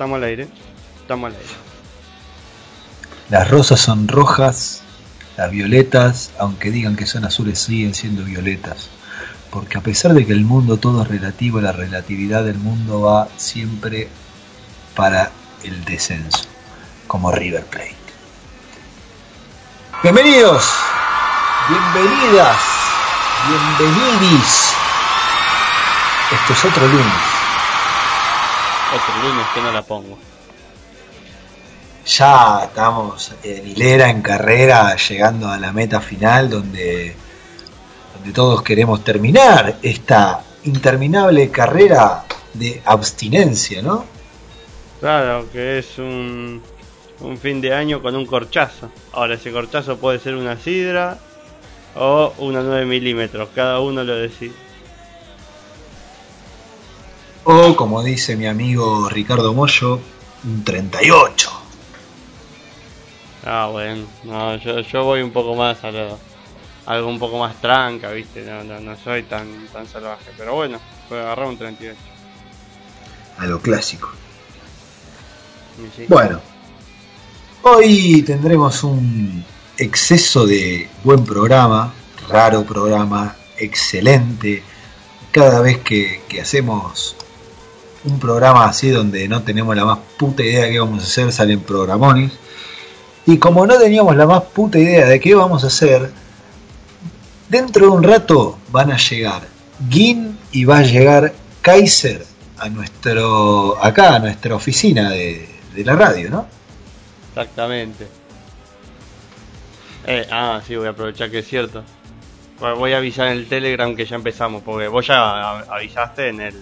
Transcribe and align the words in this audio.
Estamos 0.00 0.16
al 0.16 0.24
aire. 0.24 0.48
Estamos 1.02 1.26
al 1.26 1.36
aire. 1.36 1.52
Las 3.28 3.50
rosas 3.50 3.80
son 3.80 4.08
rojas, 4.08 4.80
las 5.36 5.50
violetas, 5.50 6.30
aunque 6.38 6.70
digan 6.70 6.96
que 6.96 7.04
son 7.04 7.26
azules, 7.26 7.58
siguen 7.58 7.94
siendo 7.94 8.24
violetas. 8.24 8.88
Porque 9.50 9.76
a 9.76 9.82
pesar 9.82 10.14
de 10.14 10.24
que 10.24 10.32
el 10.32 10.46
mundo 10.46 10.78
todo 10.78 11.02
es 11.02 11.08
relativo, 11.08 11.60
la 11.60 11.72
relatividad 11.72 12.44
del 12.44 12.56
mundo 12.56 13.02
va 13.02 13.28
siempre 13.36 14.08
para 14.96 15.32
el 15.64 15.84
descenso, 15.84 16.46
como 17.06 17.30
River 17.30 17.66
Plate. 17.66 17.94
Bienvenidos, 20.02 20.64
bienvenidas, 21.68 22.56
bienvenidis. 23.78 24.70
Esto 26.32 26.52
es 26.54 26.64
otro 26.64 26.88
lunes. 26.88 27.29
Otro 28.92 29.28
lunes 29.28 29.46
que 29.54 29.60
no 29.60 29.72
la 29.72 29.82
pongo. 29.82 30.18
Ya 32.06 32.64
estamos 32.64 33.32
en 33.42 33.68
hilera, 33.68 34.10
en 34.10 34.20
carrera, 34.20 34.96
llegando 34.96 35.48
a 35.48 35.58
la 35.58 35.72
meta 35.72 36.00
final 36.00 36.50
donde, 36.50 37.14
donde 38.14 38.32
todos 38.32 38.62
queremos 38.62 39.04
terminar 39.04 39.76
esta 39.82 40.42
interminable 40.64 41.50
carrera 41.50 42.24
de 42.54 42.82
abstinencia, 42.84 43.80
¿no? 43.80 44.04
Claro, 44.98 45.46
que 45.52 45.78
es 45.78 45.98
un, 45.98 46.60
un 47.20 47.38
fin 47.38 47.60
de 47.60 47.72
año 47.72 48.02
con 48.02 48.16
un 48.16 48.26
corchazo. 48.26 48.90
Ahora 49.12 49.34
ese 49.34 49.52
corchazo 49.52 49.98
puede 49.98 50.18
ser 50.18 50.34
una 50.34 50.56
sidra 50.56 51.18
o 51.94 52.32
una 52.38 52.60
9 52.60 52.86
milímetros, 52.86 53.50
cada 53.54 53.80
uno 53.80 54.02
lo 54.02 54.16
decide. 54.16 54.54
O, 57.44 57.74
como 57.74 58.02
dice 58.02 58.36
mi 58.36 58.46
amigo 58.46 59.08
Ricardo 59.08 59.54
Mollo, 59.54 60.00
un 60.44 60.62
38. 60.64 61.50
Ah, 63.46 63.68
bueno, 63.72 64.06
no, 64.24 64.56
yo, 64.56 64.80
yo 64.80 65.04
voy 65.04 65.22
un 65.22 65.30
poco 65.30 65.54
más 65.54 65.82
a 65.82 65.90
lo, 65.90 66.18
algo 66.84 67.08
un 67.08 67.18
poco 67.18 67.38
más 67.38 67.58
tranca, 67.60 68.10
¿viste? 68.10 68.44
No, 68.44 68.62
no, 68.64 68.78
no 68.80 68.96
soy 68.96 69.22
tan, 69.22 69.66
tan 69.68 69.86
salvaje, 69.86 70.30
pero 70.36 70.54
bueno, 70.54 70.78
puedo 71.08 71.22
agarrar 71.22 71.46
un 71.46 71.56
38. 71.56 71.98
A 73.38 73.46
lo 73.46 73.60
clásico. 73.60 74.10
Sí. 75.96 76.04
Bueno, 76.08 76.40
hoy 77.62 78.22
tendremos 78.22 78.84
un 78.84 79.42
exceso 79.78 80.46
de 80.46 80.90
buen 81.02 81.24
programa, 81.24 81.94
raro 82.28 82.64
programa, 82.64 83.34
excelente. 83.56 84.62
Cada 85.32 85.62
vez 85.62 85.78
que, 85.78 86.20
que 86.28 86.42
hacemos 86.42 87.16
un 88.04 88.18
programa 88.18 88.66
así 88.66 88.90
donde 88.90 89.28
no 89.28 89.42
tenemos 89.42 89.76
la 89.76 89.84
más 89.84 89.98
puta 90.16 90.42
idea 90.42 90.64
de 90.64 90.72
qué 90.72 90.80
vamos 90.80 91.02
a 91.02 91.06
hacer, 91.06 91.32
salen 91.32 91.60
programones. 91.60 92.32
Y 93.26 93.38
como 93.38 93.66
no 93.66 93.78
teníamos 93.78 94.16
la 94.16 94.26
más 94.26 94.42
puta 94.42 94.78
idea 94.78 95.06
de 95.06 95.20
qué 95.20 95.34
vamos 95.34 95.64
a 95.64 95.66
hacer, 95.66 96.10
dentro 97.48 97.86
de 97.86 97.92
un 97.92 98.02
rato 98.02 98.58
van 98.70 98.92
a 98.92 98.96
llegar 98.96 99.42
Gin 99.88 100.38
y 100.52 100.64
va 100.64 100.78
a 100.78 100.82
llegar 100.82 101.32
Kaiser 101.62 102.24
a 102.58 102.68
nuestro 102.68 103.82
acá 103.82 104.16
a 104.16 104.18
nuestra 104.18 104.54
oficina 104.54 105.10
de, 105.10 105.48
la 105.76 105.94
radio, 105.94 106.30
¿no? 106.30 106.46
Exactamente. 107.30 108.06
Eh, 110.06 110.26
ah, 110.30 110.60
sí, 110.66 110.76
voy 110.76 110.86
a 110.86 110.90
aprovechar 110.90 111.30
que 111.30 111.38
es 111.38 111.48
cierto. 111.48 111.84
Voy 112.58 112.92
a 112.92 112.98
avisar 112.98 113.28
en 113.28 113.38
el 113.38 113.46
Telegram 113.46 113.96
que 113.96 114.04
ya 114.04 114.16
empezamos, 114.16 114.62
porque 114.62 114.88
vos 114.88 115.06
ya 115.06 115.60
avisaste 115.60 116.28
en 116.28 116.40
el 116.40 116.54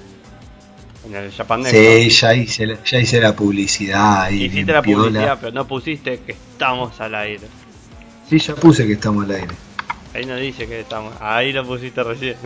en 1.06 1.14
el 1.14 1.32
Japan 1.32 1.62
Next, 1.62 1.74
Sí, 1.76 2.10
ya 2.10 2.34
hice, 2.34 2.66
la- 2.66 2.84
ya 2.84 2.98
hice 2.98 3.20
la 3.20 3.34
publicidad. 3.34 4.30
¿no? 4.30 4.36
Hiciste 4.36 4.72
la 4.72 4.82
piola. 4.82 5.04
publicidad, 5.04 5.38
pero 5.40 5.52
no 5.52 5.66
pusiste 5.66 6.20
que 6.20 6.32
estamos 6.32 7.00
al 7.00 7.14
aire. 7.14 7.46
Sí, 8.28 8.38
ya 8.38 8.54
puse 8.54 8.86
que 8.86 8.92
estamos 8.94 9.24
al 9.24 9.30
aire. 9.32 9.54
Ahí 10.14 10.24
no 10.26 10.36
dice 10.36 10.66
que 10.66 10.80
estamos. 10.80 11.14
Ahí 11.20 11.52
lo 11.52 11.64
pusiste 11.66 12.02
recién. 12.02 12.36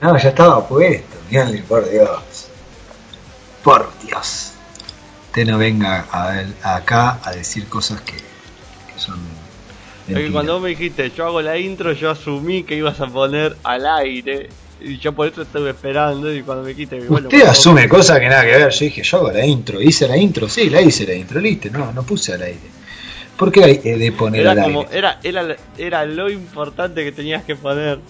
No, 0.00 0.16
ya 0.18 0.28
estaba 0.30 0.66
puesto. 0.66 1.16
Díganle, 1.30 1.62
por 1.62 1.88
Dios. 1.90 2.48
Por 3.62 3.90
Dios. 4.04 4.52
Usted 5.26 5.46
no 5.46 5.58
venga 5.58 6.06
a 6.10 6.28
ver- 6.32 6.54
acá 6.62 7.18
a 7.24 7.32
decir 7.32 7.66
cosas 7.68 8.00
que, 8.00 8.14
que 8.14 8.98
son. 8.98 9.14
Es 9.16 10.06
que 10.06 10.12
mentiras. 10.12 10.32
cuando 10.32 10.52
vos 10.54 10.62
me 10.62 10.68
dijiste, 10.70 11.10
yo 11.10 11.26
hago 11.26 11.42
la 11.42 11.58
intro, 11.58 11.92
yo 11.92 12.10
asumí 12.10 12.62
que 12.62 12.76
ibas 12.76 13.00
a 13.00 13.06
poner 13.06 13.56
al 13.64 13.86
aire. 13.86 14.48
Y 14.80 14.98
yo 14.98 15.12
por 15.12 15.26
eso 15.28 15.42
estuve 15.42 15.70
esperando 15.70 16.32
y 16.32 16.42
cuando 16.42 16.64
me 16.64 16.74
quite... 16.74 17.00
Usted 17.00 17.42
asume 17.42 17.88
cosas 17.88 18.20
que 18.20 18.28
nada 18.28 18.44
que 18.44 18.52
ver. 18.52 18.70
Yo 18.70 18.84
dije, 18.84 19.02
yo 19.02 19.16
hago 19.18 19.32
la 19.32 19.44
intro. 19.44 19.80
¿Hice 19.80 20.06
la 20.06 20.16
intro? 20.16 20.48
Sí, 20.48 20.68
la 20.68 20.80
hice 20.80 21.06
la 21.06 21.14
intro. 21.14 21.40
Listo. 21.40 21.68
No, 21.70 21.92
no 21.92 22.02
puse 22.02 22.34
al 22.34 22.42
aire. 22.42 22.76
¿Por 23.36 23.52
qué 23.52 23.64
hay 23.64 23.78
de 23.78 24.12
poner 24.12 24.42
era 24.42 24.52
al 24.52 24.62
como, 24.62 24.80
aire? 24.82 24.98
Era, 24.98 25.20
era, 25.22 25.56
era 25.76 26.04
lo 26.06 26.30
importante 26.30 27.04
que 27.04 27.12
tenías 27.12 27.44
que 27.44 27.56
poner. 27.56 28.00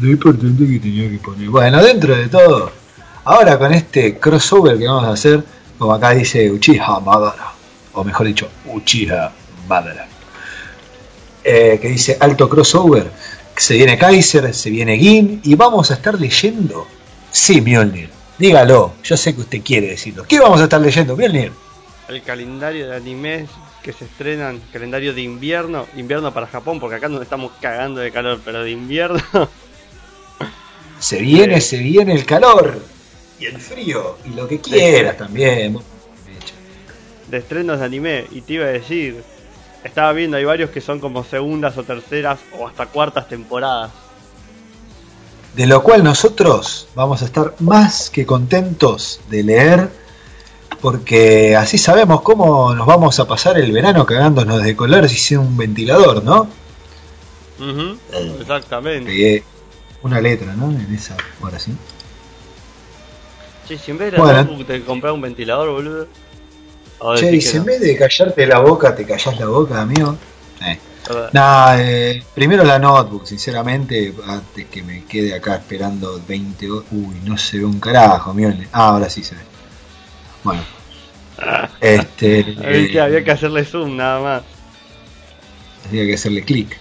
Lo 0.00 0.10
importante 0.10 0.66
que 0.66 0.78
tenía 0.78 1.10
que 1.10 1.18
poner. 1.18 1.48
Bueno, 1.48 1.82
dentro 1.82 2.14
de 2.14 2.28
todo, 2.28 2.70
ahora 3.24 3.58
con 3.58 3.72
este 3.72 4.18
crossover 4.18 4.78
que 4.78 4.86
vamos 4.86 5.04
a 5.04 5.12
hacer, 5.12 5.42
como 5.78 5.94
acá 5.94 6.10
dice 6.10 6.50
Uchiha 6.50 7.00
Madara, 7.00 7.52
o 7.94 8.04
mejor 8.04 8.26
dicho, 8.26 8.48
Uchiha 8.66 9.32
Madara, 9.68 10.06
eh, 11.42 11.78
que 11.80 11.88
dice 11.88 12.16
alto 12.20 12.48
crossover, 12.48 13.10
se 13.56 13.74
viene 13.74 13.98
Kaiser, 13.98 14.52
se 14.54 14.70
viene 14.70 14.98
Gin, 14.98 15.40
y 15.42 15.54
vamos 15.54 15.90
a 15.90 15.94
estar 15.94 16.18
leyendo. 16.20 16.86
Sí, 17.30 17.60
Mjolnir, 17.60 18.10
dígalo, 18.38 18.94
yo 19.02 19.16
sé 19.16 19.34
que 19.34 19.40
usted 19.42 19.62
quiere 19.62 19.88
decirlo. 19.88 20.24
¿Qué 20.28 20.38
vamos 20.38 20.60
a 20.60 20.64
estar 20.64 20.80
leyendo, 20.80 21.16
Mjolnir? 21.16 21.52
El 22.08 22.22
calendario 22.22 22.88
de 22.88 22.96
animes 22.96 23.50
que 23.82 23.92
se 23.92 24.04
estrenan, 24.04 24.60
calendario 24.72 25.14
de 25.14 25.22
invierno, 25.22 25.86
invierno 25.96 26.32
para 26.32 26.46
Japón, 26.46 26.80
porque 26.80 26.96
acá 26.96 27.08
nos 27.08 27.22
estamos 27.22 27.52
cagando 27.60 28.00
de 28.00 28.10
calor, 28.10 28.40
pero 28.44 28.62
de 28.62 28.70
invierno. 28.70 29.20
Se 30.98 31.20
viene, 31.20 31.60
se 31.60 31.76
viene 31.76 32.14
el 32.14 32.24
calor 32.24 32.80
y 33.38 33.44
el 33.44 33.60
frío 33.60 34.16
y 34.24 34.30
lo 34.34 34.48
que 34.48 34.60
quieras 34.60 35.18
también. 35.18 35.78
De 37.28 37.36
estrenos 37.36 37.80
de 37.80 37.84
anime, 37.84 38.24
y 38.30 38.40
te 38.40 38.54
iba 38.54 38.64
a 38.64 38.68
decir, 38.68 39.22
estaba 39.84 40.12
viendo, 40.12 40.36
hay 40.36 40.44
varios 40.44 40.70
que 40.70 40.80
son 40.80 41.00
como 41.00 41.24
segundas 41.24 41.76
o 41.78 41.84
terceras 41.84 42.38
o 42.58 42.66
hasta 42.66 42.86
cuartas 42.86 43.28
temporadas. 43.28 43.90
De 45.54 45.66
lo 45.66 45.82
cual 45.82 46.04
nosotros 46.04 46.88
vamos 46.94 47.22
a 47.22 47.24
estar 47.24 47.54
más 47.60 48.10
que 48.10 48.26
contentos 48.26 49.20
de 49.30 49.42
leer, 49.42 49.88
porque 50.80 51.56
así 51.56 51.78
sabemos 51.78 52.20
cómo 52.20 52.74
nos 52.74 52.86
vamos 52.86 53.18
a 53.20 53.26
pasar 53.26 53.58
el 53.58 53.72
verano 53.72 54.04
cagándonos 54.04 54.62
de 54.62 54.76
color 54.76 55.08
si 55.08 55.16
sea 55.16 55.40
un 55.40 55.56
ventilador, 55.56 56.22
¿no? 56.22 56.48
Uh 57.58 57.96
exactamente. 58.38 59.06
Pegué 59.06 59.44
una 60.02 60.20
letra, 60.20 60.54
¿no? 60.54 60.70
En 60.70 60.94
esa, 60.94 61.16
ahora 61.42 61.58
sí. 61.58 61.72
Che, 63.66 63.78
si 63.78 63.90
en 63.90 63.98
vez 63.98 64.12
de 64.12 64.18
Bueno. 64.18 64.44
notebook 64.44 64.66
te 64.66 64.82
comprar 64.84 65.12
un 65.14 65.22
ventilador, 65.22 65.70
boludo. 65.70 66.06
Che, 67.16 67.36
y 67.36 67.40
si 67.40 67.56
en 67.56 67.58
no. 67.58 67.64
vez 67.64 67.80
de 67.80 67.96
callarte 67.96 68.46
la 68.46 68.60
boca, 68.60 68.94
te 68.94 69.04
callás 69.04 69.38
la 69.38 69.46
boca, 69.46 69.80
amigo. 69.80 70.16
Eh. 70.62 70.78
Eh, 71.78 72.22
primero 72.34 72.64
la 72.64 72.78
notebook, 72.78 73.26
sinceramente, 73.26 74.12
antes 74.26 74.66
que 74.66 74.82
me 74.82 75.04
quede 75.04 75.34
acá 75.34 75.56
esperando 75.56 76.20
20 76.26 76.70
horas. 76.70 76.84
Uy, 76.90 77.20
no 77.24 77.36
se 77.36 77.58
ve 77.58 77.64
un 77.64 77.78
carajo, 77.78 78.34
miren. 78.34 78.68
Ah, 78.72 78.88
ahora 78.88 79.08
sí 79.08 79.22
se 79.22 79.34
ve. 79.34 79.42
Bueno. 80.42 80.62
Este. 81.80 82.40
Eh, 82.40 83.00
había 83.00 83.22
que 83.22 83.30
hacerle 83.30 83.64
zoom 83.64 83.96
nada 83.96 84.20
más. 84.20 84.42
Había 85.88 86.06
que 86.06 86.14
hacerle 86.14 86.42
clic. 86.42 86.78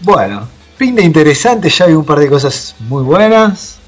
Bueno, 0.00 0.48
pinta 0.78 1.02
interesante, 1.02 1.68
ya 1.68 1.86
hay 1.86 1.92
un 1.92 2.04
par 2.04 2.20
de 2.20 2.28
cosas 2.28 2.76
muy 2.78 3.02
buenas. 3.02 3.78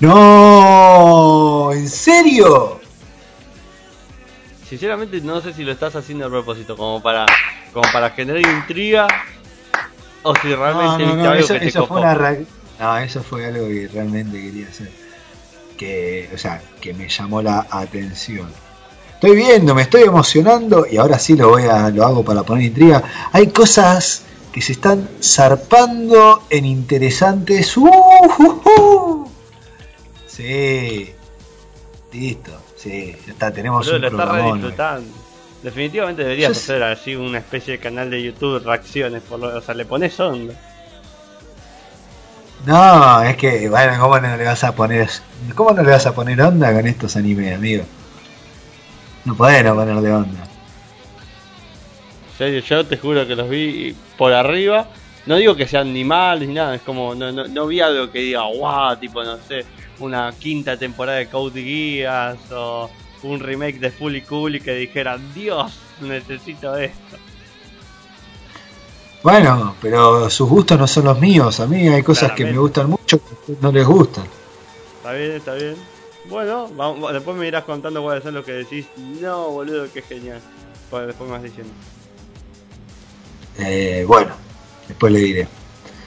No, 0.00 1.70
¿en 1.72 1.88
serio? 1.88 2.80
Sinceramente 4.74 5.20
no 5.20 5.40
sé 5.40 5.52
si 5.52 5.62
lo 5.62 5.70
estás 5.70 5.94
haciendo 5.94 6.26
a 6.26 6.28
propósito, 6.28 6.76
como 6.76 7.00
para, 7.00 7.26
como 7.72 7.86
para 7.92 8.10
generar 8.10 8.40
intriga, 8.40 9.06
o 10.24 10.34
si 10.34 10.52
realmente 10.52 11.06
no, 11.06 11.14
no, 11.14 11.30
algo 11.30 11.44
eso, 11.44 11.54
que 11.54 11.60
te 11.60 11.66
eso 11.68 11.86
fue 11.86 12.00
una 12.00 12.36
no, 12.80 12.98
eso 12.98 13.22
fue 13.22 13.46
algo 13.46 13.68
que 13.68 13.88
realmente 13.94 14.36
quería 14.42 14.66
hacer. 14.66 14.90
Que, 15.78 16.28
o 16.34 16.36
sea, 16.36 16.60
que 16.80 16.92
me 16.92 17.08
llamó 17.08 17.40
la 17.40 17.68
atención. 17.70 18.50
Estoy 19.12 19.36
viendo, 19.36 19.76
me 19.76 19.82
estoy 19.82 20.02
emocionando 20.02 20.84
y 20.90 20.96
ahora 20.96 21.20
sí 21.20 21.36
lo 21.36 21.50
voy 21.50 21.66
a, 21.66 21.88
lo 21.90 22.04
hago 22.04 22.24
para 22.24 22.42
poner 22.42 22.64
intriga. 22.64 23.00
Hay 23.30 23.50
cosas 23.50 24.24
que 24.50 24.60
se 24.60 24.72
están 24.72 25.08
zarpando 25.22 26.42
en 26.50 26.64
interesantes. 26.64 27.76
¡Uh, 27.76 27.86
uh, 27.86 28.62
uh! 28.80 29.30
Sí, 30.26 31.12
listo, 32.12 32.63
sí, 32.84 33.16
ya 33.26 33.32
está, 33.32 33.50
tenemos 33.52 33.88
un 33.88 34.00
lo 34.00 34.08
re 34.32 34.42
disfrutando. 34.52 35.08
Definitivamente 35.62 36.22
deberías 36.22 36.48
Yo 36.50 36.54
sé- 36.54 36.72
hacer 36.74 36.82
así 36.82 37.16
una 37.16 37.38
especie 37.38 37.72
de 37.72 37.78
canal 37.78 38.10
de 38.10 38.22
YouTube 38.22 38.62
reacciones, 38.62 39.22
por 39.22 39.40
lo, 39.40 39.56
o 39.56 39.60
sea, 39.62 39.74
le 39.74 39.86
pones 39.86 40.20
onda. 40.20 40.54
No, 42.66 43.22
es 43.22 43.36
que, 43.36 43.68
bueno, 43.68 43.98
¿cómo 44.00 44.18
no 44.20 44.36
le 44.36 44.44
vas 44.44 44.62
a 44.64 44.74
poner, 44.74 45.08
cómo 45.54 45.72
no 45.72 45.82
le 45.82 45.90
vas 45.90 46.06
a 46.06 46.14
poner 46.14 46.40
onda 46.40 46.72
con 46.72 46.86
estos 46.86 47.16
animes, 47.16 47.56
amigo? 47.56 47.84
No 49.24 49.34
podés 49.34 49.64
no 49.64 49.74
ponerle 49.74 50.12
onda. 50.12 50.42
En 52.30 52.38
serio, 52.38 52.60
yo 52.60 52.84
te 52.86 52.96
juro 52.96 53.26
que 53.26 53.34
los 53.36 53.48
vi 53.48 53.94
por 54.18 54.32
arriba. 54.32 54.88
No 55.26 55.36
digo 55.36 55.56
que 55.56 55.66
sean 55.66 55.92
ni 55.94 56.04
malos 56.04 56.46
ni 56.46 56.52
nada, 56.54 56.74
es 56.74 56.82
como, 56.82 57.14
no, 57.14 57.32
no, 57.32 57.48
no 57.48 57.66
vi 57.66 57.80
algo 57.80 58.10
que 58.10 58.18
diga, 58.18 58.42
wow, 58.42 58.96
tipo, 58.98 59.24
no 59.24 59.38
sé, 59.38 59.64
una 59.98 60.32
quinta 60.32 60.76
temporada 60.76 61.18
de 61.18 61.28
Code 61.28 61.62
Geass 61.62 62.38
o 62.52 62.90
un 63.22 63.40
remake 63.40 63.78
de 63.78 63.90
Fully 63.90 64.22
Cool 64.22 64.56
y 64.56 64.60
que 64.60 64.74
dijera, 64.74 65.18
Dios, 65.34 65.78
necesito 66.00 66.76
esto. 66.76 67.16
Bueno, 69.22 69.74
pero 69.80 70.28
sus 70.28 70.48
gustos 70.48 70.78
no 70.78 70.86
son 70.86 71.06
los 71.06 71.18
míos. 71.18 71.58
A 71.60 71.66
mí 71.66 71.88
hay 71.88 72.02
cosas 72.02 72.32
que 72.32 72.44
me 72.44 72.58
gustan 72.58 72.90
mucho 72.90 73.18
que 73.46 73.56
no 73.60 73.72
les 73.72 73.86
gustan. 73.86 74.24
Está 74.98 75.12
bien, 75.12 75.32
está 75.32 75.54
bien. 75.54 75.76
Bueno, 76.28 76.68
vamos, 76.76 77.12
después 77.12 77.36
me 77.36 77.48
irás 77.48 77.64
contando 77.64 78.02
cuáles 78.02 78.22
son 78.22 78.34
los 78.34 78.44
que 78.44 78.52
decís, 78.52 78.86
no, 79.20 79.50
boludo, 79.50 79.86
qué 79.92 80.02
genial. 80.02 80.40
Después 80.90 81.28
me 81.28 81.32
vas 81.32 81.42
diciendo. 81.42 81.72
Eh, 83.58 84.04
bueno, 84.06 84.32
después 84.88 85.12
le 85.12 85.18
diré. 85.20 85.48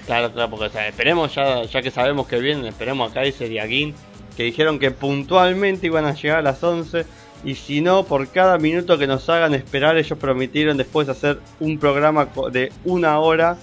Claro, 0.08 0.32
claro, 0.32 0.50
porque 0.50 0.66
o 0.66 0.70
sea, 0.70 0.88
esperemos, 0.88 1.36
ya, 1.36 1.62
ya 1.64 1.82
que 1.84 1.92
sabemos 1.92 2.28
que 2.28 2.40
vienen, 2.40 2.66
esperemos 2.66 3.12
a 3.12 3.14
Kaiser 3.14 3.52
y 3.52 3.60
a 3.60 3.68
Gin, 3.68 3.94
que 4.36 4.44
dijeron 4.44 4.80
que 4.80 4.90
puntualmente 4.92 5.86
iban 5.88 6.06
a 6.06 6.14
llegar 6.16 6.40
a 6.40 6.42
las 6.42 6.64
11, 6.64 7.06
y 7.44 7.54
si 7.56 7.82
no, 7.82 8.04
por 8.06 8.28
cada 8.30 8.58
minuto 8.58 8.98
que 8.98 9.06
nos 9.06 9.30
hagan 9.30 9.54
esperar, 9.54 9.98
ellos 9.98 10.18
prometieron 10.18 10.78
después 10.78 11.08
hacer 11.10 11.40
un 11.60 11.78
programa 11.78 12.30
de 12.52 12.72
una 12.86 13.20
hora 13.20 13.58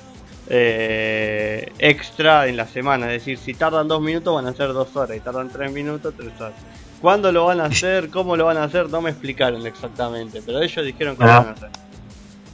eh, 0.49 1.73
extra 1.79 2.47
en 2.47 2.57
la 2.59 2.67
semana, 2.67 3.07
es 3.07 3.25
decir, 3.25 3.39
si 3.39 3.55
tardan 3.55 3.89
dos 3.89 4.01
minutos 4.03 4.35
van 4.35 4.47
a 4.47 4.53
ser 4.53 4.73
dos 4.75 4.95
horas, 4.97 5.17
y 5.17 5.21
tardan 5.21 5.49
tres 5.49 5.73
minutos, 5.73 6.13
tres 6.17 6.31
horas. 6.39 6.55
¿Cuándo 7.01 7.33
lo 7.33 7.47
van 7.47 7.61
a 7.61 7.65
hacer? 7.73 8.11
¿Cómo 8.11 8.37
lo 8.37 8.45
van 8.45 8.59
a 8.59 8.65
hacer? 8.65 8.89
No 8.91 9.01
me 9.01 9.11
explicaron 9.11 9.67
exactamente, 9.67 10.43
pero 10.45 10.61
ellos 10.63 10.85
dijeron 10.85 11.17
que 11.17 11.25
lo 11.25 11.31
Ah. 11.31 11.39
van 11.41 11.49
a 11.49 11.53
hacer. 11.53 11.71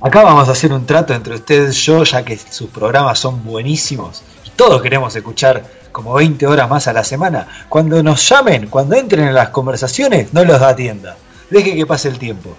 Acá 0.02 0.22
vamos 0.22 0.48
a 0.48 0.52
hacer 0.52 0.72
un 0.72 0.86
trato 0.86 1.12
entre 1.12 1.34
ustedes 1.34 1.76
y 1.76 1.80
yo, 1.82 2.04
ya 2.04 2.24
que 2.24 2.38
sus 2.38 2.70
programas 2.70 3.18
son 3.18 3.44
buenísimos 3.44 4.22
y 4.46 4.50
todos 4.50 4.80
queremos 4.80 5.14
escuchar 5.14 5.62
como 5.92 6.14
20 6.14 6.46
horas 6.46 6.70
más 6.70 6.88
a 6.88 6.94
la 6.94 7.04
semana. 7.04 7.46
Cuando 7.68 8.02
nos 8.02 8.26
llamen, 8.26 8.68
cuando 8.68 8.96
entren 8.96 9.28
en 9.28 9.34
las 9.34 9.50
conversaciones, 9.50 10.32
no 10.32 10.42
los 10.44 10.58
da 10.58 10.74
tienda. 10.74 11.16
Deje 11.50 11.76
que 11.76 11.84
pase 11.84 12.08
el 12.08 12.18
tiempo. 12.18 12.56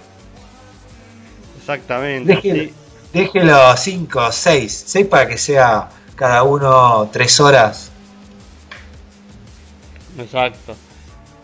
Exactamente. 1.58 2.32
Déjelo, 2.32 2.62
así. 2.62 2.74
déjelo 3.12 3.76
5, 3.76 4.32
6, 4.32 4.84
6 4.86 5.06
para 5.08 5.26
que 5.26 5.38
sea 5.38 5.88
cada 6.14 6.44
uno 6.44 7.08
3 7.12 7.40
horas. 7.40 7.90
Exacto. 10.16 10.76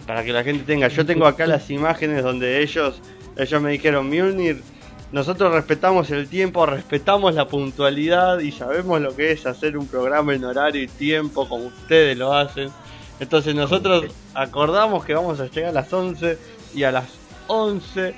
Para 0.07 0.23
que 0.23 0.33
la 0.33 0.45
gente 0.45 0.63
tenga. 0.65 0.87
Yo 0.87 1.05
tengo 1.05 1.27
acá 1.27 1.47
las 1.47 1.69
imágenes 1.71 2.23
donde 2.23 2.63
ellos, 2.63 3.01
ellos 3.37 3.63
me 3.63 3.71
dijeron, 3.71 4.09
Mjolnir, 4.09 4.63
nosotros 5.11 5.53
respetamos 5.53 6.11
el 6.11 6.29
tiempo, 6.29 6.67
respetamos 6.67 7.35
la 7.35 7.49
puntualidad 7.49 8.41
y 8.41 8.53
sabemos 8.53 9.01
lo 9.01 9.17
que 9.17 9.33
es 9.33 9.47
hacer 9.47 9.79
un 9.79 9.87
programa 9.87 10.35
en 10.35 10.45
horario 10.45 10.83
y 10.83 10.87
tiempo 10.87 11.49
como 11.49 11.67
ustedes 11.67 12.17
lo 12.17 12.35
hacen. 12.35 12.71
Entonces 13.19 13.55
nosotros 13.55 14.05
acordamos 14.35 15.05
que 15.05 15.15
vamos 15.15 15.41
a 15.41 15.47
llegar 15.47 15.71
a 15.71 15.73
las 15.73 15.93
11 15.93 16.39
y 16.75 16.83
a 16.85 16.93
las 16.93 17.07
11 17.47 18.15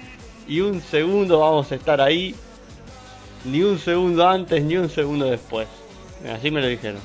y 0.48 0.60
un 0.60 0.80
segundo 0.80 1.38
vamos 1.38 1.70
a 1.70 1.76
estar 1.76 2.00
ahí. 2.00 2.34
Ni 3.44 3.62
un 3.62 3.78
segundo 3.78 4.28
antes 4.28 4.62
ni 4.62 4.76
un 4.76 4.90
segundo 4.90 5.26
después. 5.26 5.68
Así 6.30 6.50
me 6.50 6.60
lo 6.60 6.66
dijeron. 6.66 7.00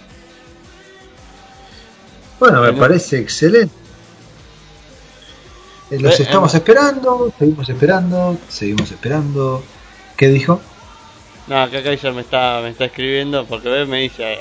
Bueno, 2.40 2.62
me 2.62 2.74
parece 2.74 3.20
excelente. 3.20 3.74
Eh, 5.92 6.00
Los 6.00 6.20
Eh, 6.20 6.24
estamos 6.24 6.54
eh, 6.54 6.58
esperando, 6.58 7.32
seguimos 7.38 7.70
esperando, 7.70 8.38
seguimos 8.50 8.92
esperando. 8.92 9.64
¿Qué 10.18 10.28
dijo? 10.30 10.62
No, 11.48 11.62
acá 11.62 11.84
Kaiser 11.84 12.14
me 12.14 12.22
está, 12.22 12.60
me 12.62 12.70
está 12.70 12.86
escribiendo 12.86 13.46
porque 13.46 13.70
ve, 13.70 13.86
me 13.86 14.00
dice, 14.00 14.34
eh, 14.34 14.40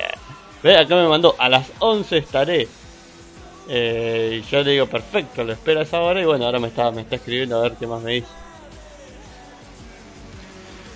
ve, 0.62 0.78
acá 0.78 0.94
me 0.94 1.08
mandó, 1.08 1.34
a 1.38 1.48
las 1.48 1.66
11 1.78 2.16
estaré. 2.16 2.68
Eh, 3.68 4.42
y 4.42 4.50
yo 4.50 4.62
le 4.62 4.72
digo, 4.72 4.86
perfecto, 4.86 5.42
lo 5.42 5.52
esperas 5.52 5.92
ahora 5.94 6.20
y 6.20 6.24
bueno, 6.24 6.44
ahora 6.44 6.58
me 6.58 6.68
está, 6.68 6.90
me 6.90 7.02
está 7.02 7.16
escribiendo 7.16 7.58
a 7.58 7.62
ver 7.62 7.72
qué 7.78 7.86
más 7.86 8.02
me 8.02 8.12
dice. 8.12 8.28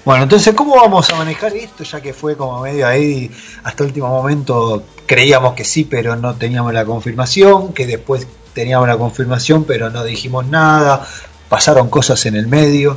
Bueno, 0.05 0.23
entonces, 0.23 0.55
¿cómo 0.55 0.75
vamos 0.77 1.11
a 1.11 1.17
manejar 1.17 1.55
esto? 1.55 1.85
Ya 1.85 2.01
que 2.01 2.15
fue 2.15 2.35
como 2.35 2.63
medio 2.63 2.87
ahí, 2.87 3.31
hasta 3.63 3.83
el 3.83 3.89
último 3.89 4.09
momento 4.09 4.83
creíamos 5.05 5.53
que 5.53 5.65
sí, 5.65 5.85
pero 5.85 6.17
no 6.17 6.35
teníamos 6.37 6.73
la 6.73 6.87
confirmación, 6.87 7.75
que 7.75 7.87
después 7.87 8.27
teníamos 8.55 8.89
la 8.89 8.97
confirmación, 8.97 9.65
pero 9.65 9.91
no 9.91 10.05
dijimos 10.05 10.47
nada, 10.47 11.07
pasaron 11.51 11.91
cosas 11.91 12.25
en 12.25 12.37
el 12.37 12.47
medio, 12.47 12.97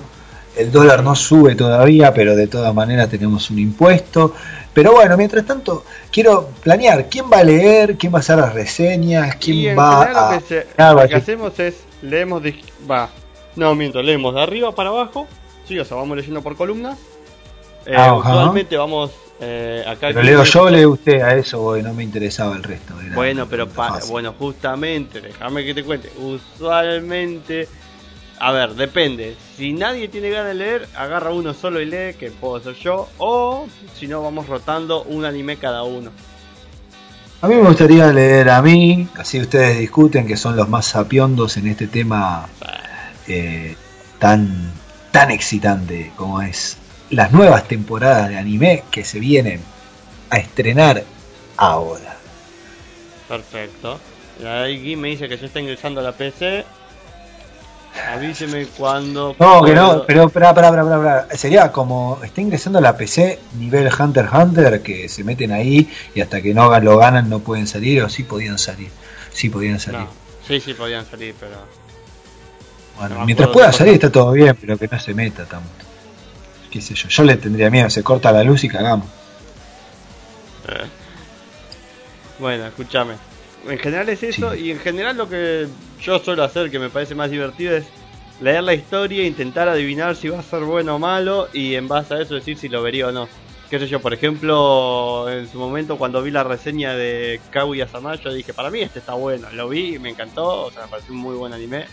el 0.56 0.72
dólar 0.72 1.04
no 1.04 1.16
sube 1.16 1.56
todavía, 1.56 2.14
pero 2.14 2.36
de 2.36 2.48
todas 2.48 2.74
maneras 2.74 3.10
tenemos 3.10 3.50
un 3.50 3.60
impuesto. 3.60 4.34
Pero 4.74 4.94
bueno, 4.94 5.18
mientras 5.18 5.46
tanto, 5.46 5.84
quiero 6.12 6.50
planear 6.64 7.08
quién 7.10 7.26
va 7.32 7.40
a 7.40 7.44
leer, 7.44 7.98
quién 7.98 8.14
va 8.14 8.18
a 8.18 8.22
hacer 8.22 8.38
las 8.38 8.54
reseñas, 8.54 9.36
quién 9.36 9.78
va 9.78 10.04
a... 10.04 10.36
Lo 10.36 10.46
que, 10.46 10.68
ah, 10.78 10.94
lo 10.94 11.08
que 11.08 11.16
hacemos 11.16 11.60
es, 11.60 11.84
leemos, 12.02 12.42
de... 12.42 12.56
va, 12.90 13.10
no 13.56 13.76
miento, 13.76 14.02
leemos 14.02 14.34
de 14.34 14.42
arriba 14.42 14.74
para 14.74 14.90
abajo, 14.90 15.28
sí, 15.68 15.78
o 15.78 15.86
sea, 15.86 15.98
vamos 15.98 16.16
leyendo 16.16 16.42
por 16.42 16.56
columnas. 16.56 16.98
Eh, 17.86 17.98
usualmente 18.12 18.78
vamos 18.78 19.12
eh, 19.42 19.84
acá. 19.88 20.10
Pero 20.10 20.22
leo 20.22 20.44
yo, 20.44 20.70
lee 20.70 20.86
usted 20.86 21.22
a 21.22 21.36
eso, 21.36 21.62
porque 21.62 21.82
no 21.82 21.94
me 21.94 22.04
interesaba 22.04 22.56
el 22.56 22.64
resto. 22.64 22.94
bueno, 23.16 23.48
pero 23.50 23.68
bueno, 24.08 24.36
justamente, 24.38 25.20
déjame 25.20 25.66
que 25.66 25.74
te 25.74 25.84
cuente. 25.84 26.12
Usualmente 26.20 27.68
a 28.44 28.52
ver, 28.52 28.74
depende. 28.74 29.36
Si 29.56 29.72
nadie 29.72 30.08
tiene 30.08 30.32
ganas 30.32 30.48
de 30.48 30.54
leer, 30.56 30.88
agarra 30.96 31.32
uno 31.32 31.54
solo 31.54 31.80
y 31.80 31.86
lee, 31.86 32.16
que 32.18 32.32
puedo 32.32 32.60
ser 32.60 32.74
yo. 32.74 33.08
O 33.20 33.68
si 33.94 34.08
no, 34.08 34.24
vamos 34.24 34.48
rotando 34.48 35.04
un 35.04 35.26
anime 35.26 35.58
cada 35.58 35.84
uno. 35.84 36.10
A 37.40 37.48
mí 37.48 37.54
me 37.54 37.68
gustaría 37.68 38.12
leer 38.12 38.50
a 38.50 38.64
mí, 38.64 39.08
así 39.16 39.40
ustedes 39.40 39.78
discuten 39.78 40.26
que 40.26 40.38
son 40.38 40.56
los 40.56 40.68
más 40.70 40.88
sapiondos 40.88 41.56
en 41.58 41.68
este 41.68 41.86
tema 41.86 42.48
eh, 43.28 43.76
tan, 44.18 44.74
tan 45.12 45.30
excitante 45.30 46.12
como 46.16 46.42
es 46.42 46.78
las 47.12 47.32
nuevas 47.32 47.68
temporadas 47.68 48.30
de 48.30 48.38
anime 48.40 48.84
que 48.90 49.04
se 49.04 49.20
vienen 49.20 49.62
a 50.32 50.38
estrenar 50.38 51.04
ahora. 51.58 52.18
Perfecto. 53.28 54.00
Ahí 54.44 54.96
me 54.96 55.10
dice 55.10 55.30
que 55.30 55.38
ya 55.38 55.46
está 55.46 55.60
ingresando 55.60 56.00
a 56.00 56.04
la 56.04 56.14
PC 56.14 56.66
Avíseme 57.94 58.68
cuando. 58.68 59.36
No, 59.38 59.62
que 59.64 59.74
no, 59.74 60.04
pero 60.06 60.26
espera, 60.28 60.50
espera, 60.50 60.70
espera, 60.70 61.28
Sería 61.36 61.72
como 61.72 62.20
está 62.24 62.42
ingresando 62.42 62.80
a 62.80 62.82
la 62.82 62.96
PC 62.96 63.40
nivel 63.58 63.90
Hunter 63.98 64.28
Hunter 64.32 64.82
que 64.82 65.10
se 65.10 65.24
meten 65.24 65.52
ahí 65.52 65.90
y 66.16 66.22
hasta 66.22 66.42
que 66.42 66.54
no 66.54 66.78
lo 66.80 66.98
ganan 66.98 67.30
no 67.30 67.40
pueden 67.40 67.68
salir 67.68 68.02
o 68.04 68.10
sí 68.10 68.24
podían 68.24 68.58
salir. 68.58 68.90
Sí 69.34 69.50
podían 69.50 69.80
salir. 69.80 70.08
Sí, 70.48 70.60
sí 70.62 70.74
podían 70.74 71.06
salir, 71.06 71.36
pero. 71.40 71.58
Bueno, 72.98 73.26
mientras 73.26 73.50
pueda 73.50 73.72
salir 73.72 73.96
está 73.96 74.12
todo 74.12 74.32
bien, 74.32 74.56
pero 74.60 74.78
que 74.78 74.88
no 74.88 75.00
se 75.00 75.14
meta 75.14 75.46
tanto. 75.46 75.70
Qué 76.70 76.82
sé 76.82 76.96
yo, 76.96 77.10
yo 77.10 77.24
le 77.24 77.36
tendría 77.36 77.70
miedo, 77.70 77.90
se 77.90 78.04
corta 78.04 78.32
la 78.32 78.44
luz 78.44 78.64
y 78.64 78.70
cagamos. 78.70 79.08
Eh. 80.70 80.86
Bueno, 82.40 82.68
escúchame 82.68 83.31
en 83.68 83.78
general 83.78 84.10
es 84.10 84.24
eso 84.24 84.56
y 84.56 84.72
en 84.72 84.80
general 84.80 85.18
lo 85.18 85.30
que 85.30 85.68
yo 86.02 86.20
suelo 86.20 86.44
hacer 86.44 86.72
que 86.72 86.80
me 86.80 86.90
parece 86.90 87.16
más 87.16 87.30
divertido 87.30 87.76
es 87.78 87.86
leer 88.42 88.64
la 88.64 88.74
historia, 88.74 89.26
intentar 89.26 89.70
adivinar 89.70 90.16
si 90.16 90.30
va 90.30 90.40
a 90.40 90.44
ser 90.44 90.62
bueno 90.62 90.96
o 90.96 91.00
malo 91.00 91.48
y 91.54 91.76
en 91.76 91.88
base 91.88 92.16
a 92.16 92.22
eso 92.22 92.36
decir 92.36 92.58
si 92.58 92.70
lo 92.70 92.82
vería 92.82 93.08
o 93.08 93.12
no. 93.12 93.28
Qué 93.70 93.80
sé 93.80 93.88
yo, 93.88 94.02
por 94.02 94.14
ejemplo, 94.14 95.30
en 95.30 95.50
su 95.50 95.58
momento 95.58 95.98
cuando 95.98 96.22
vi 96.22 96.32
la 96.32 96.44
reseña 96.44 96.94
de 96.94 97.40
Kaguya 97.52 97.88
Sama, 97.88 98.16
yo 98.16 98.34
dije, 98.34 98.54
para 98.54 98.70
mí 98.70 98.82
este 98.82 99.00
está 99.00 99.14
bueno, 99.14 99.50
lo 99.54 99.70
vi 99.70 99.96
y 99.96 100.00
me 100.00 100.10
encantó, 100.10 100.66
o 100.66 100.72
sea, 100.72 100.84
me 100.84 100.88
pareció 100.90 101.14
un 101.14 101.20
muy 101.20 101.36
buen 101.36 101.54
anime. 101.54 101.86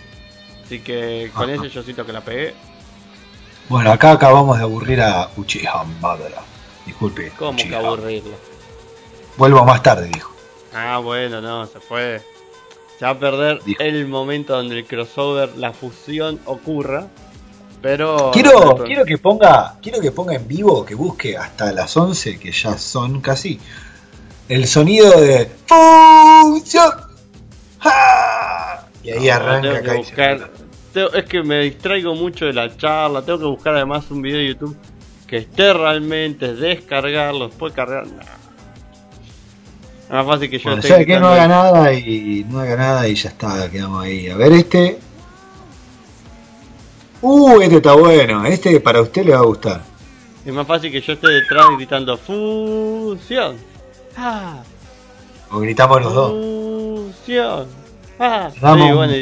Así 0.65 0.81
que 0.81 1.31
con 1.33 1.49
ese 1.51 1.69
yo 1.69 1.83
siento 1.83 2.05
que 2.05 2.13
la 2.13 2.21
pegué. 2.21 2.55
Bueno, 3.69 3.93
acá 3.93 4.13
acabamos 4.13 4.57
de 4.57 4.65
aburrir 4.65 5.01
a 5.01 5.31
Uchiha 5.37 5.85
Madara. 6.01 6.43
Disculpe. 6.85 7.31
¿Cómo 7.39 7.57
que 7.57 7.77
aburrirlo? 7.77 8.35
Vuelvo 9.37 9.65
más 9.65 9.83
tarde, 9.83 10.11
dijo. 10.13 10.38
Ah, 10.75 10.99
bueno, 10.99 11.41
no, 11.41 11.67
se 11.67 11.81
fue. 11.81 12.23
Se 12.99 13.05
va 13.05 13.13
a 13.13 13.19
perder 13.19 13.61
el 13.79 14.07
momento 14.07 14.57
donde 14.57 14.79
el 14.79 14.87
crossover, 14.87 15.57
la 15.57 15.73
fusión 15.73 16.41
ocurra. 16.45 17.07
Pero. 17.81 18.31
Quiero, 18.33 18.83
quiero 18.85 19.05
que 19.05 19.19
ponga. 19.19 19.77
Quiero 19.81 20.01
que 20.01 20.11
ponga 20.11 20.35
en 20.35 20.49
vivo, 20.49 20.85
que 20.85 20.95
busque 20.95 21.37
hasta 21.37 21.73
las 21.73 21.97
11, 21.97 22.39
que 22.39 22.51
ya 22.51 22.77
son 22.77 23.21
casi. 23.21 23.61
El 24.49 24.67
sonido 24.67 25.21
de. 25.21 25.49
¡Fusión! 25.67 26.91
Y 29.05 29.11
ahí 29.11 29.29
arranca 29.29 29.79
acá. 29.79 30.51
es 31.15 31.25
que 31.25 31.43
me 31.43 31.61
distraigo 31.61 32.15
mucho 32.15 32.47
de 32.47 32.53
la 32.53 32.77
charla. 32.77 33.23
Tengo 33.23 33.39
que 33.39 33.45
buscar 33.45 33.75
además 33.77 34.11
un 34.11 34.23
video 34.23 34.39
de 34.39 34.49
YouTube 34.49 34.77
que 35.27 35.37
esté 35.39 35.73
realmente, 35.73 36.55
descargarlo, 36.55 37.49
después 37.49 37.73
cargar. 37.75 38.07
Más 40.11 40.27
fácil 40.27 40.49
que 40.49 40.59
yo 40.59 40.71
bueno, 40.71 40.83
sea 40.83 41.05
que 41.05 41.21
no 41.21 41.29
haga 41.29 41.47
nada 41.47 41.93
y 41.93 42.45
no 42.49 42.61
haga 42.61 42.77
nada 42.77 43.09
y 43.09 43.15
ya 43.15 43.29
está, 43.29 43.71
quedamos 43.71 44.05
ahí. 44.05 44.29
A 44.31 44.37
ver 44.37 44.53
este. 44.53 44.99
Uh, 47.21 47.61
este 47.61 47.77
está 47.77 47.95
bueno. 47.95 48.45
Este 48.47 48.81
para 48.81 49.03
usted 49.03 49.27
le 49.27 49.33
va 49.33 49.41
a 49.41 49.45
gustar. 49.45 49.83
Es 50.47 50.53
más 50.53 50.67
fácil 50.67 50.91
que 50.91 51.01
yo 51.01 51.13
esté 51.13 51.29
detrás 51.29 51.67
gritando 51.77 52.17
fusión. 52.17 53.57
Ah. 54.17 54.63
O 55.51 55.59
gritamos 55.59 56.03
los 56.03 56.15
dos. 56.15 57.15
Fusión. 57.15 57.67
Ah. 58.19 58.51
sí, 58.53 58.61
bueno, 58.61 59.13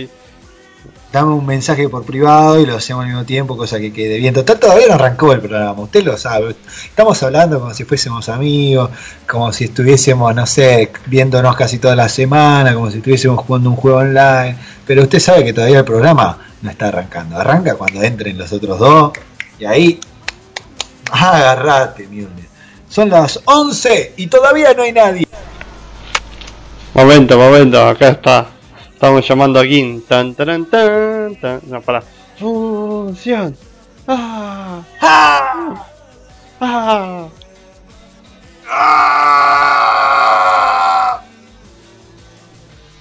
dame 1.12 1.32
un 1.32 1.46
mensaje 1.46 1.88
por 1.88 2.04
privado 2.04 2.60
y 2.60 2.66
lo 2.66 2.76
hacemos 2.76 3.02
al 3.02 3.08
mismo 3.08 3.24
tiempo, 3.24 3.56
cosa 3.56 3.78
que 3.78 3.92
quede 3.92 4.18
bien. 4.18 4.34
Total, 4.34 4.58
todavía 4.58 4.86
no 4.88 4.94
arrancó 4.94 5.32
el 5.32 5.40
programa, 5.40 5.82
usted 5.82 6.04
lo 6.04 6.16
sabe. 6.16 6.56
Estamos 6.84 7.22
hablando 7.22 7.60
como 7.60 7.72
si 7.74 7.84
fuésemos 7.84 8.28
amigos, 8.28 8.90
como 9.26 9.52
si 9.52 9.64
estuviésemos, 9.64 10.34
no 10.34 10.46
sé, 10.46 10.92
viéndonos 11.06 11.56
casi 11.56 11.78
toda 11.78 11.96
la 11.96 12.08
semana, 12.08 12.74
como 12.74 12.90
si 12.90 12.98
estuviésemos 12.98 13.44
jugando 13.44 13.70
un 13.70 13.76
juego 13.76 13.98
online. 13.98 14.56
Pero 14.86 15.02
usted 15.02 15.20
sabe 15.20 15.44
que 15.44 15.52
todavía 15.52 15.78
el 15.78 15.84
programa 15.84 16.38
no 16.62 16.70
está 16.70 16.88
arrancando. 16.88 17.36
Arranca 17.36 17.74
cuando 17.74 18.02
entren 18.02 18.36
los 18.36 18.52
otros 18.52 18.78
dos 18.78 19.12
y 19.58 19.64
ahí, 19.64 20.00
agarrate, 21.10 22.06
mierda. 22.08 22.32
Son 22.88 23.10
las 23.10 23.40
11 23.44 24.14
y 24.16 24.26
todavía 24.28 24.72
no 24.74 24.82
hay 24.82 24.92
nadie. 24.92 25.26
Momento, 26.94 27.36
momento, 27.36 27.86
acá 27.86 28.08
está. 28.08 28.55
Estamos 29.06 29.28
llamando 29.28 29.60
a 29.60 29.64
Gin. 29.64 30.02
Tan, 30.04 30.34
tan, 30.34 30.66
tan, 30.66 31.36
tan. 31.36 31.60
No, 31.66 31.80
para. 31.80 32.02
Función. 32.40 33.56
¡Ah! 34.08 34.82
¡Ah! 35.00 35.86
¡Ah! 36.60 37.28
¡Ah! 38.68 39.46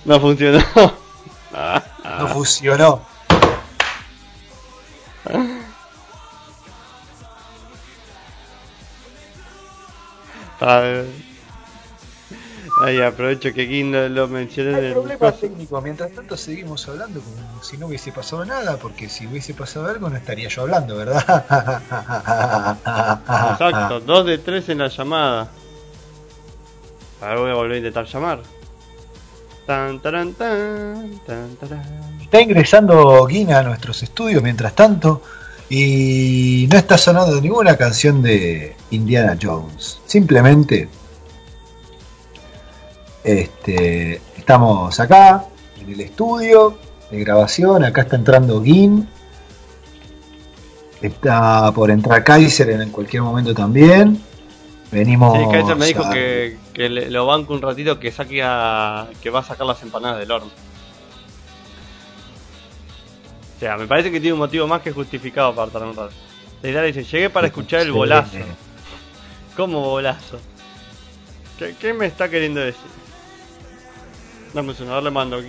No 0.05 0.19
funcionó. 0.19 0.59
No 2.19 2.27
funcionó. 2.27 3.01
Para 10.59 11.03
Ay, 12.81 13.01
aprovecho 13.01 13.53
que 13.53 13.63
aquí 13.63 13.83
no 13.83 14.09
lo 14.09 14.27
mencioné. 14.27 14.75
Hay 14.75 14.91
problema 14.91 15.31
técnico. 15.31 15.81
Mientras 15.81 16.11
tanto, 16.11 16.35
seguimos 16.35 16.87
hablando 16.89 17.21
como 17.21 17.63
si 17.63 17.77
no 17.77 17.87
hubiese 17.87 18.11
pasado 18.11 18.43
nada, 18.43 18.77
porque 18.77 19.07
si 19.07 19.27
hubiese 19.27 19.53
pasado 19.53 19.87
algo, 19.87 20.09
no 20.09 20.17
estaría 20.17 20.49
yo 20.49 20.63
hablando, 20.63 20.97
¿verdad? 20.97 21.23
Exacto, 23.51 24.01
dos 24.01 24.25
de 24.25 24.37
tres 24.39 24.67
en 24.69 24.79
la 24.79 24.89
llamada. 24.89 25.49
Ahora 27.21 27.39
voy 27.39 27.51
a 27.51 27.55
volver 27.55 27.75
a 27.75 27.77
intentar 27.77 28.05
llamar. 28.05 28.41
Tan, 29.65 29.99
tan, 29.99 30.33
tan, 30.33 31.19
Está 32.21 32.41
ingresando 32.41 33.25
Guina 33.25 33.59
a 33.59 33.63
nuestros 33.63 34.03
estudios 34.03 34.43
mientras 34.43 34.75
tanto. 34.75 35.21
Y 35.69 36.67
no 36.69 36.77
está 36.77 36.97
sonando 36.97 37.41
ninguna 37.41 37.75
canción 37.75 38.21
de 38.21 38.75
Indiana 38.91 39.35
Jones. 39.41 39.99
Simplemente 40.05 40.89
este, 43.25 44.21
estamos 44.37 44.99
acá, 44.99 45.45
en 45.81 45.91
el 45.91 46.01
estudio 46.01 46.77
de 47.09 47.19
grabación. 47.19 47.83
Acá 47.83 48.01
está 48.01 48.15
entrando 48.17 48.61
Gin. 48.63 49.09
Está 51.01 51.71
por 51.73 51.89
entrar 51.89 52.23
Kaiser 52.23 52.69
en 52.69 52.91
cualquier 52.91 53.23
momento 53.23 53.53
también. 53.53 54.21
Venimos. 54.91 55.37
Sí, 55.37 55.45
Kaiser 55.51 55.75
me 55.75 55.87
dijo 55.87 56.03
que, 56.11 56.57
lo 57.09 57.25
banco 57.25 57.53
un 57.53 57.61
ratito 57.61 57.99
que 57.99 58.11
saque 58.11 58.35
que 58.35 59.29
va 59.29 59.39
a 59.39 59.43
sacar 59.43 59.65
las 59.65 59.81
empanadas 59.81 60.19
del 60.19 60.31
horno. 60.31 60.51
O 63.55 63.59
sea, 63.59 63.77
me 63.77 63.87
parece 63.87 64.11
que 64.11 64.19
tiene 64.19 64.33
un 64.33 64.39
motivo 64.39 64.67
más 64.67 64.81
que 64.81 64.91
justificado 64.91 65.55
para 65.55 65.71
tardar 65.71 65.89
un 65.89 65.95
rato. 65.95 66.13
dice, 66.61 67.03
llegué 67.03 67.29
para 67.31 67.47
escuchar 67.47 67.81
el 67.81 67.91
bolazo. 67.91 68.37
¿Cómo 69.55 69.81
bolazo? 69.81 70.39
¿Qué 71.79 71.93
me 71.93 72.05
está 72.05 72.29
queriendo 72.29 72.59
decir? 72.59 73.04
Dame 74.55 74.73
un 74.79 75.03
le 75.03 75.11
mando 75.11 75.41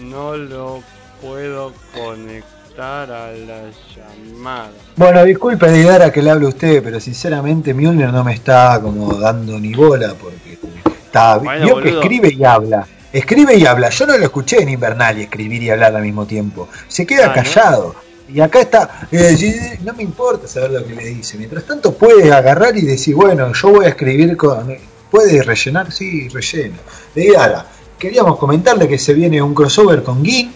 no 0.00 0.36
lo 0.36 0.82
puedo 1.20 1.72
conectar. 1.94 3.08
a 3.12 3.30
la 3.30 3.70
llamada. 3.94 4.72
Bueno, 4.96 5.22
disculpe 5.24 5.70
Didara 5.70 6.10
que 6.10 6.20
le 6.20 6.30
hable 6.30 6.46
a 6.46 6.48
usted, 6.48 6.82
pero 6.82 6.98
sinceramente 6.98 7.72
Mjolnir 7.72 8.08
no 8.08 8.24
me 8.24 8.32
está 8.34 8.80
como 8.82 9.14
dando 9.14 9.60
ni 9.60 9.72
bola 9.74 10.14
porque 10.20 10.58
está 11.04 11.36
Bueno, 11.36 11.66
vio 11.66 11.80
que 11.82 11.90
escribe 11.90 12.34
y 12.36 12.42
habla. 12.42 12.84
Escribe 13.12 13.54
y 13.56 13.64
habla. 13.64 13.90
Yo 13.90 14.06
no 14.08 14.18
lo 14.18 14.24
escuché 14.24 14.60
en 14.60 14.70
Invernal 14.70 15.18
y 15.18 15.22
escribir 15.22 15.62
y 15.62 15.70
hablar 15.70 15.94
al 15.94 16.02
mismo 16.02 16.26
tiempo. 16.26 16.68
Se 16.88 17.06
queda 17.06 17.26
Ah, 17.26 17.28
¿no? 17.28 17.34
callado. 17.34 17.94
Y 18.28 18.40
acá 18.40 18.60
está, 18.60 19.06
eh, 19.12 19.78
no 19.84 19.92
me 19.94 20.02
importa 20.02 20.48
saber 20.48 20.72
lo 20.72 20.84
que 20.84 20.94
le 20.96 21.04
dice. 21.04 21.36
Mientras 21.38 21.64
tanto 21.64 21.94
puede 21.94 22.32
agarrar 22.32 22.76
y 22.76 22.80
decir, 22.80 23.14
bueno, 23.14 23.52
yo 23.52 23.68
voy 23.70 23.84
a 23.84 23.90
escribir 23.90 24.36
con... 24.36 24.76
¿Puede 25.12 25.42
rellenar? 25.42 25.92
Sí, 25.92 26.28
rellena. 26.30 26.78
Didara, 27.14 27.66
queríamos 28.02 28.36
comentarle 28.36 28.88
que 28.88 28.98
se 28.98 29.14
viene 29.14 29.40
un 29.40 29.54
crossover 29.54 30.02
con 30.02 30.24
Gin, 30.24 30.52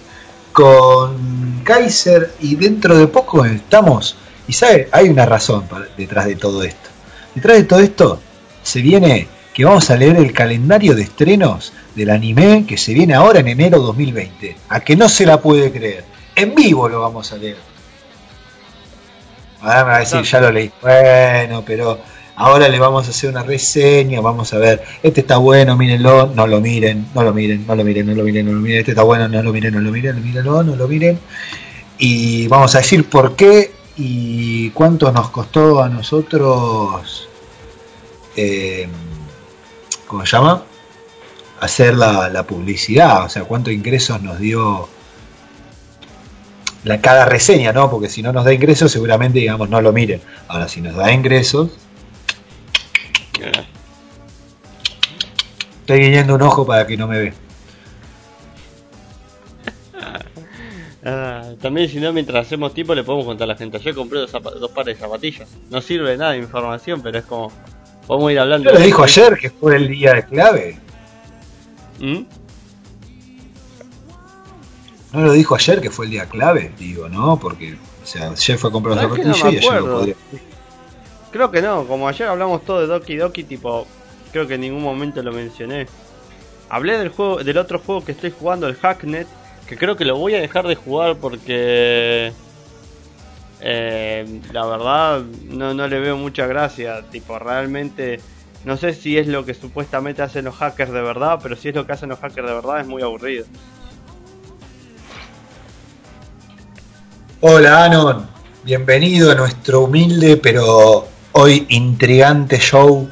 con 0.50 1.60
Kaiser 1.62 2.32
y 2.40 2.56
dentro 2.56 2.98
de 2.98 3.06
poco 3.06 3.44
estamos... 3.44 4.16
Y 4.48 4.52
sabe, 4.52 4.88
hay 4.90 5.08
una 5.08 5.26
razón 5.26 5.62
para- 5.68 5.86
detrás 5.96 6.26
de 6.26 6.34
todo 6.34 6.64
esto. 6.64 6.88
Detrás 7.36 7.56
de 7.58 7.62
todo 7.64 7.78
esto 7.78 8.20
se 8.64 8.80
viene 8.80 9.28
que 9.54 9.64
vamos 9.64 9.88
a 9.90 9.96
leer 9.96 10.16
el 10.16 10.32
calendario 10.32 10.96
de 10.96 11.02
estrenos 11.02 11.72
del 11.94 12.10
anime 12.10 12.64
que 12.66 12.76
se 12.76 12.92
viene 12.94 13.14
ahora 13.14 13.38
en 13.40 13.46
enero 13.48 13.78
2020. 13.80 14.56
A 14.68 14.80
que 14.80 14.96
no 14.96 15.08
se 15.08 15.24
la 15.24 15.40
puede 15.40 15.70
creer. 15.70 16.04
En 16.34 16.52
vivo 16.54 16.88
lo 16.88 17.00
vamos 17.00 17.32
a 17.32 17.36
leer. 17.36 17.58
Ahora 19.60 19.84
me 19.84 19.90
va 19.90 19.96
a 19.96 20.00
decir, 20.00 20.22
ya 20.22 20.40
lo 20.40 20.50
leí. 20.50 20.70
Bueno, 20.82 21.62
pero 21.64 21.98
ahora 22.36 22.68
le 22.68 22.78
vamos 22.78 23.06
a 23.06 23.10
hacer 23.10 23.30
una 23.30 23.42
reseña, 23.42 24.20
vamos 24.20 24.52
a 24.52 24.58
ver, 24.58 24.82
este 25.02 25.22
está 25.22 25.38
bueno, 25.38 25.76
mírenlo, 25.76 26.26
no 26.34 26.46
lo 26.46 26.60
miren, 26.60 27.08
no 27.14 27.22
lo 27.22 27.32
miren, 27.32 27.66
no 27.66 27.74
lo 27.74 27.82
miren, 27.82 28.06
no 28.06 28.14
lo 28.14 28.22
miren, 28.24 28.46
no 28.46 28.52
lo 28.52 28.60
miren, 28.60 28.78
este 28.80 28.92
está 28.92 29.02
bueno, 29.02 29.26
no 29.26 29.42
lo 29.42 29.52
miren, 29.52 29.74
no 29.74 29.80
lo 29.80 29.90
miren, 29.90 30.22
mírenlo, 30.22 30.62
no 30.62 30.76
lo 30.76 30.86
miren. 30.86 31.18
Y 31.98 32.46
vamos 32.48 32.74
a 32.74 32.78
decir 32.78 33.08
por 33.08 33.34
qué 33.36 33.72
y 33.96 34.70
cuánto 34.70 35.10
nos 35.10 35.30
costó 35.30 35.82
a 35.82 35.88
nosotros, 35.88 37.28
eh, 38.36 38.86
¿cómo 40.06 40.26
se 40.26 40.36
llama? 40.36 40.62
Hacer 41.60 41.96
la, 41.96 42.28
la 42.28 42.42
publicidad, 42.42 43.24
o 43.24 43.28
sea, 43.30 43.44
cuántos 43.44 43.72
ingresos 43.72 44.20
nos 44.20 44.38
dio 44.38 44.90
la, 46.84 47.00
cada 47.00 47.24
reseña, 47.24 47.72
¿no? 47.72 47.90
Porque 47.90 48.10
si 48.10 48.22
no 48.22 48.30
nos 48.32 48.44
da 48.44 48.52
ingresos, 48.52 48.92
seguramente, 48.92 49.38
digamos, 49.38 49.70
no 49.70 49.80
lo 49.80 49.92
miren. 49.92 50.20
Ahora, 50.48 50.68
si 50.68 50.82
nos 50.82 50.94
da 50.94 51.10
ingresos, 51.12 51.70
estoy 55.86 56.00
guiñando 56.00 56.34
un 56.34 56.42
ojo 56.42 56.66
para 56.66 56.84
que 56.84 56.96
no 56.96 57.06
me 57.06 57.20
ve. 57.20 57.32
Ah, 61.08 61.52
también 61.62 61.88
si 61.88 62.00
no, 62.00 62.12
mientras 62.12 62.44
hacemos 62.44 62.74
tiempo 62.74 62.92
le 62.92 63.04
podemos 63.04 63.26
contar 63.26 63.44
a 63.44 63.52
la 63.52 63.56
gente. 63.56 63.78
Yo 63.78 63.94
compré 63.94 64.18
dos, 64.18 64.32
dos 64.32 64.70
pares 64.72 64.96
de 64.96 65.00
zapatillas. 65.00 65.48
No 65.70 65.80
sirve 65.80 66.10
de 66.10 66.16
nada 66.16 66.32
de 66.32 66.38
información, 66.38 67.00
pero 67.00 67.16
es 67.18 67.24
como... 67.24 67.52
Podemos 68.08 68.32
ir 68.32 68.40
hablando. 68.40 68.72
Yo 68.72 68.76
lo 68.76 68.84
dijo 68.84 69.04
ayer 69.04 69.38
que 69.38 69.50
fue 69.50 69.76
el 69.76 69.86
día 69.86 70.14
de 70.14 70.24
clave. 70.24 70.80
¿Mm? 72.00 72.22
No 75.12 75.22
lo 75.22 75.30
dijo 75.30 75.54
ayer 75.54 75.80
que 75.80 75.90
fue 75.90 76.06
el 76.06 76.10
día 76.10 76.26
clave, 76.26 76.72
digo, 76.76 77.08
¿no? 77.08 77.38
Porque, 77.38 77.76
o 78.02 78.06
sea, 78.06 78.30
ayer 78.30 78.58
fue 78.58 78.70
a 78.70 78.72
comprar 78.72 78.96
¿Sabes 78.96 79.12
una 79.12 79.22
que 79.22 79.28
no 79.28 79.34
zapatilla 79.34 79.50
me 79.52 79.54
y 79.54 79.58
ayer 79.58 79.70
lo 79.72 79.78
acuerdo? 79.78 79.98
podría. 79.98 80.16
Creo 81.30 81.50
que 81.52 81.62
no, 81.62 81.86
como 81.86 82.08
ayer 82.08 82.26
hablamos 82.26 82.64
todo 82.64 82.80
de 82.80 82.88
Doki 82.88 83.14
Doki, 83.14 83.44
tipo, 83.44 83.86
creo 84.32 84.46
que 84.46 84.54
en 84.54 84.62
ningún 84.62 84.82
momento 84.82 85.22
lo 85.22 85.32
mencioné. 85.32 85.86
Hablé 86.68 86.98
del 86.98 87.10
juego, 87.10 87.42
del 87.42 87.58
otro 87.58 87.78
juego 87.78 88.04
que 88.04 88.12
estoy 88.12 88.32
jugando, 88.36 88.66
el 88.66 88.76
Hacknet, 88.76 89.26
que 89.68 89.76
creo 89.76 89.96
que 89.96 90.04
lo 90.04 90.16
voy 90.16 90.34
a 90.34 90.40
dejar 90.40 90.66
de 90.66 90.74
jugar 90.74 91.16
porque 91.16 92.32
eh, 93.60 94.40
la 94.52 94.66
verdad 94.66 95.22
no, 95.48 95.74
no 95.74 95.88
le 95.88 95.98
veo 95.98 96.16
mucha 96.16 96.46
gracia, 96.46 97.02
tipo, 97.10 97.38
realmente 97.38 98.20
no 98.66 98.76
sé 98.76 98.94
si 98.94 99.16
es 99.16 99.28
lo 99.28 99.44
que 99.44 99.54
supuestamente 99.54 100.22
hacen 100.22 100.44
los 100.44 100.56
hackers 100.56 100.92
de 100.92 101.00
verdad, 101.00 101.38
pero 101.40 101.54
si 101.54 101.68
es 101.68 101.74
lo 101.74 101.86
que 101.86 101.92
hacen 101.92 102.08
los 102.08 102.18
hackers 102.18 102.48
de 102.48 102.54
verdad 102.54 102.80
es 102.80 102.86
muy 102.86 103.00
aburrido. 103.00 103.46
Hola 107.40 107.84
Anon, 107.84 108.26
bienvenido 108.64 109.30
a 109.30 109.36
nuestro 109.36 109.82
humilde 109.82 110.36
pero 110.36 111.06
hoy 111.32 111.64
intrigante 111.68 112.58
show 112.58 113.08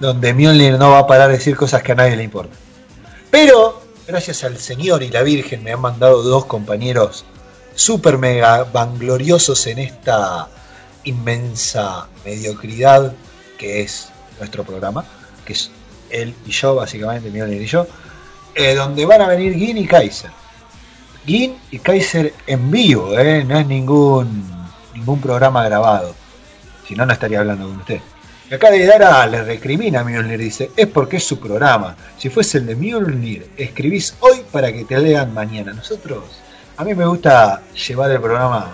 donde 0.00 0.32
Mjolnir 0.34 0.78
no 0.78 0.90
va 0.90 1.00
a 1.00 1.06
parar 1.06 1.28
de 1.28 1.36
decir 1.36 1.56
cosas 1.56 1.82
que 1.82 1.92
a 1.92 1.94
nadie 1.94 2.16
le 2.16 2.24
importan. 2.24 2.58
Pero, 3.30 3.82
gracias 4.08 4.42
al 4.42 4.58
Señor 4.58 5.02
y 5.02 5.08
la 5.08 5.22
Virgen 5.22 5.62
me 5.62 5.72
han 5.72 5.80
mandado 5.80 6.22
dos 6.22 6.46
compañeros 6.46 7.24
super 7.74 8.18
mega 8.18 8.64
vangloriosos 8.64 9.66
en 9.68 9.78
esta 9.78 10.48
inmensa 11.04 12.08
mediocridad 12.24 13.12
que 13.58 13.82
es 13.82 14.08
nuestro 14.38 14.64
programa, 14.64 15.04
que 15.44 15.52
es 15.52 15.70
él 16.08 16.34
y 16.46 16.50
yo, 16.50 16.74
básicamente, 16.74 17.30
Mjolnir 17.30 17.62
y 17.62 17.66
yo, 17.66 17.86
eh, 18.54 18.74
donde 18.74 19.04
van 19.06 19.20
a 19.20 19.28
venir 19.28 19.54
Gin 19.54 19.78
y 19.78 19.86
Kaiser. 19.86 20.30
Gin 21.26 21.56
y 21.70 21.78
Kaiser 21.78 22.32
en 22.46 22.70
vivo, 22.70 23.16
¿eh? 23.18 23.44
no 23.44 23.58
es 23.58 23.66
ningún, 23.66 24.50
ningún 24.94 25.20
programa 25.20 25.62
grabado. 25.64 26.14
Si 26.88 26.94
no, 26.94 27.04
no 27.04 27.12
estaría 27.12 27.40
hablando 27.40 27.66
con 27.68 27.76
usted. 27.76 28.00
Y 28.50 28.54
acá 28.54 28.70
de 28.70 28.84
Dara 28.84 29.26
le 29.28 29.44
recrimina 29.44 30.00
a 30.00 30.04
Mjolnir, 30.04 30.38
dice, 30.40 30.70
es 30.76 30.88
porque 30.88 31.18
es 31.18 31.24
su 31.24 31.38
programa. 31.38 31.96
Si 32.18 32.28
fuese 32.30 32.58
el 32.58 32.66
de 32.66 32.74
Mjolnir, 32.74 33.48
escribís 33.56 34.16
hoy 34.20 34.42
para 34.50 34.72
que 34.72 34.84
te 34.84 34.98
lean 34.98 35.32
mañana. 35.32 35.72
Nosotros, 35.72 36.24
a 36.76 36.82
mí 36.84 36.92
me 36.94 37.06
gusta 37.06 37.62
llevar 37.86 38.10
el 38.10 38.20
programa 38.20 38.72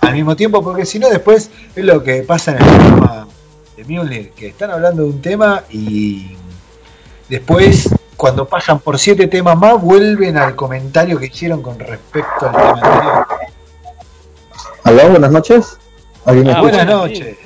al 0.00 0.12
mismo 0.12 0.34
tiempo, 0.34 0.62
porque 0.62 0.84
si 0.84 0.98
no 0.98 1.08
después 1.08 1.50
es 1.76 1.84
lo 1.84 2.02
que 2.02 2.22
pasa 2.22 2.52
en 2.52 2.58
el 2.62 2.64
programa 2.66 3.28
de 3.76 3.84
Mjolnir, 3.84 4.30
que 4.32 4.48
están 4.48 4.72
hablando 4.72 5.02
de 5.04 5.08
un 5.10 5.22
tema 5.22 5.62
y 5.70 6.36
después 7.28 7.88
cuando 8.16 8.48
pasan 8.48 8.80
por 8.80 8.98
siete 8.98 9.28
temas 9.28 9.56
más 9.56 9.80
vuelven 9.80 10.36
al 10.36 10.56
comentario 10.56 11.16
que 11.20 11.26
hicieron 11.26 11.62
con 11.62 11.78
respecto 11.78 12.46
al 12.48 12.52
tema 12.56 12.70
anterior. 12.72 13.26
Aló, 14.82 15.10
buenas 15.10 15.30
noches. 15.30 15.78
¿Alguien 16.24 16.46
me 16.48 16.52
Ah, 16.52 16.56
escucha? 16.56 16.76
Buenas 16.84 16.86
noches. 16.96 17.36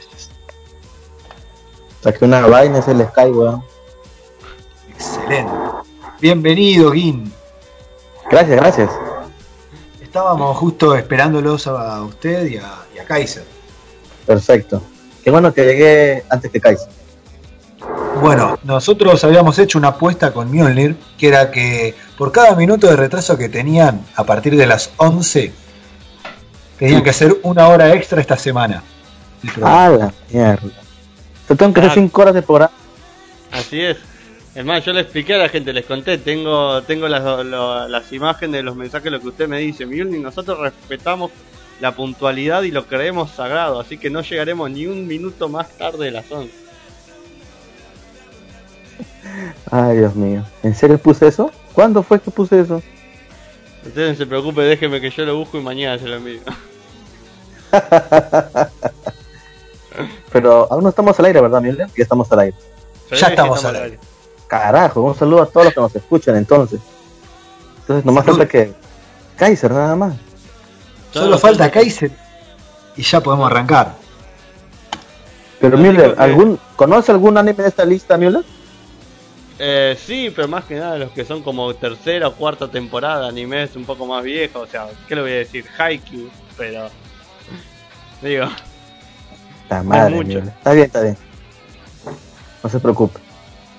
Saqué 2.02 2.24
una 2.24 2.44
vaina, 2.46 2.80
es 2.80 2.88
el 2.88 3.06
Sky, 3.06 3.30
weón. 3.30 3.62
Excelente. 4.90 5.52
Bienvenido, 6.20 6.90
Gin. 6.90 7.32
Gracias, 8.28 8.56
gracias. 8.56 8.90
Estábamos 10.00 10.56
justo 10.56 10.96
esperándolos 10.96 11.68
a 11.68 12.02
usted 12.02 12.46
y 12.46 12.56
a, 12.56 12.74
y 12.94 12.98
a 12.98 13.04
Kaiser. 13.04 13.44
Perfecto. 14.26 14.82
Qué 15.22 15.30
bueno 15.30 15.54
que 15.54 15.64
llegué 15.64 16.24
antes 16.28 16.50
que 16.50 16.60
Kaiser. 16.60 16.88
Bueno, 18.20 18.58
nosotros 18.64 19.22
habíamos 19.22 19.58
hecho 19.60 19.78
una 19.78 19.88
apuesta 19.88 20.32
con 20.32 20.50
Mjolnir, 20.50 20.96
que 21.16 21.28
era 21.28 21.52
que 21.52 21.94
por 22.18 22.32
cada 22.32 22.56
minuto 22.56 22.88
de 22.88 22.96
retraso 22.96 23.38
que 23.38 23.48
tenían 23.48 24.04
a 24.16 24.24
partir 24.24 24.56
de 24.56 24.66
las 24.66 24.90
11, 24.96 25.52
tenían 26.78 27.02
que 27.04 27.10
hacer 27.10 27.36
una 27.44 27.68
hora 27.68 27.94
extra 27.94 28.20
esta 28.20 28.36
semana. 28.36 28.82
Ah, 29.62 29.88
la 29.88 30.12
mierda. 30.30 30.81
Yo 31.48 31.57
tengo 31.57 31.72
que 31.74 31.81
hacer 31.81 31.90
Ah. 31.90 31.94
5 31.94 32.22
horas 32.22 32.35
de 32.35 32.42
programa. 32.42 32.72
Así 33.50 33.81
es. 33.81 33.98
Es 34.55 34.64
más, 34.64 34.85
yo 34.85 34.92
le 34.92 35.00
expliqué 35.00 35.35
a 35.35 35.38
la 35.38 35.48
gente, 35.48 35.72
les 35.72 35.87
conté, 35.87 36.18
tengo 36.18 36.83
tengo 36.83 37.09
las, 37.09 37.22
lo- 37.44 37.88
las 37.88 38.12
imágenes 38.12 38.52
de 38.59 38.62
los 38.62 38.76
mensajes, 38.76 39.11
lo 39.11 39.18
que 39.20 39.28
usted 39.28 39.48
me 39.48 39.59
dice, 39.59 39.87
Mjolnir, 39.87 40.20
nosotros 40.20 40.59
respetamos 40.61 41.31
la 41.81 41.92
puntualidad 41.94 42.62
y 42.62 42.70
lo 42.70 42.87
creemos 42.87 43.31
sagrado, 43.31 43.81
así 43.81 43.96
que 43.98 44.11
no 44.11 44.20
llegaremos 44.20 44.70
ni 44.70 44.87
un 44.87 45.07
minuto 45.07 45.48
más 45.48 45.70
tarde 45.78 46.05
de 46.07 46.11
las 46.11 46.31
11. 46.31 46.52
Ay, 49.70 49.96
Dios 49.98 50.14
mío. 50.14 50.44
¿En 50.62 50.74
serio 50.74 50.98
puse 50.98 51.28
eso? 51.28 51.50
¿Cuándo 51.72 52.02
fue 52.02 52.20
que 52.20 52.31
puse 52.31 52.61
eso? 52.61 52.83
Usted 53.87 54.11
no 54.11 54.14
se 54.14 54.26
preocupe, 54.26 54.61
déjeme 54.62 55.00
que 55.00 55.11
yo 55.11 55.24
lo 55.24 55.37
busco 55.38 55.59
y 55.59 55.62
mañana 55.62 55.98
se 55.98 56.07
lo 56.09 56.16
envío. 56.16 56.40
Pero 60.33 60.66
aún 60.70 60.83
no 60.85 60.88
estamos 60.90 61.18
al 61.18 61.26
aire, 61.26 61.40
¿verdad, 61.40 61.61
Miguel? 61.61 61.78
Ya 61.78 62.02
estamos 62.02 62.31
al 62.33 62.40
aire. 62.40 62.57
Ya 63.11 63.26
estamos 63.28 63.64
al 63.64 63.76
aire. 63.76 63.98
Carajo, 64.46 65.00
un 65.02 65.14
saludo 65.14 65.42
a 65.42 65.46
todos 65.46 65.66
los 65.66 65.74
que 65.74 65.81
nos 65.81 65.96
escuchan 65.96 66.37
entonces. 66.37 66.81
Entonces, 67.81 68.05
nomás 68.05 68.24
Salud. 68.24 68.38
falta 68.38 68.50
que 68.50 68.72
Kaiser, 69.37 69.70
nada 69.70 69.96
más. 69.96 70.14
Solo 71.12 71.38
falta 71.38 71.70
Kaiser 71.70 72.11
y 72.96 73.02
ya 73.02 73.20
podemos 73.20 73.50
arrancar. 73.50 73.94
Pero 75.61 75.76
Lo 75.76 75.83
Müller, 75.83 76.14
que- 76.14 76.22
¿algún, 76.22 76.59
¿conoce 76.76 77.12
algún 77.12 77.37
anime 77.38 77.62
de 77.62 77.68
esta 77.68 77.85
lista, 77.85 78.16
Müller? 78.16 78.42
Eh, 79.59 79.96
sí, 80.05 80.33
pero 80.35 80.48
más 80.48 80.64
que 80.64 80.74
nada 80.76 80.96
los 80.98 81.11
que 81.12 81.24
son 81.24 81.42
como 81.42 81.72
tercera 81.74 82.28
o 82.28 82.35
cuarta 82.35 82.68
temporada, 82.68 83.28
animes 83.28 83.76
un 83.76 83.85
poco 83.85 84.07
más 84.07 84.24
viejos, 84.24 84.62
o 84.62 84.66
sea, 84.66 84.87
¿qué 85.07 85.14
le 85.14 85.20
voy 85.22 85.31
a 85.33 85.35
decir? 85.37 85.64
Haikyuu, 85.78 86.28
pero... 86.57 86.88
Digo, 88.20 88.46
Madre, 89.82 90.16
mucho. 90.16 90.38
Está 90.38 90.72
bien, 90.72 90.87
está 90.87 91.00
bien. 91.02 91.16
No 92.62 92.68
se 92.70 92.80
preocupe. 92.80 93.20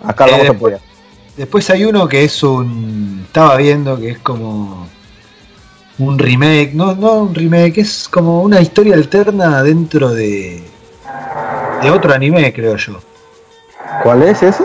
Acá 0.04 0.26
lo 0.28 0.30
Eh, 0.30 0.32
vamos 0.34 0.48
a 0.50 0.52
después- 0.54 0.74
apoyar. 0.76 0.94
Después 1.38 1.70
hay 1.72 1.84
uno 1.86 2.08
que 2.08 2.24
es 2.24 2.44
un. 2.44 3.24
Estaba 3.26 3.58
viendo 3.58 3.98
que 3.98 4.12
es 4.12 4.20
como. 4.20 4.88
un 6.00 6.18
remake, 6.18 6.72
no, 6.74 6.96
no 6.96 7.14
un 7.14 7.36
remake, 7.36 7.78
es 7.82 8.08
como 8.10 8.42
una 8.42 8.60
historia 8.62 8.96
alterna 8.96 9.62
dentro 9.62 10.10
de, 10.10 10.64
de 11.84 11.90
otro 11.92 12.14
anime, 12.14 12.52
creo 12.52 12.76
yo. 12.78 13.00
¿Cuál 14.02 14.24
es 14.24 14.42
ese? 14.42 14.64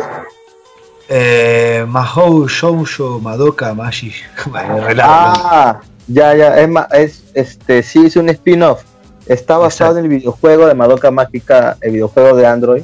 Eh, 1.09 1.85
Mahou 1.88 2.49
Shoujo 2.49 3.19
Madoka 3.21 3.73
Magic. 3.75 4.14
Bueno, 4.47 4.81
re 4.81 4.95
largo. 4.95 5.12
Ah, 5.14 5.81
ya, 6.07 6.35
ya, 6.35 6.59
es, 6.61 6.69
ma- 6.69 6.88
es 6.93 7.25
este, 7.35 7.83
sí, 7.83 8.07
es 8.07 8.17
un 8.17 8.29
spin-off. 8.31 8.83
Está 9.29 9.59
basado 9.59 9.91
Exacto. 9.93 9.99
en 9.99 10.05
el 10.12 10.19
videojuego 10.19 10.67
de 10.67 10.75
Madoka 10.75 11.11
Mágica, 11.11 11.77
el 11.81 11.93
videojuego 11.93 12.37
de 12.37 12.47
Android. 12.47 12.83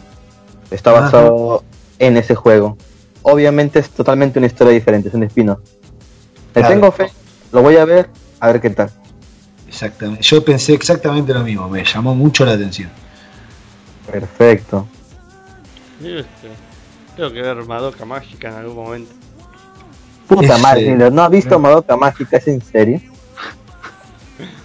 Está 0.70 0.90
Ajá. 0.90 1.00
basado 1.00 1.64
en 1.98 2.16
ese 2.16 2.34
juego. 2.34 2.76
Obviamente 3.22 3.78
es 3.78 3.88
totalmente 3.90 4.38
una 4.38 4.46
historia 4.46 4.72
diferente, 4.74 5.08
es 5.08 5.14
un 5.14 5.22
spin-off. 5.24 5.58
Le 6.54 6.60
Claro. 6.60 6.68
tengo 6.68 6.92
fe, 6.92 7.10
lo 7.52 7.62
voy 7.62 7.76
a 7.76 7.84
ver, 7.84 8.08
a 8.40 8.48
ver 8.48 8.60
qué 8.60 8.70
tal. 8.70 8.90
Exactamente. 9.66 10.22
Yo 10.22 10.44
pensé 10.44 10.74
exactamente 10.74 11.32
lo 11.32 11.40
mismo, 11.42 11.68
me 11.68 11.82
llamó 11.84 12.14
mucho 12.14 12.44
la 12.44 12.52
atención. 12.52 12.90
Perfecto. 14.10 14.86
Este, 16.00 16.48
Tengo 17.16 17.32
que 17.32 17.40
ver 17.42 17.56
Madoka 17.64 18.04
Mágica 18.04 18.48
en 18.48 18.54
algún 18.56 18.76
momento. 18.76 19.12
Puta 20.28 20.58
madre, 20.58 20.94
¿no 21.10 21.22
has 21.22 21.30
visto 21.30 21.58
Madoka 21.58 21.96
Mágica? 21.96 22.36
¿Es 22.36 22.48
en 22.48 22.60
serio? 22.60 23.00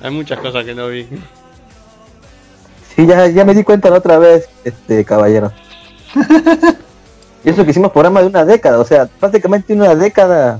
Hay 0.01 0.11
muchas 0.11 0.39
cosas 0.39 0.65
que 0.65 0.73
no 0.75 0.87
vi. 0.87 1.07
Sí, 2.99 3.07
ya, 3.07 3.27
ya 3.27 3.45
me 3.45 3.53
di 3.53 3.63
cuenta 3.63 3.89
la 3.89 3.99
otra 3.99 4.19
vez, 4.19 4.49
este 4.65 5.05
caballero. 5.05 5.53
y 7.45 7.49
eso 7.49 7.63
que 7.63 7.71
hicimos 7.71 7.93
programa 7.93 8.19
de 8.19 8.27
una 8.27 8.43
década, 8.43 8.77
o 8.77 8.83
sea, 8.83 9.05
prácticamente 9.05 9.71
una 9.71 9.95
década 9.95 10.59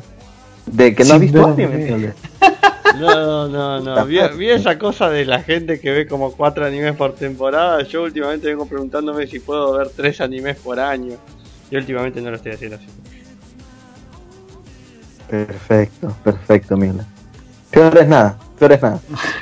de 0.66 0.96
que 0.96 1.04
no 1.04 1.08
Sin 1.08 1.16
has 1.16 1.20
visto 1.20 1.56
ver 1.56 1.68
anime. 1.68 2.14
No, 2.98 3.50
no, 3.50 3.82
no. 3.82 4.06
Vi, 4.06 4.20
vi 4.38 4.52
esa 4.52 4.80
cosa 4.80 5.10
de 5.10 5.26
la 5.26 5.44
gente 5.44 5.82
que 5.82 5.92
ve 5.92 6.08
como 6.08 6.32
cuatro 6.32 6.66
animes 6.66 6.96
por 6.96 7.14
temporada. 7.14 7.84
Yo 7.84 8.04
últimamente 8.04 8.48
vengo 8.48 8.66
preguntándome 8.66 9.28
si 9.28 9.42
puedo 9.42 9.74
ver 9.74 9.90
tres 9.94 10.22
animes 10.22 10.56
por 10.60 10.80
año. 10.80 11.18
Y 11.70 11.76
últimamente 11.76 12.22
no 12.22 12.30
lo 12.30 12.38
estoy 12.38 12.54
haciendo 12.54 12.78
así. 12.78 12.88
Perfecto, 15.30 16.16
perfecto, 16.24 16.78
Miller. 16.78 17.04
Peor 17.70 17.98
es 17.98 18.08
nada, 18.08 18.38
peor 18.58 18.72
es 18.72 18.82
nada. 18.82 19.00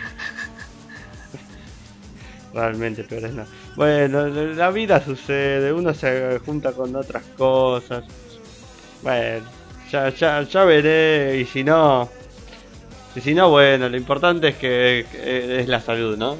Realmente 2.58 3.04
peor 3.04 3.24
es 3.26 3.34
nada. 3.36 3.48
Bueno, 3.76 4.26
la 4.28 4.72
vida 4.72 5.00
sucede, 5.06 5.72
uno 5.72 5.94
se 5.94 6.40
junta 6.44 6.72
con 6.72 6.96
otras 6.96 7.22
cosas. 7.38 8.04
Bueno, 9.04 9.46
ya, 9.92 10.10
ya, 10.10 10.42
ya 10.42 10.64
veré. 10.64 11.38
Y 11.38 11.46
si 11.46 11.64
no, 11.64 12.10
y 13.16 13.22
si 13.22 13.36
no, 13.36 13.52
bueno, 13.52 13.88
lo 13.90 13.96
importante 13.96 14.48
es 14.48 14.56
que, 14.56 15.06
que 15.12 15.60
es 15.60 15.68
la 15.68 15.80
salud, 15.82 16.18
¿no? 16.18 16.36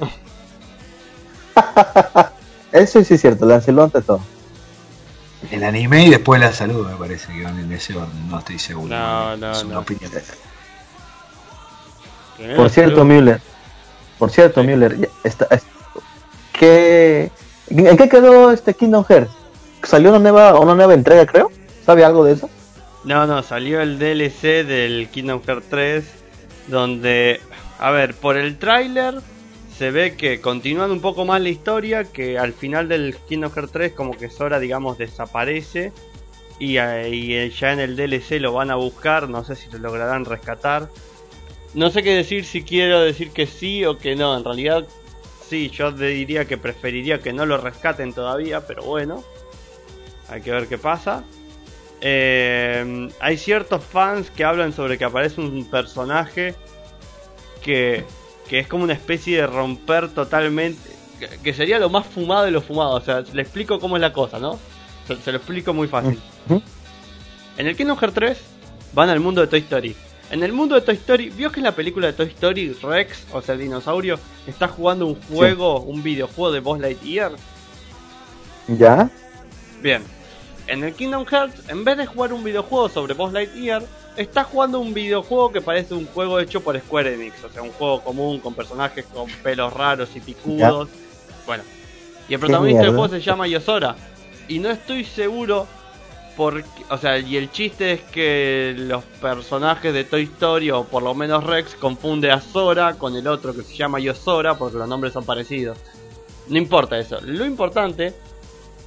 Eso 2.72 3.04
sí 3.04 3.14
es 3.14 3.20
cierto, 3.20 3.46
Lancelot 3.46 3.84
ante 3.94 4.02
todo. 4.02 4.20
El 5.52 5.62
anime 5.62 6.04
y 6.06 6.10
después 6.10 6.40
la 6.40 6.52
salud, 6.52 6.84
me 6.84 6.96
parece 6.96 7.32
que 7.32 7.44
van 7.44 7.60
en 7.60 7.70
ese 7.72 7.94
orden, 7.96 8.28
no 8.28 8.40
estoy 8.40 8.58
seguro. 8.58 8.88
No, 8.88 9.36
no, 9.36 9.52
es 9.52 9.62
una 9.62 9.74
no. 9.74 9.80
opinión. 9.80 10.10
Por 12.36 12.46
la 12.64 12.68
cierto, 12.68 12.96
salud. 12.96 13.04
Müller. 13.12 13.40
Por 14.18 14.30
cierto, 14.30 14.60
Sí. 14.62 14.66
Müller. 14.66 15.08
Está, 15.22 15.46
es- 15.52 15.62
¿qué, 16.58 17.30
¿En 17.70 17.96
qué 17.96 18.08
quedó 18.08 18.50
este 18.50 18.74
Kingdom 18.74 19.04
Hearts? 19.04 19.30
¿Salió 19.82 20.10
una 20.10 20.18
nueva, 20.18 20.58
una 20.58 20.74
nueva 20.74 20.94
entrega, 20.94 21.26
creo? 21.26 21.50
¿Sabe 21.84 22.04
algo 22.04 22.24
de 22.24 22.32
eso? 22.32 22.50
No, 23.04 23.26
no, 23.26 23.42
salió 23.42 23.80
el 23.80 23.98
DLC 23.98 24.66
del 24.66 25.08
Kingdom 25.10 25.40
Hearts 25.42 25.66
3 25.70 26.04
donde, 26.66 27.40
a 27.78 27.90
ver, 27.90 28.14
por 28.14 28.36
el 28.36 28.58
tráiler 28.58 29.14
se 29.76 29.90
ve 29.90 30.16
que 30.16 30.40
continúan 30.40 30.90
un 30.90 31.00
poco 31.00 31.24
más 31.24 31.40
la 31.40 31.48
historia, 31.48 32.04
que 32.04 32.38
al 32.38 32.52
final 32.52 32.88
del 32.88 33.16
Kingdom 33.28 33.52
Hearts 33.52 33.72
3 33.72 33.92
como 33.92 34.16
que 34.16 34.28
Sora, 34.28 34.58
digamos, 34.58 34.98
desaparece 34.98 35.92
y, 36.58 36.78
eh, 36.78 37.08
y, 37.10 37.34
eh, 37.34 37.50
ya 37.50 37.72
en 37.72 37.80
el 37.80 37.96
DLC 37.96 38.40
lo 38.40 38.52
van 38.52 38.70
a 38.70 38.74
buscar, 38.74 39.28
no 39.28 39.44
sé 39.44 39.54
si 39.54 39.70
lo 39.70 39.78
lograrán 39.78 40.24
rescatar. 40.24 40.88
No 41.74 41.90
sé 41.90 42.02
qué 42.02 42.14
decir 42.14 42.44
si 42.44 42.62
quiero 42.62 43.00
decir 43.00 43.30
que 43.30 43.46
sí 43.46 43.84
o 43.84 43.98
que 43.98 44.16
no, 44.16 44.36
en 44.36 44.44
realidad 44.44 44.86
sí, 45.48 45.70
yo 45.70 45.92
diría 45.92 46.44
que 46.46 46.58
preferiría 46.58 47.20
que 47.20 47.32
no 47.32 47.46
lo 47.46 47.58
rescaten 47.58 48.12
todavía, 48.12 48.66
pero 48.66 48.82
bueno, 48.82 49.24
hay 50.28 50.40
que 50.42 50.50
ver 50.50 50.68
qué 50.68 50.78
pasa. 50.78 51.24
Eh, 52.00 53.08
hay 53.20 53.36
ciertos 53.36 53.82
fans 53.84 54.30
que 54.30 54.44
hablan 54.44 54.72
sobre 54.72 54.98
que 54.98 55.04
aparece 55.04 55.40
un 55.40 55.68
personaje 55.68 56.54
que, 57.62 58.04
que 58.48 58.60
es 58.60 58.68
como 58.68 58.84
una 58.84 58.92
especie 58.92 59.38
de 59.38 59.46
romper 59.46 60.08
totalmente. 60.10 60.90
Que, 61.18 61.28
que 61.42 61.52
sería 61.52 61.78
lo 61.80 61.90
más 61.90 62.06
fumado 62.06 62.44
de 62.44 62.52
lo 62.52 62.60
fumado. 62.60 62.94
O 62.94 63.00
sea, 63.00 63.24
le 63.32 63.42
explico 63.42 63.80
cómo 63.80 63.96
es 63.96 64.00
la 64.00 64.12
cosa, 64.12 64.38
¿no? 64.38 64.58
Se, 65.06 65.16
se 65.16 65.32
lo 65.32 65.38
explico 65.38 65.74
muy 65.74 65.88
fácil. 65.88 66.20
En 67.56 67.66
el 67.66 67.76
Kingdom 67.76 67.98
Hearts 67.98 68.14
3 68.14 68.38
van 68.92 69.08
al 69.08 69.20
mundo 69.20 69.40
de 69.40 69.48
Toy 69.48 69.60
Story. 69.60 69.96
En 70.30 70.42
el 70.42 70.52
mundo 70.52 70.74
de 70.74 70.82
Toy 70.82 70.96
Story, 70.96 71.30
¿vio 71.30 71.50
que 71.50 71.60
en 71.60 71.64
la 71.64 71.74
película 71.74 72.06
de 72.06 72.12
Toy 72.12 72.26
Story 72.26 72.72
Rex, 72.82 73.26
o 73.32 73.40
sea, 73.40 73.54
el 73.54 73.62
dinosaurio, 73.62 74.18
está 74.46 74.68
jugando 74.68 75.06
un 75.06 75.14
juego, 75.22 75.80
un 75.80 76.02
videojuego 76.02 76.52
de 76.52 76.60
Buzz 76.60 76.80
Lightyear? 76.80 77.32
¿Ya? 78.68 79.10
Bien. 79.82 80.02
En 80.66 80.84
el 80.84 80.92
Kingdom 80.92 81.24
Hearts, 81.24 81.70
en 81.70 81.82
vez 81.82 81.96
de 81.96 82.04
jugar 82.04 82.34
un 82.34 82.44
videojuego 82.44 82.90
sobre 82.90 83.14
Buzz 83.14 83.32
Lightyear, 83.32 83.82
está 84.16 84.44
jugando 84.44 84.80
un 84.80 84.92
videojuego 84.92 85.50
que 85.50 85.62
parece 85.62 85.94
un 85.94 86.04
juego 86.06 86.38
hecho 86.40 86.60
por 86.60 86.78
Square 86.78 87.14
Enix. 87.14 87.42
O 87.44 87.48
sea, 87.48 87.62
un 87.62 87.72
juego 87.72 88.02
común 88.02 88.38
con 88.40 88.52
personajes 88.52 89.06
con 89.06 89.30
pelos 89.42 89.72
raros 89.72 90.10
y 90.14 90.20
picudos. 90.20 90.90
Bueno. 91.46 91.62
Y 92.28 92.34
el 92.34 92.40
protagonista 92.40 92.82
del 92.82 92.90
juego 92.90 93.08
se 93.08 93.22
llama 93.22 93.46
Yosora. 93.46 93.96
Y 94.46 94.58
no 94.58 94.68
estoy 94.70 95.04
seguro 95.04 95.66
O 96.38 96.98
sea, 96.98 97.18
y 97.18 97.36
el 97.36 97.50
chiste 97.50 97.92
es 97.92 98.00
que 98.02 98.72
los 98.76 99.02
personajes 99.20 99.92
de 99.92 100.04
Toy 100.04 100.22
Story, 100.22 100.70
o 100.70 100.84
por 100.84 101.02
lo 101.02 101.12
menos 101.12 101.42
Rex, 101.42 101.74
confunde 101.74 102.30
a 102.30 102.40
Sora 102.40 102.94
con 102.94 103.16
el 103.16 103.26
otro 103.26 103.52
que 103.52 103.62
se 103.62 103.74
llama 103.74 103.98
Yosora 103.98 104.56
porque 104.56 104.78
los 104.78 104.88
nombres 104.88 105.12
son 105.12 105.24
parecidos. 105.24 105.78
No 106.48 106.56
importa 106.56 106.96
eso. 106.96 107.18
Lo 107.22 107.44
importante 107.44 108.14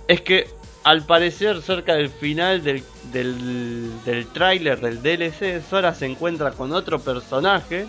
es 0.07 0.21
que 0.21 0.47
al 0.83 1.05
parecer 1.05 1.61
cerca 1.61 1.95
del 1.95 2.09
final 2.09 2.63
del, 2.63 2.83
del, 3.11 4.03
del 4.05 4.27
tráiler 4.27 4.79
del 4.79 5.01
DLC, 5.03 5.61
Sora 5.69 5.93
se 5.93 6.05
encuentra 6.05 6.51
con 6.51 6.71
otro 6.71 6.99
personaje 6.99 7.85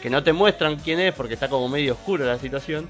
que 0.00 0.08
no 0.08 0.22
te 0.22 0.32
muestran 0.32 0.76
quién 0.76 1.00
es 1.00 1.14
porque 1.14 1.34
está 1.34 1.48
como 1.48 1.68
medio 1.68 1.94
oscuro 1.94 2.24
la 2.24 2.38
situación. 2.38 2.88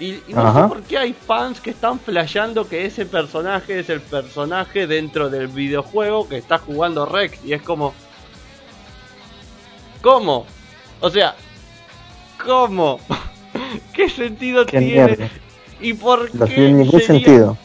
Y, 0.00 0.22
y 0.28 0.34
no 0.34 0.40
Ajá. 0.42 0.62
sé 0.62 0.68
por 0.68 0.82
qué 0.82 0.98
hay 0.98 1.12
fans 1.12 1.60
que 1.60 1.70
están 1.70 1.98
flasheando 1.98 2.68
que 2.68 2.86
ese 2.86 3.04
personaje 3.06 3.80
es 3.80 3.88
el 3.90 4.00
personaje 4.00 4.86
dentro 4.86 5.28
del 5.28 5.48
videojuego 5.48 6.28
que 6.28 6.36
está 6.38 6.58
jugando 6.58 7.04
Rex. 7.06 7.44
Y 7.44 7.52
es 7.52 7.62
como... 7.62 7.94
¿Cómo? 10.02 10.46
O 11.00 11.10
sea... 11.10 11.34
¿Cómo? 12.44 13.00
¿Qué 13.92 14.08
sentido 14.08 14.64
Qué 14.64 14.78
tiene? 14.78 14.94
mierda. 15.06 15.28
¿Y 15.80 15.92
por 15.94 16.32
No 16.34 16.46
qué 16.46 16.54
tiene 16.54 16.72
ningún 16.72 17.00
sería- 17.00 17.06
sentido. 17.06 17.58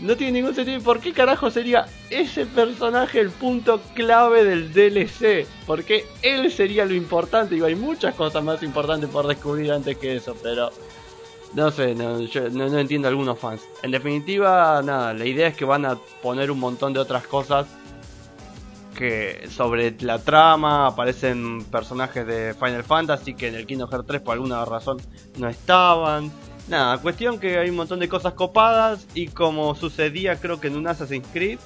no 0.00 0.16
tiene 0.16 0.32
ningún 0.32 0.54
sentido. 0.54 0.78
¿Y 0.78 0.82
por 0.82 1.00
qué 1.00 1.12
carajo 1.14 1.50
sería 1.50 1.86
ese 2.10 2.44
personaje 2.44 3.20
el 3.20 3.30
punto 3.30 3.80
clave 3.94 4.44
del 4.44 4.72
DLC? 4.74 5.46
Porque 5.66 6.04
él 6.20 6.50
sería 6.52 6.84
lo 6.84 6.92
importante. 6.94 7.54
Digo, 7.54 7.66
hay 7.66 7.74
muchas 7.74 8.14
cosas 8.14 8.44
más 8.44 8.62
importantes 8.62 9.08
por 9.08 9.26
descubrir 9.26 9.72
antes 9.72 9.96
que 9.96 10.16
eso, 10.16 10.36
pero 10.42 10.70
no 11.54 11.70
sé, 11.70 11.94
no, 11.94 12.18
entiendo 12.78 13.08
algunos 13.08 13.38
fans. 13.38 13.62
En 13.82 13.90
definitiva, 13.90 14.80
nada, 14.82 15.12
la 15.12 15.26
idea 15.26 15.48
es 15.48 15.56
que 15.56 15.64
van 15.64 15.84
a 15.84 15.96
poner 16.22 16.50
un 16.50 16.58
montón 16.58 16.92
de 16.92 17.00
otras 17.00 17.26
cosas 17.26 17.66
que 18.96 19.48
sobre 19.50 19.96
la 20.00 20.18
trama 20.18 20.86
aparecen 20.86 21.64
personajes 21.64 22.26
de 22.26 22.54
Final 22.54 22.84
Fantasy 22.84 23.34
que 23.34 23.48
en 23.48 23.54
el 23.54 23.66
Kingdom 23.66 23.90
Hearts 23.90 24.06
3 24.06 24.20
por 24.20 24.34
alguna 24.34 24.64
razón 24.64 24.98
no 25.38 25.48
estaban. 25.48 26.30
Nada, 26.68 26.98
cuestión 26.98 27.38
que 27.38 27.58
hay 27.58 27.70
un 27.70 27.76
montón 27.76 27.98
de 27.98 28.08
cosas 28.08 28.34
copadas 28.34 29.06
y 29.14 29.28
como 29.28 29.74
sucedía 29.74 30.36
creo 30.36 30.60
que 30.60 30.68
en 30.68 30.76
un 30.76 30.86
Assassin's 30.86 31.26
Creed, 31.32 31.58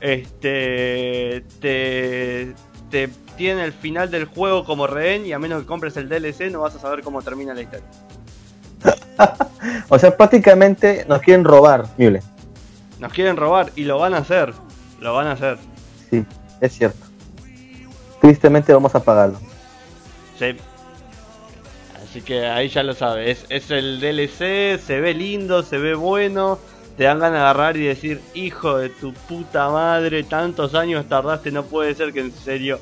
este 0.00 1.44
te, 1.60 2.54
te 2.90 3.08
tiene 3.36 3.64
el 3.64 3.72
final 3.72 4.10
del 4.10 4.26
juego 4.26 4.64
como 4.64 4.86
rehén 4.86 5.26
y 5.26 5.32
a 5.32 5.38
menos 5.38 5.62
que 5.62 5.66
compres 5.66 5.96
el 5.96 6.08
DLC 6.08 6.50
no 6.50 6.60
vas 6.60 6.74
a 6.76 6.78
saber 6.78 7.02
cómo 7.02 7.20
termina 7.22 7.52
la 7.54 7.62
historia. 7.62 7.88
O 9.88 9.98
sea, 9.98 10.16
prácticamente 10.16 11.04
nos 11.08 11.20
quieren 11.22 11.44
robar, 11.44 11.86
Müller. 11.96 12.22
Nos 12.98 13.12
quieren 13.12 13.36
robar 13.36 13.72
y 13.74 13.84
lo 13.84 13.98
van 13.98 14.14
a 14.14 14.18
hacer, 14.18 14.52
lo 15.00 15.14
van 15.14 15.26
a 15.28 15.32
hacer. 15.32 15.58
Sí, 16.10 16.24
es 16.60 16.72
cierto. 16.72 17.06
Tristemente 18.20 18.72
vamos 18.72 18.94
a 18.94 19.02
pagarlo. 19.02 19.38
Sí. 20.38 20.56
Así 22.02 22.22
que 22.22 22.46
ahí 22.46 22.68
ya 22.68 22.82
lo 22.82 22.94
sabes. 22.94 23.46
Es, 23.48 23.64
es 23.64 23.70
el 23.70 24.00
DLC, 24.00 24.78
se 24.80 25.00
ve 25.00 25.14
lindo, 25.14 25.62
se 25.62 25.78
ve 25.78 25.94
bueno. 25.94 26.58
Te 26.96 27.04
dan 27.04 27.20
ganas 27.20 27.38
de 27.38 27.38
agarrar 27.38 27.76
y 27.76 27.84
decir, 27.84 28.20
hijo 28.34 28.76
de 28.76 28.88
tu 28.88 29.12
puta 29.12 29.70
madre, 29.70 30.24
tantos 30.24 30.74
años 30.74 31.08
tardaste, 31.08 31.52
no 31.52 31.62
puede 31.62 31.94
ser 31.94 32.12
que 32.12 32.20
en 32.20 32.32
serio 32.32 32.80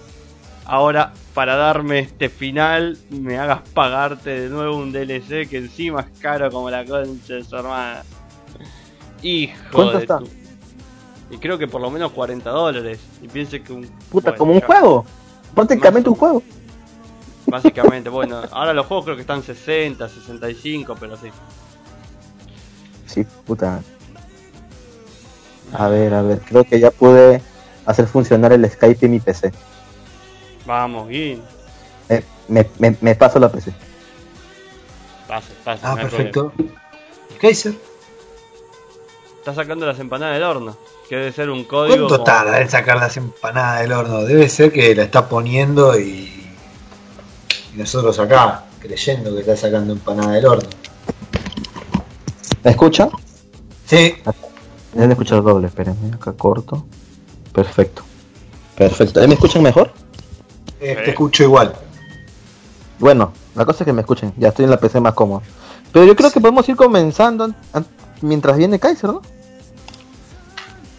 ahora 0.67 1.13
para 1.35 1.57
darme 1.57 2.01
este 2.01 2.29
final 2.29 2.99
me 3.11 3.39
hagas 3.39 3.61
pagarte 3.75 4.31
de 4.41 4.49
nuevo 4.49 4.77
un 4.77 4.93
DLC 4.93 5.49
que 5.49 5.59
encima 5.59 6.01
es 6.03 6.19
caro 6.21 6.51
como 6.51 6.71
la 6.71 6.85
concha 6.85 7.35
de 7.35 7.45
su 7.45 7.57
hermana. 7.57 8.03
Hijo 9.23 9.55
¿Cuánto 9.73 9.97
de 9.97 10.03
está? 10.03 10.19
tu- 10.19 10.29
Y 11.31 11.39
creo 11.39 11.59
que 11.59 11.67
por 11.67 11.81
lo 11.81 11.91
menos 11.91 12.13
40 12.13 12.51
dólares. 12.51 12.99
Y 13.23 13.29
piense 13.29 13.63
que 13.63 13.73
un... 13.73 13.87
Puta, 14.11 14.31
bueno, 14.31 14.39
como 14.39 14.53
un 14.53 14.61
juego. 14.61 15.05
Prácticamente 15.55 16.09
un 16.09 16.15
juego. 16.17 16.43
Básicamente, 17.47 18.09
bueno, 18.11 18.43
ahora 18.51 18.73
los 18.73 18.87
juegos 18.87 19.05
creo 19.05 19.17
que 19.17 19.23
están 19.23 19.43
60, 19.43 20.09
65, 20.09 20.97
pero 20.99 21.17
sí. 21.17 21.29
Sí, 23.07 23.25
puta. 23.47 23.81
A 25.73 25.89
ver, 25.89 26.13
a 26.15 26.23
ver, 26.23 26.41
creo 26.41 26.65
que 26.65 26.79
ya 26.81 26.91
pude 26.91 27.41
hacer 27.87 28.07
funcionar 28.07 28.53
el 28.53 28.69
Skype 28.71 29.07
en 29.07 29.13
mi 29.13 29.21
PC. 29.21 29.53
Vamos. 30.67 31.09
Eh, 31.11 31.39
me, 32.49 32.67
me, 32.79 32.97
me 33.01 33.15
paso 33.15 33.39
la 33.39 33.51
PC. 33.51 33.73
Pase, 35.29 35.53
pase. 35.65 35.81
Ah, 35.85 35.91
no 35.91 35.97
perfecto. 36.03 36.53
Kaiser. 37.41 37.75
Está 39.39 39.55
sacando 39.55 39.87
las 39.87 39.99
empanadas 39.99 40.35
del 40.35 40.43
horno. 40.43 40.77
Que 41.09 41.17
debe 41.17 41.33
ser 41.33 41.51
un 41.51 41.65
código. 41.65 41.95
¿cuánto 41.97 42.15
como- 42.15 42.25
tarda 42.25 42.61
en 42.61 42.69
sacar 42.69 42.97
las 42.99 43.17
empanadas 43.17 43.81
del 43.81 43.93
horno? 43.93 44.23
Debe 44.25 44.49
ser 44.49 44.73
que 44.73 44.95
la 44.95 45.05
está 45.05 45.29
poniendo 45.29 45.99
y, 45.99 46.49
y 47.73 47.77
nosotros 47.77 48.19
acá, 48.19 48.65
creyendo 48.81 49.33
que 49.35 49.41
está 49.41 49.57
sacando 49.57 49.93
empanada 49.93 50.33
del 50.33 50.47
horno. 50.47 50.69
¿Me 52.65 52.71
escuchan? 52.73 53.11
Sí, 53.85 54.17
Deben 54.93 55.11
escuchar 55.13 55.43
doble, 55.43 55.69
espérenme, 55.69 56.15
acá 56.17 56.33
corto. 56.33 56.85
Perfecto. 57.53 58.03
Perfecto. 58.77 59.21
¿Eh, 59.21 59.29
¿Me 59.29 59.35
escuchan 59.35 59.63
mejor? 59.63 59.93
Eh, 60.81 60.97
te 61.05 61.11
escucho 61.11 61.43
igual. 61.45 61.73
Bueno, 62.99 63.33
la 63.55 63.65
cosa 63.65 63.85
es 63.85 63.87
que 63.87 63.93
me 63.93 64.01
escuchen, 64.03 64.33
ya 64.37 64.49
estoy 64.49 64.65
en 64.65 64.71
la 64.71 64.79
PC 64.79 65.01
más 65.01 65.15
cómodo. 65.15 65.43
Pero 65.93 66.05
yo 66.05 66.17
creo 66.17 66.31
que 66.31 66.41
podemos 66.41 66.69
ir 66.69 66.77
comenzando 66.77 67.45
an- 67.45 67.57
an- 67.73 67.87
mientras 68.23 68.57
viene 68.57 68.79
Kaiser, 68.79 69.11
¿no? 69.11 69.23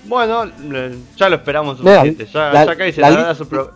Bueno, 0.06 0.46
ya 1.18 1.30
lo 1.30 1.36
esperamos 1.36 1.80
Mira, 1.80 1.96
suficiente. 2.02 2.26
Ya, 2.32 2.52
la- 2.54 2.66
ya 2.66 2.76
Kaiser 2.78 3.02
la 3.12 3.30
li- 3.32 3.36
su 3.38 3.48
pro- 3.48 3.72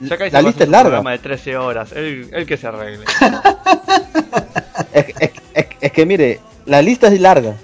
ya 0.00 0.16
Kaiser 0.16 0.32
La 0.34 0.42
lista 0.48 0.64
es 0.64 0.70
larga. 0.70 0.84
programa 0.90 1.10
de 1.12 1.18
13 1.18 1.56
horas. 1.56 1.92
Él 1.92 2.44
que 2.46 2.56
se 2.56 2.66
arregle. 2.66 3.04
Es, 4.92 5.06
es- 5.20 5.32
es- 5.54 5.66
es 5.80 5.92
que 5.92 6.06
mire, 6.06 6.40
la 6.66 6.80
lista 6.82 7.08
es 7.08 7.20
larga. 7.20 7.54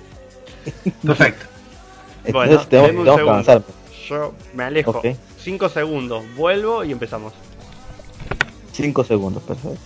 Perfecto. 1.05 1.47
Entonces 2.25 2.33
Bueno, 2.33 2.67
tengo, 2.69 2.85
un 2.85 2.91
segundo. 3.17 3.31
avanzar. 3.31 3.63
Yo 4.09 4.35
me 4.55 4.65
alejo. 4.65 4.91
Ok. 4.93 5.07
5 5.39 5.69
segundos. 5.69 6.25
Vuelvo 6.37 6.85
y 6.85 6.93
empezamos. 6.93 7.33
5 8.73 9.05
segundos, 9.05 9.43
perfecto. 9.43 9.79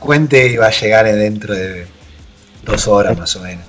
Cuente 0.00 0.52
y 0.52 0.56
va 0.56 0.66
a 0.66 0.70
llegar 0.70 1.06
dentro 1.06 1.54
de 1.54 1.86
dos 2.64 2.86
horas 2.88 3.16
más 3.18 3.34
o 3.36 3.40
menos. 3.40 3.64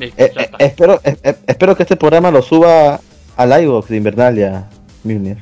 Eh, 0.00 0.12
eh, 0.16 0.50
espero, 0.58 1.00
eh, 1.04 1.16
eh, 1.22 1.36
espero 1.46 1.76
que 1.76 1.82
este 1.82 1.96
programa 1.96 2.30
lo 2.30 2.40
suba 2.42 3.00
al 3.36 3.62
iVoox 3.62 3.88
de 3.88 3.96
Invernalia, 3.96 4.68
Milner. 5.04 5.38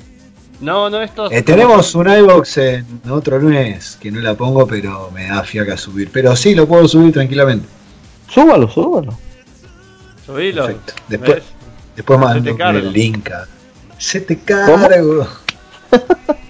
No, 0.61 0.89
no, 0.89 1.03
esto. 1.03 1.31
Eh, 1.31 1.43
tenemos 1.43 1.95
un 1.95 2.09
iBox 2.11 2.57
en 2.59 2.87
otro 3.11 3.39
lunes 3.39 3.99
que 4.01 4.11
no 4.11 4.21
la 4.21 4.35
pongo, 4.35 4.67
pero 4.67 5.11
me 5.13 5.27
da 5.29 5.43
fiaca 5.45 5.77
subir. 5.77 6.11
Pero 6.11 6.35
sí, 6.35 6.55
lo 6.55 6.67
puedo 6.67 6.89
subir 6.89 7.13
tranquilamente. 7.13 7.67
Súbalo, 8.29 8.69
súbalo. 8.71 9.19
Subilo. 10.25 10.67
Perfecto. 10.67 10.93
Después- 11.09 11.35
¿Ves? 11.37 11.45
Después 11.97 12.19
mando 12.19 12.51
el 12.71 12.93
link. 12.93 13.31
a- 13.31 13.47
Se 13.99 14.21
te 14.21 14.39
cargo. 14.39 15.27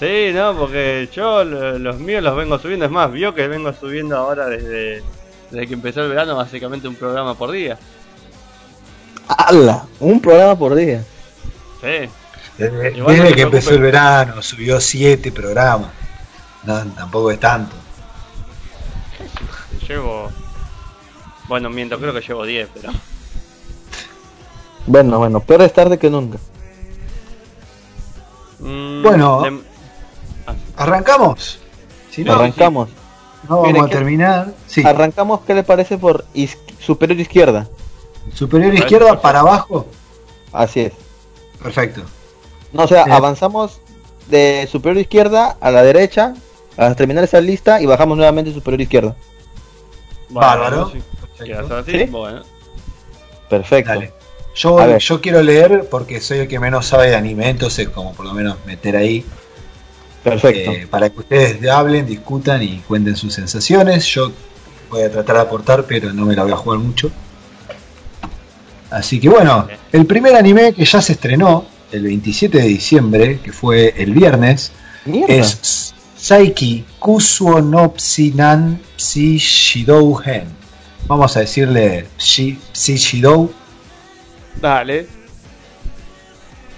Sí, 0.00 0.30
no, 0.34 0.56
porque 0.56 1.08
yo 1.14 1.44
lo- 1.44 1.78
los 1.78 1.98
míos 1.98 2.22
los 2.22 2.34
vengo 2.34 2.58
subiendo. 2.58 2.86
Es 2.86 2.90
más, 2.90 3.12
vio 3.12 3.34
que 3.34 3.46
vengo 3.48 3.72
subiendo 3.74 4.16
ahora 4.16 4.46
desde, 4.46 5.02
desde 5.50 5.66
que 5.68 5.74
empezó 5.74 6.02
el 6.02 6.08
verano, 6.08 6.34
básicamente 6.36 6.88
un 6.88 6.94
programa 6.96 7.34
por 7.34 7.50
día. 7.52 7.78
¡Hala! 9.28 9.84
Un 10.00 10.20
programa 10.20 10.58
por 10.58 10.74
día. 10.74 11.04
Sí. 11.82 12.08
Desde, 12.58 12.96
Igual 12.96 13.16
no 13.18 13.22
desde 13.24 13.36
que 13.36 13.42
empezó 13.42 13.70
el 13.72 13.80
verano, 13.82 14.40
subió 14.42 14.80
siete 14.80 15.30
programas. 15.30 15.90
No, 16.64 16.82
tampoco 16.92 17.30
es 17.30 17.38
tanto. 17.38 17.76
Llevo. 19.86 20.30
Bueno, 21.48 21.68
miento, 21.70 21.98
creo 21.98 22.12
que 22.14 22.20
llevo 22.20 22.44
10, 22.44 22.68
pero. 22.74 22.92
Bueno, 24.86 25.18
bueno, 25.18 25.40
peor 25.40 25.62
es 25.62 25.72
tarde 25.72 25.98
que 25.98 26.08
nunca. 26.10 26.38
Mm, 28.60 29.02
Bueno. 29.02 29.60
¿Arrancamos? 30.80 31.58
Si 32.10 32.24
no, 32.24 32.32
Arrancamos. 32.34 32.88
no 33.48 33.62
vamos 33.62 33.82
a 33.84 33.88
¿qué- 33.88 33.92
terminar. 33.96 34.54
Sí, 34.66 34.82
Arrancamos, 34.84 35.40
¿qué 35.46 35.54
le 35.54 35.62
parece 35.62 35.98
por 35.98 36.24
is- 36.34 36.58
superior 36.80 37.20
izquierda? 37.20 37.68
superior 38.34 38.72
izquierda 38.74 39.06
perfecto. 39.06 39.22
para 39.22 39.40
abajo. 39.40 39.86
Así 40.52 40.80
es. 40.80 40.92
Perfecto. 41.62 42.02
No, 42.72 42.84
o 42.84 42.88
sea, 42.88 43.04
Sí. 43.04 43.10
avanzamos 43.10 43.80
de 44.28 44.68
superior 44.70 44.98
izquierda 45.00 45.56
a 45.60 45.70
la 45.70 45.82
derecha 45.82 46.34
hasta 46.76 46.94
terminar 46.94 47.24
esa 47.24 47.40
lista 47.40 47.80
y 47.80 47.86
bajamos 47.86 48.16
nuevamente 48.16 48.52
superior 48.52 48.80
izquierda. 48.80 49.16
Bárbaro. 50.28 50.90
sí. 50.90 51.02
¿Quieres 51.38 51.66
Perfecto. 51.66 51.90
¿Sí? 51.90 52.04
Bueno. 52.10 52.42
Perfecto. 53.48 53.90
Dale. 53.92 54.12
Yo, 54.54 54.78
A 54.78 54.86
ver. 54.86 54.98
yo 54.98 55.20
quiero 55.20 55.42
leer 55.42 55.88
porque 55.90 56.20
soy 56.20 56.38
el 56.40 56.48
que 56.48 56.58
menos 56.60 56.86
sabe 56.86 57.08
de 57.08 57.16
anime, 57.16 57.48
entonces 57.48 57.88
como 57.88 58.12
por 58.14 58.26
lo 58.26 58.34
menos 58.34 58.56
meter 58.66 58.96
ahí 58.96 59.24
Perfecto. 60.22 60.72
eh, 60.72 60.86
para 60.90 61.08
que 61.10 61.20
ustedes 61.20 61.68
hablen, 61.68 62.06
discutan 62.06 62.62
y 62.62 62.78
cuenten 62.86 63.16
sus 63.16 63.32
sensaciones. 63.32 64.04
Yo 64.06 64.32
voy 64.90 65.02
a 65.02 65.10
tratar 65.10 65.36
de 65.36 65.42
aportar, 65.42 65.84
pero 65.84 66.12
no 66.12 66.26
me 66.26 66.34
la 66.34 66.42
voy 66.42 66.52
a 66.52 66.56
jugar 66.56 66.78
mucho. 66.78 67.10
Así 68.90 69.20
que 69.20 69.28
bueno, 69.28 69.68
el 69.92 70.04
primer 70.06 70.34
anime 70.34 70.72
que 70.72 70.84
ya 70.84 71.00
se 71.00 71.12
estrenó 71.12 71.64
el 71.92 72.02
27 72.02 72.58
de 72.58 72.64
diciembre, 72.66 73.38
que 73.42 73.52
fue 73.52 73.94
el 73.96 74.12
viernes, 74.12 74.72
Mierda. 75.04 75.32
es 75.34 75.94
Saiki 76.16 76.84
Kusuo 76.98 77.60
no 77.60 77.94
Psinan 77.96 78.80
Psi 78.96 79.38
Shidou 79.38 80.20
Hen. 80.22 80.48
Vamos 81.06 81.36
a 81.36 81.40
decirle 81.40 82.06
Psi 82.18 82.58
Psi 82.72 82.96
Shidou. 82.96 83.52
Dale. 84.60 85.06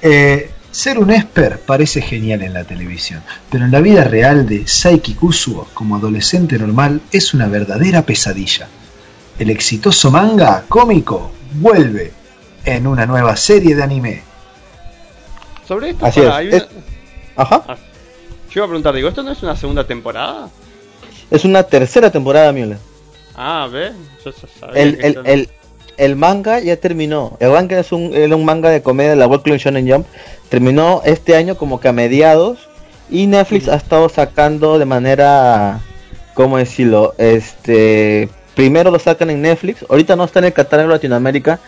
Eh, 0.02 0.50
ser 0.72 0.98
un 0.98 1.10
esper 1.12 1.60
parece 1.60 2.02
genial 2.02 2.42
en 2.42 2.54
la 2.54 2.64
televisión, 2.64 3.22
pero 3.50 3.64
en 3.64 3.70
la 3.70 3.80
vida 3.80 4.02
real 4.04 4.46
de 4.48 4.66
Saiki 4.66 5.14
Kusuo 5.14 5.68
como 5.74 5.96
adolescente 5.96 6.58
normal 6.58 7.00
es 7.12 7.32
una 7.34 7.46
verdadera 7.46 8.02
pesadilla. 8.02 8.68
El 9.38 9.50
exitoso 9.50 10.10
manga 10.10 10.64
cómico 10.68 11.32
vuelve 11.54 12.12
en 12.64 12.86
una 12.86 13.06
nueva 13.06 13.36
serie 13.36 13.74
de 13.76 13.82
anime. 13.82 14.22
Sobre 15.66 15.90
esto, 15.90 16.06
Así 16.06 16.20
pará, 16.20 16.42
es, 16.42 16.54
hay 16.54 16.56
es- 16.58 16.62
una- 16.72 17.42
Ajá. 17.44 17.64
yo 17.66 17.74
iba 18.56 18.64
a 18.64 18.68
preguntar, 18.68 18.94
digo, 18.94 19.08
¿esto 19.08 19.22
no 19.22 19.32
es 19.32 19.42
una 19.42 19.56
segunda 19.56 19.86
temporada? 19.86 20.48
Es 21.30 21.44
una 21.44 21.62
tercera 21.62 22.10
temporada, 22.10 22.52
Müller. 22.52 22.78
Ah, 23.34 23.68
¿ves? 23.72 23.92
Yo 24.24 24.30
ya 24.32 24.48
sabía 24.60 24.82
El, 24.82 24.98
que 24.98 25.06
el, 25.32 25.48
el, 25.96 26.16
manga 26.16 26.60
ya 26.60 26.76
terminó. 26.76 27.36
El 27.40 27.50
manga 27.50 27.78
es 27.78 27.92
un, 27.92 28.14
era 28.14 28.34
un 28.36 28.44
manga 28.44 28.70
de 28.70 28.82
comedia 28.82 29.10
de 29.10 29.16
la 29.16 29.26
Weekly 29.26 29.58
Shonen 29.58 29.90
Jump. 29.90 30.06
Terminó 30.48 31.02
este 31.04 31.36
año 31.36 31.56
como 31.56 31.80
que 31.80 31.88
a 31.88 31.92
mediados. 31.92 32.68
Y 33.10 33.26
Netflix 33.26 33.68
ha 33.68 33.76
estado 33.76 34.08
sacando 34.08 34.78
de 34.78 34.86
manera. 34.86 35.80
¿Cómo 36.34 36.58
decirlo? 36.58 37.14
Este. 37.18 38.28
Primero 38.54 38.90
lo 38.90 38.98
sacan 38.98 39.30
en 39.30 39.42
Netflix. 39.42 39.84
Ahorita 39.88 40.16
no 40.16 40.24
está 40.24 40.38
en 40.38 40.46
el 40.46 40.52
catálogo 40.52 40.88
de 40.88 40.94
Latinoamérica. 40.94 41.60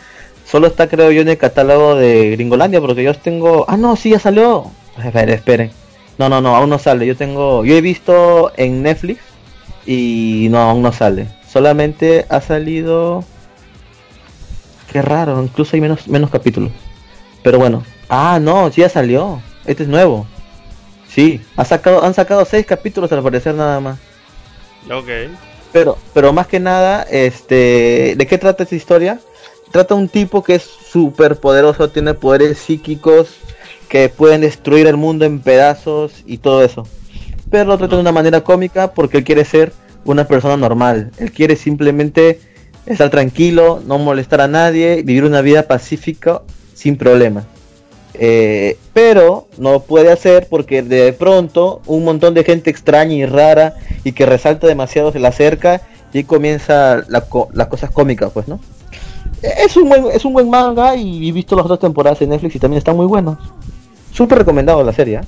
Solo 0.47 0.67
está, 0.67 0.89
creo 0.89 1.11
yo, 1.11 1.23
en 1.23 1.29
el 1.29 1.39
catálogo 1.39 1.95
de 1.97 2.31
Gringolandia. 2.31 2.81
Porque 2.81 3.03
yo 3.03 3.15
tengo. 3.15 3.65
Ah, 3.69 3.77
no, 3.77 3.97
sí, 3.97 4.11
ya 4.11 4.19
salió. 4.19 4.71
Esperen, 5.03 5.35
esperen. 5.35 5.71
No, 6.19 6.29
no, 6.29 6.41
no, 6.41 6.57
aún 6.57 6.71
no 6.71 6.79
sale. 6.79 7.07
Yo 7.07 7.17
tengo. 7.17 7.65
Yo 7.65 7.75
he 7.77 7.81
visto 7.81 8.53
en 8.57 8.83
Netflix. 8.83 9.21
Y 9.87 10.49
no, 10.51 10.59
aún 10.59 10.83
no 10.83 10.93
sale. 10.93 11.27
Solamente 11.47 12.27
ha 12.29 12.41
salido. 12.41 13.25
Qué 14.91 15.03
raro, 15.03 15.43
incluso 15.43 15.77
hay 15.77 15.81
menos, 15.81 16.09
menos 16.09 16.31
capítulos. 16.31 16.71
Pero 17.43 17.59
bueno. 17.59 17.83
Ah, 18.09 18.39
no, 18.41 18.71
sí 18.71 18.81
ya 18.81 18.89
salió. 18.89 19.41
Este 19.65 19.85
es 19.85 19.89
nuevo. 19.89 20.27
Sí, 21.09 21.41
ha 21.57 21.65
sacado, 21.65 22.05
han 22.05 22.15
sacado 22.15 22.45
seis 22.45 22.67
capítulos 22.67 23.13
al 23.13 23.23
parecer 23.23 23.55
nada 23.55 23.81
más. 23.81 23.99
Ok. 24.91 25.09
Pero, 25.73 25.99
pero 26.13 26.33
más 26.33 26.47
que 26.47 26.61
nada, 26.61 27.03
este, 27.05 28.15
¿de 28.17 28.27
qué 28.27 28.39
trata 28.39 28.63
esta 28.63 28.75
historia? 28.75 29.21
Trata 29.71 29.95
un 29.95 30.09
tipo 30.09 30.43
que 30.43 30.57
es 30.57 30.63
súper 30.63 31.37
poderoso, 31.37 31.91
tiene 31.91 32.15
poderes 32.15 32.59
psíquicos 32.59 33.37
que 33.89 34.09
pueden 34.09 34.41
destruir 34.41 34.87
el 34.87 34.97
mundo 34.97 35.25
en 35.25 35.41
pedazos 35.41 36.23
y 36.27 36.39
todo 36.39 36.63
eso. 36.63 36.87
Pero 37.51 37.65
lo 37.67 37.79
trata 37.79 37.97
de 37.97 38.03
una 38.03 38.13
manera 38.13 38.43
cómica 38.43 38.93
porque 38.93 39.19
él 39.19 39.25
quiere 39.25 39.45
ser 39.45 39.73
una 40.05 40.27
persona 40.27 40.57
normal. 40.57 41.11
Él 41.19 41.33
quiere 41.33 41.57
simplemente 41.57 42.41
estar 42.87 43.11
tranquilo, 43.11 43.83
no 43.87 43.99
molestar 43.99 44.41
a 44.41 44.49
nadie, 44.49 45.03
vivir 45.03 45.25
una 45.25 45.41
vida 45.41 45.65
pacífica 45.65 46.43
sin 46.75 46.97
problemas. 46.97 47.45
Eh, 48.15 48.79
pero 48.93 49.49
no 49.59 49.81
puede 49.81 50.13
hacer 50.13 50.47
porque 50.49 50.83
de 50.83 51.13
pronto 51.13 51.83
un 51.87 52.05
montón 52.05 52.33
de 52.35 52.45
gente 52.45 52.71
extraña 52.71 53.15
y 53.15 53.27
rara 53.27 53.75
y 54.05 54.13
que 54.13 54.25
resalta 54.25 54.69
demasiado 54.69 55.11
se 55.11 55.19
le 55.19 55.27
acerca 55.27 55.83
y 56.13 56.23
comienza 56.23 57.03
la 57.09 57.25
las 57.53 57.67
cosas 57.67 57.91
cómicas, 57.91 58.31
pues, 58.33 58.47
¿no? 58.47 58.61
Es 59.43 59.77
un 59.77 59.89
buen, 59.89 60.07
es 60.13 60.25
un 60.25 60.33
buen 60.33 60.49
manga 60.49 60.95
y 60.95 61.29
he 61.29 61.33
visto 61.33 61.57
las 61.57 61.67
dos 61.67 61.81
temporadas 61.81 62.23
en 62.23 62.31
Netflix 62.31 62.55
y 62.55 62.59
también 62.61 62.79
están 62.79 62.97
muy 62.97 63.07
buenos. 63.07 63.37
Súper 64.13 64.39
recomendado 64.39 64.85
la 64.85 64.93
serie. 64.93 65.17
¿eh? 65.17 65.21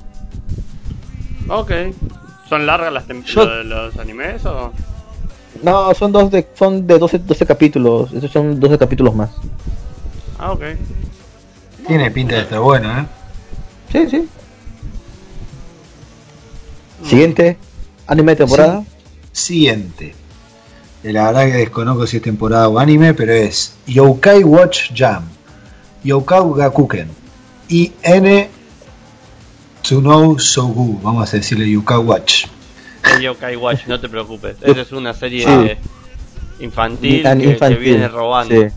Ok. 1.49 1.71
¿Son 2.47 2.65
largas 2.65 2.93
las 2.93 3.05
temporadas 3.05 3.57
de 3.57 3.63
los 3.65 3.97
animes 3.97 4.45
o...? 4.45 4.71
No, 5.63 5.93
son 5.93 6.11
dos 6.11 6.31
de, 6.31 6.47
son 6.53 6.85
de 6.87 6.97
12, 6.97 7.19
12 7.19 7.45
capítulos. 7.45 8.13
Esos 8.13 8.31
son 8.31 8.59
12 8.59 8.77
capítulos 8.77 9.15
más. 9.15 9.29
Ah, 10.37 10.51
ok. 10.51 10.63
Tiene 11.87 12.11
pinta 12.11 12.35
de 12.35 12.41
estar 12.41 12.59
bueno, 12.59 12.99
¿eh? 12.99 13.05
Sí, 13.91 14.09
sí. 14.09 14.29
Siguiente, 17.03 17.57
anime 18.07 18.33
de 18.33 18.35
temporada. 18.35 18.83
Siguiente. 19.31 20.13
La 21.03 21.27
verdad 21.27 21.45
que 21.45 21.57
desconozco 21.57 22.05
si 22.07 22.17
es 22.17 22.23
temporada 22.23 22.67
o 22.67 22.79
anime, 22.79 23.13
pero 23.13 23.31
es 23.31 23.75
Yokai 23.85 24.43
Watch 24.43 24.91
Jam. 24.93 25.23
Yokai 26.03 26.41
Gakuken. 26.57 27.07
Y 27.69 27.93
N 28.01 28.49
To 29.87 29.99
Know 29.99 30.37
So 30.39 30.67
Good. 30.67 31.01
Vamos 31.01 31.33
a 31.33 31.37
decirle 31.37 31.69
Yokai 31.69 31.99
Watch. 31.99 32.45
Yokai 33.21 33.55
Watch, 33.55 33.87
no 33.87 33.99
te 33.99 34.09
preocupes. 34.09 34.57
Esa 34.61 34.81
es 34.81 34.91
una 34.91 35.13
serie 35.13 35.77
infantil, 36.59 37.23
que, 37.23 37.75
viene 37.75 38.07
robando. 38.07 38.69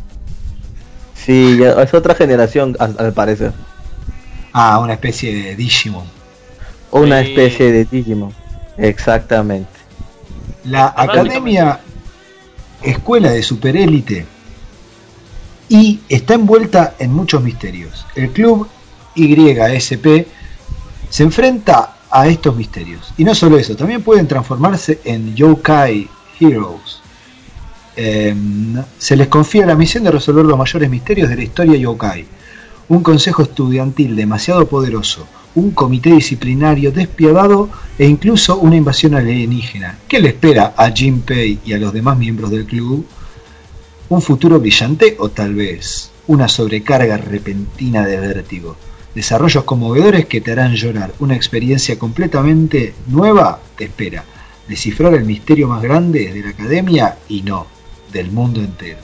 Sí. 1.14 1.62
es 1.62 1.94
otra 1.94 2.14
generación 2.14 2.76
al, 2.78 3.12
parecer. 3.12 3.52
Ah, 4.52 4.78
una 4.78 4.94
especie 4.94 5.34
de 5.34 5.56
Digimon. 5.56 6.04
Una 6.90 7.20
especie 7.20 7.70
de 7.70 7.84
Digimon, 7.84 8.34
exactamente. 8.78 9.70
La 10.64 10.92
Academia 10.96 11.80
Escuela 12.82 13.30
de 13.30 13.42
Superélite 13.42 14.26
y 15.68 16.00
está 16.08 16.34
envuelta 16.34 16.94
en 16.98 17.12
muchos 17.12 17.42
misterios. 17.42 18.04
El 18.16 18.30
club 18.30 18.68
YSP 19.14 20.26
se 21.08 21.22
enfrenta 21.22 21.94
a 22.10 22.26
estos 22.26 22.56
misterios. 22.56 23.12
Y 23.16 23.24
no 23.24 23.34
solo 23.34 23.58
eso, 23.58 23.76
también 23.76 24.02
pueden 24.02 24.26
transformarse 24.26 25.00
en 25.04 25.34
Yokai 25.34 26.08
Heroes. 26.38 27.00
Em, 27.96 28.82
se 28.98 29.16
les 29.16 29.28
confía 29.28 29.66
la 29.66 29.74
misión 29.74 30.04
de 30.04 30.10
resolver 30.10 30.44
los 30.44 30.58
mayores 30.58 30.88
misterios 30.88 31.28
de 31.28 31.36
la 31.36 31.42
historia 31.42 31.76
Yokai. 31.76 32.26
Un 32.88 33.02
consejo 33.02 33.42
estudiantil 33.42 34.16
demasiado 34.16 34.66
poderoso, 34.66 35.26
un 35.54 35.70
comité 35.72 36.10
disciplinario 36.12 36.92
despiadado 36.92 37.68
e 37.98 38.06
incluso 38.06 38.58
una 38.58 38.76
invasión 38.76 39.14
alienígena. 39.14 39.98
¿Qué 40.08 40.18
le 40.20 40.28
espera 40.28 40.74
a 40.76 40.90
Jinpei 40.90 41.60
y 41.64 41.72
a 41.72 41.78
los 41.78 41.92
demás 41.92 42.18
miembros 42.18 42.50
del 42.50 42.66
club? 42.66 43.06
¿Un 44.08 44.22
futuro 44.22 44.58
brillante 44.58 45.16
o 45.18 45.28
tal 45.28 45.54
vez 45.54 46.10
una 46.26 46.48
sobrecarga 46.48 47.16
repentina 47.16 48.04
de 48.04 48.18
vértigo? 48.18 48.76
Desarrollos 49.14 49.64
conmovedores 49.64 50.26
que 50.26 50.40
te 50.40 50.52
harán 50.52 50.74
llorar. 50.76 51.12
Una 51.18 51.34
experiencia 51.34 51.98
completamente 51.98 52.94
nueva 53.08 53.58
te 53.76 53.84
espera. 53.84 54.24
Descifrar 54.68 55.14
el 55.14 55.24
misterio 55.24 55.66
más 55.66 55.82
grande 55.82 56.32
de 56.32 56.42
la 56.42 56.50
academia 56.50 57.16
y 57.28 57.42
no, 57.42 57.66
del 58.12 58.30
mundo 58.30 58.60
entero. 58.60 58.98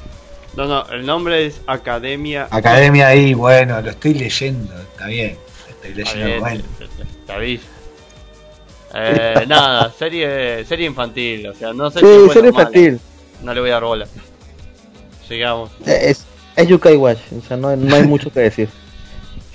No, 0.57 0.67
no, 0.67 0.89
el 0.91 1.05
nombre 1.05 1.47
es 1.47 1.61
Academia. 1.67 2.47
Academia 2.51 3.09
ahí, 3.09 3.35
bueno, 3.35 3.81
lo 3.83 3.91
estoy 3.91 4.15
leyendo, 4.15 4.73
está 4.81 5.09
bien. 5.09 5.37
Estoy 5.69 5.95
leyendo, 5.95 6.41
bueno. 6.41 6.65
Está 7.21 7.39
bien. 7.39 7.61
Eh, 8.95 9.45
nada, 9.49 9.93
serie, 9.99 10.65
serie 10.65 10.87
infantil, 10.87 11.49
o 11.49 11.55
sea, 11.55 11.73
no 11.73 11.91
sé 11.91 11.99
sí, 11.99 12.33
serie 12.33 12.51
infantil. 12.51 13.01
No 13.43 13.53
le 13.53 13.61
voy 13.61 13.71
a 13.71 13.75
dar 13.75 13.85
bola. 13.85 14.07
Sigamos. 15.27 15.73
Es, 15.85 16.25
es 16.55 16.69
Yukai 16.69 16.97
Watch, 16.97 17.19
o 17.37 17.47
sea, 17.47 17.57
no, 17.57 17.75
no 17.75 17.97
hay 17.97 18.03
mucho 18.07 18.31
que 18.31 18.41
decir 18.41 18.69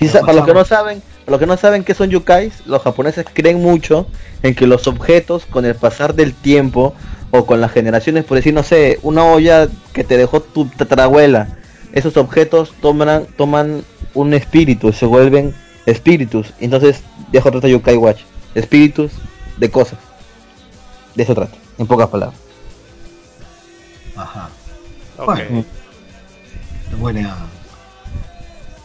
para 0.10 0.34
los 0.34 0.46
que 0.46 0.54
no 0.54 0.66
saben, 0.66 1.02
los 1.28 1.40
que 1.40 1.46
no 1.46 1.58
saben 1.58 1.84
qué 1.84 1.94
son 1.94 2.10
yukais, 2.10 2.66
los 2.66 2.82
japoneses 2.82 3.26
creen 3.32 3.62
mucho 3.62 4.08
en 4.42 4.56
que 4.56 4.68
los 4.68 4.88
objetos 4.88 5.46
con 5.46 5.66
el 5.66 5.76
pasar 5.76 6.16
del 6.16 6.34
tiempo 6.34 6.94
o 7.30 7.46
con 7.46 7.62
las 7.62 7.72
generaciones, 7.72 8.26
por 8.26 8.36
decir, 8.36 8.54
no 8.54 8.64
sé, 8.64 9.00
una 9.04 9.24
olla 9.24 9.68
que 9.94 10.04
te 10.04 10.18
dejó 10.18 10.42
tu 10.42 10.66
tatarabuela, 10.66 11.58
esos 11.94 12.18
objetos 12.18 12.74
toman, 12.82 13.26
toman 13.38 13.84
un 14.14 14.34
espíritu, 14.34 14.92
se 14.92 15.06
vuelven 15.06 15.54
espíritus. 15.86 16.54
Entonces, 16.60 17.02
dejo 17.32 17.52
trata 17.52 17.68
Yukai 17.68 17.98
Watch, 17.98 18.22
espíritus 18.56 19.12
de 19.58 19.70
cosas. 19.70 20.00
De 21.16 21.24
eso 21.24 21.36
trata, 21.36 21.56
en 21.78 21.88
pocas 21.88 22.10
palabras. 22.10 22.40
Ajá. 24.16 24.50
Bueno, 25.18 25.64
buena 27.00 27.51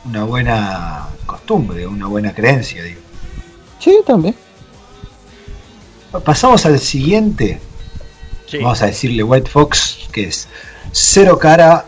una 0.07 0.25
buena 0.25 1.09
costumbre, 1.27 1.87
una 1.87 2.07
buena 2.07 2.33
creencia, 2.33 2.83
digo. 2.83 3.01
Sí, 3.79 3.99
también. 4.07 4.35
Pasamos 6.25 6.65
al 6.65 6.79
siguiente. 6.79 7.61
Vamos 8.55 8.81
a 8.83 8.87
decirle 8.87 9.23
White 9.23 9.51
Fox, 9.51 10.09
que 10.13 10.29
es 10.29 10.49
Cero 10.93 11.39
Cara 11.39 11.85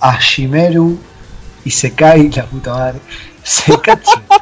Ashimeru 0.00 0.98
y 1.64 1.70
se 1.70 1.92
cae 1.92 2.30
la 2.34 2.46
puta 2.46 2.72
madre. 2.72 3.00
Se 3.42 3.78
cacha. 3.80 4.22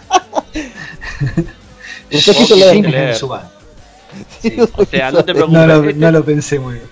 Sí, 4.41 4.57
o 4.77 4.85
sea, 4.87 5.11
no 5.11 5.25
te 5.25 5.35
preocupes. 5.35 5.53
No 5.53 5.67
lo, 5.67 5.93
no 5.93 6.11
lo 6.13 6.25
pensé 6.25 6.59
muy 6.59 6.75
bien. 6.75 6.87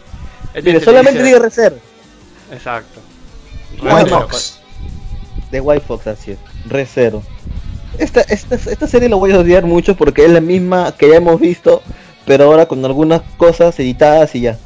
Este 0.53 0.73
Mire, 0.73 0.85
solamente 0.85 1.23
diga 1.23 1.39
reserva. 1.39 1.79
Exacto. 2.51 3.01
White 3.81 4.11
Fox 4.11 4.59
de 5.55 5.61
White 5.61 5.85
Fox, 5.87 6.07
así 6.07 6.33
es. 6.33 6.39
Recero. 6.67 7.23
Esta, 7.99 8.23
esta, 8.23 8.57
esta 8.57 8.87
serie 8.87 9.09
la 9.09 9.17
voy 9.17 9.33
a 9.33 9.39
odiar 9.39 9.65
mucho 9.65 9.95
porque 9.95 10.25
es 10.25 10.31
la 10.31 10.41
misma 10.41 10.93
que 10.97 11.09
ya 11.09 11.17
hemos 11.17 11.41
visto, 11.41 11.81
pero 12.27 12.45
ahora 12.45 12.67
con 12.67 12.85
algunas 12.85 13.23
cosas 13.37 13.79
editadas 13.79 14.35
y 14.35 14.43
ya. 14.43 14.59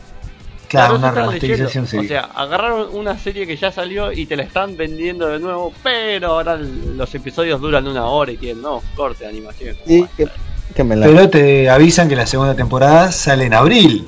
Claro, 0.68 0.96
una 0.96 1.10
remasterización 1.10 1.84
O 1.84 2.04
sea, 2.04 2.24
agarraron 2.24 2.94
una 2.94 3.18
serie 3.18 3.46
que 3.46 3.56
ya 3.56 3.72
salió 3.72 4.12
y 4.12 4.26
te 4.26 4.36
la 4.36 4.42
están 4.42 4.76
vendiendo 4.76 5.26
de 5.26 5.38
nuevo, 5.38 5.72
pero 5.82 6.28
ahora 6.28 6.56
los 6.56 7.14
episodios 7.14 7.60
duran 7.60 7.86
una 7.86 8.04
hora 8.04 8.32
y 8.32 8.36
tienen, 8.36 8.62
no, 8.62 8.82
corte 8.94 9.24
de 9.24 9.30
animación. 9.30 9.76
Sí, 9.86 10.06
que, 10.16 10.28
Pero 10.74 11.30
te 11.30 11.70
avisan 11.70 12.08
que 12.08 12.16
la 12.16 12.26
segunda 12.26 12.54
temporada 12.54 13.10
sale 13.12 13.46
en 13.46 13.54
abril. 13.54 14.06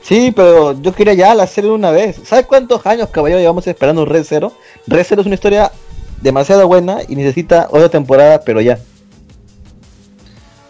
Sí, 0.00 0.32
pero 0.34 0.80
yo 0.80 0.92
quería 0.94 1.14
ya 1.14 1.34
la 1.34 1.46
serie 1.46 1.70
una 1.70 1.90
vez. 1.90 2.20
¿Sabes 2.24 2.46
cuántos 2.46 2.84
años, 2.86 3.08
caballero, 3.10 3.40
llevamos 3.40 3.66
esperando 3.66 4.04
Red 4.04 4.24
Zero? 4.24 4.52
Red 4.86 5.04
Zero 5.06 5.20
es 5.20 5.26
una 5.26 5.36
historia 5.36 5.70
demasiado 6.22 6.66
buena 6.66 6.98
y 7.08 7.16
necesita 7.16 7.68
otra 7.70 7.88
temporada, 7.88 8.40
pero 8.42 8.60
ya. 8.60 8.78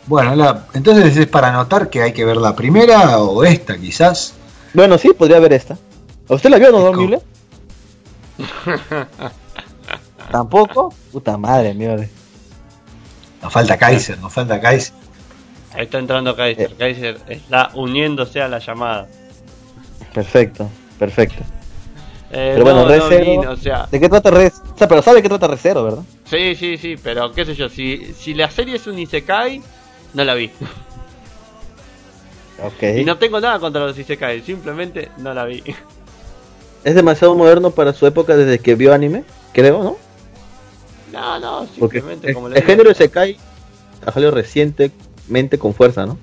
Bueno, 0.07 0.63
entonces 0.75 1.17
es 1.17 1.27
para 1.27 1.53
notar 1.53 1.89
que 1.89 2.03
hay 2.03 2.13
que 2.13 2.25
ver 2.25 2.37
la 2.37 2.57
primera 2.57 3.19
o 3.19 3.45
esta 3.45 3.79
quizás. 3.79 4.35
Bueno, 4.75 4.99
sí, 4.99 5.13
podría 5.17 5.39
ver 5.39 5.53
esta. 5.53 5.79
¿Usted 6.29 6.51
la 6.51 6.59
vio, 6.59 6.73
no, 6.73 6.81
dormible? 6.81 7.21
¿Tampoco? 10.31 10.93
Puta 11.13 11.37
madre, 11.37 11.75
mía. 11.75 11.97
Nos 13.43 13.53
falta 13.53 13.77
Kaiser, 13.77 14.19
nos 14.19 14.33
falta 14.33 14.61
Kaiser. 14.61 14.95
Ahí 15.75 15.85
está 15.85 15.99
entrando 15.99 16.35
Kaiser. 16.35 16.71
Eh. 16.71 16.75
Kaiser 16.79 17.21
está 17.29 17.71
uniéndose 17.75 18.41
a 18.41 18.49
la 18.49 18.59
llamada. 18.59 19.09
Perfecto, 20.13 20.69
perfecto. 20.99 21.43
Eh, 22.35 22.53
pero 22.55 22.65
bueno, 22.65 22.89
Red 22.89 23.47
o 23.47 23.57
sea... 23.57 23.87
¿De 23.91 24.01
qué 24.01 24.09
trata 24.09 24.31
Red? 24.31 24.53
O 24.75 24.79
sea, 24.79 24.89
pero 24.89 25.03
sabe 25.03 25.17
de 25.17 25.23
qué 25.23 25.29
trata 25.29 25.49
Red 25.49 25.59
Zero, 25.59 25.85
¿verdad? 25.85 26.03
Sí, 26.25 26.55
sí, 26.55 26.79
sí, 26.79 26.97
pero 27.03 27.31
qué 27.33 27.45
sé 27.45 27.55
yo, 27.55 27.69
si, 27.69 28.15
si 28.19 28.33
la 28.33 28.51
serie 28.51 28.77
es 28.77 28.87
un 28.87 28.99
Isekai, 28.99 29.63
no 30.15 30.25
la 30.25 30.35
vi. 30.35 30.51
Ok. 32.65 32.83
Y 32.99 33.05
no 33.05 33.19
tengo 33.19 33.41
nada 33.41 33.59
contra 33.59 33.85
los 33.85 33.99
Isekai, 33.99 34.41
simplemente 34.41 35.11
no 35.19 35.35
la 35.35 35.45
vi. 35.45 35.63
Es 36.85 36.95
demasiado 36.95 37.35
moderno 37.35 37.71
para 37.71 37.93
su 37.93 38.07
época 38.07 38.37
desde 38.37 38.59
que 38.59 38.75
vio 38.75 38.93
anime, 38.93 39.25
creo, 39.53 39.83
¿no? 39.83 39.97
No, 41.13 41.39
no, 41.39 41.67
simplemente 41.67 42.29
el, 42.29 42.35
como 42.35 42.49
El 42.49 42.63
género 42.63 42.91
Isekai 42.91 43.37
ha 44.05 44.13
salido 44.13 44.33
recientemente 44.33 45.59
con 45.59 45.75
fuerza, 45.75 46.07
¿no? 46.07 46.19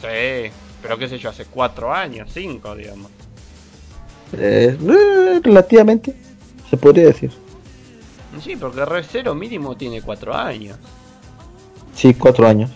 Sí, 0.00 0.50
pero 0.82 0.98
qué 0.98 1.08
sé 1.08 1.18
yo, 1.18 1.30
hace 1.30 1.46
cuatro 1.46 1.92
años, 1.92 2.28
cinco, 2.32 2.74
digamos. 2.74 3.10
Eh, 4.32 4.76
relativamente, 5.42 6.14
se 6.68 6.76
podría 6.76 7.06
decir. 7.06 7.30
Sí, 8.42 8.56
porque 8.56 8.84
Red 8.84 9.04
Zero 9.10 9.34
mínimo 9.34 9.76
tiene 9.76 10.02
4 10.02 10.34
años. 10.34 10.78
Sí, 11.94 12.12
4 12.14 12.46
años. 12.46 12.70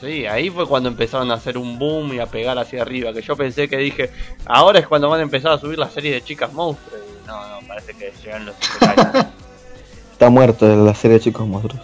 Sí, 0.00 0.24
ahí 0.26 0.48
fue 0.48 0.66
cuando 0.66 0.88
empezaron 0.88 1.30
a 1.30 1.34
hacer 1.34 1.58
un 1.58 1.78
boom 1.78 2.14
y 2.14 2.20
a 2.20 2.26
pegar 2.26 2.58
hacia 2.58 2.82
arriba. 2.82 3.12
Que 3.12 3.20
yo 3.22 3.36
pensé 3.36 3.68
que 3.68 3.76
dije, 3.76 4.10
ahora 4.46 4.78
es 4.78 4.86
cuando 4.86 5.10
van 5.10 5.20
a 5.20 5.24
empezar 5.24 5.52
a 5.52 5.58
subir 5.58 5.78
la 5.78 5.90
serie 5.90 6.12
de 6.14 6.22
chicas 6.22 6.52
monstruos. 6.52 7.02
no, 7.26 7.60
no, 7.60 7.66
parece 7.66 7.92
que 7.94 8.12
llegan 8.22 8.46
los 8.46 8.54
Está 10.20 10.28
muerto 10.28 10.66
la 10.76 10.94
serie 10.94 11.16
de 11.16 11.24
Chicos 11.24 11.46
Monstruos. 11.46 11.82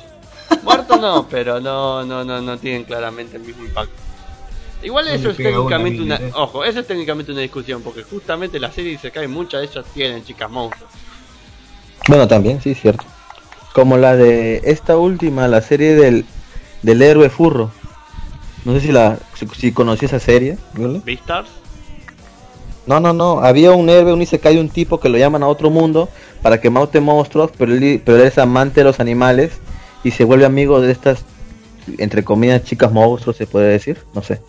Muerto 0.63 0.99
no, 0.99 1.27
pero 1.27 1.59
no, 1.59 2.05
no, 2.05 2.23
no, 2.23 2.39
no 2.43 2.59
tienen 2.59 2.85
claramente 2.85 3.39
el 3.39 3.43
mismo 3.43 3.65
impacto. 3.65 3.95
Igual 4.83 5.07
No 5.07 5.13
eso 5.13 5.31
es 5.31 5.39
una 5.39 5.49
técnicamente 5.49 6.03
una, 6.03 6.21
ojo, 6.35 6.65
eso 6.65 6.81
es 6.81 6.87
técnicamente 6.87 7.33
una 7.33 7.41
discusión, 7.41 7.83
porque 7.83 8.03
justamente 8.03 8.61
la 8.61 8.71
serie 8.71 8.99
se 8.99 9.11
cae 9.11 9.27
muchas 9.27 9.63
de 9.63 9.67
ellas 9.67 9.87
tienen 9.95 10.25
chicas 10.25 10.51
monstruos. 10.51 10.91
Bueno, 12.09 12.29
también, 12.29 12.61
sí, 12.61 12.75
cierto. 12.75 13.05
Como 13.73 13.97
la 13.97 14.17
de 14.17 14.61
esta 14.65 14.97
última, 14.97 15.49
la 15.49 15.61
serie 15.61 15.95
del, 15.95 16.25
del 16.83 17.03
héroe 17.03 17.29
furro. 17.29 17.71
No 18.65 18.73
sé 18.75 18.81
si 18.81 18.93
la 18.93 19.19
si, 19.35 19.47
si 19.59 19.73
conocí 19.73 20.07
esa 20.07 20.21
serie. 20.21 20.57
¿vale? 20.75 21.01
¿Beastars? 21.05 21.51
No, 22.87 23.01
no, 23.01 23.13
no. 23.13 23.41
Había 23.41 23.73
un 23.73 23.89
héroe, 23.89 24.13
un 24.13 24.23
isekai, 24.23 24.59
un 24.59 24.69
tipo 24.69 25.01
que 25.01 25.09
lo 25.09 25.19
llaman 25.19 25.43
a 25.43 25.49
otro 25.49 25.71
mundo 25.71 26.09
para 26.43 26.61
que 26.61 26.71
maute 26.71 27.01
monstruos, 27.01 27.51
pero 27.59 27.75
él, 27.75 28.01
pero 28.05 28.19
él 28.19 28.25
es 28.25 28.39
amante 28.39 28.81
de 28.81 28.85
los 28.85 29.01
animales 29.01 29.59
y 30.05 30.13
se 30.13 30.25
vuelve 30.25 30.47
amigo 30.47 30.81
de 30.81 30.93
estas, 30.93 31.25
entre 31.99 32.23
comillas, 32.23 32.63
chicas 32.63 32.93
monstruos, 32.93 33.37
se 33.37 33.47
puede 33.47 33.69
decir. 33.69 33.99
No 34.15 34.23
sé. 34.23 34.41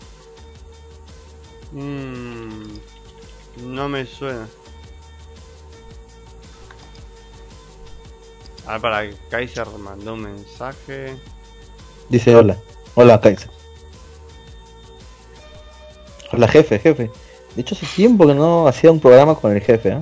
Mm, 1.72 2.62
no 3.66 3.88
me 3.88 4.06
suena. 4.06 4.48
A 8.66 8.72
ver, 8.72 8.80
para 8.80 9.10
Kaiser 9.30 9.66
mandó 9.78 10.14
un 10.14 10.22
mensaje. 10.22 11.16
Dice 12.08 12.34
hola. 12.34 12.56
Hola, 12.94 13.20
Kaiser. 13.20 13.50
Hola, 16.32 16.48
jefe, 16.48 16.78
jefe. 16.78 17.10
De 17.54 17.62
hecho, 17.62 17.74
hace 17.74 17.86
tiempo 17.86 18.26
que 18.26 18.34
no 18.34 18.68
hacía 18.68 18.90
un 18.90 19.00
programa 19.00 19.34
con 19.34 19.52
el 19.52 19.62
jefe, 19.62 19.90
¿eh? 19.90 20.00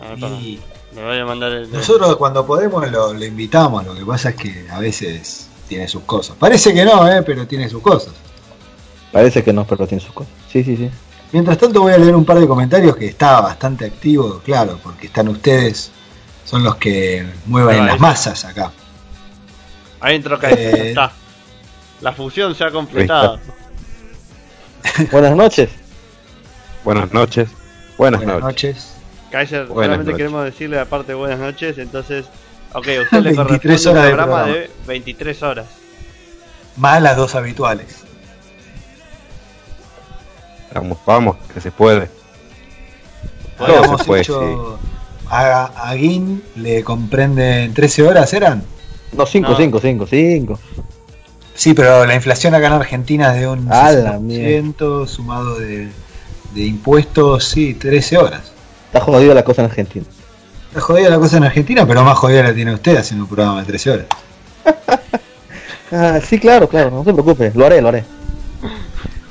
A 0.00 0.08
ver, 0.10 0.20
para, 0.20 0.34
Y 0.34 0.60
me 0.94 1.02
voy 1.02 1.18
a 1.18 1.24
mandar 1.24 1.52
el. 1.52 1.72
nosotros 1.72 2.16
cuando 2.16 2.46
podemos 2.46 2.90
lo, 2.90 3.14
lo 3.14 3.24
invitamos, 3.24 3.86
lo 3.86 3.94
que 3.94 4.04
pasa 4.04 4.30
es 4.30 4.36
que 4.36 4.66
a 4.70 4.78
veces 4.78 5.48
tiene 5.72 5.88
sus 5.88 6.02
cosas. 6.02 6.36
Parece 6.38 6.74
que 6.74 6.84
no, 6.84 7.10
¿eh? 7.10 7.22
pero 7.22 7.46
tiene 7.46 7.66
sus 7.68 7.80
cosas. 7.80 8.12
Parece 9.10 9.42
que 9.42 9.52
no, 9.54 9.66
pero 9.66 9.86
tiene 9.86 10.02
sus 10.04 10.12
cosas. 10.12 10.30
Sí, 10.50 10.62
sí, 10.62 10.76
sí. 10.76 10.90
Mientras 11.32 11.56
tanto 11.56 11.80
voy 11.80 11.94
a 11.94 11.98
leer 11.98 12.14
un 12.14 12.26
par 12.26 12.38
de 12.38 12.46
comentarios 12.46 12.94
que 12.94 13.06
está 13.06 13.40
bastante 13.40 13.86
activo, 13.86 14.40
claro, 14.44 14.78
porque 14.82 15.06
están 15.06 15.28
ustedes, 15.28 15.90
son 16.44 16.62
los 16.62 16.76
que 16.76 17.26
mueven 17.46 17.86
las 17.86 17.98
masas 17.98 18.44
acá. 18.44 18.70
Ahí 20.00 20.16
entró 20.16 20.38
Kaiser, 20.38 20.74
Eh. 20.74 20.88
está. 20.90 21.10
La 22.02 22.12
fusión 22.12 22.54
se 22.54 22.64
ha 22.64 22.70
completado. 22.70 23.38
Buenas 25.10 25.34
noches. 25.36 25.70
Buenas 26.84 27.12
noches. 27.14 27.48
Buenas, 27.96 28.20
Buenas 28.22 28.40
noches. 28.42 28.74
noches. 28.76 28.94
Kaiser, 29.30 29.66
Buenas 29.66 29.74
solamente 29.86 30.04
noches. 30.10 30.16
queremos 30.18 30.44
decirle 30.44 30.78
aparte 30.80 31.14
buenas 31.14 31.38
noches, 31.38 31.78
entonces, 31.78 32.26
ok, 32.74 32.88
a 32.88 33.02
usted 33.02 33.18
le 33.20 33.32
23 33.32 33.36
corresponde 33.36 33.88
un 33.88 33.94
de 33.94 34.08
programa 34.10 34.42
programa. 34.44 34.58
de 34.58 34.70
23 34.86 35.42
horas. 35.42 35.66
Más 36.76 37.02
las 37.02 37.16
dos 37.16 37.34
habituales. 37.34 37.98
Vamos, 40.74 40.98
vamos, 41.04 41.36
que 41.52 41.60
se 41.60 41.70
puede. 41.70 42.08
Todo 43.58 43.98
se 43.98 44.04
puede, 44.04 44.22
hecho 44.22 44.78
a, 45.32 45.64
a 45.90 45.96
Gin 45.96 46.42
le 46.56 46.84
comprenden 46.84 47.72
13 47.72 48.02
horas, 48.06 48.32
¿eran? 48.34 48.62
No, 49.16 49.24
5, 49.26 49.50
No. 49.50 49.56
5, 49.56 49.80
5, 49.80 50.06
5. 50.06 50.58
Sí, 51.54 51.74
pero 51.74 52.04
la 52.06 52.14
inflación 52.14 52.54
acá 52.54 52.66
en 52.68 52.72
Argentina 52.74 53.34
es 53.34 53.40
de 53.40 53.48
un 53.48 53.70
A 53.72 53.92
la 53.92 54.18
60% 54.18 55.06
sumado 55.06 55.58
de, 55.58 55.88
de 56.54 56.62
impuestos, 56.64 57.44
sí, 57.44 57.74
13 57.74 58.18
horas. 58.18 58.52
Está 58.86 59.00
jodida 59.00 59.34
la 59.34 59.44
cosa 59.44 59.62
en 59.62 59.68
Argentina. 59.70 60.06
Está 60.72 60.80
jodida 60.80 61.10
la 61.10 61.18
cosa 61.18 61.36
en 61.36 61.44
Argentina, 61.44 61.86
pero 61.86 62.02
más 62.02 62.16
jodida 62.16 62.44
la 62.44 62.54
tiene 62.54 62.72
usted 62.72 62.96
haciendo 62.96 63.26
un 63.26 63.28
programa 63.28 63.60
de 63.60 63.66
13 63.66 63.90
horas. 63.90 64.06
Ah, 65.94 66.18
sí, 66.26 66.38
claro, 66.38 66.66
claro, 66.66 66.90
no 66.90 67.04
se 67.04 67.12
preocupe, 67.12 67.52
lo 67.54 67.66
haré, 67.66 67.82
lo 67.82 67.88
haré. 67.88 68.02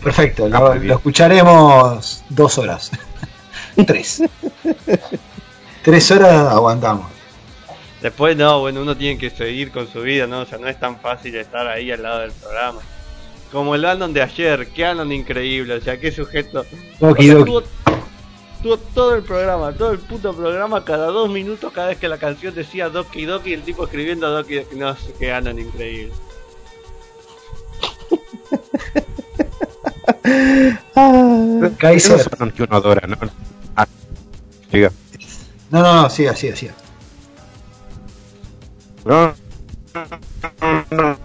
Perfecto, 0.03 0.47
lo, 0.47 0.93
escucharemos 0.93 2.23
dos 2.29 2.57
horas. 2.59 2.91
Tres. 3.87 4.21
Tres 5.81 6.11
horas 6.11 6.51
aguantamos. 6.51 7.07
Después 7.99 8.37
no, 8.37 8.59
bueno, 8.59 8.83
uno 8.83 8.95
tiene 8.95 9.17
que 9.17 9.31
seguir 9.31 9.71
con 9.71 9.87
su 9.87 10.01
vida, 10.01 10.27
¿no? 10.27 10.41
O 10.41 10.45
sea, 10.45 10.59
no 10.59 10.67
es 10.67 10.79
tan 10.79 10.99
fácil 10.99 11.33
estar 11.33 11.65
ahí 11.65 11.91
al 11.91 12.03
lado 12.03 12.19
del 12.19 12.31
programa. 12.31 12.81
Como 13.51 13.73
el 13.73 13.83
Anon 13.83 14.13
de 14.13 14.21
ayer, 14.21 14.67
qué 14.67 14.85
Anon 14.85 15.11
increíble, 15.11 15.73
o 15.73 15.81
sea, 15.81 15.99
qué 15.99 16.11
sujeto. 16.11 16.63
O 16.99 17.07
Doki 17.07 17.25
sea, 17.25 17.33
Doki. 17.33 17.45
tuvo, 17.45 17.63
tuvo 18.61 18.77
todo 18.77 19.15
el 19.15 19.23
programa, 19.23 19.73
todo 19.73 19.91
el 19.91 19.99
puto 19.99 20.35
programa, 20.35 20.85
cada 20.85 21.07
dos 21.07 21.29
minutos, 21.29 21.71
cada 21.73 21.89
vez 21.89 21.97
que 21.97 22.07
la 22.07 22.17
canción 22.17 22.53
decía 22.53 22.89
Doki 22.89 23.25
Doki, 23.25 23.53
el 23.53 23.63
tipo 23.63 23.85
escribiendo 23.85 24.29
Doki 24.29 24.55
Doki, 24.55 24.75
no 24.75 24.95
sé, 24.95 25.13
qué 25.19 25.31
Anon 25.31 25.59
increíble. 25.59 26.13
Kaiser. 31.77 32.19
Son 32.19 32.47
los 32.47 32.53
que 32.53 32.63
uno 32.63 32.75
adora, 32.75 33.07
¿no? 33.07 33.17
Ah. 33.75 33.87
No, 35.69 35.81
no, 35.81 36.01
no, 36.03 36.09
siga, 36.09 36.35
siga, 36.35 36.55
siga. 36.55 36.73
No, 39.05 39.33
no, 40.91 41.17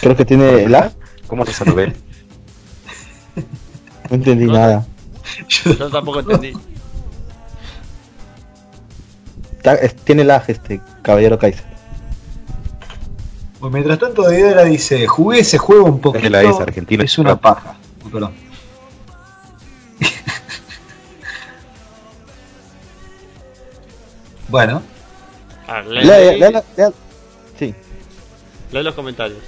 Creo 0.00 0.16
que 0.16 0.24
tiene 0.24 0.68
la. 0.68 0.92
¿Cómo 1.26 1.44
se 1.44 1.52
sabe? 1.52 1.94
No 4.10 4.16
entendí 4.16 4.46
No. 4.46 4.52
nada. 4.52 4.86
Yo- 5.48 5.90
tampoco 5.90 6.20
entendí. 6.20 6.52
Tiene 10.04 10.24
lag 10.24 10.42
este 10.48 10.80
caballero 11.02 11.38
Kaiser. 11.38 11.64
Pues 13.60 13.72
mientras 13.72 13.98
tanto, 13.98 14.22
Deidara 14.22 14.64
dice: 14.64 15.06
Jugué 15.06 15.40
ese 15.40 15.58
juego 15.58 15.84
un 15.84 16.00
poquito. 16.00 16.30
la 16.30 16.42
es 16.42 16.58
argentina. 16.58 17.04
Es 17.04 17.18
una 17.18 17.36
paja. 17.36 17.76
Oh, 18.04 18.08
perdón. 18.08 18.32
bueno, 24.48 24.82
A 25.68 25.82
ver, 25.82 25.86
lee, 25.86 26.04
Lea, 26.04 26.18
lee- 26.32 26.38
lea, 26.40 26.50
lea- 26.50 26.64
lea- 26.76 26.92
Sí, 27.58 27.74
lee 28.72 28.82
los 28.82 28.94
comentarios. 28.94 29.38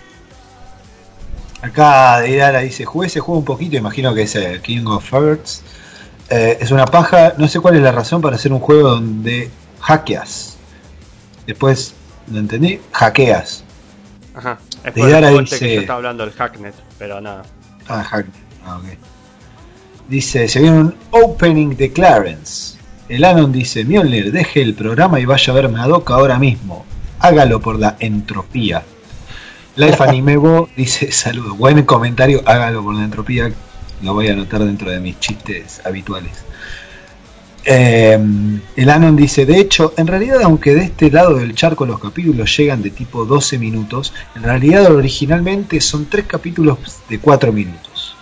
Acá 1.62 2.20
Deidara 2.20 2.60
dice: 2.60 2.84
Jugué 2.84 3.06
ese 3.06 3.20
juego 3.20 3.38
un 3.38 3.44
poquito. 3.44 3.76
Imagino 3.76 4.14
que 4.14 4.22
es 4.22 4.34
el 4.34 4.60
King 4.60 4.84
of 4.86 5.10
Hearts. 5.12 5.62
Eh, 6.28 6.58
es 6.60 6.70
una 6.70 6.84
paja. 6.86 7.34
No 7.38 7.48
sé 7.48 7.60
cuál 7.60 7.76
es 7.76 7.82
la 7.82 7.92
razón 7.92 8.20
para 8.20 8.36
hacer 8.36 8.52
un 8.52 8.60
juego 8.60 8.90
donde 8.90 9.50
hackeas. 9.80 10.56
Después, 11.46 11.94
¿lo 12.30 12.38
entendí? 12.38 12.80
Hackeas. 12.92 13.64
Ajá. 14.34 14.58
Es 14.84 14.92
por 14.92 15.08
el 15.08 15.14
este 15.14 15.58
que 15.58 15.64
dice- 15.64 15.74
yo 15.74 15.80
estaba 15.82 15.96
hablando, 15.98 16.24
el 16.24 16.32
Hacknet, 16.32 16.74
pero 16.98 17.20
nada. 17.20 17.42
Ah, 17.88 18.02
hack. 18.02 18.26
Ah, 18.64 18.76
ok. 18.78 18.84
Dice, 20.08 20.48
se 20.48 20.60
viene 20.60 20.78
un 20.80 20.94
opening 21.10 21.76
de 21.76 21.92
Clarence. 21.92 22.78
El 23.08 23.24
Anon 23.24 23.52
dice, 23.52 23.84
Mjolnir, 23.84 24.32
deje 24.32 24.62
el 24.62 24.74
programa 24.74 25.20
y 25.20 25.24
vaya 25.24 25.52
a 25.52 25.56
ver 25.56 25.68
Madoka 25.68 26.14
ahora 26.14 26.38
mismo. 26.38 26.84
Hágalo 27.18 27.60
por 27.60 27.78
la 27.78 27.96
entropía. 28.00 28.82
Life 29.76 30.02
Animebo 30.02 30.68
dice, 30.76 31.10
saludos. 31.12 31.56
Buen 31.56 31.82
comentario, 31.84 32.42
hágalo 32.46 32.82
por 32.82 32.94
la 32.94 33.04
entropía. 33.04 33.50
Lo 34.02 34.14
voy 34.14 34.28
a 34.28 34.32
anotar 34.32 34.64
dentro 34.64 34.90
de 34.90 35.00
mis 35.00 35.18
chistes 35.18 35.80
habituales. 35.84 36.44
Eh, 37.64 38.18
el 38.76 38.90
Anon 38.90 39.16
dice, 39.16 39.46
de 39.46 39.58
hecho, 39.58 39.94
en 39.96 40.08
realidad 40.08 40.42
aunque 40.42 40.74
de 40.74 40.82
este 40.82 41.10
lado 41.10 41.36
del 41.36 41.54
charco 41.54 41.86
los 41.86 42.00
capítulos 42.00 42.54
llegan 42.56 42.82
de 42.82 42.90
tipo 42.90 43.24
12 43.24 43.58
minutos, 43.58 44.12
en 44.34 44.42
realidad 44.42 44.92
originalmente 44.92 45.80
son 45.80 46.06
tres 46.06 46.26
capítulos 46.26 46.78
de 47.08 47.20
4 47.20 47.52
minutos. 47.52 48.16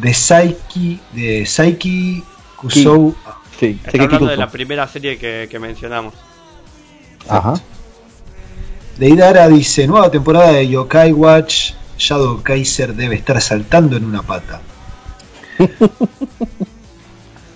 De 0.00 0.12
Saiki, 0.14 1.00
de 1.12 1.46
Saiki 1.46 2.24
Kusou. 2.56 3.14
sí. 3.58 3.78
Está 3.84 3.92
que 3.92 4.04
hablando 4.04 4.26
de 4.26 4.36
la 4.36 4.50
primera 4.50 4.88
serie 4.88 5.18
que, 5.18 5.46
que 5.50 5.58
mencionamos. 5.58 6.14
Ajá. 7.28 7.54
De 8.98 9.08
Idara 9.08 9.48
dice, 9.48 9.86
nueva 9.86 10.10
temporada 10.10 10.52
de 10.52 10.68
Yokai 10.68 11.12
Watch, 11.12 11.72
Shadow 11.98 12.42
Kaiser 12.42 12.94
debe 12.94 13.16
estar 13.16 13.40
saltando 13.40 13.96
en 13.96 14.04
una 14.04 14.22
pata. 14.22 14.60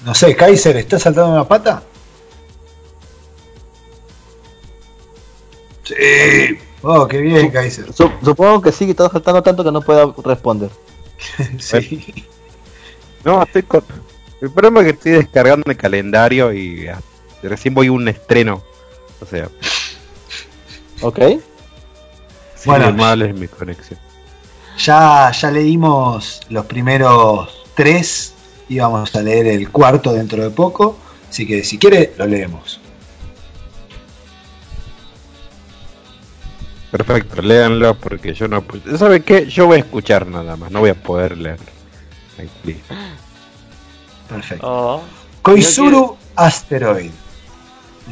No 0.02 0.14
sé, 0.14 0.34
Kaiser, 0.34 0.78
¿está 0.78 0.98
saltando 0.98 1.28
en 1.28 1.34
una 1.34 1.46
pata? 1.46 1.82
Sí. 5.84 5.94
Oh, 6.82 7.06
qué 7.06 7.18
bien, 7.20 7.50
Kaiser. 7.50 7.92
Su- 7.92 8.10
supongo 8.24 8.62
que 8.62 8.72
sí, 8.72 8.86
que 8.86 8.92
está 8.92 9.10
saltando 9.10 9.42
tanto 9.42 9.64
que 9.64 9.72
no 9.72 9.80
pueda 9.82 10.12
responder. 10.24 10.70
Sí. 11.58 12.24
No, 13.24 13.42
estoy 13.42 13.62
con... 13.64 13.84
El 14.40 14.50
problema 14.50 14.80
es 14.80 14.86
que 14.86 14.90
estoy 14.92 15.12
descargando 15.12 15.70
el 15.70 15.76
calendario 15.76 16.50
y 16.54 16.88
ah, 16.88 16.98
recién 17.42 17.74
voy 17.74 17.88
a 17.88 17.92
un 17.92 18.08
estreno. 18.08 18.62
O 19.20 19.26
sea, 19.26 19.50
¿Ok? 21.02 21.18
Bueno. 21.18 22.84
bueno, 22.84 22.92
mal 22.92 23.22
es 23.22 23.34
mi 23.34 23.48
conexión. 23.48 23.98
Ya, 24.78 25.30
ya 25.30 25.50
leímos 25.50 26.40
los 26.48 26.66
primeros 26.66 27.64
tres 27.74 28.34
y 28.68 28.78
vamos 28.78 29.14
a 29.14 29.22
leer 29.22 29.46
el 29.46 29.70
cuarto 29.70 30.12
dentro 30.12 30.42
de 30.42 30.50
poco. 30.50 30.98
Así 31.28 31.46
que 31.46 31.64
si 31.64 31.78
quiere, 31.78 32.12
lo 32.16 32.26
leemos. 32.26 32.80
Perfecto, 36.90 37.40
léanlo 37.40 37.94
porque 37.94 38.34
yo 38.34 38.48
no. 38.48 38.64
¿Saben 38.98 39.22
qué? 39.22 39.46
Yo 39.46 39.66
voy 39.66 39.76
a 39.76 39.80
escuchar 39.80 40.26
nada 40.26 40.56
más, 40.56 40.70
no 40.70 40.80
voy 40.80 40.90
a 40.90 40.94
poder 40.94 41.38
leer. 41.38 41.58
Perfecto. 44.28 44.66
Oh, 44.66 45.02
Koizuru 45.42 46.16
Asteroid. 46.34 47.12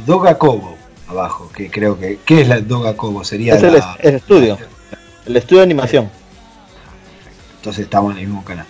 Dogakobo, 0.05 0.77
abajo, 1.09 1.49
que 1.53 1.69
creo 1.69 1.97
que. 1.99 2.19
¿Qué 2.25 2.41
es 2.41 2.47
la 2.47 2.59
Dogakobo? 2.61 3.23
Sería 3.23 3.55
Es 3.55 3.63
el, 3.63 3.73
la- 3.73 3.97
el 3.99 4.15
estudio. 4.15 4.57
El 5.25 5.35
estudio 5.37 5.59
de 5.59 5.63
animación. 5.65 6.09
Entonces 7.57 7.83
estamos 7.83 8.13
en 8.13 8.19
el 8.19 8.25
mismo 8.27 8.43
canal. 8.43 8.65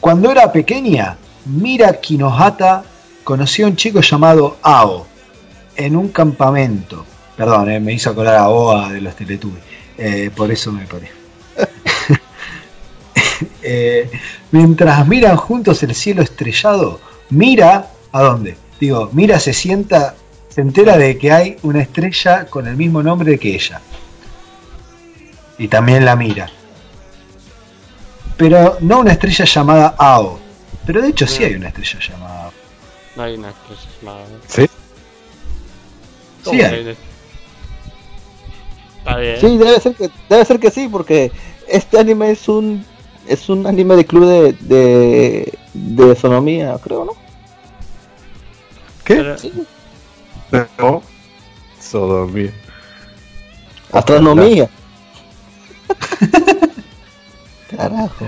Cuando 0.00 0.30
era 0.30 0.50
pequeña, 0.52 1.16
Mira 1.44 1.92
Kinohata 2.00 2.84
conoció 3.24 3.66
a 3.66 3.68
un 3.70 3.76
chico 3.76 4.00
llamado 4.00 4.58
Ao 4.62 5.06
en 5.76 5.96
un 5.96 6.08
campamento. 6.08 7.04
Perdón, 7.36 7.70
eh, 7.70 7.78
me 7.80 7.92
hizo 7.92 8.10
acordar 8.10 8.36
a 8.36 8.48
Oa 8.48 8.90
de 8.92 9.00
los 9.00 9.14
Teletubbies. 9.14 9.62
Eh, 9.96 10.30
por 10.34 10.50
eso 10.50 10.72
me 10.72 10.86
paré. 10.86 11.10
Eh, 13.62 14.10
mientras 14.50 15.06
miran 15.06 15.36
juntos 15.36 15.82
el 15.82 15.94
cielo 15.94 16.22
estrellado, 16.22 17.00
Mira, 17.30 17.90
¿a 18.10 18.22
dónde? 18.22 18.56
Digo, 18.80 19.10
Mira 19.12 19.38
se 19.38 19.52
sienta, 19.52 20.14
se 20.48 20.60
entera 20.60 20.96
de 20.96 21.16
que 21.18 21.30
hay 21.32 21.56
una 21.62 21.80
estrella 21.82 22.46
con 22.46 22.66
el 22.66 22.76
mismo 22.76 23.02
nombre 23.02 23.38
que 23.38 23.54
ella. 23.54 23.80
Y 25.58 25.68
también 25.68 26.04
la 26.04 26.14
mira 26.16 26.50
pero 28.36 28.76
no 28.80 29.00
una 29.00 29.10
estrella 29.12 29.44
llamada 29.44 29.94
Ao. 29.98 30.38
Pero 30.86 31.02
de 31.02 31.08
hecho 31.08 31.26
sí 31.26 31.42
hay 31.42 31.54
una 31.56 31.68
estrella 31.68 31.98
llamada 31.98 32.44
Ao. 32.44 32.52
no 33.16 33.22
hay 33.24 33.34
una 33.34 33.48
estrella 33.50 33.80
llamada. 34.00 34.26
¿Sí? 34.46 34.66
¿Cómo 36.44 36.52
Sí 36.52 36.56
que 36.58 36.64
hay. 36.64 36.80
una- 36.82 36.90
Está 38.98 39.16
bien. 39.16 39.40
Sí, 39.40 39.58
debe 39.58 39.80
ser 39.80 39.94
que 39.96 40.10
debe 40.28 40.44
ser 40.44 40.60
que 40.60 40.70
sí, 40.70 40.88
porque 40.88 41.32
este 41.66 41.98
anime 41.98 42.30
es 42.30 42.48
un 42.48 42.84
es 43.26 43.48
un 43.48 43.66
anime 43.66 43.96
de 43.96 44.06
club 44.06 44.24
de 44.24 44.52
de, 44.60 45.58
de 45.74 46.12
astronomía, 46.12 46.78
creo, 46.80 47.04
¿no? 47.06 47.12
¿Qué? 49.04 49.16
Pero- 49.16 49.36
Sí. 49.38 49.52
No. 50.50 51.02
Sodomía. 51.80 52.52
Astronomía. 53.92 54.68
Carajo. 57.70 58.26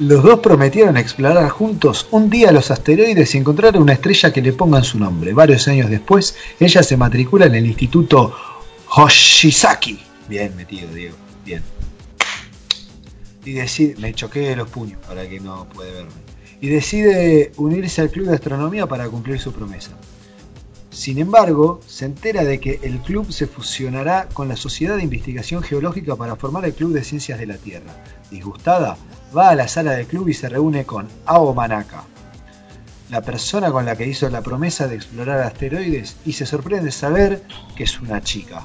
Los 0.00 0.24
dos 0.24 0.40
prometieron 0.40 0.96
explorar 0.96 1.48
juntos 1.50 2.08
un 2.10 2.28
día 2.28 2.50
los 2.50 2.72
asteroides 2.72 3.34
y 3.34 3.38
encontrar 3.38 3.76
una 3.78 3.92
estrella 3.92 4.32
que 4.32 4.42
le 4.42 4.52
pongan 4.52 4.82
su 4.82 4.98
nombre. 4.98 5.32
Varios 5.32 5.68
años 5.68 5.88
después, 5.88 6.36
ella 6.58 6.82
se 6.82 6.96
matricula 6.96 7.46
en 7.46 7.54
el 7.54 7.66
instituto 7.66 8.34
Hoshizaki. 8.88 10.00
Bien 10.28 10.54
metido, 10.56 10.92
Diego. 10.92 11.16
Bien. 11.44 11.62
Y 13.44 13.52
decide, 13.52 13.94
me 14.00 14.12
choqué 14.14 14.56
los 14.56 14.68
puños 14.68 14.98
para 15.06 15.28
que 15.28 15.38
no 15.38 15.68
puede 15.68 15.92
verme. 15.92 16.12
Y 16.60 16.68
decide 16.68 17.52
unirse 17.56 18.00
al 18.00 18.10
club 18.10 18.26
de 18.26 18.34
astronomía 18.34 18.86
para 18.86 19.08
cumplir 19.08 19.38
su 19.38 19.52
promesa. 19.52 19.90
Sin 20.94 21.18
embargo, 21.18 21.80
se 21.88 22.04
entera 22.04 22.44
de 22.44 22.60
que 22.60 22.78
el 22.84 23.00
club 23.00 23.32
se 23.32 23.48
fusionará 23.48 24.28
con 24.32 24.46
la 24.46 24.54
Sociedad 24.54 24.96
de 24.96 25.02
Investigación 25.02 25.60
Geológica 25.60 26.14
para 26.14 26.36
formar 26.36 26.64
el 26.64 26.72
Club 26.72 26.92
de 26.92 27.02
Ciencias 27.02 27.40
de 27.40 27.46
la 27.46 27.56
Tierra. 27.56 27.90
Disgustada, 28.30 28.96
va 29.36 29.50
a 29.50 29.56
la 29.56 29.66
sala 29.66 29.90
del 29.90 30.06
club 30.06 30.28
y 30.28 30.34
se 30.34 30.48
reúne 30.48 30.84
con 30.84 31.08
Ao 31.26 31.52
Manaka, 31.52 32.04
la 33.10 33.22
persona 33.22 33.72
con 33.72 33.84
la 33.84 33.96
que 33.96 34.06
hizo 34.06 34.30
la 34.30 34.40
promesa 34.40 34.86
de 34.86 34.94
explorar 34.94 35.40
asteroides, 35.40 36.16
y 36.24 36.34
se 36.34 36.46
sorprende 36.46 36.92
saber 36.92 37.42
que 37.74 37.82
es 37.82 38.00
una 38.00 38.22
chica. 38.22 38.64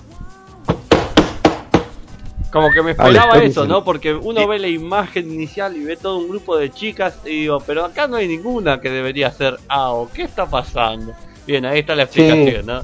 Como 2.51 2.69
que 2.71 2.83
me 2.83 2.91
esperaba 2.91 3.37
está 3.37 3.43
eso. 3.43 3.65
¿no? 3.65 3.83
Porque 3.83 4.13
uno 4.13 4.47
ve 4.47 4.59
la 4.59 4.67
imagen 4.67 5.33
inicial 5.33 5.75
y 5.75 5.83
ve 5.83 5.97
todo 5.97 6.19
un 6.19 6.29
grupo 6.29 6.57
de 6.57 6.69
chicas 6.69 7.17
y 7.25 7.41
digo, 7.41 7.59
pero 7.65 7.85
acá 7.85 8.07
no 8.07 8.17
hay 8.17 8.27
ninguna 8.27 8.81
que 8.81 8.91
debería 8.91 9.31
ser 9.31 9.57
AO. 9.67 10.09
¿Qué 10.13 10.21
está 10.21 10.45
pasando? 10.45 11.15
Bien, 11.49 11.65
ahí 11.65 11.79
está 11.79 11.95
la 11.95 12.03
explicación, 12.03 12.63
¿no? 12.67 12.83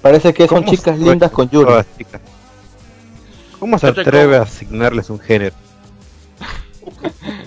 Parece 0.00 0.32
que 0.32 0.46
son 0.46 0.62
¿Cómo 0.62 0.70
chicas 0.70 0.96
se- 0.96 1.04
lindas 1.04 1.32
con 1.32 1.50
Yuri. 1.50 1.66
todas 1.66 1.86
chicas? 1.98 2.20
¿Cómo 3.58 3.76
se 3.80 3.88
atreve 3.88 4.26
como- 4.26 4.34
a 4.36 4.42
asignarles 4.42 5.10
un 5.10 5.18
género? 5.18 5.56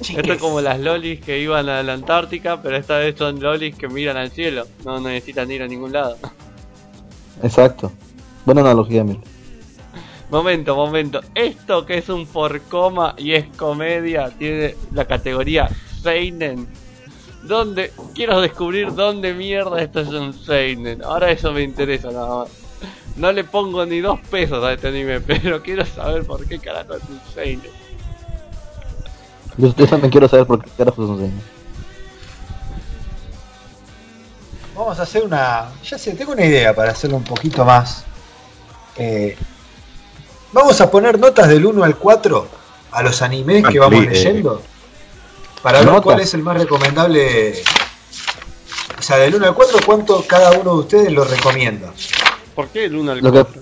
Esto 0.02 0.34
es 0.34 0.38
como 0.42 0.60
las 0.60 0.82
lolis 0.82 1.22
que 1.22 1.40
iban 1.40 1.70
a 1.70 1.82
la 1.82 1.94
Antártica, 1.94 2.62
pero 2.62 2.76
esta 2.76 2.98
vez 2.98 3.16
son 3.18 3.40
lolis 3.40 3.74
que 3.78 3.88
miran 3.88 4.18
al 4.18 4.32
cielo. 4.32 4.68
No 4.84 5.00
necesitan 5.00 5.50
ir 5.50 5.64
a 5.64 5.68
ningún 5.70 5.94
lado. 5.94 6.18
Exacto. 7.42 7.90
Buena 8.46 8.60
analogía, 8.60 9.06
mira. 9.06 9.22
Momento, 10.30 10.76
momento. 10.76 11.22
Esto 11.36 11.86
que 11.86 12.00
es 12.00 12.10
un 12.10 12.26
por 12.28 12.60
coma 12.64 13.16
y 13.18 13.32
es 13.32 13.46
comedia 13.56 14.30
tiene 14.38 14.76
la 14.94 15.06
categoría 15.06 15.70
Seinen. 16.04 16.68
¿Dónde? 17.44 17.92
Quiero 18.14 18.40
descubrir 18.42 18.94
dónde 18.94 19.34
mierda 19.34 19.82
esto 19.82 20.02
es 20.02 20.10
un 20.10 20.34
Seinen. 20.34 21.04
Ahora 21.04 21.32
eso 21.32 21.52
me 21.52 21.62
interesa 21.62 22.12
nada 22.12 22.40
más. 22.40 22.50
No 23.16 23.32
le 23.32 23.44
pongo 23.44 23.86
ni 23.86 24.00
dos 24.00 24.20
pesos 24.30 24.64
a 24.64 24.74
este 24.74 24.88
anime, 24.88 25.20
pero 25.28 25.62
quiero 25.62 25.86
saber 25.86 26.24
por 26.24 26.46
qué 26.48 26.60
carajo 26.60 26.96
es 26.96 27.04
un 27.04 27.20
Seinen. 27.34 27.82
Yo, 29.58 29.74
también 29.74 30.10
quiero 30.12 30.28
saber 30.28 30.46
por 30.46 30.64
qué 30.64 30.70
carajos 30.78 31.08
son 31.08 31.18
seinen. 31.18 31.42
Vamos 34.76 35.00
a 35.00 35.04
hacer 35.04 35.24
una. 35.24 35.70
Ya 35.84 35.98
sé, 35.98 36.14
tengo 36.14 36.32
una 36.32 36.46
idea 36.46 36.74
para 36.74 36.92
hacerlo 36.92 37.18
un 37.18 37.24
poquito 37.24 37.66
más. 37.66 38.06
eh, 38.98 39.36
vamos 40.54 40.80
a 40.82 40.90
poner 40.90 41.20
notas 41.20 41.48
del 41.48 41.66
1 41.66 41.84
al 41.84 41.98
4 41.98 42.48
a 42.92 43.04
los 43.04 43.22
animes 43.22 43.64
que 43.68 43.80
vamos 43.80 44.04
eh, 44.04 44.10
leyendo. 44.10 44.62
Para 45.64 45.82
ver 45.82 46.02
cuál 46.02 46.20
es 46.20 46.34
el 46.34 46.42
más 46.44 46.58
recomendable. 46.58 47.54
O 48.98 49.02
sea, 49.02 49.18
del 49.18 49.36
1 49.36 49.48
al 49.48 49.54
4, 49.56 49.80
cuánto 49.86 50.26
cada 50.28 50.52
uno 50.52 50.74
de 50.74 50.80
ustedes 50.80 51.12
lo 51.12 51.24
recomienda. 51.24 51.92
¿Por 52.56 52.68
qué 52.70 52.86
el 52.86 52.96
1 52.96 53.12
al 53.12 53.20
Lo 53.20 53.32
que- 53.32 53.44
4? 53.44 53.62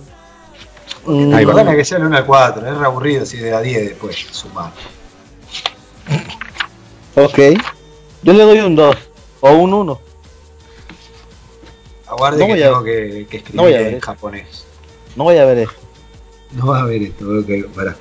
Mm, 1.06 1.34
va. 1.48 1.54
gana 1.54 1.76
que 1.76 1.86
sea 1.86 1.98
el 1.98 2.06
1 2.06 2.18
al 2.18 2.26
4, 2.26 2.68
es 2.70 2.78
re 2.78 2.86
aburrido 2.86 3.26
si 3.26 3.38
de 3.38 3.54
a 3.54 3.62
10 3.62 3.90
después, 3.90 4.16
sumar. 4.32 4.72
ok. 7.16 7.40
Yo 8.24 8.34
le 8.34 8.44
doy 8.44 8.60
un 8.60 8.76
2 8.76 8.96
o 9.42 9.52
un 9.52 9.74
1. 9.74 10.02
Aguarde 12.08 12.40
No 12.48 12.54
que 12.56 12.64
a- 12.64 12.68
tengo 12.68 12.84
que, 12.84 13.28
que 13.30 13.38
escribir 13.38 13.56
no 13.56 13.64
voy 13.64 13.74
a 13.74 13.78
ver 13.78 13.94
en 13.94 14.00
japonés. 14.00 14.66
No 15.16 15.24
voy 15.26 15.38
a 15.38 15.46
ver 15.46 15.60
esto. 15.60 15.76
No 16.52 16.66
vas 16.68 16.82
a 16.82 16.86
ver 16.86 17.02
esto, 17.04 17.26
ok, 17.26 17.74
pará. 17.76 17.96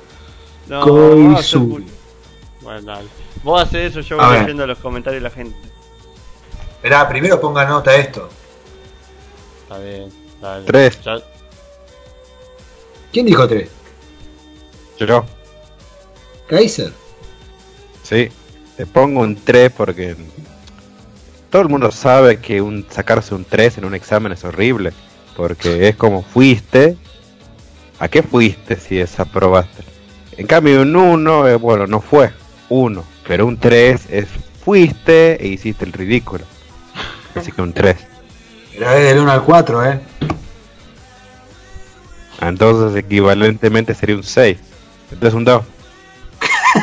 No, 0.67 0.81
Koizuru. 0.81 1.83
Bueno, 2.69 2.83
dale. 2.83 3.07
Vos 3.41 3.63
haces 3.63 3.89
eso, 3.97 4.01
yo 4.01 4.21
A 4.21 4.25
voy 4.27 4.33
ver. 4.35 4.41
leyendo 4.43 4.67
los 4.67 4.77
comentarios 4.77 5.23
de 5.23 5.27
la 5.27 5.33
gente. 5.35 5.57
Esperá, 6.73 7.09
primero 7.09 7.41
ponga 7.41 7.65
nota 7.65 7.89
a 7.89 7.95
esto. 7.95 8.29
Está 9.63 9.79
bien, 9.79 10.09
dale. 10.39 10.65
Tres. 10.67 11.01
Ya- 11.01 11.17
¿Quién 13.11 13.25
dijo 13.25 13.47
3? 13.47 13.67
Yo, 14.99 15.25
Kaiser. 16.47 16.93
sí. 18.03 18.29
Le 18.77 18.85
pongo 18.85 19.21
un 19.21 19.35
3 19.35 19.71
porque 19.75 20.15
todo 21.49 21.63
el 21.63 21.69
mundo 21.69 21.89
sabe 21.91 22.39
que 22.39 22.61
un 22.61 22.85
sacarse 22.87 23.33
un 23.33 23.45
3 23.45 23.79
en 23.79 23.85
un 23.85 23.95
examen 23.95 24.31
es 24.31 24.43
horrible. 24.43 24.93
Porque 25.35 25.87
es 25.89 25.95
como 25.95 26.21
fuiste. 26.21 26.97
¿A 27.97 28.07
qué 28.09 28.21
fuiste 28.21 28.75
si 28.79 28.97
desaprobaste? 28.97 29.83
En 30.37 30.45
cambio, 30.45 30.83
un 30.83 30.95
1, 30.95 31.47
eh, 31.47 31.55
bueno, 31.55 31.87
no 31.87 31.99
fue 31.99 32.31
1. 32.69 33.03
Pero 33.27 33.45
un 33.45 33.57
3 33.57 34.07
es 34.09 34.27
fuiste 34.63 35.43
e 35.43 35.47
hiciste 35.47 35.85
el 35.85 35.93
ridículo. 35.93 36.45
Así 37.35 37.51
que 37.51 37.61
un 37.61 37.73
3. 37.73 37.97
Pero 38.73 38.91
es 38.91 39.03
del 39.03 39.19
1 39.19 39.31
al 39.31 39.43
4, 39.43 39.85
¿eh? 39.85 39.99
Entonces, 42.41 43.03
equivalentemente 43.03 43.93
sería 43.93 44.15
un 44.15 44.23
6. 44.23 44.57
Entonces, 45.11 45.33
un 45.33 45.45
2. 45.45 45.63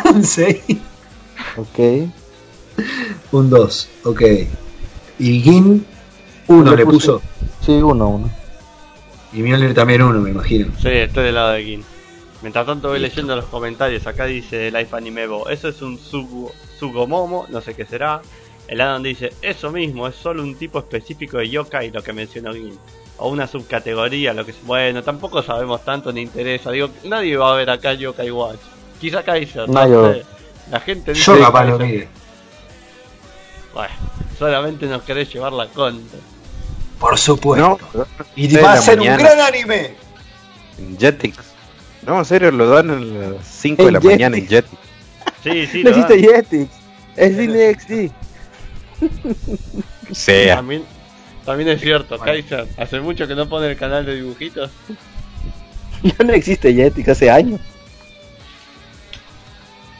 Un 0.14 0.24
6. 0.24 0.62
Ok. 1.56 1.78
Un 3.32 3.50
2, 3.50 3.88
ok. 4.04 4.22
Y 5.18 5.40
Gin 5.40 5.86
1 6.48 6.70
Yo 6.70 6.76
le 6.76 6.84
puso. 6.84 7.22
Sí, 7.64 7.72
1, 7.72 8.08
1. 8.08 8.30
Y 9.32 9.42
Mjolnir 9.42 9.74
también 9.74 10.02
1, 10.02 10.20
me 10.20 10.30
imagino. 10.30 10.72
Sí, 10.80 10.88
estoy 10.88 11.24
del 11.24 11.34
lado 11.34 11.52
de 11.52 11.64
Gin. 11.64 11.84
Mientras 12.46 12.64
tanto 12.64 12.90
voy 12.90 13.00
leyendo 13.00 13.34
los 13.34 13.46
comentarios. 13.46 14.06
Acá 14.06 14.24
dice 14.26 14.70
Life 14.70 14.94
Animevo, 14.96 15.48
eso 15.48 15.66
es 15.66 15.82
un 15.82 15.98
Sugo, 15.98 16.52
Sugomomo, 16.78 17.44
no 17.48 17.60
sé 17.60 17.74
qué 17.74 17.84
será. 17.84 18.22
El 18.68 18.80
Adam 18.80 19.02
dice, 19.02 19.32
eso 19.42 19.72
mismo, 19.72 20.06
es 20.06 20.14
solo 20.14 20.44
un 20.44 20.54
tipo 20.54 20.78
específico 20.78 21.38
de 21.38 21.50
yokai 21.50 21.90
lo 21.90 22.04
que 22.04 22.12
mencionó 22.12 22.52
Gin. 22.52 22.78
O 23.16 23.30
una 23.30 23.48
subcategoría, 23.48 24.32
lo 24.32 24.44
que 24.44 24.52
es. 24.52 24.58
Bueno, 24.62 25.02
tampoco 25.02 25.42
sabemos 25.42 25.84
tanto 25.84 26.12
ni 26.12 26.20
interesa. 26.20 26.70
Digo, 26.70 26.88
nadie 27.02 27.36
va 27.36 27.52
a 27.52 27.56
ver 27.56 27.68
acá 27.68 27.94
Yokai 27.94 28.30
Watch. 28.30 28.60
Quizá 29.00 29.24
Kaiser, 29.24 29.68
no 29.68 29.80
a 29.80 30.12
sé. 30.14 30.22
La 30.70 30.78
gente 30.78 31.14
dice 31.14 31.24
Yo 31.24 31.34
que 31.34 31.40
capaz 31.42 31.64
lo 31.64 31.78
Kaiser- 31.80 31.90
mire. 31.90 32.08
Bueno, 33.74 33.94
solamente 34.38 34.86
nos 34.86 35.02
querés 35.02 35.32
llevar 35.34 35.52
la 35.52 35.66
contra. 35.66 36.20
Por 37.00 37.18
supuesto. 37.18 37.76
No, 37.92 38.06
y 38.36 38.56
va 38.56 38.74
a 38.74 38.76
ser 38.76 39.00
un 39.00 39.06
gran 39.16 39.40
anime. 39.40 39.96
Jetix. 40.96 41.55
No, 42.06 42.18
en 42.18 42.24
serio, 42.24 42.50
lo 42.52 42.68
dan 42.68 42.90
a 42.90 42.94
las 43.00 43.46
5 43.46 43.84
de 43.84 43.92
la 43.92 44.00
Jetix. 44.00 44.12
mañana 44.14 44.36
en 44.36 44.46
Jetix. 44.48 44.72
Sí, 45.42 45.66
sí, 45.66 45.82
no 45.84 45.90
existe. 45.90 46.18
Jetix. 46.20 46.70
Es 47.16 47.36
Cine 47.36 47.74
XD. 47.74 48.12
Sea, 50.12 50.56
También, 50.56 50.84
también 51.44 51.68
es 51.70 51.80
cierto, 51.80 52.16
Bueno. 52.18 52.32
Kaiser. 52.32 52.66
Hace 52.76 53.00
mucho 53.00 53.26
que 53.28 53.34
no 53.34 53.48
pone 53.48 53.68
el 53.70 53.76
canal 53.76 54.06
de 54.06 54.16
dibujitos. 54.16 54.70
Ya 56.02 56.24
no 56.24 56.32
existe 56.34 56.72
Jetix 56.74 57.08
hace 57.08 57.30
años. 57.30 57.60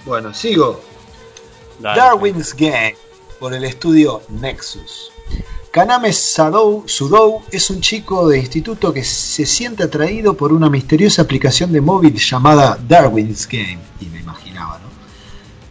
Bueno, 0.05 0.33
sigo. 0.35 0.85
Dale. 1.81 1.99
Darwin's 2.01 2.55
Game 2.55 2.95
por 3.41 3.53
el 3.55 3.65
estudio 3.65 4.23
Nexus. 4.29 5.11
Kaname 5.77 6.11
Sadou, 6.11 6.85
Sudou 6.87 7.43
es 7.53 7.69
un 7.69 7.83
chico 7.83 8.29
de 8.29 8.39
instituto 8.39 8.95
que 8.95 9.05
se 9.05 9.45
siente 9.45 9.83
atraído 9.83 10.35
por 10.35 10.55
una 10.55 10.71
misteriosa 10.71 11.21
aplicación 11.21 11.71
de 11.71 11.83
móvil 11.83 12.15
llamada 12.15 12.79
Darwin's 12.89 13.47
Game, 13.47 13.81
y 14.01 14.07
me 14.07 14.21
imaginaba, 14.21 14.79
¿no? 14.79 14.89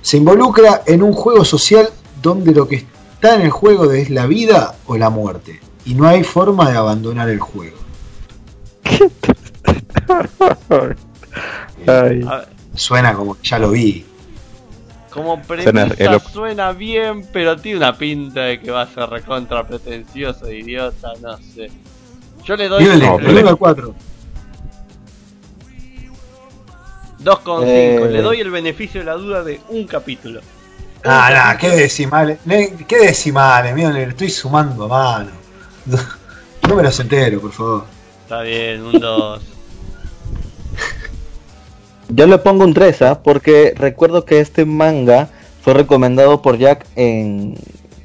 Se 0.03 0.17
involucra 0.17 0.83
en 0.85 1.01
un 1.01 1.11
juego 1.11 1.43
social 1.43 1.89
donde 2.21 2.53
lo 2.53 2.67
que 2.67 2.75
está 2.75 3.33
en 3.33 3.41
el 3.41 3.49
juego 3.49 3.91
es 3.93 4.11
la 4.11 4.27
vida 4.27 4.75
o 4.85 4.95
la 4.95 5.09
muerte, 5.09 5.59
y 5.85 5.95
no 5.95 6.07
hay 6.07 6.23
forma 6.23 6.69
de 6.69 6.77
abandonar 6.77 7.27
el 7.27 7.39
juego. 7.39 7.77
ay, 11.87 12.23
Suena 12.75 13.15
como 13.15 13.33
que 13.33 13.47
ya 13.47 13.57
lo 13.57 13.71
vi. 13.71 14.05
Como 15.15 15.41
Suena 15.45 15.87
premisa 15.87 16.19
suena 16.19 16.71
bien, 16.73 17.25
pero 17.31 17.55
tiene 17.55 17.77
una 17.77 17.97
pinta 17.97 18.41
de 18.41 18.59
que 18.59 18.69
va 18.69 18.81
a 18.81 18.87
ser 18.87 19.09
recontra 19.09 19.65
pretencioso, 19.65 20.51
idiota, 20.51 21.13
no 21.21 21.37
sé. 21.37 21.71
Yo 22.43 22.57
le 22.57 22.67
doy 22.67 22.83
no, 22.83 22.91
el 22.91 22.99
pero- 22.99 23.39
1 23.39 23.49
al 23.49 23.57
4. 23.57 23.95
2,5. 27.23 27.63
Eh. 27.65 28.09
Le 28.11 28.21
doy 28.21 28.41
el 28.41 28.51
beneficio 28.51 28.99
de 28.99 29.05
la 29.05 29.13
duda 29.13 29.41
de 29.41 29.61
un 29.69 29.87
capítulo. 29.87 30.41
Ah, 31.05 31.29
nah, 31.31 31.57
qué 31.57 31.69
decimales. 31.69 32.39
¿Qué 32.87 32.99
decimales? 32.99 33.73
Mira, 33.73 33.91
le 33.91 34.03
estoy 34.03 34.29
sumando 34.29 34.83
a 34.83 34.87
mano. 34.89 35.31
Números 36.67 36.99
enteros, 36.99 37.41
por 37.41 37.51
favor. 37.53 37.85
Está 38.23 38.41
bien, 38.41 38.83
un 38.83 38.99
2. 38.99 39.54
Yo 42.09 42.27
le 42.27 42.37
pongo 42.37 42.63
un 42.63 42.73
3, 42.73 43.01
¿ah? 43.01 43.21
porque 43.23 43.73
recuerdo 43.75 44.25
que 44.25 44.39
este 44.39 44.65
manga 44.65 45.29
fue 45.61 45.73
recomendado 45.73 46.41
por 46.41 46.57
Jack 46.57 46.85
en, 46.95 47.55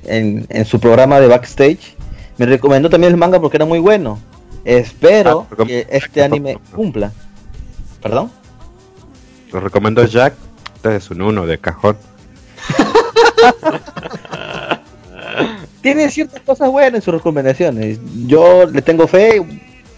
en, 0.04 0.46
en 0.48 0.64
su 0.64 0.80
programa 0.80 1.20
de 1.20 1.26
backstage. 1.26 1.96
Me 2.38 2.46
recomendó 2.46 2.88
también 2.88 3.12
el 3.12 3.18
manga 3.18 3.40
porque 3.40 3.58
era 3.58 3.66
muy 3.66 3.78
bueno. 3.78 4.18
Espero 4.64 5.46
Ah, 5.50 5.64
que 5.66 5.86
este 5.90 6.22
anime 6.22 6.58
cumpla. 6.74 7.12
¿Perdón? 8.02 8.30
lo 9.52 9.60
recomiendo 9.60 10.04
Jack. 10.04 10.34
Este 10.76 10.96
es 10.96 11.10
un 11.10 11.20
1 11.22 11.46
de 11.46 11.58
cajón. 11.58 11.96
Tiene 15.82 16.10
ciertas 16.10 16.40
cosas 16.42 16.70
buenas 16.70 16.94
en 16.96 17.02
sus 17.02 17.14
recomendaciones. 17.14 17.98
Yo 18.26 18.66
le 18.66 18.82
tengo 18.82 19.06
fe, 19.08 19.42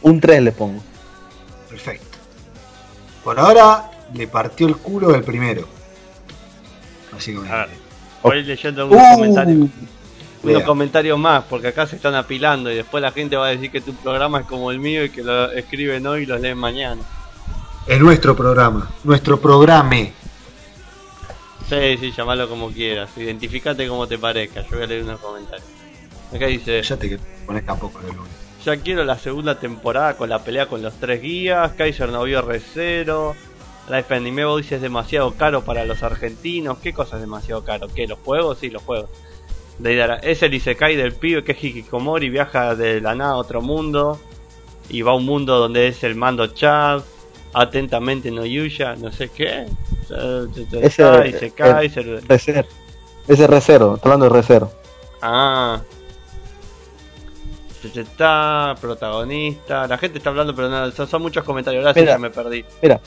un 0.02 0.20
3 0.20 0.42
le 0.42 0.52
pongo. 0.52 0.80
Perfecto. 1.68 2.06
Por 3.24 3.38
ahora 3.38 3.90
le 4.14 4.26
partió 4.28 4.66
el 4.66 4.76
culo 4.76 5.12
del 5.12 5.22
primero. 5.22 5.66
Básicamente. 7.12 7.54
A 7.54 7.66
ver. 7.66 7.76
Voy 8.22 8.42
leyendo 8.42 8.86
unos 8.86 8.98
Uh, 8.98 9.14
comentarios. 9.16 9.68
Unos 10.42 10.62
comentarios 10.64 11.18
más, 11.18 11.44
porque 11.48 11.68
acá 11.68 11.86
se 11.86 11.96
están 11.96 12.16
apilando 12.16 12.70
y 12.70 12.74
después 12.74 13.00
la 13.00 13.12
gente 13.12 13.36
va 13.36 13.46
a 13.46 13.50
decir 13.50 13.70
que 13.70 13.80
tu 13.80 13.94
programa 13.94 14.40
es 14.40 14.46
como 14.46 14.72
el 14.72 14.80
mío 14.80 15.04
y 15.04 15.10
que 15.10 15.22
lo 15.22 15.52
escriben 15.52 16.04
hoy 16.06 16.24
y 16.24 16.26
los 16.26 16.40
leen 16.40 16.58
mañana. 16.58 17.00
Es 17.86 18.00
nuestro 18.00 18.34
programa. 18.34 18.90
Nuestro 19.04 19.40
programe. 19.40 20.12
Sí, 21.68 21.96
sí, 21.98 22.12
llamalo 22.16 22.48
como 22.48 22.70
quieras. 22.70 23.10
Identificate 23.16 23.86
como 23.88 24.06
te 24.08 24.18
parezca. 24.18 24.62
Yo 24.62 24.76
voy 24.76 24.82
a 24.82 24.86
leer 24.86 25.04
unos 25.04 25.20
comentarios. 25.20 25.66
Acá 26.34 26.46
dice: 26.46 26.82
Ya 26.82 26.96
te 26.96 27.18
pones 27.46 27.64
tampoco 27.64 28.00
de 28.00 28.08
lunes. 28.08 28.32
Ya 28.64 28.76
quiero 28.76 29.04
la 29.04 29.18
segunda 29.18 29.58
temporada 29.58 30.16
con 30.16 30.28
la 30.28 30.42
pelea 30.42 30.66
con 30.66 30.82
los 30.82 30.94
tres 30.94 31.22
guías. 31.22 31.72
Kaiser 31.72 32.08
no 32.10 32.22
vio 32.24 32.42
Recero. 32.42 33.34
Life 33.88 34.14
Anime 34.14 34.44
Boys 34.44 34.70
es 34.72 34.80
demasiado 34.80 35.32
caro 35.34 35.64
para 35.64 35.84
los 35.84 36.02
argentinos. 36.02 36.78
¿Qué 36.78 36.92
cosa 36.92 37.16
es 37.16 37.22
demasiado 37.22 37.64
caro? 37.64 37.88
¿Qué? 37.94 38.06
¿Los 38.06 38.18
juegos? 38.20 38.58
Sí, 38.58 38.70
los 38.70 38.82
juegos. 38.82 39.10
Deidara, 39.78 40.16
es 40.16 40.42
el 40.42 40.54
Isekai 40.54 40.94
del 40.96 41.14
pibe 41.14 41.42
que 41.42 41.52
es 41.52 41.62
Hikikomori. 41.64 42.30
Viaja 42.30 42.74
de 42.76 43.00
la 43.00 43.14
nada 43.14 43.32
a 43.32 43.36
otro 43.36 43.60
mundo. 43.60 44.20
Y 44.88 45.02
va 45.02 45.12
a 45.12 45.14
un 45.14 45.24
mundo 45.24 45.58
donde 45.58 45.88
es 45.88 46.04
el 46.04 46.14
mando 46.14 46.46
Chad. 46.48 47.02
Atentamente 47.54 48.30
no 48.30 48.46
Yuya. 48.46 48.94
No 48.96 49.10
sé 49.12 49.28
qué. 49.30 49.66
Ese- 50.80 51.28
Isekai. 51.28 51.88
se- 51.90 52.20
Recero. 52.28 52.64
Ese 53.28 53.46
recero, 53.46 53.98
hablando 54.02 54.24
de 54.28 54.30
recero. 54.32 54.72
Ah. 55.20 55.80
Está, 57.94 58.76
protagonista. 58.80 59.86
La 59.88 59.98
gente 59.98 60.18
está 60.18 60.30
hablando, 60.30 60.54
pero 60.54 60.68
no, 60.68 60.90
son, 60.92 61.08
son 61.08 61.22
muchos 61.22 61.42
comentarios. 61.44 61.82
Gracias, 61.82 62.02
Mira. 62.02 62.12
ya 62.14 62.18
me 62.18 62.30
perdí. 62.30 62.64
Mira, 62.80 63.00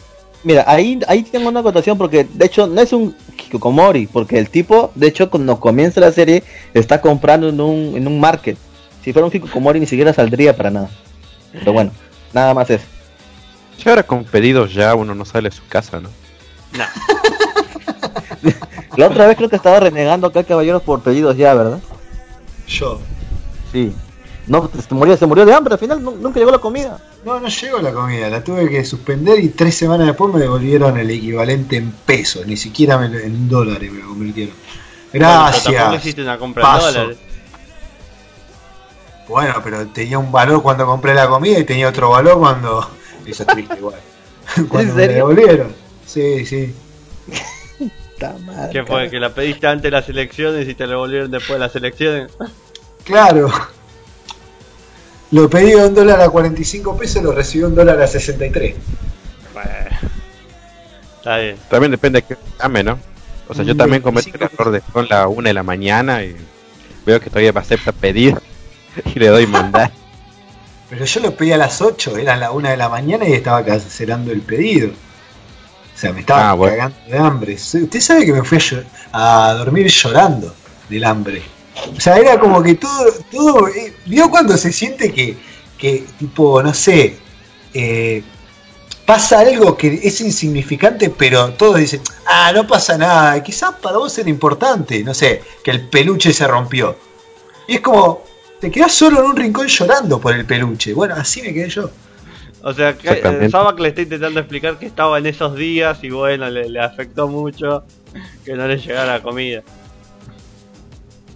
mira, 0.45 0.63
ahí, 0.67 0.99
ahí 1.07 1.23
tengo 1.23 1.49
una 1.49 1.59
acotación 1.59 1.97
porque 1.97 2.23
de 2.23 2.45
hecho 2.45 2.67
no 2.67 2.79
es 2.79 2.93
un 2.93 3.13
Kikomori, 3.35 4.07
porque 4.07 4.37
el 4.37 4.49
tipo, 4.49 4.91
de 4.95 5.07
hecho, 5.07 5.29
cuando 5.29 5.59
comienza 5.59 5.99
la 5.99 6.11
serie, 6.11 6.43
está 6.73 7.01
comprando 7.01 7.49
en 7.49 7.59
un, 7.59 7.97
en 7.97 8.07
un 8.07 8.19
market. 8.19 8.57
Si 9.03 9.11
fuera 9.11 9.25
un 9.25 9.31
Kikomori 9.31 9.79
ni 9.79 9.87
siquiera 9.87 10.13
saldría 10.13 10.55
para 10.55 10.69
nada. 10.69 10.89
Pero 11.51 11.73
bueno, 11.73 11.91
nada 12.31 12.53
más 12.53 12.69
eso. 12.69 12.85
Ya 13.83 13.91
ahora 13.91 14.03
con 14.03 14.23
pedidos 14.23 14.73
ya 14.73 14.95
uno 14.95 15.13
no 15.15 15.25
sale 15.25 15.49
de 15.49 15.55
su 15.55 15.65
casa, 15.67 15.99
¿no? 15.99 16.09
Nah. 16.77 16.87
La 18.97 19.07
otra 19.07 19.27
vez 19.27 19.35
creo 19.35 19.49
que 19.49 19.55
estaba 19.55 19.79
renegando 19.79 20.27
acá 20.27 20.43
caballeros 20.43 20.81
por 20.83 21.01
pedidos 21.01 21.35
ya, 21.35 21.53
¿verdad? 21.53 21.79
Yo. 22.67 22.99
Sí. 23.71 23.93
No, 24.47 24.69
se 24.87 24.93
murió, 24.93 25.17
se 25.17 25.25
murió 25.25 25.45
de 25.45 25.53
hambre, 25.53 25.73
al 25.73 25.79
final 25.79 26.03
nu- 26.03 26.15
nunca 26.19 26.39
llegó 26.39 26.51
la 26.51 26.59
comida. 26.59 26.99
No, 27.23 27.39
no 27.39 27.47
llegó 27.47 27.79
la 27.79 27.91
comida. 27.91 28.29
La 28.29 28.43
tuve 28.43 28.69
que 28.69 28.85
suspender 28.85 29.39
y 29.39 29.49
tres 29.49 29.75
semanas 29.75 30.05
después 30.07 30.31
me 30.33 30.39
devolvieron 30.39 30.97
el 30.99 31.09
equivalente 31.09 31.77
en 31.77 31.91
pesos. 31.91 32.45
Ni 32.45 32.55
siquiera 32.55 32.97
me 32.97 33.05
en 33.07 33.49
dólares 33.49 33.91
me 33.91 33.99
lo 34.01 34.09
convirtieron. 34.09 34.53
Bueno, 35.11 35.27
Gracias. 35.29 35.95
hiciste 35.95 36.21
una 36.21 36.37
compra 36.37 36.61
Paso. 36.63 36.87
en 36.89 36.93
dólares. 36.93 37.17
Bueno, 39.27 39.55
pero 39.63 39.87
tenía 39.87 40.19
un 40.19 40.31
valor 40.31 40.61
cuando 40.61 40.85
compré 40.85 41.15
la 41.15 41.27
comida 41.27 41.57
y 41.57 41.63
tenía 41.63 41.89
otro 41.89 42.09
valor 42.11 42.37
cuando. 42.39 42.87
Eso 43.25 43.41
es 43.43 43.47
triste 43.47 43.75
igual. 43.77 43.95
cuando 44.69 44.93
me 44.93 44.99
serio? 45.01 45.15
devolvieron. 45.27 45.75
Sí, 46.05 46.45
sí. 46.45 46.73
¿Qué 48.71 48.83
fue? 48.85 49.09
¿Que 49.09 49.19
la 49.19 49.33
pediste 49.33 49.67
antes 49.67 49.83
de 49.83 49.91
las 49.91 50.07
elecciones 50.07 50.67
y 50.69 50.75
te 50.75 50.85
lo 50.87 50.99
volvieron 50.99 51.31
después 51.31 51.53
de 51.53 51.59
las 51.59 51.75
elecciones? 51.75 52.31
Claro. 53.03 53.49
Lo 55.35 55.49
pedí 55.49 55.73
un 55.75 55.93
dólar 55.93 56.21
a 56.21 56.29
45 56.29 56.95
pesos, 56.97 57.21
lo 57.21 57.33
recibí 57.33 57.65
a 57.65 57.67
un 57.67 57.75
dólar 57.75 58.01
a 58.01 58.07
63. 58.07 58.73
Bueno. 59.53 59.69
Está 61.17 61.37
bien. 61.39 61.57
También 61.69 61.91
depende 61.91 62.21
de 62.21 62.27
qué 62.27 62.37
llame, 62.61 62.83
¿no? 62.83 62.97
O 63.49 63.53
sea, 63.53 63.65
yo 63.65 63.73
Un 63.73 63.77
también 63.77 64.01
cometo 64.01 64.27
el 64.27 64.31
25 64.39 64.53
error 64.61 64.71
de 64.73 64.81
son 64.93 65.07
la 65.09 65.27
1 65.27 65.47
de 65.49 65.53
la 65.53 65.63
mañana 65.63 66.23
y 66.23 66.35
veo 67.05 67.19
que 67.19 67.29
todavía 67.29 67.51
me 67.51 67.59
acepta 67.59 67.91
pedir 67.91 68.37
y 69.13 69.19
le 69.19 69.27
doy 69.27 69.45
mandar. 69.45 69.91
Pero 70.89 71.03
yo 71.03 71.19
lo 71.19 71.35
pedí 71.35 71.51
a 71.51 71.57
las 71.57 71.81
8, 71.81 72.15
eran 72.17 72.39
la 72.39 72.51
1 72.51 72.69
de 72.69 72.77
la 72.77 72.87
mañana 72.87 73.27
y 73.27 73.33
estaba 73.33 73.65
cancelando 73.65 74.31
el 74.31 74.39
pedido. 74.41 74.89
O 74.89 75.97
sea, 75.97 76.13
me 76.13 76.21
estaba 76.21 76.51
Ah, 76.51 76.53
bueno. 76.53 76.77
cagando 76.77 76.97
de 77.09 77.17
hambre. 77.17 77.53
Usted 77.55 77.99
sabe 77.99 78.25
que 78.25 78.31
me 78.31 78.43
fui 78.43 78.57
a, 79.11 79.49
a 79.49 79.53
dormir 79.55 79.87
llorando 79.87 80.53
del 80.89 81.03
hambre. 81.03 81.41
O 81.95 81.99
sea, 81.99 82.17
era 82.17 82.39
como 82.39 82.63
que 82.63 82.75
todo, 82.75 83.11
todo, 83.31 83.67
eh, 83.67 83.93
¿vio 84.05 84.29
cuando 84.29 84.57
se 84.57 84.71
siente 84.71 85.11
que, 85.11 85.37
que 85.77 86.05
tipo, 86.17 86.63
no 86.63 86.73
sé, 86.73 87.17
eh, 87.73 88.23
pasa 89.05 89.39
algo 89.39 89.77
que 89.77 89.99
es 90.03 90.21
insignificante, 90.21 91.09
pero 91.09 91.51
todos 91.53 91.77
dicen, 91.77 92.01
ah, 92.25 92.51
no 92.53 92.65
pasa 92.65 92.97
nada, 92.97 93.41
quizás 93.43 93.75
para 93.75 93.97
vos 93.97 94.17
era 94.17 94.29
importante, 94.29 95.03
no 95.03 95.13
sé, 95.13 95.41
que 95.63 95.71
el 95.71 95.87
peluche 95.87 96.33
se 96.33 96.47
rompió. 96.47 96.97
Y 97.67 97.75
es 97.75 97.81
como, 97.81 98.23
te 98.59 98.71
quedás 98.71 98.93
solo 98.93 99.19
en 99.19 99.25
un 99.25 99.35
rincón 99.35 99.67
llorando 99.67 100.19
por 100.19 100.33
el 100.33 100.45
peluche. 100.45 100.93
Bueno, 100.93 101.15
así 101.15 101.41
me 101.41 101.53
quedé 101.53 101.69
yo. 101.69 101.89
O 102.61 102.73
sea, 102.73 102.97
que 102.97 103.09
eh, 103.09 103.49
Sabak 103.49 103.79
le 103.79 103.89
está 103.89 104.01
intentando 104.01 104.39
explicar 104.39 104.79
que 104.79 104.87
estaba 104.87 105.19
en 105.19 105.27
esos 105.27 105.55
días 105.55 105.99
y 106.03 106.09
bueno, 106.09 106.49
le, 106.49 106.67
le 106.67 106.79
afectó 106.79 107.27
mucho 107.27 107.83
que 108.43 108.53
no 108.53 108.67
le 108.67 108.77
llegara 108.77 109.13
la 109.17 109.21
comida. 109.21 109.61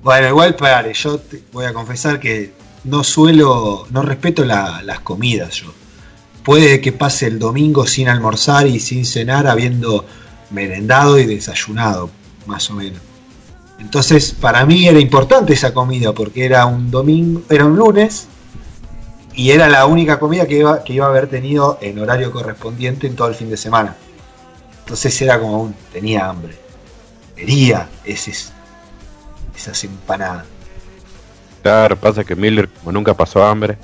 Bueno, 0.03 0.27
igual, 0.29 0.55
pare, 0.55 0.93
yo 0.93 1.17
te 1.17 1.43
voy 1.51 1.65
a 1.65 1.73
confesar 1.73 2.19
que 2.19 2.53
no 2.85 3.03
suelo, 3.03 3.85
no 3.91 4.01
respeto 4.01 4.45
la- 4.45 4.81
las 4.83 5.01
comidas 5.01 5.55
yo. 5.55 5.73
Puede 6.43 6.79
que 6.79 6.91
pase 6.93 7.27
el 7.27 7.37
domingo 7.37 7.85
sin 7.85 8.07
almorzar 8.07 8.65
y 8.67 8.79
sin 8.79 9.05
cenar 9.05 9.45
habiendo 9.47 10.05
merendado 10.51 11.19
y 11.19 11.25
desayunado, 11.25 12.09
más 12.47 12.69
o 12.71 12.75
menos. 12.75 13.01
Entonces, 13.79 14.33
para 14.33 14.65
mí 14.65 14.87
era 14.87 14.99
importante 14.99 15.53
esa 15.53 15.73
comida 15.73 16.13
porque 16.13 16.45
era 16.45 16.65
un 16.65 16.89
domingo, 16.91 17.43
era 17.49 17.65
un 17.65 17.75
lunes 17.77 18.27
y 19.33 19.51
era 19.51 19.67
la 19.69 19.85
única 19.85 20.19
comida 20.19 20.47
que 20.47 20.59
iba, 20.59 20.83
que 20.83 20.93
iba 20.93 21.05
a 21.05 21.09
haber 21.09 21.27
tenido 21.29 21.77
en 21.81 21.99
horario 21.99 22.31
correspondiente 22.31 23.07
en 23.07 23.15
todo 23.15 23.27
el 23.27 23.35
fin 23.35 23.49
de 23.49 23.57
semana. 23.57 23.95
Entonces 24.79 25.21
era 25.21 25.39
como 25.39 25.61
un, 25.63 25.75
tenía 25.93 26.27
hambre. 26.29 26.57
Quería 27.35 27.87
ese, 28.03 28.33
esas 29.59 29.83
empanadas. 29.83 30.45
Claro, 31.61 31.97
pasa 31.97 32.23
que 32.23 32.35
Miller, 32.35 32.69
como 32.69 32.91
nunca 32.93 33.13
pasó 33.13 33.45
hambre. 33.45 33.77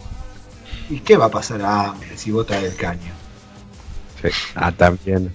¿Y 0.90 1.00
qué 1.00 1.18
va 1.18 1.26
a 1.26 1.30
pasar 1.32 1.62
a 1.62 1.90
hambre 1.90 2.18
si 2.18 2.32
bota 2.32 2.60
del 2.60 2.76
caño? 2.76 3.12
Sí. 4.22 4.30
Ah, 4.56 4.72
también. 4.72 5.32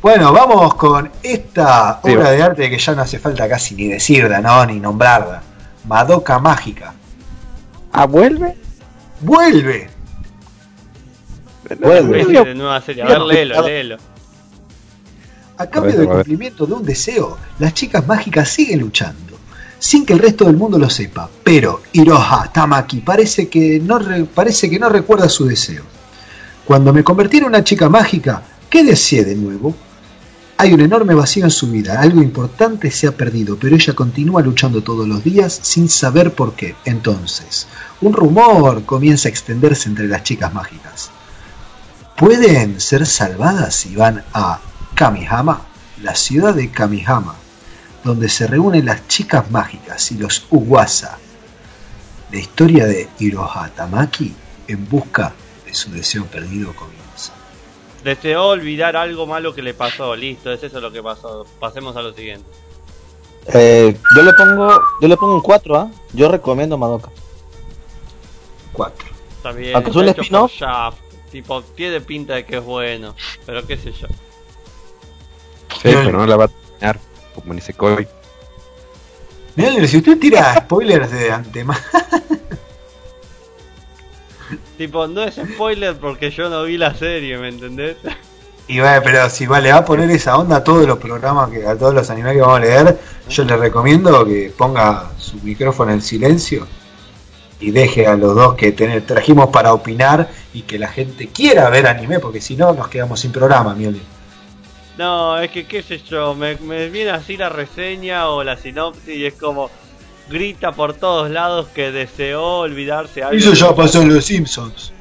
Bueno, 0.00 0.32
vamos 0.32 0.74
con 0.74 1.10
esta 1.22 2.00
Sí, 2.04 2.12
obra 2.14 2.24
va. 2.26 2.30
de 2.30 2.42
arte 2.42 2.70
que 2.70 2.78
ya 2.78 2.94
no 2.94 3.02
hace 3.02 3.18
falta 3.18 3.48
casi 3.48 3.74
ni 3.74 3.88
decirla, 3.88 4.40
¿no? 4.40 4.64
Ni 4.66 4.78
nombrarla. 4.78 5.42
Madoka 5.86 6.38
Mágica. 6.38 6.94
¿Ah, 7.92 8.06
vuelve? 8.06 8.56
¡Vuelve! 9.20 9.90
Vuelve. 11.80 12.44
De 12.44 12.54
nueva 12.54 12.80
serie. 12.80 13.02
A 13.02 13.06
ver, 13.06 13.20
léelo, 13.22 13.62
léelo. 13.62 13.96
A 15.58 15.66
cambio 15.66 15.92
del 15.92 16.02
a 16.06 16.08
ver. 16.08 16.16
cumplimiento 16.18 16.66
de 16.66 16.74
un 16.74 16.84
deseo, 16.84 17.36
las 17.58 17.74
chicas 17.74 18.06
mágicas 18.06 18.48
siguen 18.48 18.78
luchando, 18.80 19.27
sin 19.78 20.04
que 20.04 20.12
el 20.12 20.18
resto 20.18 20.44
del 20.44 20.56
mundo 20.56 20.78
lo 20.78 20.90
sepa. 20.90 21.28
Pero 21.44 21.82
Iroha 21.92 22.50
Tamaki 22.52 23.00
parece 23.00 23.48
que 23.48 23.80
no, 23.80 23.98
re- 23.98 24.24
parece 24.24 24.68
que 24.68 24.78
no 24.78 24.88
recuerda 24.88 25.28
su 25.28 25.46
deseo. 25.46 25.84
Cuando 26.64 26.92
me 26.92 27.04
convertí 27.04 27.38
en 27.38 27.44
una 27.44 27.64
chica 27.64 27.88
mágica, 27.88 28.42
¿qué 28.68 28.84
deseé 28.84 29.24
de 29.24 29.34
nuevo? 29.36 29.74
Hay 30.60 30.74
un 30.74 30.80
enorme 30.80 31.14
vacío 31.14 31.44
en 31.44 31.52
su 31.52 31.70
vida, 31.70 32.00
algo 32.00 32.20
importante 32.20 32.90
se 32.90 33.06
ha 33.06 33.12
perdido, 33.16 33.56
pero 33.56 33.76
ella 33.76 33.94
continúa 33.94 34.42
luchando 34.42 34.82
todos 34.82 35.06
los 35.06 35.22
días 35.22 35.56
sin 35.62 35.88
saber 35.88 36.34
por 36.34 36.54
qué. 36.54 36.74
Entonces, 36.84 37.68
un 38.00 38.12
rumor 38.12 38.84
comienza 38.84 39.28
a 39.28 39.30
extenderse 39.30 39.88
entre 39.88 40.08
las 40.08 40.24
chicas 40.24 40.52
mágicas. 40.52 41.10
Pueden 42.16 42.80
ser 42.80 43.06
salvadas 43.06 43.76
si 43.76 43.94
van 43.94 44.24
a 44.34 44.58
Kamihama, 44.94 45.62
la 46.02 46.16
ciudad 46.16 46.54
de 46.54 46.70
Kamihama, 46.70 47.36
donde 48.04 48.28
se 48.28 48.46
reúnen 48.46 48.86
las 48.86 49.06
chicas 49.08 49.50
mágicas 49.50 50.10
y 50.12 50.18
los 50.18 50.46
Uwasa. 50.50 51.18
La 52.30 52.38
historia 52.38 52.86
de 52.86 53.08
Iroha 53.18 53.70
Tamaki 53.74 54.34
en 54.66 54.88
busca 54.88 55.34
de 55.64 55.74
su 55.74 55.90
deseo 55.90 56.24
perdido 56.26 56.74
comienza. 56.74 57.32
Deseó 58.04 58.48
olvidar 58.48 58.96
algo 58.96 59.26
malo 59.26 59.54
que 59.54 59.62
le 59.62 59.74
pasó. 59.74 60.14
Listo, 60.14 60.52
es 60.52 60.62
eso 60.62 60.80
lo 60.80 60.92
que 60.92 61.02
pasó. 61.02 61.46
Pasemos 61.58 61.96
a 61.96 62.02
lo 62.02 62.12
siguiente. 62.12 62.48
Eh, 63.52 63.96
yo 64.14 64.22
le 64.22 64.32
pongo 64.34 64.80
yo 65.00 65.08
le 65.08 65.16
pongo 65.16 65.34
un 65.34 65.40
4, 65.40 65.76
¿ah? 65.76 65.90
Yo 66.12 66.28
recomiendo 66.28 66.76
Madoka. 66.76 67.10
4. 68.72 69.08
Está 69.36 69.52
bien. 69.52 69.74
Aunque 69.74 69.90
es 69.90 69.96
un 69.96 70.08
spin-off. 70.08 70.52
Tipo, 71.30 71.62
tiene 71.62 72.00
pinta 72.00 72.34
de 72.34 72.46
que 72.46 72.58
es 72.58 72.64
bueno. 72.64 73.14
Pero 73.44 73.66
qué 73.66 73.76
sé 73.76 73.92
yo. 73.92 74.06
Sí, 75.82 75.82
pero 75.82 76.12
no 76.12 76.26
la 76.26 76.36
va 76.36 76.44
a 76.44 76.48
terminar 76.48 77.07
como 77.40 77.54
Nisekoi. 77.54 78.06
Mirá, 79.56 79.86
si 79.86 79.96
usted 79.98 80.18
tira 80.18 80.54
spoilers 80.60 81.10
de 81.10 81.32
antemano. 81.32 81.80
Tipo, 84.78 85.06
no 85.06 85.22
es 85.24 85.34
spoiler 85.34 85.96
porque 85.96 86.30
yo 86.30 86.48
no 86.48 86.62
vi 86.64 86.76
la 86.78 86.94
serie, 86.94 87.36
¿me 87.38 87.48
entendés? 87.48 87.96
Y 88.66 88.80
bueno, 88.80 89.00
pero 89.02 89.28
si 89.30 89.46
va- 89.46 89.60
le 89.60 89.72
va 89.72 89.78
a 89.78 89.84
poner 89.84 90.10
esa 90.10 90.36
onda 90.38 90.56
a 90.56 90.64
todos 90.64 90.86
los 90.86 90.98
programas, 90.98 91.50
que 91.50 91.66
a 91.66 91.76
todos 91.76 91.94
los 91.94 92.08
animes 92.10 92.34
que 92.34 92.40
vamos 92.40 92.58
a 92.58 92.60
leer, 92.60 92.98
yo 93.28 93.44
le 93.44 93.56
recomiendo 93.56 94.24
que 94.24 94.52
ponga 94.56 95.10
su 95.18 95.36
micrófono 95.38 95.92
en 95.92 96.00
silencio 96.02 96.66
y 97.60 97.70
deje 97.72 98.06
a 98.06 98.16
los 98.16 98.34
dos 98.36 98.54
que 98.54 98.72
tener, 98.72 99.02
trajimos 99.02 99.48
para 99.50 99.72
opinar 99.72 100.28
y 100.54 100.62
que 100.62 100.78
la 100.78 100.88
gente 100.88 101.28
quiera 101.28 101.68
ver 101.70 101.86
anime, 101.86 102.20
porque 102.20 102.40
si 102.40 102.56
no 102.56 102.72
nos 102.72 102.88
quedamos 102.88 103.20
sin 103.20 103.32
programa, 103.32 103.74
Mioli. 103.74 104.00
No, 104.98 105.38
es 105.38 105.52
que 105.52 105.64
qué 105.64 105.80
sé 105.82 106.02
yo, 106.10 106.34
me, 106.34 106.56
me 106.56 106.88
viene 106.88 107.12
así 107.12 107.36
la 107.36 107.48
reseña 107.48 108.28
o 108.28 108.42
la 108.42 108.56
sinopsis 108.56 109.16
y 109.16 109.26
es 109.26 109.34
como 109.34 109.70
grita 110.28 110.72
por 110.72 110.92
todos 110.94 111.30
lados 111.30 111.68
que 111.68 111.92
deseó 111.92 112.58
olvidarse 112.58 113.22
algo. 113.22 113.38
Eso 113.38 113.54
ya 113.54 113.74
pasó 113.74 114.02
en 114.02 114.12
los 114.12 114.24
Simpsons. 114.24 114.92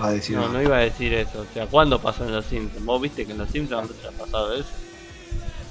Va 0.00 0.08
a 0.08 0.12
decir. 0.12 0.36
No, 0.36 0.48
no 0.48 0.60
iba 0.60 0.78
a 0.78 0.80
decir 0.80 1.14
eso. 1.14 1.46
O 1.48 1.54
sea, 1.54 1.66
¿cuándo 1.66 2.00
pasó 2.00 2.24
en 2.24 2.32
los 2.32 2.44
Simpsons? 2.44 2.84
¿Vos 2.84 3.00
viste 3.00 3.24
que 3.24 3.32
en 3.32 3.38
los 3.38 3.50
Simpsons 3.50 3.82
antes 3.82 3.96
ha 4.04 4.10
pasado 4.10 4.52
eso? 4.54 4.68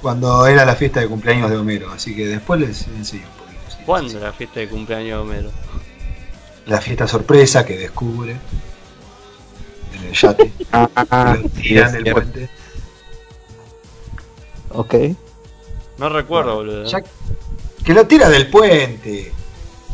Cuando 0.02 0.48
era 0.48 0.64
la 0.64 0.76
fiesta 0.76 1.02
de 1.02 1.08
cumpleaños 1.08 1.50
de 1.50 1.58
Homero, 1.58 1.92
así 1.92 2.16
que 2.16 2.26
después 2.26 2.62
les 2.62 2.88
enseño 2.88 3.24
un 3.28 3.46
poquito. 3.46 3.62
sí, 3.70 3.78
¿Cuándo 3.86 4.10
sí, 4.10 4.18
la 4.20 4.32
fiesta 4.32 4.62
de 4.62 4.70
cumpleaños 4.70 5.08
de 5.08 5.16
Homero? 5.16 5.52
La 6.66 6.80
fiesta 6.80 7.08
sorpresa 7.08 7.66
que 7.66 7.78
descubre 7.78 8.38
en 9.94 10.04
el 10.06 10.14
yate. 10.14 10.54
Ah, 10.72 10.90
ah, 10.96 11.38
sí, 11.42 11.50
tiran 11.62 11.92
del 11.92 12.14
puente. 12.14 12.50
Ok. 14.74 14.96
No 15.98 16.10
recuerdo, 16.10 16.56
boludo. 16.56 16.86
Ya- 16.86 17.04
que 17.84 17.94
lo 17.94 18.06
tira 18.08 18.30
del 18.30 18.48
puente 18.48 19.32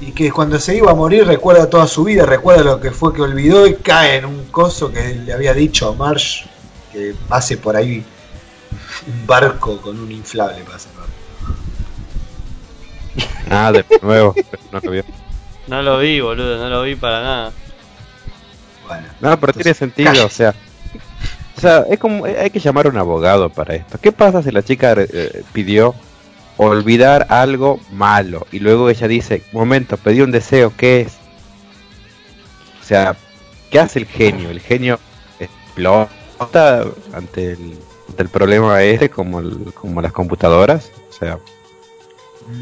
y 0.02 0.12
que 0.12 0.32
cuando 0.32 0.60
se 0.60 0.76
iba 0.78 0.92
a 0.92 0.96
morir 0.96 1.26
recuerda 1.26 1.70
toda 1.70 1.88
su 1.88 2.04
vida, 2.04 2.26
recuerda 2.26 2.64
lo 2.64 2.80
que 2.80 2.92
fue 2.92 3.14
que 3.14 3.22
olvidó 3.22 3.66
y 3.66 3.76
cae 3.76 4.18
en 4.18 4.26
un 4.26 4.46
coso 4.52 4.92
que 4.92 5.16
le 5.16 5.34
había 5.34 5.54
dicho 5.54 5.90
a 5.90 5.94
Marsh 5.96 6.46
que 6.92 7.14
pase 7.28 7.58
por 7.58 7.76
ahí 7.76 8.04
un 9.08 9.26
barco 9.28 9.78
con 9.82 10.00
un 10.00 10.12
inflable 10.12 10.64
para 10.64 10.80
salvarlo. 10.80 11.14
Ah, 13.50 13.72
de 13.72 13.86
nuevo. 14.02 14.34
pero 14.34 14.62
no 14.74 14.80
lo 14.84 14.92
vio. 14.92 15.04
No 15.68 15.82
lo 15.82 16.00
vi, 16.00 16.20
boludo, 16.20 16.58
no 16.58 16.70
lo 16.70 16.82
vi 16.84 16.96
para 16.96 17.22
nada. 17.22 17.52
Bueno, 18.88 19.08
No, 19.22 19.40
pero 19.40 19.54
tiene 19.54 19.74
sentido, 19.74 20.26
o 20.26 20.30
sea. 20.30 20.54
O 21.58 21.60
sea, 21.60 21.86
es 21.90 21.98
como. 22.00 22.26
Hay 22.26 22.50
que 22.52 22.60
llamar 22.60 22.86
a 22.86 22.90
un 22.90 22.98
abogado 22.98 23.50
para 23.50 23.76
esto. 23.76 23.98
¿Qué 24.00 24.12
pasa 24.12 24.44
si 24.44 24.52
la 24.52 24.62
chica 24.64 24.94
eh, 24.98 25.44
pidió 25.54 25.96
olvidar 26.58 27.26
algo 27.30 27.80
malo 27.92 28.46
y 28.52 28.60
luego 28.60 28.90
ella 28.90 29.08
dice: 29.08 29.42
Momento, 29.52 29.98
pedí 29.98 30.22
un 30.22 30.32
deseo, 30.32 30.72
¿qué 30.78 31.02
es? 31.02 31.18
O 32.82 32.84
sea, 32.86 33.16
¿qué 33.72 33.80
hace 33.80 34.00
el 34.00 34.06
genio? 34.06 34.50
El 34.50 34.60
genio 34.60 35.00
explota 35.40 36.86
ante 37.14 37.54
el, 37.54 37.78
ante 38.10 38.24
el 38.24 38.30
problema 38.30 38.82
este, 38.84 39.10
como, 39.10 39.40
el- 39.40 39.74
como 39.74 40.02
las 40.02 40.14
computadoras. 40.14 40.92
O 41.10 41.14
sea, 41.14 41.40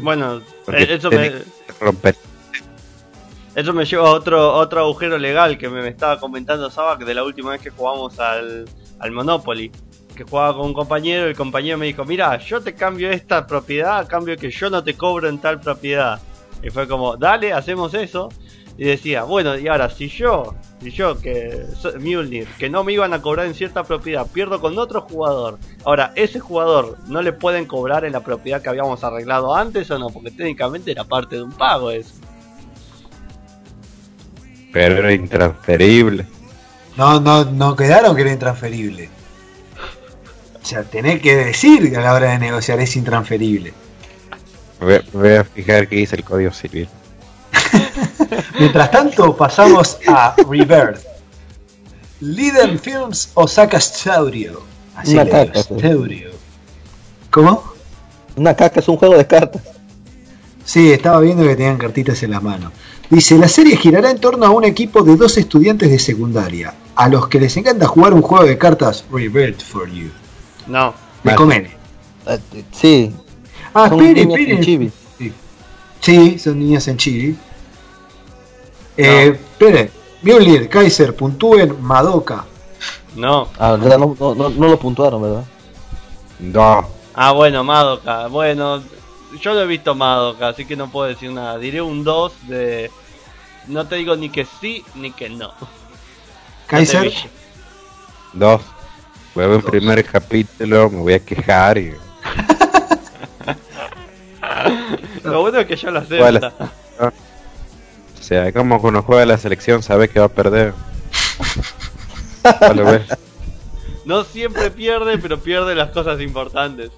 Bueno, 0.02 0.38
eh, 0.72 0.86
eso 0.88 1.10
me, 1.10 1.32
romper. 1.80 2.16
Eso 3.56 3.72
me 3.72 3.86
lleva 3.86 4.10
a 4.10 4.12
otro, 4.12 4.52
otro 4.52 4.80
agujero 4.80 5.16
legal 5.16 5.56
que 5.56 5.70
me, 5.70 5.88
estaba 5.88 6.20
comentando 6.20 6.70
Saba 6.70 6.98
que 6.98 7.06
de 7.06 7.14
la 7.14 7.24
última 7.24 7.52
vez 7.52 7.62
que 7.62 7.70
jugamos 7.70 8.20
al, 8.20 8.66
al 8.98 9.10
Monopoly. 9.12 9.72
Que 10.14 10.24
jugaba 10.24 10.54
con 10.54 10.66
un 10.66 10.74
compañero, 10.74 11.26
el 11.26 11.34
compañero 11.34 11.78
me 11.78 11.86
dijo, 11.86 12.04
mira, 12.04 12.36
yo 12.36 12.60
te 12.60 12.74
cambio 12.74 13.10
esta 13.10 13.46
propiedad 13.46 13.98
a 13.98 14.06
cambio 14.06 14.36
que 14.36 14.50
yo 14.50 14.68
no 14.68 14.84
te 14.84 14.94
cobro 14.94 15.30
en 15.30 15.38
tal 15.38 15.58
propiedad. 15.58 16.20
Y 16.62 16.68
fue 16.68 16.86
como, 16.86 17.16
dale, 17.16 17.54
hacemos 17.54 17.94
eso. 17.94 18.28
Y 18.76 18.84
decía, 18.84 19.24
bueno, 19.24 19.56
y 19.58 19.68
ahora, 19.68 19.88
si 19.88 20.08
yo, 20.08 20.54
si 20.82 20.90
yo, 20.90 21.18
que 21.18 21.64
Mjolnir, 21.98 22.46
que 22.58 22.68
no 22.68 22.84
me 22.84 22.92
iban 22.92 23.14
a 23.14 23.22
cobrar 23.22 23.46
en 23.46 23.54
cierta 23.54 23.84
propiedad, 23.84 24.26
pierdo 24.30 24.60
con 24.60 24.78
otro 24.78 25.00
jugador. 25.00 25.58
Ahora, 25.82 26.12
ese 26.14 26.40
jugador 26.40 26.98
no 27.08 27.22
le 27.22 27.32
pueden 27.32 27.64
cobrar 27.64 28.04
en 28.04 28.12
la 28.12 28.20
propiedad 28.20 28.60
que 28.60 28.68
habíamos 28.68 29.02
arreglado 29.02 29.56
antes 29.56 29.90
o 29.90 29.98
no, 29.98 30.10
porque 30.10 30.30
técnicamente 30.30 30.90
era 30.90 31.04
parte 31.04 31.36
de 31.36 31.42
un 31.42 31.52
pago 31.52 31.90
eso. 31.90 32.12
Pero 34.72 34.96
era 34.98 35.12
intransferible. 35.12 36.26
no, 36.96 37.20
no, 37.20 37.44
no 37.44 37.74
quedaron 37.76 38.14
que 38.14 38.22
era 38.22 38.32
intransferible. 38.32 39.08
O 40.62 40.66
sea, 40.68 40.82
tenés 40.82 41.20
que 41.22 41.36
decir 41.36 41.96
a 41.96 42.00
la 42.00 42.12
hora 42.12 42.30
de 42.32 42.38
negociar 42.38 42.80
es 42.80 42.96
intransferible. 42.96 43.72
Voy 44.80 44.94
a- 44.94 45.04
me 45.12 45.20
voy 45.20 45.34
a 45.36 45.44
fijar 45.44 45.88
qué 45.88 45.96
dice 45.96 46.16
el 46.16 46.24
código 46.24 46.50
civil. 46.52 46.88
Mientras 48.58 48.90
tanto, 48.90 49.36
pasamos 49.36 49.98
a 50.08 50.34
Rebirth. 50.48 51.00
Liden 52.20 52.78
Films 52.78 53.30
Osaka 53.34 53.78
Studio. 53.80 54.62
Así 54.96 55.12
Una 55.14 55.28
caca. 55.28 55.62
Studio. 55.62 56.30
¿Cómo? 57.30 57.62
Una 58.36 58.54
caca 58.54 58.80
es 58.80 58.88
un 58.88 58.96
juego 58.96 59.16
de 59.16 59.26
cartas. 59.26 59.62
Sí, 60.64 60.90
estaba 60.92 61.20
viendo 61.20 61.44
que 61.44 61.54
tenían 61.54 61.78
cartitas 61.78 62.22
en 62.22 62.30
la 62.32 62.40
mano. 62.40 62.72
Dice, 63.10 63.38
la 63.38 63.48
serie 63.48 63.76
girará 63.76 64.10
en 64.10 64.18
torno 64.18 64.46
a 64.46 64.50
un 64.50 64.64
equipo 64.64 65.02
de 65.02 65.16
dos 65.16 65.36
estudiantes 65.38 65.90
de 65.90 65.98
secundaria, 65.98 66.74
a 66.96 67.08
los 67.08 67.28
que 67.28 67.38
les 67.38 67.56
encanta 67.56 67.86
jugar 67.86 68.12
un 68.14 68.22
juego 68.22 68.44
de 68.44 68.58
cartas 68.58 69.04
Rebirth 69.12 69.60
for 69.62 69.88
You. 69.88 70.10
No, 70.66 70.92
Me 71.22 71.34
conviene. 71.36 71.70
Eh, 72.26 72.64
sí, 72.72 73.14
Ah, 73.72 73.88
son 73.90 74.00
espere, 74.00 74.24
niñas 74.26 74.48
en 74.50 74.60
chibi. 74.62 74.92
Sí. 75.18 75.32
Sí, 76.00 76.38
son 76.38 76.58
niñas 76.58 76.88
en 76.88 76.96
Chile. 76.96 77.34
Eh, 78.96 79.32
espere, 79.34 79.90
Mjolnir, 80.22 80.68
Kaiser, 80.68 81.14
puntúen, 81.14 81.76
Madoka. 81.82 82.44
no. 83.14 83.48
Ah, 83.58 83.72
¿verdad? 83.72 83.98
no, 83.98 84.16
no, 84.18 84.34
no, 84.34 84.48
no 84.48 84.68
lo 84.68 84.78
puntuaron, 84.78 85.22
¿verdad? 85.22 85.44
No, 86.40 86.88
Ah, 87.14 87.32
bueno, 87.32 87.62
Madoka. 87.64 88.26
Bueno, 88.28 88.82
yo 89.40 89.54
lo 89.54 89.62
he 89.62 89.66
visto 89.66 89.94
Madoka, 89.94 90.48
así 90.48 90.64
que 90.64 90.76
no 90.76 90.90
puedo 90.90 91.08
decir 91.08 91.30
nada. 91.30 91.58
Diré 91.58 91.80
un 91.82 92.04
2 92.04 92.32
de. 92.48 92.90
No 93.66 93.86
te 93.86 93.96
digo 93.96 94.16
ni 94.16 94.30
que 94.30 94.46
sí 94.60 94.84
ni 94.94 95.10
que 95.12 95.28
no. 95.28 95.52
Kaiser, 96.66 96.96
No 96.96 97.02
te 97.02 97.08
vi. 97.08 97.16
Dos. 98.32 98.62
Voy 99.34 99.44
a 99.44 99.48
ver 99.48 99.56
un 99.56 99.62
primer 99.62 100.04
capítulo, 100.04 100.88
me 100.90 100.98
voy 100.98 101.14
a 101.14 101.24
quejar 101.24 101.78
y. 101.78 101.94
Lo 105.24 105.40
bueno 105.40 105.58
es 105.58 105.66
que 105.66 105.76
yo 105.76 105.90
lo 105.90 106.02
Juega 106.02 106.30
la-. 106.30 106.52
O 106.98 107.12
sea, 108.22 108.48
es 108.48 108.54
como 108.54 108.80
cuando 108.80 109.02
juega 109.02 109.26
la 109.26 109.38
selección, 109.38 109.82
sabe 109.82 110.08
que 110.08 110.18
va 110.18 110.26
a 110.26 110.30
perder. 110.30 110.72
Ya 112.60 112.72
lo 112.72 112.84
ves. 112.84 113.02
No 114.04 114.24
siempre 114.24 114.70
pierde, 114.70 115.18
pero 115.18 115.38
pierde 115.40 115.74
las 115.74 115.90
cosas 115.90 116.20
importantes. 116.20 116.90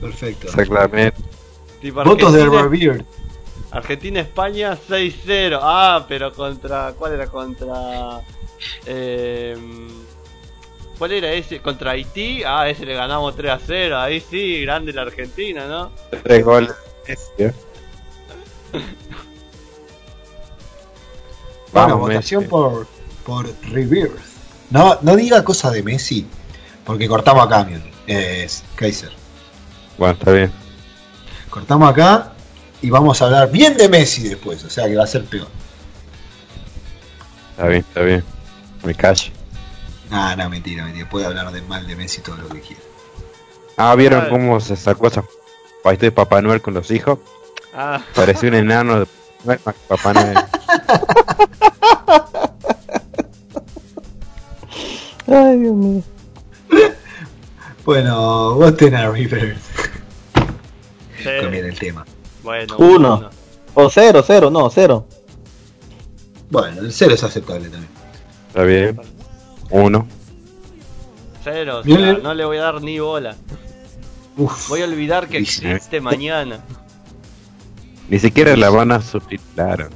Perfecto. 0.00 0.46
Exactamente. 0.48 1.20
Tipo 1.80 2.04
Votos 2.04 2.32
de 2.32 2.42
Argentina- 2.42 2.62
Revere. 2.68 3.04
Argentina-España 3.70 4.76
6-0. 4.88 5.58
Ah, 5.62 6.04
pero 6.08 6.32
contra. 6.32 6.92
¿Cuál 6.98 7.14
era? 7.14 7.26
Contra. 7.26 8.20
Eh, 8.86 9.56
¿Cuál 10.98 11.12
era 11.12 11.32
ese? 11.32 11.60
¿Contra 11.60 11.92
Haití? 11.92 12.42
Ah, 12.44 12.68
ese 12.68 12.84
le 12.86 12.94
ganamos 12.94 13.34
3-0. 13.36 13.96
Ahí 13.96 14.20
sí, 14.20 14.60
grande 14.62 14.92
la 14.92 15.02
Argentina, 15.02 15.66
¿no? 15.66 15.90
Tres 16.22 16.44
goles. 16.44 16.72
¿eh? 17.38 17.52
Bueno, 21.72 21.88
Vamos, 21.88 22.00
votación 22.00 22.40
Messi. 22.42 22.50
por, 22.50 22.86
por 23.24 23.46
Rebirth. 23.70 24.18
No, 24.70 24.98
no 25.02 25.16
diga 25.16 25.42
cosa 25.42 25.70
de 25.70 25.82
Messi, 25.82 26.26
porque 26.84 27.08
cortamos 27.08 27.44
acá, 27.46 27.64
Mion. 27.64 27.82
Es 28.06 28.62
Kaiser. 28.74 29.10
Bueno, 29.98 30.14
está 30.14 30.32
bien. 30.32 30.52
Cortamos 31.50 31.90
acá 31.90 32.32
y 32.80 32.90
vamos 32.90 33.20
a 33.20 33.26
hablar 33.26 33.50
bien 33.50 33.76
de 33.76 33.88
Messi 33.88 34.28
después, 34.28 34.64
o 34.64 34.70
sea 34.70 34.86
que 34.86 34.96
va 34.96 35.04
a 35.04 35.06
ser 35.06 35.24
peor. 35.24 35.48
Está 37.50 37.66
bien, 37.68 37.80
está 37.86 38.00
bien. 38.00 38.24
Me 38.84 38.94
callo. 38.94 39.30
Ah, 40.10 40.34
no, 40.36 40.48
mentira, 40.50 40.84
mentira. 40.84 41.08
Puede 41.08 41.26
hablar 41.26 41.52
de 41.52 41.62
mal 41.62 41.86
de 41.86 41.94
Messi 41.96 42.20
todo 42.22 42.36
lo 42.36 42.48
que 42.48 42.60
quiera. 42.60 42.82
Ah, 43.76 43.94
¿vieron 43.94 44.24
Ay. 44.24 44.30
cómo 44.30 44.60
se 44.60 44.76
sacó 44.76 45.06
esa 45.08 45.24
paiste 45.82 46.06
de 46.06 46.12
Papá 46.12 46.42
Noel 46.42 46.60
con 46.60 46.74
los 46.74 46.90
hijos? 46.90 47.18
Ah, 47.74 48.00
Parecía 48.14 48.48
un 48.50 48.56
enano 48.56 49.00
de 49.00 49.06
Papá 49.88 50.12
Noel. 50.12 50.38
Ay, 55.26 55.58
Dios 55.60 55.74
mío. 55.74 56.02
Bueno, 57.84 58.54
voten 58.54 58.94
a 58.94 59.12
sí. 59.14 59.24
Cambiar 61.40 61.64
el 61.64 61.78
tema. 61.78 62.04
Bueno, 62.42 62.76
Uno. 62.78 63.30
O 63.74 63.88
cero, 63.90 64.22
cero, 64.26 64.50
no, 64.50 64.68
cero. 64.70 65.06
Bueno, 66.50 66.82
el 66.82 66.92
cero 66.92 67.14
es 67.14 67.24
aceptable 67.24 67.68
también. 67.68 67.88
Está 68.48 68.62
bien. 68.64 69.00
Uno. 69.70 70.06
Cero, 71.42 71.80
o 71.80 71.82
sea, 71.82 72.12
no 72.22 72.34
le 72.34 72.44
voy 72.44 72.58
a 72.58 72.62
dar 72.62 72.82
ni 72.82 72.98
bola. 73.00 73.34
Uf, 74.36 74.68
Voy 74.68 74.82
a 74.82 74.84
olvidar 74.84 75.28
que 75.28 75.38
Dice. 75.38 75.72
existe 75.72 76.00
mañana. 76.00 76.60
Ni 78.08 78.18
siquiera 78.18 78.56
la 78.56 78.70
van 78.70 78.92
a 78.92 79.00
subtitular. 79.00 79.88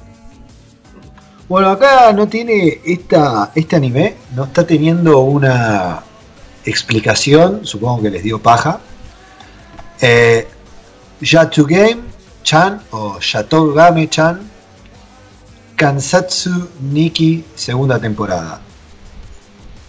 Bueno, 1.48 1.68
acá 1.70 2.12
no 2.12 2.26
tiene 2.26 2.80
esta, 2.84 3.52
este 3.54 3.76
anime, 3.76 4.16
no 4.34 4.44
está 4.44 4.66
teniendo 4.66 5.20
una 5.20 6.02
explicación, 6.66 7.64
supongo 7.64 8.02
que 8.02 8.10
les 8.10 8.22
dio 8.22 8.40
paja. 8.40 8.80
Eh, 10.00 10.46
Yatu 11.20 11.64
Game 11.66 12.02
Chan 12.42 12.82
o 12.90 13.18
Yatogame 13.18 14.08
Chan 14.10 14.40
Kansatsu 15.76 16.68
Nikki 16.80 17.44
segunda 17.54 17.98
temporada. 17.98 18.60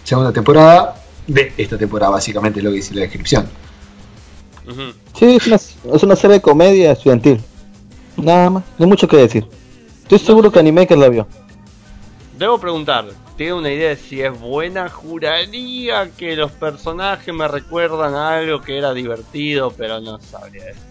Segunda 0.04 0.32
temporada 0.32 0.96
de 1.26 1.52
esta 1.56 1.76
temporada, 1.76 2.12
básicamente 2.12 2.62
lo 2.62 2.70
que 2.70 2.76
dice 2.76 2.94
la 2.94 3.02
descripción. 3.02 3.48
Ujú. 4.66 4.92
Sí, 5.18 5.36
es 5.36 5.46
una, 5.46 5.56
es 5.96 6.02
una 6.02 6.16
serie 6.16 6.36
de 6.36 6.42
comedia 6.42 6.92
estudiantil. 6.92 7.40
Nada 8.16 8.50
más, 8.50 8.64
no 8.78 8.84
hay 8.84 8.88
mucho 8.88 9.06
que 9.06 9.16
decir. 9.16 9.46
Estoy 10.02 10.18
seguro 10.18 10.50
que 10.50 10.58
Animaker 10.58 10.96
la 10.96 11.08
vio. 11.08 11.26
Debo 12.38 12.58
preguntar, 12.58 13.06
¿tiene 13.38 13.54
una 13.54 13.70
idea 13.72 13.88
de 13.90 13.96
si 13.96 14.20
es 14.20 14.38
buena? 14.38 14.90
Juraría 14.90 16.10
que 16.10 16.36
los 16.36 16.52
personajes 16.52 17.32
me 17.32 17.48
recuerdan 17.48 18.14
a 18.14 18.36
algo 18.36 18.60
que 18.60 18.76
era 18.76 18.92
divertido, 18.92 19.70
pero 19.70 20.00
no 20.00 20.18
sabría 20.20 20.64
decir. 20.66 20.82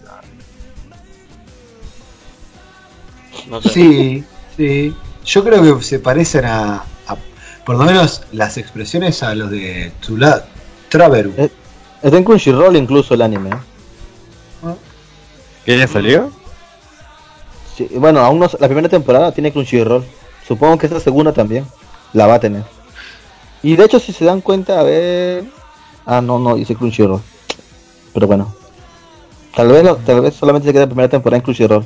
No 3.48 3.60
sé. 3.62 3.68
Sí, 3.68 4.24
sí. 4.56 4.96
Yo 5.24 5.44
creo 5.44 5.78
que 5.78 5.84
se 5.84 5.98
parecen 5.98 6.44
a, 6.46 6.76
a- 7.06 7.16
por 7.64 7.76
lo 7.76 7.84
menos 7.84 8.22
las 8.32 8.56
expresiones 8.56 9.22
a 9.22 9.34
los 9.34 9.50
de 9.50 9.92
Tula, 10.00 10.44
Traveru. 10.88 11.32
Eh. 11.36 11.50
Está 12.02 12.16
en 12.16 12.24
Crunchyroll 12.24 12.76
incluso 12.76 13.14
el 13.14 13.22
anime. 13.22 13.50
¿eh? 13.50 14.74
¿Que 15.64 15.78
ya 15.78 15.86
salió? 15.86 16.30
Sí, 17.76 17.88
bueno, 17.92 18.20
aún 18.20 18.38
no, 18.40 18.50
la 18.58 18.66
primera 18.68 18.88
temporada 18.88 19.32
tiene 19.32 19.52
Crunchyroll. 19.52 20.04
Supongo 20.46 20.78
que 20.78 20.86
esta 20.86 21.00
segunda 21.00 21.32
también 21.32 21.66
la 22.12 22.26
va 22.26 22.34
a 22.34 22.40
tener. 22.40 22.64
Y 23.62 23.76
de 23.76 23.84
hecho, 23.84 23.98
si 23.98 24.12
se 24.12 24.24
dan 24.24 24.40
cuenta, 24.40 24.80
a 24.80 24.82
ver. 24.82 25.44
Ah, 26.06 26.20
no, 26.20 26.38
no, 26.38 26.54
dice 26.54 26.74
Crunchyroll. 26.74 27.20
Pero 28.14 28.26
bueno. 28.26 28.54
Tal 29.54 29.68
vez, 29.68 29.82
lo- 29.84 29.96
tal 29.96 30.20
vez 30.20 30.34
solamente 30.34 30.68
se 30.68 30.72
queda 30.72 30.82
la 30.82 30.88
primera 30.88 31.08
temporada 31.08 31.38
en 31.38 31.42
Crunchyroll. 31.42 31.84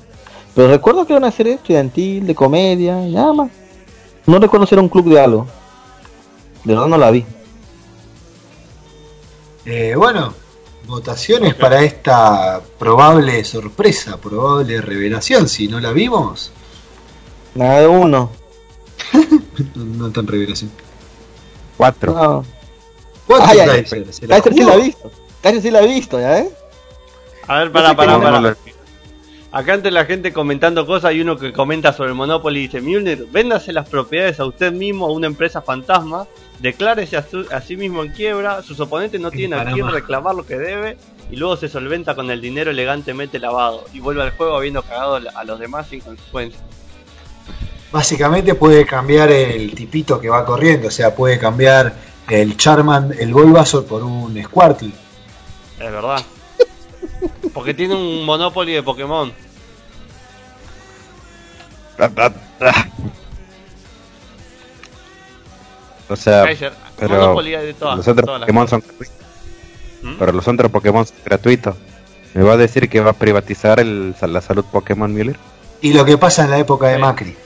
Pero 0.54 0.68
recuerdo 0.68 1.06
que 1.06 1.12
era 1.14 1.18
una 1.18 1.30
serie 1.30 1.54
estudiantil, 1.54 2.26
de 2.26 2.34
comedia, 2.34 3.06
y 3.06 3.12
nada 3.12 3.32
más. 3.32 3.50
No 4.26 4.38
recuerdo 4.38 4.66
si 4.66 4.74
era 4.74 4.82
un 4.82 4.88
club 4.90 5.08
de 5.08 5.18
algo. 5.20 5.46
De 6.64 6.74
verdad 6.74 6.88
no 6.88 6.98
la 6.98 7.10
vi. 7.10 7.24
Eh, 9.64 9.94
bueno, 9.96 10.34
votaciones 10.86 11.54
para 11.54 11.82
esta 11.82 12.60
probable 12.78 13.44
sorpresa, 13.44 14.16
probable 14.18 14.80
revelación. 14.80 15.48
Si 15.48 15.68
no 15.68 15.80
la 15.80 15.92
vimos, 15.92 16.52
Nada 17.54 17.80
de 17.80 17.86
uno. 17.86 18.30
No, 19.74 19.84
no 19.84 20.11
tan 20.11 20.26
revelación. 20.26 20.70
Cuatro. 21.76 22.12
No. 22.14 22.45
¿Cuánto 23.26 23.47
Ay, 23.49 23.59
ay, 23.61 23.84
sí 24.11 24.26
la 24.26 24.72
ha 24.72 24.76
visto. 24.76 25.11
Kaiser 25.43 25.62
sí 25.62 25.70
la 25.70 25.78
ha 25.78 25.82
visto, 25.82 26.20
¿ya 26.20 26.30
ves? 26.30 26.49
A 27.49 27.59
ver, 27.59 27.72
para, 27.72 27.95
para, 27.97 28.20
para. 28.20 28.57
Acá 29.55 29.74
ante 29.74 29.90
la 29.90 30.07
gente 30.07 30.32
comentando 30.32 30.86
cosas 30.86 31.07
hay 31.11 31.20
uno 31.20 31.36
que 31.36 31.53
comenta 31.53 31.93
sobre 31.93 32.09
el 32.11 32.14
Monopoly 32.14 32.59
y 32.61 32.62
dice, 32.68 32.80
Mjolnir, 32.80 33.26
véndase 33.30 33.72
las 33.74 33.86
propiedades 33.86 34.40
a 34.40 34.47
usted 34.47 34.72
mismo 34.72 35.07
a 35.07 35.12
una 35.12 35.26
empresa 35.26 35.61
fantasma, 35.61 36.26
declárese 36.61 37.18
a, 37.18 37.22
su- 37.28 37.47
a 37.53 37.61
sí 37.61 37.76
mismo 37.76 38.03
en 38.03 38.12
quiebra, 38.12 38.62
sus 38.62 38.80
oponentes 38.80 39.20
no 39.20 39.30
tienen 39.30 39.59
a 39.59 39.64
quién 39.74 39.86
reclamar 39.93 40.34
lo 40.34 40.47
que 40.47 40.57
debe 40.57 40.97
y 41.30 41.36
luego 41.36 41.57
se 41.59 41.68
solventa 41.68 42.14
con 42.14 42.30
el 42.30 42.40
dinero 42.40 42.70
elegantemente 42.70 43.38
lavado 43.38 43.84
y 43.93 44.01
vuelve 44.01 44.22
al 44.22 44.30
juego 44.30 44.57
habiendo 44.57 44.82
cagado 44.82 45.16
a 45.34 45.45
los 45.45 45.59
demás 45.61 45.86
sin 45.88 46.01
consecuencias. 46.01 46.62
Básicamente 47.93 48.55
puede 48.55 48.86
cambiar 48.86 49.30
el 49.30 49.74
tipito 49.74 50.18
que 50.18 50.30
va 50.30 50.45
corriendo, 50.45 50.88
o 50.88 50.90
sea, 50.90 51.14
puede 51.14 51.38
cambiar 51.38 51.95
el 52.28 52.57
Charman, 52.57 53.14
el 53.18 53.34
Bulbasaur 53.34 53.84
por 53.84 54.03
un 54.03 54.43
Squirtle. 54.43 54.93
Es 55.78 55.93
verdad. 55.93 56.24
Porque 57.53 57.74
tiene 57.74 57.95
un 57.95 58.24
Monopoly 58.24 58.72
de 58.72 58.82
Pokémon. 58.82 59.32
O 66.09 66.16
sea, 66.16 66.45
Kaiser, 66.45 66.72
pero 66.99 67.14
Monopoly 67.14 67.55
hay 67.55 67.66
de 67.66 67.74
todas. 67.74 67.97
los 67.99 68.09
otros 68.09 68.26
todas 68.26 68.40
Pokémon 68.40 68.68
son 68.68 68.80
cosas. 68.80 68.99
gratuitos. 68.99 69.26
¿Mm? 70.03 70.14
Pero 70.18 70.32
los 70.32 70.49
otros 70.49 70.70
Pokémon 70.70 71.07
son 71.07 71.16
gratuitos. 71.24 71.76
¿Me 72.34 72.43
va 72.43 72.55
a 72.55 72.57
decir 72.57 72.88
que 72.88 73.01
va 73.01 73.11
a 73.11 73.14
privatizar 73.14 73.80
el, 73.80 74.14
la 74.20 74.40
salud 74.40 74.64
Pokémon 74.64 75.12
Miller? 75.12 75.36
Y 75.80 75.93
lo 75.93 76.05
que 76.05 76.16
pasa 76.16 76.45
en 76.45 76.51
la 76.51 76.59
época 76.59 76.88
de. 76.88 76.99
Macri. 76.99 77.36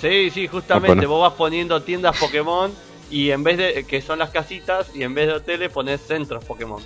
Sí, 0.00 0.30
sí, 0.30 0.48
justamente. 0.48 0.94
Bueno. 1.06 1.08
Vos 1.10 1.30
vas 1.30 1.36
poniendo 1.36 1.82
tiendas 1.82 2.16
Pokémon 2.18 2.72
y 3.10 3.30
en 3.30 3.42
vez 3.42 3.58
de 3.58 3.84
que 3.84 4.00
son 4.00 4.18
las 4.18 4.30
casitas 4.30 4.86
y 4.94 5.02
en 5.02 5.14
vez 5.14 5.26
de 5.26 5.34
hoteles 5.34 5.70
pones 5.70 6.00
centros 6.00 6.44
Pokémon. 6.44 6.82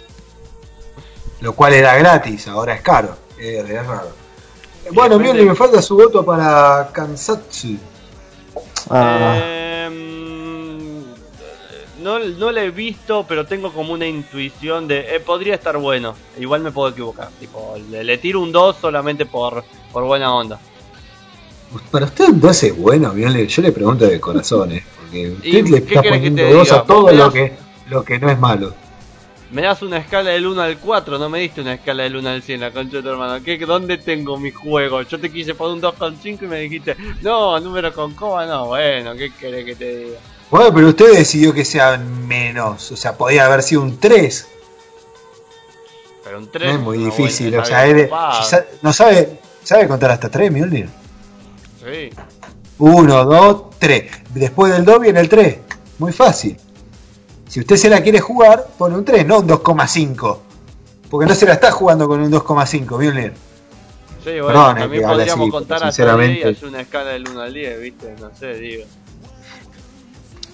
Lo 1.40 1.52
cual 1.54 1.74
era 1.74 1.96
gratis, 1.96 2.48
ahora 2.48 2.74
es 2.74 2.80
caro. 2.82 3.16
Es, 3.38 3.68
es 3.68 3.86
raro. 3.86 4.10
Bueno, 4.92 5.16
depende- 5.18 5.32
bien, 5.38 5.48
me 5.48 5.54
falta 5.54 5.80
su 5.82 5.96
voto 5.96 6.24
para 6.24 6.88
Kansatsu. 6.92 7.76
Ah, 8.90 9.38
Em, 9.86 11.04
no, 12.00 12.18
no 12.18 12.52
lo 12.52 12.60
he 12.60 12.70
visto, 12.70 13.24
pero 13.28 13.46
tengo 13.46 13.72
como 13.72 13.92
una 13.92 14.06
intuición 14.06 14.86
de 14.88 15.16
eh, 15.16 15.20
podría 15.20 15.54
estar 15.54 15.76
bueno. 15.78 16.14
Igual 16.38 16.62
me 16.62 16.70
puedo 16.70 16.88
equivocar. 16.90 17.28
Tipo, 17.40 17.76
le, 17.90 18.04
le 18.04 18.18
tiro 18.18 18.40
un 18.40 18.52
2 18.52 18.76
solamente 18.80 19.24
por, 19.26 19.64
por 19.92 20.04
buena 20.04 20.34
onda. 20.34 20.58
Para 21.90 22.06
usted 22.06 22.26
entonces 22.26 22.70
es 22.70 22.76
bueno, 22.76 23.14
yo 23.16 23.62
le 23.62 23.72
pregunto 23.72 24.06
de 24.06 24.20
corazón, 24.20 24.72
¿eh? 24.72 24.84
porque 25.00 25.30
usted 25.36 25.48
¿Y 25.48 25.62
le 25.62 25.78
está 25.78 26.02
poniendo 26.02 26.44
dos 26.50 26.72
a 26.72 26.84
todo 26.84 27.10
lo 27.10 27.32
que, 27.32 27.52
lo 27.88 28.04
que 28.04 28.18
no 28.18 28.30
es 28.30 28.38
malo. 28.38 28.74
Me 29.50 29.62
das 29.62 29.82
una 29.82 29.98
escala 29.98 30.30
del 30.30 30.46
1 30.46 30.60
al 30.60 30.78
4, 30.78 31.16
no 31.16 31.28
me 31.28 31.38
diste 31.38 31.60
una 31.60 31.74
escala 31.74 32.02
del 32.02 32.16
1 32.16 32.28
al 32.28 32.42
100, 32.42 32.60
la 32.60 32.70
concha 32.72 32.96
de 32.96 33.02
tu 33.04 33.08
hermano. 33.10 33.42
¿Qué, 33.44 33.56
¿Dónde 33.58 33.98
tengo 33.98 34.36
mi 34.36 34.50
juego? 34.50 35.02
Yo 35.02 35.20
te 35.20 35.30
quise 35.30 35.54
poner 35.54 35.76
un 35.76 35.82
2,5 35.82 36.42
y 36.42 36.46
me 36.46 36.58
dijiste, 36.60 36.96
no, 37.22 37.60
número 37.60 37.92
con 37.92 38.14
coma, 38.14 38.46
no, 38.46 38.66
bueno, 38.66 39.14
¿qué 39.14 39.30
querés 39.32 39.64
que 39.64 39.76
te 39.76 39.96
diga? 39.96 40.18
Bueno, 40.50 40.74
pero 40.74 40.88
usted 40.88 41.12
decidió 41.12 41.52
que 41.52 41.64
sea 41.64 41.96
menos, 41.98 42.90
o 42.90 42.96
sea, 42.96 43.16
podía 43.16 43.46
haber 43.46 43.62
sido 43.62 43.82
un 43.82 43.98
3. 43.98 44.48
Pero 46.24 46.38
un 46.38 46.44
No 46.44 46.50
3 46.50 46.74
es 46.74 46.80
muy 46.80 46.98
difícil, 46.98 47.56
o 47.56 47.64
sea, 47.64 48.42
sa- 48.42 48.64
no 48.82 48.92
sabe, 48.92 49.38
sabe 49.62 49.86
contar 49.86 50.10
hasta 50.10 50.28
3, 50.28 50.50
Mjolnir. 50.50 50.88
Sí. 51.84 52.10
1, 52.78 53.24
2, 53.24 53.64
3. 53.78 54.04
Después 54.34 54.72
del 54.72 54.84
2 54.84 55.00
viene 55.00 55.20
el 55.20 55.28
3. 55.28 55.58
Muy 55.98 56.12
fácil. 56.12 56.56
Si 57.48 57.60
usted 57.60 57.76
se 57.76 57.88
la 57.88 58.02
quiere 58.02 58.20
jugar, 58.20 58.66
pone 58.76 58.96
un 58.96 59.04
3, 59.04 59.26
no 59.26 59.38
un 59.40 59.46
2,5. 59.48 60.38
Porque 61.10 61.26
no 61.26 61.34
se 61.34 61.46
la 61.46 61.52
está 61.54 61.70
jugando 61.70 62.08
con 62.08 62.20
un 62.20 62.30
2,5, 62.32 62.98
Mjolnir. 62.98 63.32
Sí, 64.24 64.30
bueno, 64.40 64.46
Perdón, 64.46 64.76
también 64.76 65.02
que 65.02 65.08
podríamos 65.08 65.42
así, 65.44 65.50
contar 65.50 65.76
hasta 65.84 65.86
10 65.86 65.92
y 65.92 65.96
sinceramente- 65.96 66.48
hacer 66.48 66.68
una 66.68 66.80
escala 66.80 67.10
del 67.10 67.28
1 67.28 67.40
al 67.40 67.54
10, 67.54 67.80
¿viste? 67.80 68.14
No 68.20 68.30
sé, 68.34 68.54
digo. 68.54 68.84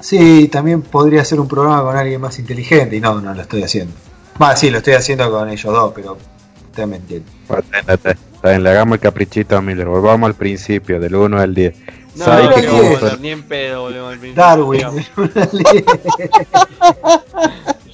Sí, 0.01 0.49
también 0.49 0.83
podría 0.83 1.25
ser 1.25 1.41
un 1.41 1.47
programa 1.49 1.83
con 1.83 1.97
alguien 1.97 2.21
más 2.21 2.39
inteligente. 2.39 2.97
Y 2.97 3.01
no, 3.01 3.21
no 3.21 3.33
lo 3.33 3.43
estoy 3.43 3.63
haciendo. 3.63 3.95
Más, 4.39 4.59
sí, 4.59 4.71
lo 4.71 4.79
estoy 4.79 4.95
haciendo 4.95 5.31
con 5.31 5.49
ellos 5.49 5.73
dos, 5.73 5.93
pero 5.95 6.17
usted 6.71 6.87
me 6.87 6.97
entiende. 6.97 7.31
Está- 7.87 8.17
bien, 8.43 8.63
le 8.63 8.71
hagamos 8.71 8.95
el 8.95 9.01
caprichito 9.01 9.57
a 9.57 9.61
Miller. 9.61 9.87
Volvamos 9.87 10.27
al 10.29 10.35
principio, 10.35 10.99
del 11.01 11.15
1 11.15 11.39
al 11.41 11.55
10. 11.55 11.75
No, 12.17 12.25
¿Sabe 12.25 12.45
no, 12.45 12.55
qué 12.55 12.63
no, 12.63 12.73
a 12.73 12.97
hacer 13.07 13.21
ni 13.21 13.29
en 13.31 13.43
pedo, 13.45 13.83
volvemos 13.83 14.13
al 14.13 14.19
principio. 14.19 14.43
Darwin. 14.43 15.07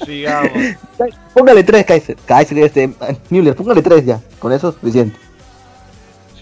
Sigamos. 0.05 0.51
Póngale 1.35 1.65
3, 1.65 1.85
Kaiser. 1.87 2.17
Kaiser, 2.27 2.59
este, 2.59 2.91
Müller, 3.31 3.55
póngale 3.57 3.83
3 3.83 4.05
ya. 4.07 4.21
Con 4.39 4.53
eso 4.53 4.69
es 4.71 4.75
suficiente. 4.77 5.19
Sí, 6.35 6.41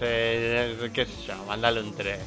qué 0.93 1.05
sé 1.05 1.11
yo, 1.27 1.33
mandale 1.47 1.81
un 1.81 1.93
3. 1.95 2.17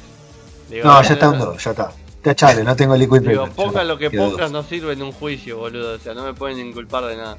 Digo, 0.69 0.85
No, 0.85 1.01
ya 1.01 1.13
está 1.13 1.29
un 1.29 1.39
2, 1.39 1.63
ya 1.63 1.71
está. 1.71 1.91
Tachale, 2.21 2.63
no 2.63 2.75
tengo 2.75 2.95
liquid 2.97 3.21
Digo, 3.21 3.43
paper. 3.43 3.55
ponga 3.55 3.83
lo 3.85 3.97
que 3.97 4.11
pongas, 4.11 4.51
no 4.51 4.61
sirve 4.63 4.93
en 4.93 5.01
un 5.03 5.11
juicio, 5.13 5.57
boludo. 5.57 5.95
O 5.95 5.99
sea, 5.99 6.13
no 6.13 6.23
me 6.25 6.33
pueden 6.33 6.59
inculpar 6.59 7.05
de 7.05 7.15
nada. 7.15 7.37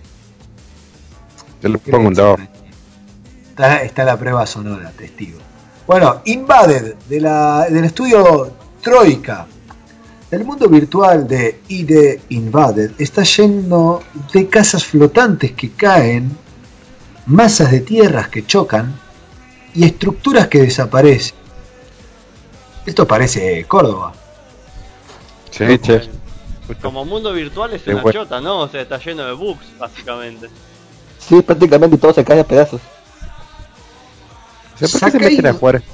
Yo 1.63 1.69
le 1.69 1.79
pongo 1.79 2.09
un 2.09 2.15
2. 2.15 2.41
Está, 3.51 3.83
está 3.83 4.05
la 4.05 4.17
prueba 4.17 4.47
sonora, 4.47 4.91
testigo. 4.97 5.39
Bueno, 5.87 6.23
Invaded, 6.25 6.95
de 7.09 7.21
la, 7.21 7.67
del 7.69 7.85
estudio 7.85 8.53
Troika. 8.81 9.47
El 10.31 10.45
mundo 10.45 10.69
virtual 10.69 11.27
de 11.27 11.61
ID 11.67 12.21
Invaded 12.29 12.93
está 12.99 13.25
lleno 13.25 14.01
de 14.33 14.49
casas 14.49 14.85
flotantes 14.85 15.53
que 15.53 15.73
caen, 15.73 16.31
masas 17.27 17.73
de 17.73 17.81
tierras 17.81 18.29
que 18.29 18.47
chocan 18.47 18.95
y 19.75 19.85
estructuras 19.85 20.47
que 20.47 20.63
desaparecen. 20.63 21.35
Esto 22.87 23.07
parece 23.07 23.65
Córdoba. 23.67 24.13
Sí, 25.51 25.79
che. 25.79 26.09
Como 26.81 27.05
mundo 27.05 27.33
virtual 27.33 27.73
es 27.75 27.85
una 27.89 28.13
chota, 28.13 28.41
¿no? 28.41 28.61
O 28.61 28.69
sea, 28.69 28.83
está 28.83 28.99
lleno 28.99 29.25
de 29.25 29.33
bugs, 29.33 29.67
básicamente. 29.77 30.49
Sí, 31.19 31.43
prácticamente 31.43 31.99
todo 31.99 32.13
se 32.13 32.25
cae 32.25 32.39
a 32.39 32.45
pedazos. 32.45 32.81
O 34.83 34.87
sea, 34.87 34.89
¿Por 34.89 34.89
qué 34.89 34.89
se 34.89 34.99
Saca 34.99 35.19
meten 35.19 35.47
a 35.47 35.51
ahí- 35.51 35.57
jugar? 35.59 35.83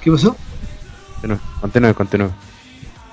¿Qué 0.00 0.10
pasó? 0.10 0.36
Continúe, 1.20 1.38
continúe, 1.60 1.94
continúe. 1.94 2.30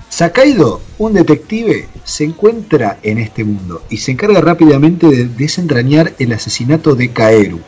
Sakaido, 0.08 0.80
un 0.98 1.14
detective, 1.14 1.88
se 2.04 2.24
encuentra 2.24 2.98
en 3.02 3.18
este 3.18 3.44
mundo 3.44 3.82
y 3.90 3.98
se 3.98 4.12
encarga 4.12 4.40
rápidamente 4.40 5.08
de 5.08 5.24
desentrañar 5.26 6.14
el 6.18 6.32
asesinato 6.32 6.94
de 6.94 7.12
Kaeru, 7.12 7.60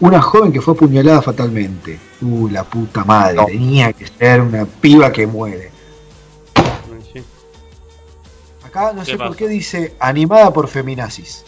una 0.00 0.20
joven 0.20 0.52
que 0.52 0.60
fue 0.60 0.74
apuñalada 0.74 1.22
fatalmente. 1.22 1.98
Uh, 2.20 2.48
la 2.48 2.62
puta 2.64 3.04
madre, 3.04 3.36
No. 3.36 3.46
tenía 3.46 3.92
que 3.92 4.06
ser 4.06 4.40
una 4.42 4.66
piba 4.66 5.10
que 5.10 5.26
muere. 5.26 5.70
Sí. 7.12 7.22
Acá 8.64 8.92
no 8.92 9.00
¿Qué 9.02 9.12
sé 9.12 9.16
pasa? 9.16 9.28
por 9.28 9.36
qué 9.36 9.48
dice 9.48 9.94
animada 9.98 10.52
por 10.52 10.68
feminazis. 10.68 11.44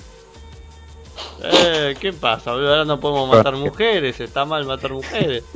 Eh, 1.43 1.95
¿qué 2.01 2.13
pasa, 2.13 2.53
boludo? 2.53 2.71
Ahora 2.71 2.85
no 2.85 3.01
podemos 3.01 3.29
matar 3.35 3.55
mujeres, 3.57 4.21
está 4.21 4.45
mal 4.45 4.65
matar 4.67 4.93
mujeres. 4.93 5.45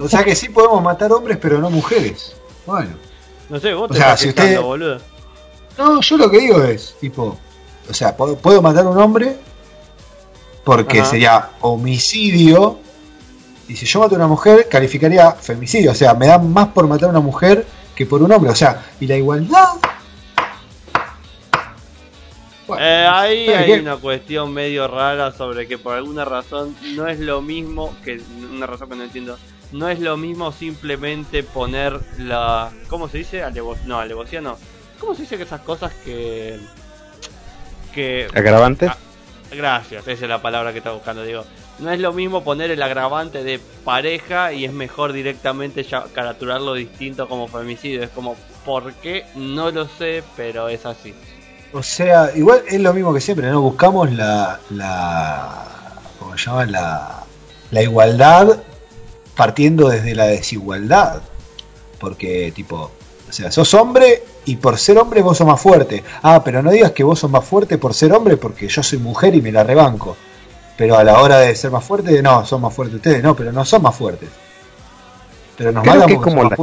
O 0.00 0.08
sea 0.08 0.22
que 0.24 0.34
sí 0.36 0.48
podemos 0.48 0.82
matar 0.82 1.12
hombres, 1.12 1.38
pero 1.40 1.58
no 1.58 1.70
mujeres. 1.70 2.36
Bueno. 2.66 2.90
No 3.48 3.58
sé, 3.58 3.74
vos 3.74 3.90
O 3.90 3.92
te 3.94 3.98
sea, 3.98 4.06
estás 4.14 4.20
si 4.20 4.28
usted- 4.28 4.60
boludo. 4.60 4.98
No, 5.78 6.00
yo 6.00 6.16
lo 6.16 6.30
que 6.30 6.38
digo 6.40 6.62
es, 6.62 6.94
tipo, 7.00 7.36
o 7.90 7.94
sea, 7.94 8.16
puedo, 8.16 8.36
puedo 8.36 8.62
matar 8.62 8.86
a 8.86 8.88
un 8.88 8.98
hombre 8.98 9.36
porque 10.64 11.00
Ajá. 11.00 11.10
sería 11.10 11.50
homicidio. 11.60 12.78
Y 13.68 13.76
si 13.76 13.84
yo 13.86 14.00
mato 14.00 14.14
a 14.14 14.18
una 14.18 14.26
mujer, 14.28 14.68
calificaría 14.68 15.32
femicidio. 15.32 15.90
O 15.90 15.94
sea, 15.94 16.14
me 16.14 16.26
da 16.28 16.38
más 16.38 16.68
por 16.68 16.86
matar 16.86 17.08
a 17.08 17.10
una 17.10 17.20
mujer 17.20 17.66
que 17.94 18.06
por 18.06 18.22
un 18.22 18.30
hombre. 18.32 18.50
O 18.50 18.54
sea, 18.54 18.84
y 19.00 19.06
la 19.06 19.16
igualdad. 19.16 19.68
Bueno, 22.66 22.84
Eh, 22.84 23.06
ahí 23.08 23.46
¿sabe 23.46 23.56
hay 23.58 23.72
una 23.80 23.96
cuestión 23.96 24.52
medio 24.52 24.88
rara 24.88 25.32
sobre 25.32 25.68
que 25.68 25.78
por 25.78 25.94
alguna 25.94 26.24
razón 26.24 26.74
no 26.94 27.06
es 27.06 27.20
lo 27.20 27.40
mismo, 27.42 27.96
que 28.04 28.20
una 28.52 28.66
razón 28.66 28.88
que 28.90 28.96
no 28.96 29.04
entiendo, 29.04 29.38
no 29.72 29.88
es 29.88 30.00
lo 30.00 30.16
mismo 30.16 30.52
simplemente 30.52 31.42
poner 31.42 32.00
la... 32.18 32.70
¿Cómo 32.88 33.08
se 33.08 33.18
dice? 33.18 33.42
Alevo- 33.44 33.76
no, 33.84 33.98
alevosía 34.00 34.40
no. 34.40 34.58
¿Cómo 34.98 35.14
se 35.14 35.22
dice 35.22 35.36
que 35.36 35.44
esas 35.44 35.60
cosas 35.60 35.92
que... 36.04 36.58
que... 37.94 38.28
¿Agravantes? 38.34 38.90
Ah. 38.90 38.96
Gracias, 39.52 40.08
esa 40.08 40.24
es 40.24 40.28
la 40.28 40.42
palabra 40.42 40.72
que 40.72 40.78
estaba 40.78 40.96
buscando, 40.96 41.22
digo. 41.22 41.44
No 41.78 41.90
es 41.92 42.00
lo 42.00 42.12
mismo 42.12 42.42
poner 42.42 42.70
el 42.70 42.82
agravante 42.82 43.44
de 43.44 43.60
pareja 43.84 44.52
y 44.52 44.64
es 44.64 44.72
mejor 44.72 45.12
directamente 45.12 45.82
ya 45.84 46.04
caraturarlo 46.12 46.74
distinto 46.74 47.28
como 47.28 47.46
femicidio. 47.46 48.02
Es 48.02 48.10
como, 48.10 48.34
¿por 48.64 48.92
qué? 48.94 49.24
No 49.36 49.70
lo 49.70 49.86
sé, 49.86 50.24
pero 50.36 50.68
es 50.68 50.84
así. 50.86 51.14
O 51.72 51.82
sea, 51.82 52.30
igual 52.34 52.62
es 52.68 52.80
lo 52.80 52.92
mismo 52.94 53.12
que 53.12 53.20
siempre, 53.20 53.48
¿no? 53.50 53.60
Buscamos 53.60 54.12
la. 54.12 54.60
la 54.70 55.64
¿Cómo 56.18 56.36
se 56.36 56.46
llama? 56.46 56.66
La, 56.66 57.24
la 57.70 57.82
igualdad 57.82 58.58
partiendo 59.36 59.88
desde 59.88 60.14
la 60.14 60.26
desigualdad. 60.26 61.22
Porque, 61.98 62.52
tipo, 62.54 62.90
o 63.28 63.32
sea, 63.32 63.50
sos 63.50 63.74
hombre 63.74 64.22
y 64.44 64.56
por 64.56 64.78
ser 64.78 64.98
hombre 64.98 65.22
vos 65.22 65.36
sos 65.38 65.46
más 65.46 65.60
fuerte. 65.60 66.02
Ah, 66.22 66.42
pero 66.44 66.62
no 66.62 66.70
digas 66.70 66.92
que 66.92 67.04
vos 67.04 67.18
sos 67.18 67.30
más 67.30 67.44
fuerte 67.44 67.78
por 67.78 67.94
ser 67.94 68.12
hombre 68.12 68.36
porque 68.36 68.68
yo 68.68 68.82
soy 68.82 68.98
mujer 68.98 69.34
y 69.34 69.42
me 69.42 69.52
la 69.52 69.64
rebanco. 69.64 70.16
Pero 70.76 70.96
a 70.96 71.04
la 71.04 71.20
hora 71.20 71.38
de 71.38 71.54
ser 71.56 71.70
más 71.70 71.84
fuerte, 71.84 72.22
no, 72.22 72.44
son 72.44 72.60
más 72.60 72.72
fuertes 72.72 72.96
ustedes, 72.96 73.22
no, 73.22 73.34
pero 73.34 73.50
no 73.50 73.64
son 73.64 73.82
más 73.82 73.96
fuertes. 73.96 74.28
Pero 75.56 75.72
nos 75.72 75.82
Creo 75.82 76.06
que 76.06 76.12
es 76.14 76.20
como 76.20 76.44
la. 76.44 76.56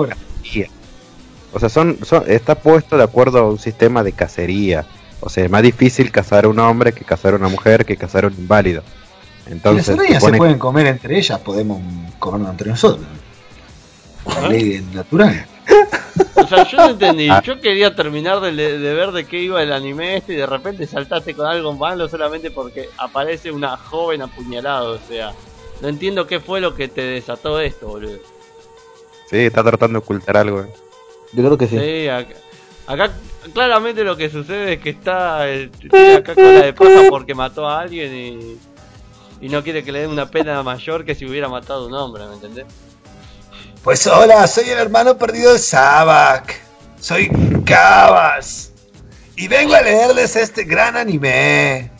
O 1.53 1.59
sea, 1.59 1.69
son, 1.69 1.97
son, 2.03 2.23
está 2.27 2.55
puesto 2.55 2.97
de 2.97 3.03
acuerdo 3.03 3.39
a 3.39 3.49
un 3.49 3.59
sistema 3.59 4.03
de 4.03 4.11
cacería. 4.11 4.85
O 5.19 5.29
sea, 5.29 5.45
es 5.45 5.51
más 5.51 5.61
difícil 5.61 6.11
cazar 6.11 6.45
a 6.45 6.49
un 6.49 6.59
hombre 6.59 6.91
que 6.91 7.05
cazar 7.05 7.33
a 7.33 7.37
una 7.37 7.47
mujer 7.47 7.85
que 7.85 7.95
cazar 7.95 8.25
a 8.25 8.27
un 8.27 8.33
inválido. 8.33 8.83
Si 9.45 9.51
Entonces, 9.53 9.87
las 9.89 9.99
arañas 9.99 10.23
se 10.23 10.33
pueden 10.33 10.59
comer 10.59 10.87
entre 10.87 11.17
ellas, 11.17 11.39
podemos 11.39 11.81
comernos 12.19 12.51
entre 12.51 12.69
nosotros. 12.71 13.05
La 14.41 14.49
ley 14.49 14.85
natural. 14.93 15.45
O 16.35 16.47
sea, 16.47 16.67
yo 16.67 16.77
no 16.77 16.89
entendí. 16.89 17.29
Ah. 17.29 17.41
Yo 17.43 17.59
quería 17.61 17.95
terminar 17.95 18.39
de 18.41 18.77
ver 18.93 19.11
de 19.11 19.25
qué 19.25 19.39
iba 19.41 19.61
el 19.63 19.71
anime 19.71 20.17
este 20.17 20.33
y 20.33 20.35
de 20.35 20.45
repente 20.45 20.85
saltaste 20.85 21.33
con 21.35 21.45
algo 21.47 21.73
malo 21.73 22.07
solamente 22.09 22.51
porque 22.51 22.89
aparece 22.97 23.51
una 23.51 23.77
joven 23.77 24.21
apuñalada. 24.21 24.89
O 24.89 24.99
sea, 25.07 25.31
no 25.81 25.87
entiendo 25.87 26.27
qué 26.27 26.39
fue 26.39 26.59
lo 26.59 26.75
que 26.75 26.87
te 26.87 27.01
desató 27.01 27.59
esto, 27.59 27.87
boludo. 27.87 28.17
Sí, 29.29 29.37
está 29.37 29.63
tratando 29.63 29.99
de 29.99 30.03
ocultar 30.03 30.37
algo. 30.37 30.61
eh. 30.61 30.67
Yo 31.33 31.43
creo 31.43 31.57
que 31.57 31.67
sí. 31.67 31.77
Sí, 31.77 32.07
acá, 32.07 32.33
acá 32.87 33.13
claramente 33.53 34.03
lo 34.03 34.15
que 34.15 34.29
sucede 34.29 34.73
es 34.73 34.79
que 34.79 34.91
está 34.91 35.49
eh, 35.49 35.69
tiene 35.79 36.15
acá 36.17 36.35
con 36.35 36.43
la 36.43 36.65
de 36.65 36.73
paja 36.73 37.01
porque 37.09 37.35
mató 37.35 37.67
a 37.67 37.81
alguien 37.81 38.15
y, 38.15 38.57
y 39.45 39.49
no 39.49 39.63
quiere 39.63 39.83
que 39.83 39.91
le 39.91 39.99
den 40.01 40.11
una 40.11 40.29
pena 40.29 40.63
mayor 40.63 41.03
que 41.03 41.15
si 41.15 41.25
hubiera 41.25 41.49
matado 41.49 41.85
a 41.85 41.87
un 41.87 41.93
hombre, 41.93 42.25
¿me 42.27 42.35
entendés? 42.35 42.65
Pues 43.83 44.07
hola, 44.07 44.47
soy 44.47 44.69
el 44.69 44.77
hermano 44.77 45.17
perdido 45.17 45.53
de 45.53 45.59
Sabak. 45.59 46.61
Soy 46.99 47.29
Cabas. 47.65 48.71
Y 49.35 49.49
vengo 49.49 49.75
a 49.75 49.81
leerles 49.81 50.37
este 50.37 50.63
gran 50.63 50.95
anime. 50.95 51.91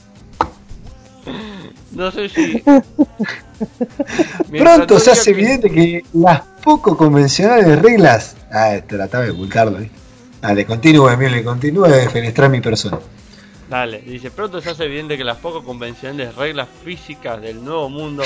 No 1.95 2.11
sé 2.11 2.29
si... 2.29 2.63
Pronto 4.57 4.99
se 4.99 5.11
hace 5.11 5.33
que- 5.33 5.39
evidente 5.39 5.69
que 5.71 6.03
las 6.13 6.41
poco 6.63 6.97
convencionales 6.97 7.81
reglas. 7.81 8.35
Ah, 8.51 8.75
trataba 8.85 9.23
de 9.25 9.31
ocultarlo, 9.31 9.79
¿eh? 9.79 9.89
Dale, 10.41 10.65
continúe, 10.65 11.09
Emilio, 11.09 11.43
continúe 11.43 11.87
de 11.87 12.09
fenestrar 12.09 12.49
mi 12.49 12.59
persona. 12.61 12.99
Dale, 13.69 14.01
dice, 14.01 14.29
pronto 14.29 14.59
se 14.61 14.69
hace 14.71 14.83
evidente 14.83 15.17
que 15.17 15.23
las 15.23 15.37
poco 15.37 15.63
convencionales 15.63 16.35
reglas 16.35 16.67
físicas 16.83 17.41
del 17.41 17.63
nuevo 17.63 17.89
mundo 17.89 18.23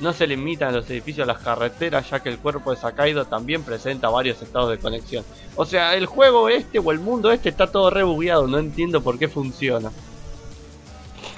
no 0.00 0.12
se 0.12 0.26
limitan 0.26 0.70
a 0.70 0.72
los 0.72 0.90
edificios 0.90 1.26
a 1.28 1.32
las 1.32 1.40
carreteras, 1.42 2.10
ya 2.10 2.20
que 2.20 2.28
el 2.28 2.38
cuerpo 2.38 2.72
de 2.72 2.76
Sakaido 2.76 3.24
también 3.24 3.62
presenta 3.62 4.08
varios 4.10 4.42
estados 4.42 4.70
de 4.70 4.78
conexión. 4.78 5.24
O 5.54 5.64
sea, 5.64 5.94
el 5.94 6.06
juego 6.06 6.48
este 6.48 6.80
o 6.80 6.90
el 6.90 6.98
mundo 6.98 7.30
este 7.30 7.48
está 7.48 7.68
todo 7.68 7.88
rebugueado, 7.88 8.46
no 8.48 8.58
entiendo 8.58 9.00
por 9.00 9.16
qué 9.18 9.28
funciona. 9.28 9.90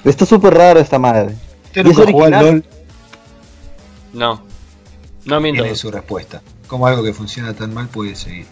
Está 0.03 0.25
súper 0.25 0.55
raro 0.55 0.79
esta 0.79 0.97
madre. 0.99 1.35
Usted 1.73 1.85
¿Y 1.87 1.89
es 1.89 1.97
nunca 1.97 2.11
jugó 2.11 2.25
al? 2.25 2.31
LOL, 2.31 2.65
No, 4.13 4.43
no 5.25 5.39
miento. 5.41 5.63
tiene 5.63 5.75
su 5.75 5.89
respuesta. 5.89 6.41
Como 6.67 6.85
algo 6.85 7.01
que 7.03 7.13
funciona 7.13 7.53
tan 7.55 7.73
mal 7.73 7.87
puede 7.87 8.15
seguir. 8.15 8.45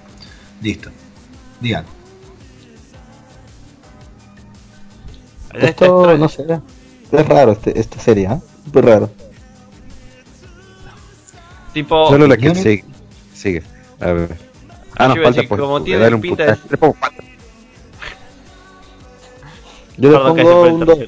Listo. 0.61 0.89
Digan. 1.59 1.86
Este 5.53 5.65
Esto, 5.67 6.11
extra- 6.11 6.17
no 6.17 6.30
sé. 6.30 6.61
Es 7.11 7.28
raro 7.28 7.51
este, 7.51 7.80
esta 7.80 7.99
serie, 7.99 8.26
¿ah? 8.28 8.39
Súper 8.65 8.86
raro. 8.86 9.11
tipo, 11.74 12.09
Solo 12.09 12.26
la 12.28 12.38
que 12.38 12.55
sigue. 12.55 12.86
Sigue. 13.36 13.63
A 13.99 14.13
ver. 14.13 14.36
Ah, 14.97 15.11
a 15.11 15.15
falta 15.15 15.43
por 15.43 15.59
como 15.59 15.80
le 15.80 15.86
tiene 15.86 16.15
un 16.15 16.22
pinta. 16.22 16.57
Le 16.69 16.78
pongo 16.78 16.95
cuatro. 16.99 17.24
Yo 19.97 20.09
le 20.11 20.17
pongo 20.17 20.61
un 20.74 20.82
el 20.82 20.88
2. 20.88 20.99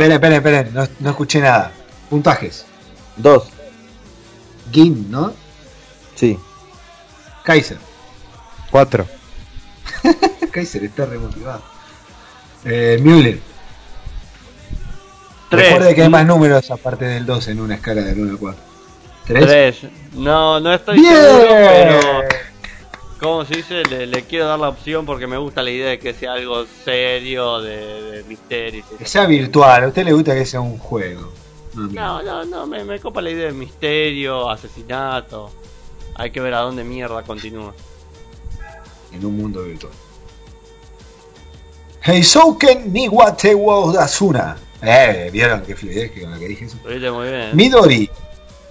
Esperen, 0.00 0.14
esperen, 0.14 0.36
esperen. 0.38 0.74
No, 0.74 0.88
no 1.00 1.10
escuché 1.10 1.40
nada. 1.40 1.72
Puntajes. 2.08 2.64
2, 3.16 3.44
Gin, 4.72 5.10
¿no? 5.10 5.34
sí. 6.14 6.38
Kaiser. 7.44 7.76
Cuatro. 8.70 9.06
Kaiser 10.52 10.84
está 10.84 11.04
remotivado. 11.04 11.60
Eh, 12.64 12.98
Müller. 13.02 13.40
Tres. 15.50 15.68
Recuerde 15.70 15.94
que 15.94 16.02
hay 16.02 16.08
más 16.08 16.24
números 16.24 16.70
aparte 16.70 17.04
del 17.04 17.26
2 17.26 17.48
en 17.48 17.60
una 17.60 17.74
escala 17.74 18.00
del 18.00 18.20
1 18.20 18.30
al 18.30 18.38
4. 18.38 18.62
¿Tres? 19.26 19.46
Tres. 19.46 19.92
No, 20.12 20.60
no 20.60 20.72
estoy 20.72 20.98
¡Bien! 20.98 21.14
seguro, 21.14 21.46
pero 21.48 22.00
como 23.20 23.44
se 23.44 23.56
dice, 23.56 23.82
le, 23.84 24.06
le 24.06 24.22
quiero 24.22 24.46
dar 24.46 24.58
la 24.58 24.70
opción 24.70 25.04
porque 25.04 25.26
me 25.26 25.36
gusta 25.36 25.62
la 25.62 25.70
idea 25.70 25.90
de 25.90 25.98
que 25.98 26.14
sea 26.14 26.32
algo 26.32 26.64
serio, 26.84 27.60
de, 27.60 27.76
de 28.12 28.24
misterio. 28.24 28.82
Que 28.98 29.04
sea 29.04 29.26
virtual. 29.26 29.84
A 29.84 29.88
usted 29.88 30.04
le 30.04 30.12
gusta 30.12 30.34
que 30.34 30.46
sea 30.46 30.60
un 30.60 30.78
juego. 30.78 31.30
No. 31.74 32.22
No, 32.22 32.44
no, 32.44 32.66
me, 32.66 32.82
me 32.82 32.98
copa 32.98 33.20
la 33.20 33.30
idea 33.30 33.46
de 33.46 33.52
misterio, 33.52 34.48
asesinato. 34.48 35.50
Hay 36.14 36.30
que 36.30 36.40
ver 36.40 36.54
a 36.54 36.60
dónde 36.60 36.82
mierda 36.82 37.22
continúa. 37.22 37.74
En 39.12 39.24
un 39.24 39.36
mundo 39.36 39.62
virtual. 39.64 39.92
Heisouken 42.02 42.92
Niwate 42.92 43.54
Asuna. 43.98 44.56
Eh, 44.82 45.28
vieron 45.30 45.62
qué 45.62 45.76
fluidez 45.76 46.10
que 46.10 46.22
con 46.22 46.30
la 46.30 46.38
que 46.38 46.48
dije 46.48 46.64
eso. 46.64 46.78
Muy 46.84 47.28
bien. 47.28 47.50
Midori, 47.54 48.08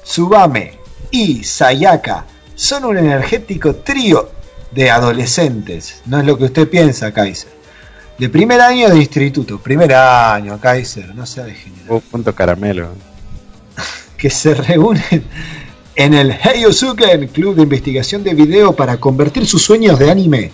Tsubame 0.04 0.80
y 1.12 1.44
Sayaka 1.44 2.26
son 2.56 2.86
un 2.86 2.98
energético 2.98 3.76
trío 3.76 4.39
de 4.72 4.90
adolescentes. 4.90 6.02
No 6.06 6.20
es 6.20 6.26
lo 6.26 6.38
que 6.38 6.46
usted 6.46 6.68
piensa, 6.70 7.12
Kaiser. 7.12 7.50
De 8.18 8.30
primer 8.30 8.62
año 8.62 8.90
de 8.90 8.98
instituto. 8.98 9.60
Primer 9.60 9.94
año, 9.94 10.60
Kaiser. 10.60 11.16
No 11.16 11.26
sea 11.26 11.46
degenerado. 11.46 11.96
Un 11.96 12.02
punto 12.02 12.36
caramelo. 12.36 12.90
que 14.18 14.30
se 14.30 14.54
reúnen 14.54 15.24
en 15.96 16.14
el 16.14 16.32
Heiosuken 16.32 17.28
Club 17.28 17.56
de 17.56 17.64
Investigación 17.64 18.24
de 18.24 18.34
Video 18.34 18.76
para 18.76 18.98
convertir 18.98 19.46
sus 19.48 19.62
sueños 19.62 19.98
de 20.00 20.12
anime 20.12 20.52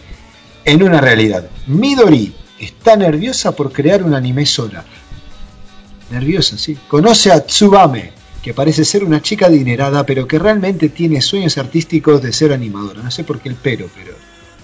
en 0.64 0.84
una 0.84 1.02
realidad. 1.02 1.48
Midori 1.68 2.36
está 2.60 2.96
nerviosa 2.96 3.56
por 3.56 3.72
crear 3.72 4.04
un 4.04 4.14
anime 4.14 4.46
sola. 4.46 4.84
Nerviosa, 6.12 6.58
sí. 6.58 6.78
Conoce 6.88 7.32
a 7.32 7.46
Tsubame, 7.46 8.12
que 8.46 8.54
parece 8.54 8.86
ser 8.86 9.04
una 9.04 9.24
chica 9.24 9.48
adinerada, 9.48 10.06
pero 10.06 10.28
que 10.28 10.38
realmente 10.38 10.90
tiene 10.90 11.20
sueños 11.20 11.58
artísticos 11.58 12.22
de 12.22 12.32
ser 12.32 12.54
animadora. 12.54 13.02
No 13.02 13.10
sé 13.10 13.24
por 13.24 13.40
qué 13.40 13.50
el 13.50 13.56
pero, 13.56 13.88
pero. 13.96 14.14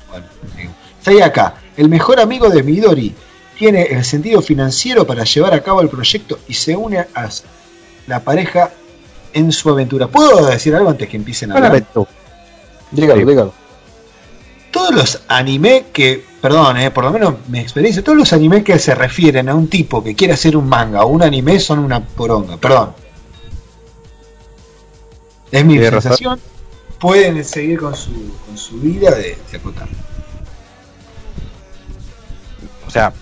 Bueno, 0.08 0.28
digo. 0.56 0.72
Sayaka, 1.02 1.56
el 1.76 1.90
mejor 1.90 2.20
amigo 2.20 2.48
de 2.52 2.62
Midori, 2.62 3.12
tiene 3.58 3.82
el 3.86 4.06
sentido 4.06 4.44
financiero 4.44 5.08
para 5.08 5.24
llevar 5.24 5.56
a 5.56 5.64
cabo 5.64 5.82
el 5.82 5.90
proyecto 5.90 6.38
y 6.48 6.54
se 6.54 6.76
une 6.76 7.00
a 7.00 7.30
la 8.06 8.20
pareja 8.20 8.70
en 9.34 9.52
su 9.52 9.68
aventura. 9.72 10.06
¿Puedo 10.06 10.46
decir 10.46 10.76
algo 10.76 10.92
antes 10.92 11.10
que 11.10 11.18
empiecen 11.18 11.52
a 11.52 11.56
hablar? 11.56 11.84
Dígalo, 12.92 13.26
dígalo. 13.26 13.54
Todos 14.70 14.94
los 14.94 15.22
anime 15.28 15.86
que, 15.92 16.24
perdón, 16.40 16.78
eh, 16.78 16.92
por 16.92 17.06
lo 17.06 17.12
menos 17.12 17.34
mi 17.48 17.58
experiencia, 17.58 18.04
todos 18.04 18.20
los 18.20 18.32
anime 18.32 18.64
que 18.64 18.78
se 18.78 18.94
refieren 18.94 19.50
a 19.50 19.56
un 19.56 19.70
tipo 19.70 20.04
que 20.04 20.14
quiere 20.14 20.36
hacer 20.36 20.56
un 20.56 20.70
manga 20.70 21.04
o 21.04 21.08
un 21.08 21.24
anime 21.24 21.60
son 21.60 21.80
una 21.80 22.06
poronga, 22.06 22.58
perdón. 22.58 23.01
Es 25.52 25.66
mi 25.66 25.78
sensación. 25.78 26.40
Pueden 27.00 27.44
seguir 27.44 27.80
con 27.80 27.96
su, 27.96 28.12
con 28.46 28.58
su 28.58 28.80
vida 28.80 29.12
de, 29.16 29.38
de 29.52 29.58
acotar. 29.58 29.88
O 32.88 32.90
sea, 32.90 33.14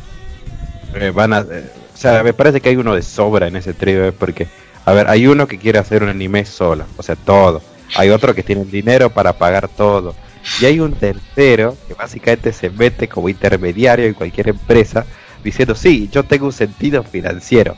eh, 0.95 1.11
van 1.11 1.33
a. 1.33 1.39
eh, 1.39 1.71
o 1.93 1.97
sea, 1.97 2.23
me 2.23 2.33
parece 2.33 2.61
que 2.61 2.69
hay 2.69 2.75
uno 2.75 2.95
de 2.95 3.01
sobra 3.01 3.47
en 3.47 3.55
ese 3.55 3.73
trío, 3.73 4.05
eh, 4.05 4.11
porque. 4.11 4.47
A 4.85 4.93
ver, 4.93 5.07
hay 5.07 5.27
uno 5.27 5.47
que 5.47 5.59
quiere 5.59 5.77
hacer 5.77 6.01
un 6.01 6.09
anime 6.09 6.45
solo, 6.45 6.85
o 6.97 7.03
sea, 7.03 7.15
todo. 7.15 7.61
Hay 7.95 8.09
otro 8.09 8.33
que 8.33 8.43
tiene 8.43 8.63
el 8.63 8.71
dinero 8.71 9.09
para 9.09 9.37
pagar 9.37 9.67
todo. 9.67 10.15
Y 10.61 10.65
hay 10.65 10.79
un 10.79 10.93
tercero 10.93 11.77
que 11.87 11.93
básicamente 11.93 12.53
se 12.53 12.69
mete 12.69 13.07
como 13.07 13.29
intermediario 13.29 14.05
en 14.07 14.13
cualquier 14.13 14.49
empresa 14.49 15.05
diciendo, 15.43 15.75
sí, 15.75 16.09
yo 16.11 16.23
tengo 16.23 16.47
un 16.47 16.53
sentido 16.53 17.03
financiero. 17.03 17.75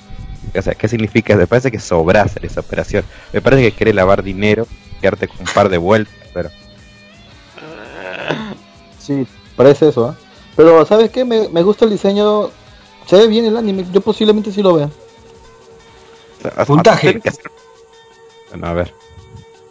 O 0.58 0.62
sea, 0.62 0.74
¿qué 0.76 0.88
significa? 0.88 1.36
Me 1.36 1.48
parece 1.48 1.72
que 1.72 1.80
sobras 1.80 2.36
en 2.38 2.46
esa 2.46 2.60
operación. 2.62 3.06
Me 3.32 3.42
parece 3.42 3.64
que 3.64 3.72
quiere 3.72 3.94
lavar 3.94 4.24
dinero, 4.24 4.68
quedarte 5.00 5.28
con 5.28 5.39
un 5.42 5.54
par 5.54 5.70
de 5.70 5.78
vueltas, 5.78 6.16
pero... 6.34 6.50
Sí, 9.00 9.26
parece 9.56 9.89
eso, 9.89 10.06
¿ah? 10.06 10.16
Pero, 10.56 10.86
¿sabes 10.86 11.10
qué? 11.10 11.26
Me, 11.26 11.48
me 11.50 11.64
gusta 11.64 11.86
el 11.86 11.92
diseño. 11.92 12.50
Se 13.08 13.16
ve 13.18 13.28
bien 13.28 13.46
el 13.46 13.58
anime. 13.58 13.86
Yo 13.92 14.02
posiblemente 14.02 14.52
sí 14.52 14.62
lo 14.62 14.76
vea. 14.76 14.89
Puntaje. 16.66 17.20
Bueno, 18.50 18.68
a 18.68 18.74
ver. 18.74 18.94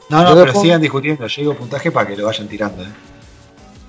No, 0.09 0.23
no, 0.23 0.45
pero 0.45 0.61
sigan 0.61 0.81
discutiendo. 0.81 1.27
Yo 1.27 1.43
digo 1.43 1.55
puntaje 1.55 1.91
para 1.93 2.09
que 2.09 2.17
lo 2.17 2.27
vayan 2.27 2.49
tirando. 2.49 2.83
eh. 2.83 2.89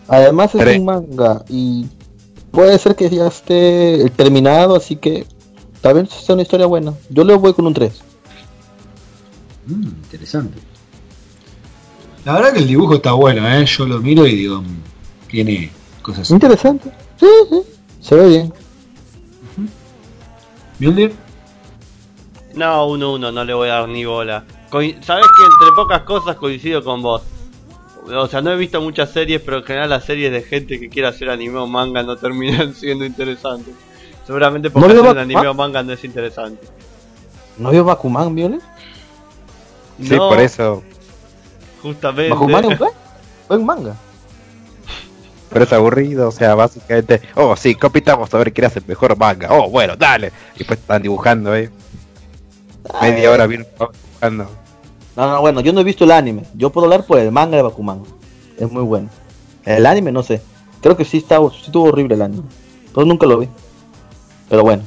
Además 0.08 0.54
es 0.54 0.62
Tres. 0.62 0.80
un 0.80 0.86
manga 0.86 1.44
y 1.48 1.88
puede 2.52 2.78
ser 2.78 2.96
que 2.96 3.10
ya 3.10 3.28
esté 3.28 4.10
terminado, 4.16 4.76
así 4.76 4.98
que 4.98 5.26
tal 5.82 5.96
vez 5.96 6.10
sea 6.10 6.34
una 6.34 6.44
historia 6.44 6.66
buena. 6.66 6.94
Yo 7.10 7.24
le 7.24 7.36
voy 7.36 7.54
con 7.54 7.68
un 7.68 7.74
3. 7.74 8.02
Mm, 9.68 9.88
interesante. 9.88 10.60
La 12.26 12.34
verdad 12.34 12.54
que 12.54 12.60
el 12.60 12.68
dibujo 12.68 12.96
está 12.96 13.14
bueno, 13.14 13.48
¿eh? 13.48 13.66
Yo 13.66 13.86
lo 13.86 14.00
miro 14.00 14.26
y 14.28 14.36
digo, 14.36 14.62
mm, 14.62 15.28
tiene 15.28 15.72
cosas. 16.02 16.30
Interesante. 16.30 16.92
Sí, 17.20 17.28
sí. 17.50 17.62
Se 18.00 18.16
ve 18.16 18.28
bien. 18.28 18.54
Mjolnir, 20.80 21.14
No, 22.56 22.88
uno 22.88 23.14
uno, 23.14 23.32
no 23.32 23.44
le 23.45 23.53
voy 23.53 23.70
a 23.70 23.74
dar 23.74 23.90
ni 23.90 24.03
bola. 24.03 24.44
Sabes 24.72 24.95
que 25.02 25.44
entre 25.44 25.76
pocas 25.76 26.02
cosas 26.03 26.36
coincido 26.38 26.84
con 26.84 27.02
vos. 27.02 27.22
O 28.08 28.28
sea, 28.28 28.41
no 28.41 28.52
he 28.52 28.58
visto 28.58 28.82
muchas 28.82 29.12
series, 29.12 29.41
pero 29.41 29.58
en 29.58 29.64
general 29.64 29.90
las 29.91 30.06
series 30.06 30.32
de 30.32 30.41
gente 30.41 30.80
que 30.80 30.90
quiere 30.90 31.08
hacer 31.08 31.30
anime 31.30 31.60
o 31.60 31.68
manga 31.68 32.02
no 32.02 32.16
terminan 32.16 32.74
siendo 32.76 33.06
interesantes. 33.06 33.76
Seguramente 34.26 34.69
porque 34.69 34.88
¿No 34.88 34.93
vio 34.93 35.02
hacer 35.02 35.11
un 35.11 35.18
Bak- 35.18 35.22
anime 35.23 35.48
o 35.48 35.53
manga 35.53 35.84
no 35.84 35.93
es 35.93 36.03
interesante. 36.03 36.68
¿No 37.57 37.69
vio 37.72 37.84
Bakuman, 37.84 38.34
Violet? 38.34 38.61
Sí, 40.02 40.15
No, 40.15 40.30
por 40.30 40.39
eso... 40.39 40.84
Justamente. 41.81 42.31
Bakuman 42.34 42.65
es 42.72 42.80
un 42.80 42.88
buen 43.49 43.65
manga. 43.65 43.95
Pero 45.49 45.65
es 45.65 45.73
aburrido, 45.73 46.30
o 46.30 46.31
sea, 46.31 46.56
básicamente... 46.56 47.22
Oh, 47.35 47.56
sí, 47.57 47.76
compitamos 47.76 48.34
a 48.34 48.38
ver 48.38 48.53
quién 48.53 48.65
hace 48.65 48.80
el 48.80 48.85
mejor 48.88 49.18
manga. 49.18 49.49
Oh, 49.52 49.69
bueno, 49.69 49.95
dale. 49.98 50.31
Y 50.56 50.60
después 50.60 50.80
están 50.80 51.02
dibujando, 51.02 51.53
eh. 51.56 51.69
Media 53.02 53.31
hora 53.31 53.48
bien 53.48 53.68
dibujando. 53.77 54.48
No, 55.15 55.30
no, 55.30 55.41
bueno, 55.41 55.60
yo 55.60 55.73
no 55.73 55.81
he 55.81 55.84
visto 55.84 56.06
el 56.06 56.11
anime. 56.11 56.43
Yo 56.53 56.69
puedo 56.69 56.85
hablar 56.85 57.06
por 57.06 57.19
el 57.19 57.31
manga 57.31 57.57
de 57.57 57.64
Bakuman. 57.64 58.02
Es 58.57 58.72
muy 58.72 58.84
bueno. 58.84 59.10
El 59.65 59.85
anime, 59.85 60.11
no 60.14 60.23
sé. 60.23 60.41
Creo 60.81 60.95
que 60.95 61.03
sí, 61.03 61.18
está, 61.18 61.38
sí 61.52 61.64
estuvo 61.65 61.89
horrible 61.89 62.15
el 62.15 62.22
anime. 62.22 62.43
Pero 62.93 63.06
nunca 63.06 63.26
lo 63.27 63.39
vi. 63.39 63.49
Pero 64.52 64.64
bueno. 64.64 64.84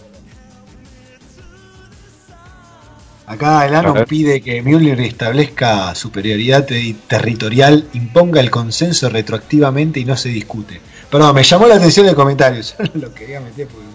acá 3.27 3.65
el 3.67 3.93
ver. 3.95 4.07
pide 4.07 4.43
que 4.43 4.61
Mjolnir 4.61 5.01
establezca 5.01 5.95
superioridad 5.95 6.67
te- 6.67 6.95
territorial, 7.09 7.89
imponga 7.95 8.41
el 8.41 8.51
consenso 8.51 9.09
retroactivamente 9.09 9.99
y 10.01 10.05
no 10.05 10.19
se 10.19 10.29
discute. 10.29 10.83
Perdón, 11.11 11.35
me 11.35 11.43
llamó 11.43 11.67
la 11.67 11.77
atención 11.77 12.07
el 12.07 12.15
comentario, 12.15 12.63
solo 12.63 12.91
lo 12.95 13.15
quería 13.15 13.41
meter 13.41 13.67
porque 13.69 13.87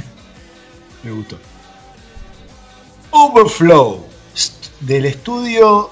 me 1.02 1.10
gustó. 1.10 1.36
Overflow 3.10 4.06
st- 4.32 4.68
del 4.80 5.06
estudio 5.06 5.90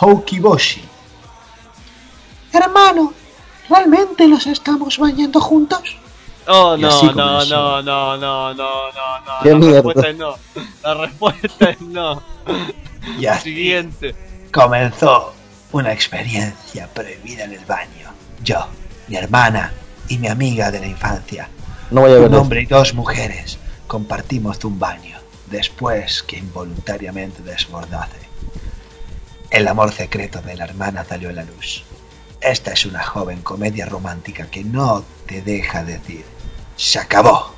Hokiboshi. 0.00 0.80
Hermano, 2.54 3.12
¿realmente 3.68 4.26
los 4.26 4.46
estamos 4.46 4.96
bañando 4.96 5.38
juntos? 5.42 5.82
Oh, 6.50 6.76
no, 6.76 7.02
no, 7.12 7.44
no, 7.44 7.82
no, 7.82 8.16
no, 8.16 8.54
no, 8.54 8.54
no, 8.54 9.44
La 9.44 9.54
mierda. 9.56 9.82
respuesta 9.82 10.08
es 10.10 10.16
no. 10.16 10.34
La 10.82 10.94
respuesta 10.94 11.70
es 11.70 11.80
no. 11.82 12.22
Y 13.18 13.26
así 13.26 13.50
Siguiente. 13.54 14.14
comenzó 14.52 15.34
una 15.72 15.92
experiencia 15.92 16.88
prohibida 16.94 17.44
en 17.44 17.52
el 17.52 17.64
baño. 17.66 18.08
Yo, 18.42 18.66
mi 19.08 19.16
hermana 19.16 19.72
y 20.08 20.16
mi 20.18 20.28
amiga 20.28 20.70
de 20.70 20.80
la 20.80 20.86
infancia, 20.86 21.48
No 21.90 22.00
voy 22.02 22.12
a 22.12 22.14
ver 22.14 22.28
un 22.28 22.34
hombre 22.34 22.62
y 22.62 22.66
dos 22.66 22.94
mujeres, 22.94 23.58
compartimos 23.86 24.64
un 24.64 24.78
baño 24.78 25.18
después 25.50 26.22
que 26.22 26.38
involuntariamente 26.38 27.42
desbordase. 27.42 28.18
El 29.50 29.66
amor 29.68 29.92
secreto 29.92 30.40
de 30.42 30.56
la 30.56 30.64
hermana 30.64 31.04
salió 31.04 31.30
a 31.30 31.32
la 31.32 31.42
luz. 31.44 31.84
Esta 32.40 32.72
es 32.72 32.84
una 32.86 33.02
joven 33.02 33.40
comedia 33.42 33.86
romántica 33.86 34.46
que 34.46 34.62
no 34.64 35.02
te 35.26 35.40
deja 35.42 35.82
decir, 35.84 36.24
se 36.78 36.98
acabó. 36.98 37.54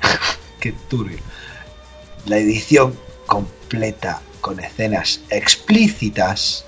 Qué 0.60 0.72
turbio. 0.88 1.18
La 2.24 2.38
edición 2.38 2.98
completa 3.26 4.22
con 4.40 4.60
escenas 4.60 5.20
explícitas. 5.28 6.64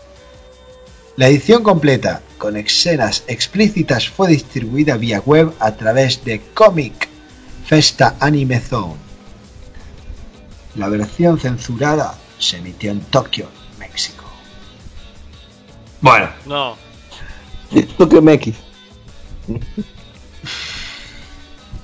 La 1.16 1.28
edición 1.28 1.62
completa 1.62 2.22
con 2.38 2.56
escenas 2.56 3.24
explícitas 3.26 4.08
fue 4.08 4.28
distribuida 4.28 4.96
vía 4.96 5.20
web 5.20 5.54
a 5.60 5.72
través 5.72 6.24
de 6.24 6.40
Comic 6.54 7.08
Festa 7.66 8.16
Anime 8.20 8.60
Zone. 8.60 8.96
La 10.74 10.88
versión 10.88 11.38
censurada 11.38 12.18
se 12.38 12.56
emitió 12.58 12.90
en 12.90 13.00
Tokio, 13.00 13.48
México. 13.78 14.24
Bueno, 16.00 16.30
No. 16.46 16.76
Tokyo 17.98 18.22
MX. 18.22 18.56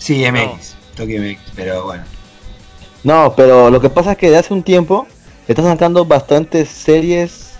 Sí, 0.07 0.25
MX, 0.31 0.75
Tokio 0.97 1.21
MX, 1.21 1.41
pero 1.55 1.85
bueno. 1.85 2.05
No, 3.05 3.35
pero 3.37 3.71
lo 3.71 3.81
que 3.81 3.91
pasa 3.91 4.13
es 4.13 4.19
que 4.19 4.31
de 4.31 4.39
hace 4.39 4.53
un 4.53 4.63
tiempo 4.63 5.07
están 5.47 5.65
sacando 5.67 6.05
bastantes 6.05 6.69
series 6.69 7.53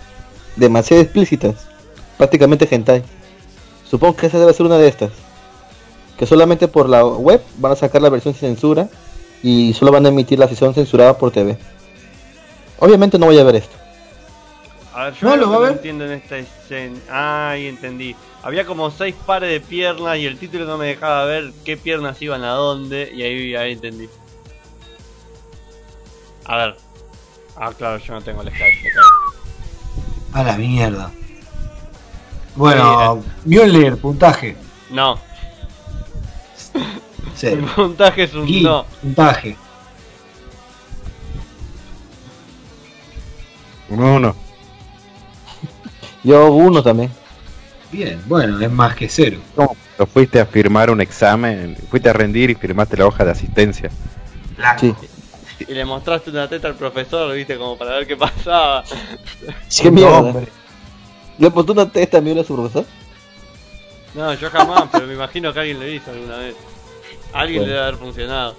demasiado 0.55 1.01
explícitas. 1.01 1.67
Prácticamente 2.17 2.67
hentai. 2.69 3.03
Supongo 3.89 4.15
que 4.17 4.25
esa 4.27 4.39
debe 4.39 4.53
ser 4.53 4.65
una 4.65 4.77
de 4.77 4.87
estas. 4.87 5.11
Que 6.17 6.25
solamente 6.25 6.67
por 6.67 6.89
la 6.89 7.05
web 7.05 7.41
van 7.57 7.71
a 7.71 7.75
sacar 7.75 8.01
la 8.01 8.09
versión 8.09 8.33
sin 8.33 8.49
censura 8.49 8.89
y 9.43 9.73
solo 9.73 9.91
van 9.91 10.05
a 10.05 10.09
emitir 10.09 10.39
la 10.39 10.47
sesión 10.47 10.73
censurada 10.73 11.17
por 11.17 11.31
TV. 11.31 11.57
Obviamente 12.79 13.17
no 13.19 13.27
voy 13.27 13.39
a 13.39 13.43
ver 13.43 13.55
esto. 13.57 13.75
A 14.93 15.05
ver, 15.05 15.13
yo 15.13 15.29
No, 15.29 15.35
lo 15.37 15.43
que 15.43 15.49
va 15.49 15.55
a 15.55 15.59
no 15.59 15.65
ver. 15.65 15.71
entiendo 15.73 16.05
en 16.05 16.11
esta 16.13 16.37
escena. 16.37 16.97
Ay, 17.09 17.67
entendí. 17.67 18.15
Había 18.47 18.65
como 18.65 18.89
seis 18.91 19.13
pares 19.25 19.49
de 19.51 19.59
piernas 19.59 20.17
y 20.19 20.25
el 20.25 20.37
título 20.39 20.63
no 20.63 20.77
me 20.77 20.85
dejaba 20.85 21.25
ver 21.25 21.51
qué 21.65 21.75
piernas 21.75 22.21
iban 22.21 22.45
a 22.45 22.51
dónde. 22.51 23.11
Y 23.13 23.21
ahí, 23.21 23.55
ahí 23.55 23.73
entendí. 23.73 24.07
A 26.45 26.55
ver. 26.55 26.77
Ah, 27.57 27.73
claro, 27.77 27.97
yo 27.97 28.13
no 28.13 28.21
tengo 28.21 28.41
el 28.43 28.47
Skype. 28.47 28.89
A 30.31 30.43
la 30.43 30.57
mierda. 30.57 31.11
Bueno, 32.55 33.21
Mjolnir, 33.43 33.97
puntaje. 33.97 34.55
No, 34.91 35.19
Sí. 37.35 37.47
el 37.47 37.65
puntaje 37.65 38.23
es 38.23 38.33
un 38.33 38.45
Gui, 38.45 38.61
no. 38.63 38.85
puntaje. 39.01 39.57
Un 43.89 43.99
uno. 44.03 44.35
Yo 46.23 46.49
uno 46.51 46.81
también. 46.81 47.11
Bien, 47.91 48.21
bueno, 48.25 48.59
es 48.59 48.71
más 48.71 48.95
que 48.95 49.07
cero. 49.07 49.39
¿Cómo? 49.55 49.75
Lo 49.97 50.05
fuiste 50.05 50.39
a 50.39 50.45
firmar 50.45 50.89
un 50.91 51.01
examen, 51.01 51.75
fuiste 51.89 52.09
a 52.09 52.13
rendir 52.13 52.49
y 52.49 52.55
firmaste 52.55 52.97
la 52.97 53.07
hoja 53.07 53.25
de 53.25 53.31
asistencia. 53.31 53.89
Sí. 54.79 54.93
Y 55.67 55.73
le 55.73 55.85
mostraste 55.85 56.29
una 56.29 56.47
teta 56.47 56.67
al 56.67 56.75
profesor, 56.75 57.33
viste, 57.33 57.57
como 57.57 57.77
para 57.77 57.91
ver 57.91 58.07
qué 58.07 58.15
pasaba. 58.15 58.83
¿Qué 59.81 59.89
mierda? 59.89 60.19
hombre. 60.19 60.47
¿Le 61.37 61.49
puso 61.51 61.71
una 61.71 61.89
testa 61.89 62.17
a 62.17 62.43
su 62.43 62.55
profesor? 62.55 62.85
No, 64.13 64.33
yo 64.33 64.49
jamás, 64.49 64.85
pero 64.91 65.07
me 65.07 65.13
imagino 65.13 65.53
que 65.53 65.59
alguien 65.59 65.79
lo 65.79 65.87
hizo 65.87 66.11
alguna 66.11 66.37
vez. 66.37 66.55
Alguien 67.33 67.61
Bueno. 67.61 67.67
le 67.67 67.73
debe 67.73 67.87
haber 67.87 67.99
funcionado. 67.99 68.55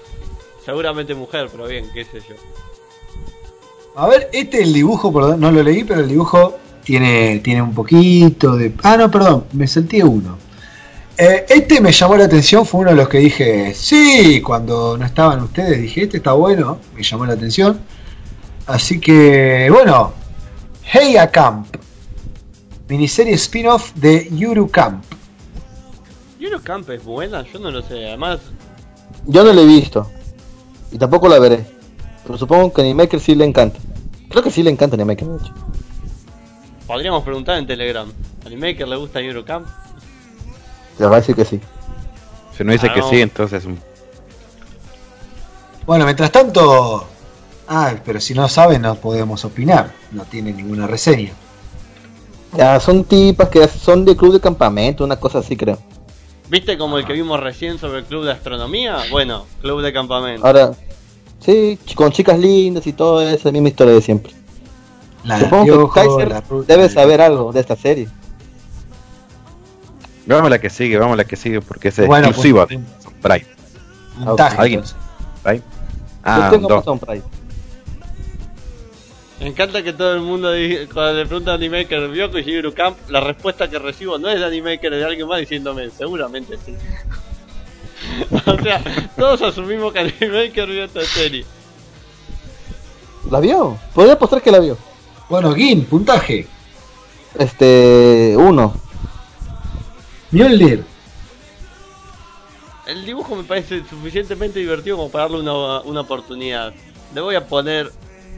Seguramente 0.64 1.14
mujer, 1.14 1.48
pero 1.50 1.66
bien, 1.66 1.88
qué 1.92 2.04
sé 2.04 2.20
yo. 2.28 2.34
A 3.96 4.06
ver, 4.06 4.28
este 4.32 4.62
el 4.62 4.72
dibujo, 4.72 5.12
perdón, 5.12 5.40
no 5.40 5.50
lo 5.50 5.62
leí, 5.62 5.82
pero 5.82 6.00
el 6.00 6.08
dibujo 6.08 6.58
tiene, 6.88 7.40
tiene 7.40 7.60
un 7.60 7.74
poquito 7.74 8.56
de... 8.56 8.72
Ah, 8.82 8.96
no, 8.96 9.10
perdón, 9.10 9.44
me 9.52 9.66
salté 9.66 10.02
uno. 10.02 10.38
Eh, 11.18 11.44
este 11.46 11.82
me 11.82 11.92
llamó 11.92 12.16
la 12.16 12.24
atención, 12.24 12.64
fue 12.64 12.80
uno 12.80 12.90
de 12.90 12.96
los 12.96 13.10
que 13.10 13.18
dije, 13.18 13.74
sí, 13.74 14.40
cuando 14.40 14.96
no 14.96 15.04
estaban 15.04 15.42
ustedes, 15.42 15.82
dije, 15.82 16.04
este 16.04 16.16
está 16.16 16.32
bueno, 16.32 16.78
me 16.96 17.02
llamó 17.02 17.26
la 17.26 17.34
atención. 17.34 17.78
Así 18.66 18.98
que, 19.00 19.68
bueno, 19.70 20.14
Heya 20.90 21.30
Camp, 21.30 21.76
miniserie 22.88 23.34
spin-off 23.34 23.92
de 23.94 24.26
Yuru 24.32 24.70
Camp. 24.70 25.04
Yuro 26.40 26.58
Camp 26.62 26.88
es 26.88 27.04
buena, 27.04 27.44
yo 27.52 27.58
no 27.58 27.70
lo 27.70 27.82
sé. 27.82 28.06
Además, 28.06 28.40
Yo 29.26 29.44
no 29.44 29.52
la 29.52 29.60
he 29.60 29.66
visto. 29.66 30.10
Y 30.90 30.96
tampoco 30.96 31.28
la 31.28 31.38
veré. 31.38 31.66
Pero 32.24 32.38
supongo 32.38 32.72
que 32.72 32.80
a 32.80 32.84
Animaker 32.84 33.20
sí 33.20 33.34
le 33.34 33.44
encanta. 33.44 33.78
Creo 34.30 34.42
que 34.42 34.50
sí 34.50 34.62
le 34.62 34.70
encanta 34.70 34.96
a 34.96 34.96
Animaker, 34.96 35.28
de 35.28 35.36
hecho. 35.36 35.52
Podríamos 36.88 37.22
preguntar 37.22 37.56
en 37.58 37.66
Telegram. 37.68 38.10
¿A 38.42 38.46
Animaker 38.46 38.88
le 38.88 38.96
gusta 38.96 39.20
Yuro 39.20 39.44
Camp? 39.44 39.68
Le 40.98 41.06
va 41.06 41.16
a 41.16 41.20
decir 41.20 41.36
que 41.36 41.44
sí. 41.44 41.60
Si 42.56 42.64
no 42.64 42.72
dice 42.72 42.88
Ah, 42.90 42.94
que 42.94 43.00
no. 43.00 43.08
sí, 43.10 43.20
entonces 43.20 43.64
un- 43.64 43.78
Bueno, 45.86 46.04
mientras 46.04 46.32
tanto... 46.32 47.06
Ah, 47.68 47.94
pero 48.04 48.20
si 48.20 48.34
no 48.34 48.48
saben 48.48 48.82
no 48.82 48.94
podemos 48.96 49.44
opinar, 49.44 49.92
no 50.12 50.24
tiene 50.24 50.52
ninguna 50.52 50.86
reseña. 50.88 51.32
Ya, 52.56 52.80
son 52.80 53.04
tipas 53.04 53.48
que 53.50 53.68
son 53.68 54.04
de 54.06 54.16
club 54.16 54.32
de 54.32 54.40
campamento, 54.40 55.04
una 55.04 55.16
cosa 55.16 55.38
así 55.40 55.54
creo. 55.56 55.78
¿Viste 56.48 56.78
como 56.78 56.96
el 56.96 57.04
que 57.06 57.12
vimos 57.12 57.38
recién 57.38 57.78
sobre 57.78 57.98
el 57.98 58.04
club 58.06 58.24
de 58.24 58.32
astronomía? 58.32 58.96
Bueno, 59.10 59.44
club 59.60 59.82
de 59.82 59.92
campamento. 59.92 60.46
Ahora, 60.46 60.72
sí, 61.44 61.78
con 61.94 62.10
chicas 62.10 62.38
lindas 62.38 62.86
y 62.86 62.94
todo 62.94 63.20
esa 63.20 63.52
misma 63.52 63.68
historia 63.68 63.92
de 63.94 64.00
siempre. 64.00 64.32
La 65.28 65.38
Supongo 65.40 65.64
Piojo, 65.64 65.92
que 65.92 66.00
Kaiser 66.00 66.28
la 66.28 66.42
debe 66.66 66.88
saber 66.88 67.20
algo 67.20 67.52
de 67.52 67.60
esta 67.60 67.76
serie. 67.76 68.08
Vamos 70.26 70.46
a 70.46 70.50
la 70.50 70.58
que 70.58 70.68
sigue, 70.70 70.98
vamos 70.98 71.14
a 71.14 71.16
la 71.16 71.24
que 71.24 71.36
sigue 71.36 71.60
porque 71.60 71.88
es 71.88 72.06
Bueno, 72.06 72.28
exclusiva 72.28 72.66
pues, 72.66 72.78
de 72.80 72.84
Amazon 72.86 73.12
Prime. 73.22 73.46
Puntaje, 74.24 74.56
¿Alguien? 74.58 74.80
entonces. 74.80 74.96
Prime. 75.42 75.58
Yo 75.58 75.64
Ah, 76.24 76.48
tengo 76.50 76.68
dos. 76.68 76.72
Amazon 76.86 76.98
Prime. 76.98 77.22
Me 79.40 79.46
encanta 79.46 79.82
que 79.84 79.92
todo 79.92 80.14
el 80.14 80.20
mundo, 80.20 80.50
di- 80.52 80.86
cuando 80.92 81.12
le 81.14 81.24
pregunta 81.26 81.52
a 81.52 81.54
Animaker, 81.54 82.08
¿vio 82.08 82.30
que 82.30 82.42
Yuro 82.42 82.74
Camp? 82.74 82.96
La 83.08 83.20
respuesta 83.20 83.68
que 83.70 83.78
recibo 83.78 84.18
no 84.18 84.28
es 84.28 84.40
de 84.40 84.44
Animaker, 84.46 84.92
es 84.92 84.98
de 84.98 85.04
alguien 85.04 85.28
más 85.28 85.38
diciéndome, 85.40 85.88
seguramente 85.90 86.58
sí. 86.66 86.74
o 88.46 88.58
sea, 88.62 88.82
todos 89.16 89.40
asumimos 89.42 89.92
que 89.92 90.00
Animaker 90.00 90.66
vio 90.68 90.84
esta 90.84 91.02
serie. 91.04 91.44
¿La 93.30 93.38
vio? 93.40 93.78
Podría 93.94 94.14
apostar 94.14 94.42
que 94.42 94.50
la 94.50 94.58
vio. 94.58 94.76
Bueno, 95.28 95.54
Gin, 95.54 95.84
puntaje. 95.84 96.46
Este, 97.38 98.34
uno. 98.36 98.74
Mjolnir. 100.30 100.84
El 102.86 103.04
dibujo 103.04 103.36
me 103.36 103.44
parece 103.44 103.84
suficientemente 103.84 104.58
divertido 104.58 104.96
como 104.96 105.10
para 105.10 105.24
darle 105.24 105.40
una, 105.40 105.80
una 105.80 106.00
oportunidad. 106.00 106.72
Le 107.14 107.20
voy 107.20 107.34
a 107.34 107.46
poner 107.46 107.92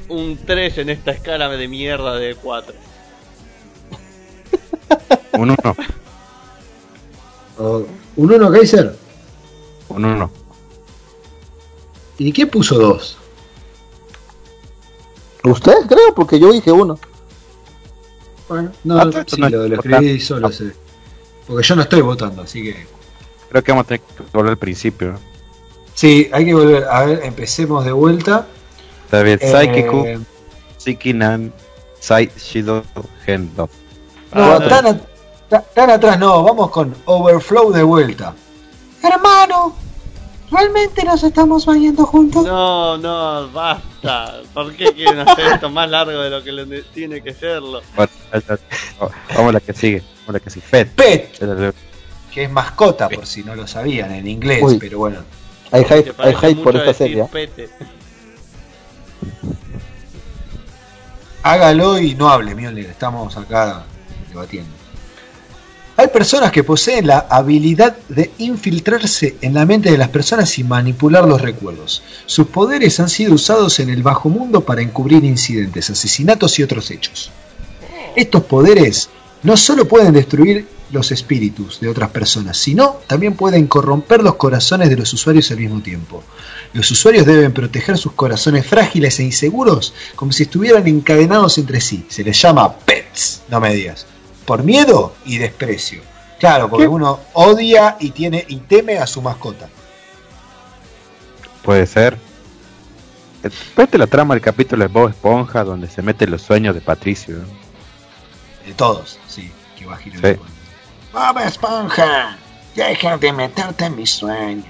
un 0.09 0.37
3 0.37 0.79
en 0.79 0.91
esta 0.91 1.13
escala 1.13 1.49
de 1.49 1.69
mierda 1.69 2.17
de 2.17 2.35
4. 2.35 2.75
Un 5.35 5.51
uno. 5.51 5.77
Oh, 7.59 7.87
un 8.17 8.33
1 8.33 8.51
Kaiser. 8.53 8.97
Un 9.89 10.05
uno. 10.05 10.31
¿Y 12.19 12.33
qué 12.33 12.47
puso 12.47 12.79
2? 12.79 13.20
¿Usted 15.45 15.73
creo? 15.89 16.15
Porque 16.15 16.39
yo 16.39 16.53
dije 16.53 16.71
uno. 16.73 16.99
Bueno, 18.49 18.73
no, 18.85 18.99
Ah, 18.99 19.11
sí, 19.27 19.41
no 19.41 19.49
lo, 19.49 19.69
lo 19.69 19.75
escribí 19.77 20.21
solo 20.21 20.51
sé. 20.51 20.73
Porque 21.47 21.67
yo 21.67 21.77
no 21.77 21.83
estoy 21.83 22.01
votando, 22.01 22.43
así 22.43 22.63
que. 22.63 22.87
Creo 23.49 23.63
que 23.65 23.73
vamos 23.73 23.85
a 23.85 23.89
tener 23.89 24.01
que 24.01 24.23
volver 24.33 24.51
al 24.51 24.59
principio. 24.59 25.15
Sí, 25.95 26.29
hay 26.33 26.45
que 26.45 26.55
volver. 26.55 26.85
A 26.91 27.05
ver, 27.05 27.21
empecemos 27.25 27.85
de 27.85 27.93
vuelta. 27.93 28.47
Está 29.05 29.23
bien, 29.23 29.39
Eh, 29.41 29.49
Psychiku, 29.51 30.07
Sikinan, 30.79 31.53
Sai 32.01 32.31
Shido, 32.37 32.85
Gendo. 33.25 33.69
no, 34.35 34.43
Ah, 34.53 34.59
tan, 34.69 34.87
a- 34.87 35.01
ta- 35.49 35.63
tan 35.75 35.91
atrás 35.91 36.19
no, 36.19 36.43
vamos 36.45 36.71
con 36.71 36.95
Overflow 37.07 37.73
de 37.73 37.83
vuelta. 37.83 38.35
Hermano, 39.03 39.75
¿realmente 40.51 41.05
nos 41.05 41.23
estamos 41.23 41.67
bañando 41.67 42.05
juntos? 42.07 42.45
No, 42.45 42.99
no, 42.99 43.51
basta. 43.53 44.41
¿Por 44.53 44.75
qué 44.75 44.93
quieren 44.93 45.21
hacer 45.21 45.47
esto 45.55 45.71
más 45.71 45.89
largo 45.91 46.21
de 46.21 46.31
lo 46.31 46.43
que 46.43 46.53
lo 46.53 46.67
tiene 46.93 47.23
que 47.23 47.33
serlo? 47.35 47.83
Bueno. 47.97 48.13
Oh, 49.01 49.11
Vamos 49.35 49.51
a 49.51 49.53
la 49.53 49.61
que 49.61 49.73
sigue. 49.73 50.03
Vamos 50.21 50.29
a 50.29 50.33
la 50.33 50.41
que 50.41 50.51
sigue. 50.51 50.67
Pet. 50.71 50.91
Pet, 50.95 51.75
que 52.33 52.45
es 52.45 52.51
mascota, 52.51 53.09
por 53.09 53.27
si 53.27 53.43
no 53.43 53.55
lo 53.55 53.67
sabían 53.67 54.13
en 54.13 54.27
inglés, 54.29 54.63
Uy. 54.63 54.79
pero 54.79 54.99
bueno. 54.99 55.19
Hay 55.73 55.85
hype, 55.85 56.15
hay 56.19 56.35
hype 56.35 56.63
por 56.63 56.77
esta 56.77 56.95
serie. 56.95 57.23
¿eh? 57.23 57.29
pete. 57.31 57.71
Hágalo 61.43 61.99
y 61.99 62.15
no 62.15 62.29
hable, 62.29 62.55
Mjolnir, 62.55 62.87
estamos 62.87 63.37
acá 63.37 63.85
debatiendo. 64.29 64.80
Hay 66.01 66.09
personas 66.09 66.51
que 66.51 66.65
poseen 66.65 67.09
la 67.09 67.27
habilidad 67.29 67.95
de 68.09 68.31
infiltrarse 68.39 69.37
en 69.43 69.53
la 69.53 69.67
mente 69.67 69.91
de 69.91 69.99
las 69.99 70.09
personas 70.09 70.59
y 70.59 70.65
manipular 70.65 71.29
los 71.29 71.43
recuerdos. 71.43 72.03
Sus 72.25 72.47
poderes 72.47 72.99
han 73.01 73.11
sido 73.11 73.35
usados 73.35 73.81
en 73.81 73.91
el 73.91 74.03
bajo 74.03 74.31
mundo 74.31 74.63
para 74.63 74.81
encubrir 74.81 75.23
incidentes, 75.25 75.91
asesinatos 75.91 76.59
y 76.59 76.63
otros 76.63 76.91
hechos. 76.91 77.31
Estos 78.17 78.45
poderes 78.45 79.11
no 79.43 79.59
solo 79.59 79.87
pueden 79.87 80.15
destruir 80.15 80.67
los 80.91 81.13
espíritus 81.13 81.81
de 81.81 81.89
otras 81.89 82.09
personas, 82.09 82.57
sino 82.57 83.01
también 83.07 83.35
pueden 83.35 83.67
corromper 83.67 84.23
los 84.23 84.37
corazones 84.37 84.89
de 84.89 84.97
los 84.97 85.13
usuarios 85.13 85.51
al 85.51 85.59
mismo 85.59 85.83
tiempo. 85.83 86.25
Los 86.73 86.91
usuarios 86.91 87.27
deben 87.27 87.53
proteger 87.53 87.99
sus 87.99 88.13
corazones 88.13 88.67
frágiles 88.67 89.21
e 89.21 89.25
inseguros 89.25 89.93
como 90.17 90.33
si 90.33 90.45
estuvieran 90.45 90.87
encadenados 90.87 91.59
entre 91.59 91.83
sí. 91.83 92.07
Se 92.09 92.25
les 92.25 92.41
llama 92.41 92.75
pets, 92.75 93.43
no 93.51 93.61
me 93.61 93.75
digas. 93.75 94.07
Por 94.51 94.65
miedo 94.65 95.15
y 95.25 95.39
desprecio. 95.39 96.03
Claro, 96.41 96.69
porque 96.69 96.87
¿Qué? 96.87 96.89
uno 96.89 97.21
odia 97.35 97.97
y 98.01 98.11
tiene 98.11 98.45
y 98.49 98.57
teme 98.57 98.99
a 98.99 99.07
su 99.07 99.23
mascota. 99.23 99.69
Puede 101.63 101.87
ser. 101.87 102.19
Después 103.45 103.89
de 103.93 103.99
la 103.99 104.09
trama 104.09 104.35
del 104.35 104.43
capítulo 104.43 104.83
de 104.83 104.89
Bob 104.93 105.11
Esponja, 105.11 105.63
donde 105.63 105.87
se 105.87 106.03
meten 106.03 106.33
los 106.33 106.43
sueños 106.43 106.75
de 106.75 106.81
Patricio. 106.81 107.37
¿no? 107.37 107.45
De 108.67 108.75
todos, 108.75 109.21
sí, 109.29 109.53
que 109.79 109.87
va 109.87 109.95
a 109.95 109.99
girar 109.99 110.19
Sí. 110.21 110.27
el. 110.27 110.41
Bob 111.13 111.39
Esponja, 111.47 112.37
deja 112.75 113.19
de 113.19 113.33
meterte 113.33 113.85
en 113.85 113.95
mis 113.95 114.11
sueños. 114.11 114.67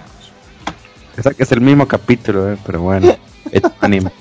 O 1.18 1.22
sea 1.22 1.32
que 1.32 1.42
es 1.44 1.52
el 1.52 1.62
mismo 1.62 1.88
capítulo, 1.88 2.52
¿eh? 2.52 2.58
pero 2.66 2.82
bueno. 2.82 3.16
Es 3.50 3.64
un 3.64 3.72
anime. 3.80 4.12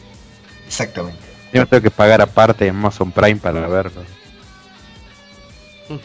Exactamente. 0.66 1.20
Yo 1.52 1.68
tengo 1.68 1.84
que 1.84 1.92
pagar 1.92 2.22
aparte 2.22 2.66
en 2.66 2.78
Amazon 2.78 3.12
Prime 3.12 3.42
para 3.42 3.68
verlo. 3.68 4.04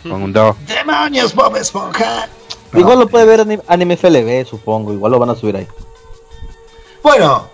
Con 0.02 0.22
un 0.22 0.32
2. 0.32 0.56
¡Demonios, 0.66 1.34
Bob 1.34 1.56
Esponja! 1.56 2.28
Igual 2.74 2.98
lo 3.00 3.06
puede 3.08 3.24
ver 3.26 3.40
anim- 3.40 3.62
Anime 3.68 3.96
FLB, 3.96 4.44
supongo. 4.46 4.92
Igual 4.92 5.12
lo 5.12 5.18
van 5.18 5.30
a 5.30 5.34
subir 5.36 5.56
ahí. 5.56 5.66
Bueno, 7.02 7.48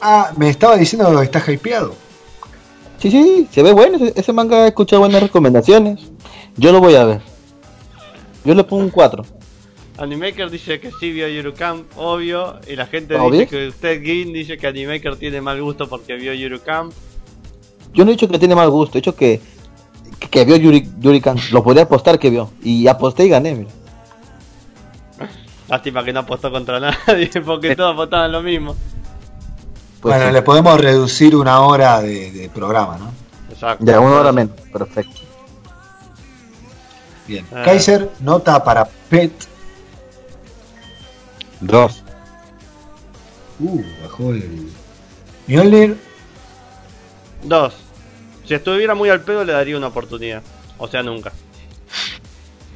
ah, 0.00 0.32
me 0.36 0.48
estaba 0.48 0.76
diciendo 0.76 1.14
que 1.16 1.24
está 1.24 1.42
hypeado. 1.52 1.94
Sí, 2.98 3.10
sí, 3.10 3.48
se 3.52 3.62
ve 3.62 3.72
bueno. 3.72 3.96
Ese, 3.96 4.12
ese 4.18 4.32
manga 4.32 4.64
ha 4.64 4.66
escuchado 4.68 5.00
buenas 5.00 5.22
recomendaciones. 5.22 6.00
Yo 6.56 6.72
lo 6.72 6.80
voy 6.80 6.94
a 6.96 7.04
ver. 7.04 7.20
Yo 8.44 8.54
le 8.54 8.64
pongo 8.64 8.82
un 8.84 8.90
4. 8.90 9.24
Animaker 9.98 10.50
dice 10.50 10.80
que 10.80 10.90
sí 10.98 11.12
vio 11.12 11.28
Yurukam, 11.28 11.84
obvio. 11.96 12.58
Y 12.66 12.74
la 12.76 12.86
gente 12.86 13.14
¿Obvio? 13.16 13.40
dice 13.40 13.46
que 13.48 13.68
usted, 13.68 14.02
Gin, 14.02 14.32
dice 14.32 14.56
que 14.56 14.66
Animaker 14.66 15.16
tiene 15.16 15.40
mal 15.40 15.62
gusto 15.62 15.88
porque 15.88 16.14
vio 16.14 16.32
Yurukam. 16.32 16.90
Yo 17.92 18.04
no 18.04 18.10
he 18.10 18.14
dicho 18.14 18.26
que 18.26 18.38
tiene 18.38 18.54
mal 18.54 18.70
gusto, 18.70 18.96
he 18.96 19.00
dicho 19.02 19.14
que, 19.14 19.40
que, 20.22 20.28
que 20.28 20.44
vio 20.44 20.56
Yuri, 20.56 20.88
Yurikan. 20.98 21.36
Lo 21.50 21.62
podría 21.62 21.84
apostar 21.84 22.18
que 22.18 22.30
vio. 22.30 22.50
Y 22.62 22.86
aposté 22.86 23.26
y 23.26 23.28
gané, 23.28 23.54
mira. 23.54 23.70
Lástima 25.68 26.04
que 26.04 26.12
no 26.12 26.20
apostó 26.20 26.50
contra 26.50 26.80
nadie 26.80 27.30
porque 27.44 27.74
todos 27.74 27.94
apostaban 27.94 28.32
lo 28.32 28.42
mismo. 28.42 28.76
Pues 30.00 30.16
bueno, 30.16 30.28
sí. 30.28 30.32
le 30.32 30.42
podemos 30.42 30.80
reducir 30.80 31.36
una 31.36 31.60
hora 31.60 32.00
de, 32.00 32.32
de 32.32 32.48
programa, 32.48 32.98
¿no? 32.98 33.12
Exacto. 33.50 33.84
Ya, 33.84 34.00
una 34.00 34.16
hora 34.16 34.32
menos. 34.32 34.60
Perfecto. 34.72 35.20
Bien. 37.26 37.46
Ah. 37.52 37.62
Kaiser, 37.64 38.10
nota 38.20 38.62
para 38.62 38.84
Pet. 38.84 39.32
2. 41.60 42.02
Uh, 43.60 43.82
bajó 44.02 44.30
el. 44.32 44.68
Mjolnir, 45.46 45.96
Dos. 47.44 47.74
Si 48.46 48.54
estuviera 48.54 48.94
muy 48.94 49.08
al 49.08 49.20
pedo 49.22 49.44
le 49.44 49.52
daría 49.52 49.76
una 49.76 49.88
oportunidad. 49.88 50.42
O 50.78 50.88
sea, 50.88 51.02
nunca. 51.02 51.32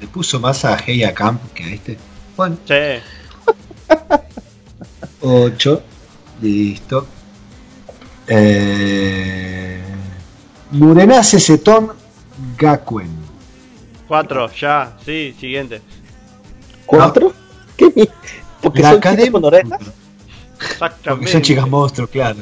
le 0.01 0.07
puso 0.09 0.39
más 0.41 0.65
a 0.65 0.77
Heia 0.79 1.13
Camp 1.15 1.41
que 1.55 1.65
a 1.65 1.69
este. 1.69 1.99
Bueno, 2.37 2.57
Che, 2.67 3.01
8. 5.21 5.83
Listo. 6.43 7.07
Eh, 8.29 9.81
Murenase 10.73 11.41
Seton 11.41 11.93
Gakuen. 12.59 13.11
cuatro, 14.07 14.51
ya, 14.53 14.97
sí, 15.05 15.35
siguiente. 15.39 15.81
¿Cuatro? 16.85 17.33
¿Qué? 17.77 18.09
Porque 18.61 18.83
La 18.83 18.91
son 18.91 18.99
chicas 18.99 19.13
academia. 19.13 19.33
con 19.33 19.45
orejas. 19.45 19.81
Exactamente. 20.61 21.09
Porque 21.11 21.33
son 21.33 21.43
chicas 21.43 21.69
monstruos, 21.69 22.11
claro. 22.11 22.39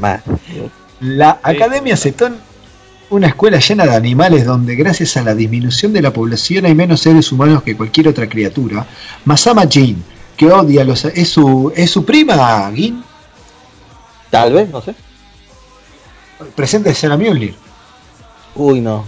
La 1.00 1.40
Academia 1.42 1.96
Cetón, 1.96 2.36
una 3.08 3.28
escuela 3.28 3.58
llena 3.58 3.86
de 3.86 3.96
animales 3.96 4.44
donde 4.44 4.76
gracias 4.76 5.16
a 5.16 5.22
la 5.22 5.34
disminución 5.34 5.94
de 5.94 6.02
la 6.02 6.12
población 6.12 6.66
hay 6.66 6.74
menos 6.74 7.00
seres 7.00 7.32
humanos 7.32 7.62
que 7.62 7.74
cualquier 7.76 8.08
otra 8.08 8.28
criatura. 8.28 8.86
Masama 9.24 9.66
Jin, 9.66 10.02
que 10.36 10.46
odia 10.52 10.82
a 10.82 10.84
los... 10.84 11.06
¿Es 11.06 11.30
su, 11.30 11.72
¿es 11.74 11.90
su 11.90 12.04
prima, 12.04 12.70
Gin? 12.74 13.02
Tal 14.28 14.52
vez, 14.52 14.68
no 14.68 14.82
sé. 14.82 14.94
Presente 16.54 16.90
a 16.90 17.16
Mjolnir. 17.16 17.54
Uy, 18.54 18.80
no. 18.80 19.06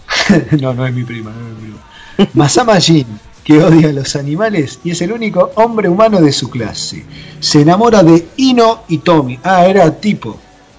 no, 0.60 0.72
no 0.72 0.86
es 0.86 0.94
mi 0.94 1.04
prima, 1.04 1.32
no 1.32 1.48
es 1.48 1.54
mi 1.54 1.60
prima. 1.60 2.30
Masama 2.32 2.80
Jin, 2.80 3.06
que 3.44 3.62
odia 3.62 3.90
a 3.90 3.92
los 3.92 4.16
animales 4.16 4.80
y 4.84 4.90
es 4.90 5.02
el 5.02 5.12
único 5.12 5.52
hombre 5.56 5.88
humano 5.90 6.20
de 6.20 6.32
su 6.32 6.48
clase. 6.48 7.04
Se 7.40 7.60
enamora 7.60 8.02
de 8.02 8.26
Ino 8.36 8.84
y 8.88 8.98
Tommy. 8.98 9.38
Ah, 9.44 9.66
era 9.66 9.90
tipo. 10.00 10.38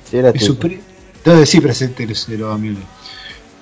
Sí, 0.10 0.18
era 0.18 0.30
Entonces 0.30 1.50
sí, 1.50 1.60
presénteselo 1.60 2.52
a 2.52 2.58
Mjolnir. 2.58 2.84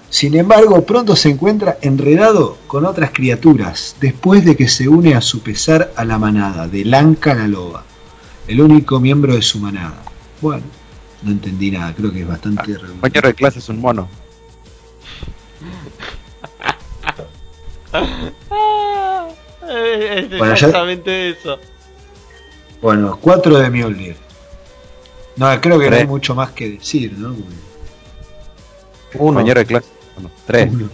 Sin 0.09 0.35
embargo, 0.37 0.85
pronto 0.85 1.15
se 1.15 1.29
encuentra 1.29 1.77
enredado 1.81 2.57
con 2.67 2.85
otras 2.85 3.11
criaturas, 3.11 3.95
después 3.99 4.45
de 4.45 4.55
que 4.55 4.67
se 4.67 4.87
une 4.87 5.15
a 5.15 5.21
su 5.21 5.41
pesar 5.41 5.91
a 5.95 6.05
la 6.05 6.17
manada 6.17 6.67
de 6.67 6.85
Lanka 6.85 7.33
la 7.33 7.47
loba, 7.47 7.83
el 8.47 8.61
único 8.61 8.99
miembro 8.99 9.35
de 9.35 9.41
su 9.41 9.59
manada. 9.59 10.03
Bueno, 10.39 10.63
no 11.23 11.31
entendí 11.31 11.71
nada, 11.71 11.93
creo 11.93 12.13
que 12.13 12.21
es 12.21 12.27
bastante 12.27 12.63
redundante. 12.63 12.91
Compañero 12.91 13.27
de 13.27 13.33
clase 13.33 13.59
es 13.59 13.67
un 13.69 13.81
mono. 13.81 14.07
Ah, 17.91 19.27
es 19.63 20.23
es 20.23 20.29
Bueno, 20.29 20.45
ya- 20.45 20.51
exactamente 20.53 21.29
eso. 21.29 21.59
Bueno, 22.81 23.17
4 23.19 23.57
de 23.57 23.69
Mjolnir. 23.69 24.24
No, 25.37 25.61
creo 25.61 25.79
que 25.79 25.89
no 25.89 25.95
hay 25.95 25.99
Tres. 26.01 26.07
mucho 26.07 26.35
más 26.35 26.51
que 26.51 26.69
decir, 26.71 27.13
¿no? 27.17 27.29
Uno. 27.29 27.45
Compañero 29.17 29.59
de 29.59 29.65
clase. 29.65 29.87
Bueno, 30.15 30.31
3. 30.45 30.69
Uno. 30.73 30.89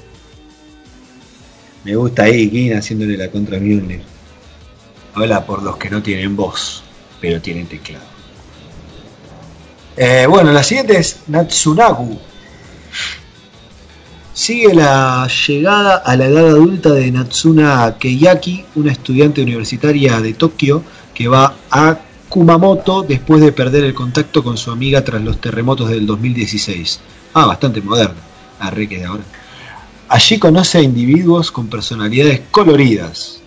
Me 1.84 1.95
gusta 1.95 2.23
ahí 2.23 2.49
Gin 2.49 2.77
haciéndole 2.77 3.18
la 3.18 3.30
contra 3.30 3.57
a 3.57 3.59
Mjolnir. 3.59 4.01
Habla 5.13 5.45
por 5.45 5.61
los 5.63 5.77
que 5.77 5.89
no 5.89 6.01
tienen 6.01 6.35
voz, 6.35 6.84
pero 7.19 7.41
tienen 7.41 7.68
teclado. 7.68 8.05
Eh, 9.97 10.26
bueno, 10.30 10.51
la 10.51 10.63
siguiente 10.63 10.97
es 10.97 11.22
Natsunagu. 11.27 12.19
Sigue 14.34 14.73
la 14.73 15.27
llegada 15.47 15.97
a 15.97 16.15
la 16.15 16.26
edad 16.26 16.47
adulta 16.47 16.91
de 16.91 17.11
Natsuna 17.11 17.97
Keiyaki, 17.99 18.65
una 18.76 18.91
estudiante 18.91 19.41
universitaria 19.41 20.19
de 20.22 20.34
Tokio 20.34 20.84
que 21.13 21.27
va 21.27 21.53
a 21.69 21.99
Kumamoto 22.31 23.03
después 23.03 23.41
de 23.41 23.51
perder 23.51 23.83
el 23.83 23.93
contacto 23.93 24.41
con 24.41 24.55
su 24.55 24.71
amiga 24.71 25.03
tras 25.03 25.21
los 25.21 25.41
terremotos 25.41 25.89
del 25.89 26.05
2016. 26.05 27.01
Ah, 27.33 27.45
bastante 27.45 27.81
moderno. 27.81 28.15
Ah, 28.57 28.69
re 28.69 28.87
que 28.87 28.99
de 28.99 29.03
ahora. 29.03 29.23
Allí 30.07 30.39
conoce 30.39 30.77
a 30.77 30.81
individuos 30.81 31.51
con 31.51 31.67
personalidades 31.67 32.43
coloridas, 32.49 33.41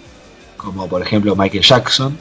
como 0.59 0.87
por 0.87 1.01
ejemplo 1.01 1.35
Michael 1.35 1.65
Jackson. 1.65 2.19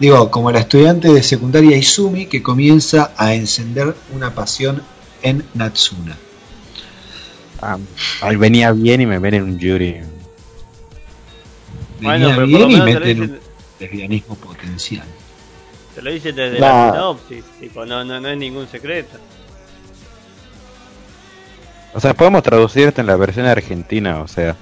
Digo, 0.00 0.32
como 0.32 0.50
la 0.50 0.58
estudiante 0.58 1.12
de 1.12 1.22
secundaria 1.22 1.76
Izumi 1.76 2.26
que 2.26 2.42
comienza 2.42 3.12
a 3.16 3.34
encender 3.34 3.94
una 4.12 4.34
pasión 4.34 4.82
en 5.22 5.44
Natsuna. 5.54 6.16
Ah, 7.62 7.78
ahí 8.22 8.34
venía 8.34 8.72
bien 8.72 9.00
y 9.00 9.06
me 9.06 9.20
ven 9.20 9.34
en 9.34 9.42
un 9.44 9.60
jury. 9.60 10.00
Venía 12.00 12.00
Bueno, 12.00 12.28
pero 12.30 12.40
por 12.40 12.48
bien 12.48 12.70
y 12.72 12.80
meten 12.80 13.20
un 13.20 13.38
lesbianismo 13.78 14.34
potencial. 14.34 15.06
Te 15.98 16.02
lo 16.04 16.12
dicen 16.12 16.36
desde 16.36 16.60
La- 16.60 16.86
la 16.86 16.92
sinopsis. 16.92 17.44
Tipo, 17.58 17.84
no, 17.84 18.04
no, 18.04 18.20
no 18.20 18.28
es 18.28 18.38
ningún 18.38 18.68
secreto. 18.68 19.18
O 21.92 21.98
sea, 21.98 22.14
podemos 22.14 22.44
traducirte 22.44 23.00
en 23.00 23.08
la 23.08 23.16
versión 23.16 23.46
argentina, 23.46 24.20
o 24.20 24.28
sea, 24.28 24.54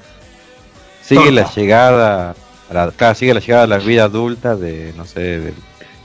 sigue 1.03 1.31
la 1.31 1.53
llegada, 1.53 2.35
a 2.71 2.75
la, 2.75 2.91
claro, 2.91 3.15
sigue 3.15 3.35
la 3.35 3.41
llegada 3.41 3.65
a 3.65 3.67
la 3.67 3.77
vida 3.77 4.05
adulta 4.05 4.57
de, 4.57 4.95
no 4.97 5.05
sé, 5.05 5.21
de, 5.21 5.53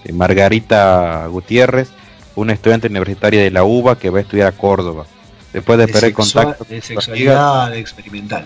de 0.03 0.13
Margarita 0.13 1.25
Gutiérrez, 1.27 1.87
una 2.35 2.51
estudiante 2.51 2.87
universitaria 2.87 3.41
de 3.41 3.51
la 3.51 3.63
UBA 3.63 3.97
que 3.97 4.09
va 4.09 4.17
a 4.17 4.21
estudiar 4.23 4.49
a 4.49 4.51
Córdoba. 4.51 5.05
Después 5.53 5.79
de, 5.79 5.85
De, 5.85 5.93
perder 5.93 6.13
contacto 6.13 6.65
de 6.65 6.81
con 6.81 6.81
su 6.81 6.91
amiga, 6.91 7.05
sexualidad 7.05 7.75
experimental. 7.77 8.45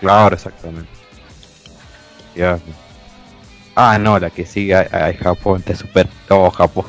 Claro, 0.00 0.34
exactamente. 0.34 0.88
Mío. 2.34 2.58
Ah, 3.76 3.98
no, 3.98 4.18
la 4.18 4.30
que 4.30 4.46
sigue 4.46 4.74
a, 4.74 5.06
a 5.08 5.14
Japón, 5.14 5.62
te 5.62 5.74
super 5.74 6.08
todo 6.28 6.50
Japón. 6.50 6.86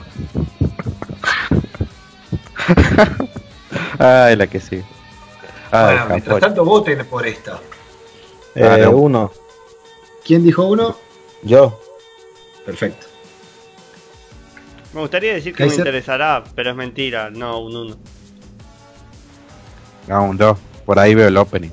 Ay, 4.00 4.36
la 4.36 4.48
que 4.48 4.60
sigue. 4.60 4.84
Ah, 5.72 5.86
bueno, 5.86 6.06
mientras 6.10 6.26
Japón. 6.36 6.40
tanto 6.42 6.66
voten 6.66 7.06
por 7.08 7.26
esta. 7.26 7.60
Eh, 8.54 8.64
Dale. 8.64 8.88
uno. 8.88 9.32
¿Quién 10.24 10.44
dijo 10.44 10.66
uno? 10.66 10.96
Yo. 11.44 11.80
Perfecto. 12.66 13.08
Me 14.94 15.02
gustaría 15.02 15.34
decir 15.34 15.54
que 15.54 15.66
me 15.66 15.76
interesará, 15.76 16.44
pero 16.56 16.70
es 16.70 16.76
mentira, 16.76 17.30
no 17.30 17.60
un 17.60 17.76
1. 17.76 17.96
Ah, 20.10 20.22
un 20.22 20.38
2. 20.38 20.58
Por 20.86 21.00
ahí 21.00 21.16
veo 21.16 21.28
el 21.28 21.38
opening. 21.38 21.72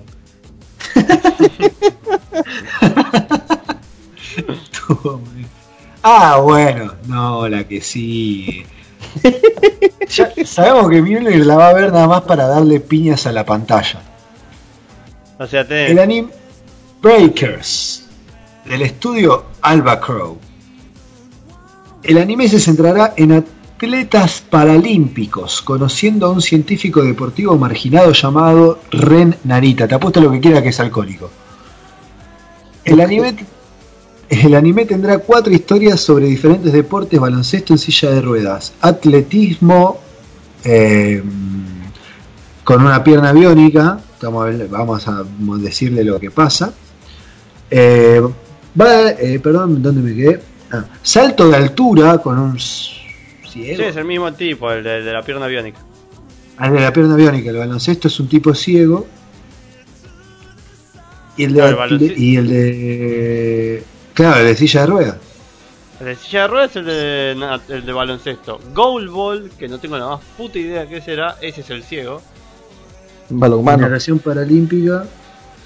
Ah, 6.05 6.41
bueno, 6.43 6.95
no, 7.07 7.49
la 7.49 7.63
que 7.63 7.81
sí. 7.81 8.65
Ya 10.09 10.33
sabemos 10.45 10.91
que 10.91 11.01
Mjolnir 11.01 11.47
la 11.47 11.57
va 11.57 11.69
a 11.69 11.75
ver 11.75 11.93
nada 11.93 12.09
más 12.09 12.23
para 12.23 12.47
darle 12.47 12.81
piñas 12.81 13.27
a 13.27 13.33
la 13.33 13.47
pantalla. 13.47 14.01
O 15.39 15.47
sea, 15.47 15.63
El 15.63 15.99
anime 15.99 16.29
Breakers 17.01 18.05
del 18.65 18.83
estudio 18.83 19.45
Alba 19.63 20.01
Crow. 20.01 20.39
El 22.03 22.19
anime 22.19 22.49
se 22.49 22.61
centrará 22.61 23.15
en 23.17 23.33
atletas 23.33 24.43
paralímpicos, 24.49 25.63
conociendo 25.63 26.27
a 26.27 26.31
un 26.31 26.43
científico 26.43 27.03
deportivo 27.03 27.57
marginado 27.57 28.13
llamado 28.13 28.81
Ren 28.91 29.37
Narita. 29.45 29.89
Te 29.89 29.95
apuesto 29.95 30.21
lo 30.21 30.31
que 30.31 30.41
quiera 30.41 30.63
que 30.63 30.69
es 30.69 30.81
alcohólico. 30.81 31.31
El 32.85 33.01
anime, 33.01 33.35
el 34.33 34.55
anime 34.55 34.87
tendrá 34.87 35.19
cuatro 35.19 35.53
historias 35.53 36.01
sobre 36.01 36.25
diferentes 36.25 36.73
deportes, 36.73 37.21
baloncesto 37.21 37.75
en 37.75 37.79
silla 37.79 38.13
de 38.13 38.23
ruedas, 38.23 38.73
atletismo 38.81 40.01
eh, 40.65 41.23
con 42.65 42.83
una 42.83 43.05
pierna 43.05 43.33
biónica, 43.33 44.01
vamos 44.23 45.07
a, 45.09 45.23
decirle 45.59 46.03
lo 46.03 46.19
que 46.19 46.31
pasa. 46.31 46.73
Eh, 47.71 48.23
va, 48.81 49.11
eh, 49.11 49.39
perdón, 49.39 49.83
¿dónde 49.83 50.01
me 50.01 50.15
quedé? 50.15 50.41
Ah, 50.71 50.85
salto 51.03 51.51
de 51.51 51.57
altura 51.57 52.17
con 52.17 52.39
un 52.39 52.59
ciego. 52.59 53.03
Sí, 53.53 53.85
es 53.85 53.97
el 53.97 54.07
mismo 54.07 54.33
tipo, 54.33 54.73
el 54.73 54.83
de, 54.83 55.03
de 55.03 55.13
la 55.13 55.23
pierna 55.23 55.47
biónica. 55.47 55.79
Ah, 56.57 56.69
el 56.69 56.75
de 56.75 56.81
la 56.81 56.93
pierna 56.93 57.17
biónica, 57.17 57.51
el 57.51 57.57
baloncesto 57.59 58.09
es 58.09 58.19
un 58.19 58.29
tipo 58.29 58.55
ciego. 58.55 59.07
Y 61.37 61.45
el 61.45 61.53
de, 61.53 61.61
No, 61.61 61.85
el 61.85 62.19
y 62.19 62.37
el 62.37 62.49
de 62.49 63.92
claro, 64.15 64.41
el 64.41 64.47
de 64.47 64.57
silla 64.57 64.81
de 64.83 64.87
ruedas. 64.87 65.17
El 66.01 66.07
de 66.07 66.17
silla 66.17 66.43
de 66.43 66.49
ruedas 66.49 66.71
es 66.71 66.77
el 66.77 66.85
de, 66.87 67.59
el 67.69 67.87
de 67.87 67.93
baloncesto. 67.93 68.61
Goalball, 68.75 69.51
que 69.59 69.69
no 69.69 69.79
tengo 69.79 69.99
la 69.99 70.07
más 70.07 70.21
puta 70.37 70.59
idea 70.59 70.87
qué 70.87 71.01
será, 71.01 71.37
ese 71.41 71.61
es 71.61 71.71
el 71.71 71.83
ciego. 71.83 72.23
Balonmano. 73.29 73.89
Natación 73.89 74.19
paralímpica. 74.19 75.05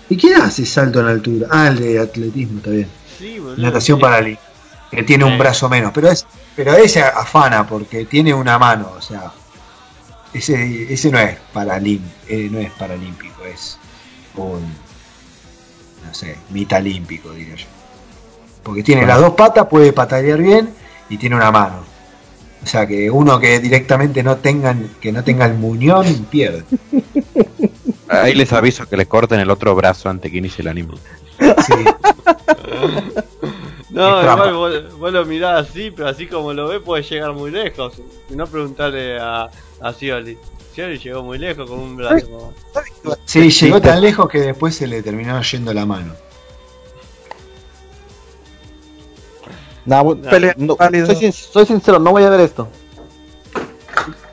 ¿Y 0.09 0.17
quién 0.17 0.41
hace 0.41 0.65
salto 0.65 1.01
en 1.01 1.07
altura? 1.07 1.49
Ah, 1.51 1.69
el 1.69 1.79
de 1.79 1.99
atletismo, 1.99 2.59
está 2.59 2.71
bien. 2.71 2.89
Sí, 3.19 3.39
boludo. 3.39 3.57
Natación 3.57 3.99
sí. 3.99 4.03
paralímpica. 4.03 4.47
Que 4.91 5.03
tiene 5.03 5.25
un 5.25 5.37
brazo 5.37 5.69
menos. 5.69 5.91
Pero 5.93 6.09
es 6.11 6.27
pero 6.57 6.75
ese 6.75 7.03
afana 7.03 7.67
porque 7.67 8.07
tiene 8.07 8.33
una 8.33 8.59
mano. 8.59 8.93
O 8.97 9.03
sea, 9.03 9.31
ese, 10.33 10.93
ese 10.93 11.11
no 11.11 11.19
es 11.19 11.37
paralim, 11.53 12.01
eh, 12.29 12.49
no 12.51 12.59
es 12.59 12.73
paralímpico, 12.73 13.45
es 13.45 13.79
un 14.35 14.63
no 16.05 16.15
sé, 16.15 16.37
mitalímpico 16.51 17.33
diría 17.33 17.57
yo. 17.57 17.67
Porque 18.67 18.83
tiene 18.83 19.07
las 19.07 19.21
dos 19.21 19.35
patas, 19.35 19.69
puede 19.69 19.93
patalear 19.93 20.43
bien 20.43 20.71
y 21.09 21.19
tiene 21.19 21.37
una 21.37 21.53
mano. 21.53 21.85
O 22.65 22.67
sea 22.67 22.85
que 22.85 23.09
uno 23.09 23.39
que 23.39 23.61
directamente 23.61 24.25
no 24.25 24.39
tengan, 24.39 24.91
que 25.01 25.13
no 25.13 25.23
tenga 25.23 25.47
el 25.47 25.55
muñón 25.55 26.27
pierde. 26.29 26.65
Ahí 28.09 28.35
les 28.35 28.53
aviso 28.53 28.85
que 28.87 28.97
le 28.97 29.07
corten 29.07 29.39
el 29.39 29.51
otro 29.51 29.73
brazo 29.77 30.09
antes 30.09 30.33
que 30.33 30.39
inicie 30.39 30.63
el 30.63 30.69
anime. 30.69 30.95
Sí. 31.39 31.75
No, 33.89 34.21
igual 34.21 34.53
vos, 34.53 34.99
vos 34.99 35.11
lo 35.11 35.25
mirás 35.25 35.71
así, 35.71 35.91
pero 35.91 36.09
así 36.09 36.27
como 36.27 36.53
lo 36.53 36.69
ves 36.69 36.83
puede 36.83 37.03
llegar 37.03 37.33
muy 37.33 37.51
lejos. 37.51 37.95
Si 38.29 38.37
no 38.37 38.47
preguntarle 38.47 39.19
a, 39.19 39.49
a 39.81 39.93
Scioli. 39.95 40.37
Scioli 40.73 40.99
llegó 40.99 41.23
muy 41.23 41.39
lejos 41.39 41.71
con 41.71 41.79
un 41.79 41.97
brazo. 41.97 42.53
Sí, 43.25 43.49
llegó 43.49 43.81
tan 43.81 44.03
lejos 44.03 44.29
que 44.29 44.41
después 44.41 44.75
se 44.75 44.87
le 44.87 45.03
terminó 45.03 45.41
yendo 45.41 45.73
la 45.73 45.87
mano. 45.87 46.13
Nah, 49.87 50.03
no, 50.57 50.77
válido. 50.77 51.07
soy, 51.07 51.17
sin- 51.17 51.33
soy 51.33 51.65
sincero, 51.67 51.99
no 51.99 52.11
voy 52.11 52.25
a 52.25 52.31
ver 52.31 52.41
esto. 52.41 52.69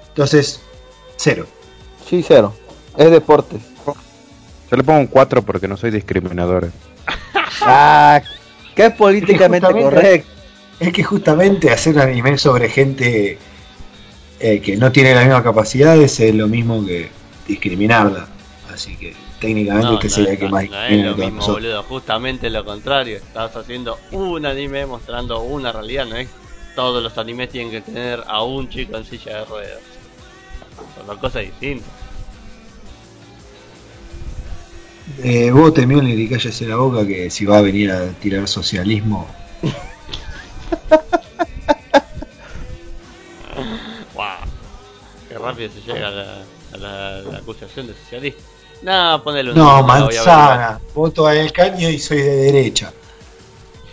Entonces, 0.09 0.61
cero. 1.15 1.45
Sí, 2.07 2.23
cero. 2.27 2.53
Es 2.97 3.09
deportes. 3.11 3.61
Yo 3.85 4.77
le 4.77 4.83
pongo 4.83 4.99
un 4.99 5.07
4 5.07 5.41
porque 5.43 5.67
no 5.67 5.77
soy 5.77 5.91
discriminador. 5.91 6.69
Ah, 7.65 8.21
qué 8.75 8.89
políticamente 8.89 9.65
Justamente- 9.67 9.95
correcto. 9.95 10.29
Es 10.79 10.91
que 10.91 11.03
justamente 11.03 11.69
hacer 11.71 11.95
un 11.95 12.01
anime 12.01 12.37
sobre 12.37 12.67
gente 12.67 13.37
eh, 14.39 14.59
que 14.59 14.75
no 14.75 14.91
tiene 14.91 15.15
la 15.15 15.21
misma 15.21 15.43
capacidad 15.43 15.95
es 15.95 16.19
lo 16.35 16.47
mismo 16.47 16.85
que 16.85 17.09
discriminarla. 17.47 18.27
Así 18.73 18.97
que 18.97 19.13
técnicamente 19.47 19.87
No, 19.91 19.95
usted 19.97 20.33
no, 20.33 20.39
que 20.39 20.49
más 20.49 20.69
no 20.69 20.83
es 20.83 21.05
lo 21.05 21.15
mismo, 21.17 21.41
boludo. 21.53 21.83
Justamente 21.83 22.49
lo 22.49 22.65
contrario. 22.65 23.17
Estás 23.17 23.55
haciendo 23.55 23.99
un 24.11 24.45
anime 24.45 24.85
mostrando 24.85 25.41
una 25.41 25.71
realidad. 25.71 26.05
No 26.05 26.15
es 26.15 26.29
todos 26.75 27.03
los 27.03 27.17
animes 27.17 27.49
tienen 27.49 27.69
que 27.71 27.81
tener 27.81 28.23
a 28.25 28.43
un 28.43 28.67
chico 28.69 28.97
en 28.97 29.05
silla 29.05 29.39
de 29.39 29.45
ruedas. 29.45 29.79
Son 30.97 31.05
dos 31.07 31.17
cosas 31.17 31.43
distintas. 31.43 31.87
Eh, 35.21 35.51
vote 35.51 35.85
Mjolnir 35.85 36.17
y 36.19 36.27
cállese 36.29 36.65
la 36.65 36.77
boca 36.77 37.05
que 37.05 37.29
si 37.29 37.45
va 37.45 37.57
a 37.59 37.61
venir 37.61 37.91
a 37.91 38.07
tirar 38.13 38.47
socialismo. 38.47 39.27
¡Wow! 44.15 44.25
Qué 45.29 45.37
rápido 45.37 45.69
se 45.71 45.81
llega 45.81 46.07
a 46.07 46.11
la, 46.11 46.43
a 46.73 46.77
la- 46.77 47.21
la 47.21 47.37
acusación 47.37 47.87
de 47.87 47.93
socialista. 47.93 48.41
No, 48.83 49.23
ponele 49.23 49.51
un 49.51 49.57
No, 49.57 49.75
uno, 49.79 49.83
manzana. 49.83 50.79
Voto 50.93 51.25
a 51.25 51.35
el 51.35 51.51
caño 51.51 51.89
y 51.89 51.97
soy 51.99 52.17
de 52.21 52.35
derecha. 52.35 52.91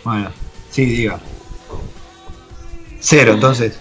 Bueno, 0.03 0.29
sí, 0.69 0.85
diga. 0.85 1.19
Cero, 2.99 3.33
entonces. 3.33 3.79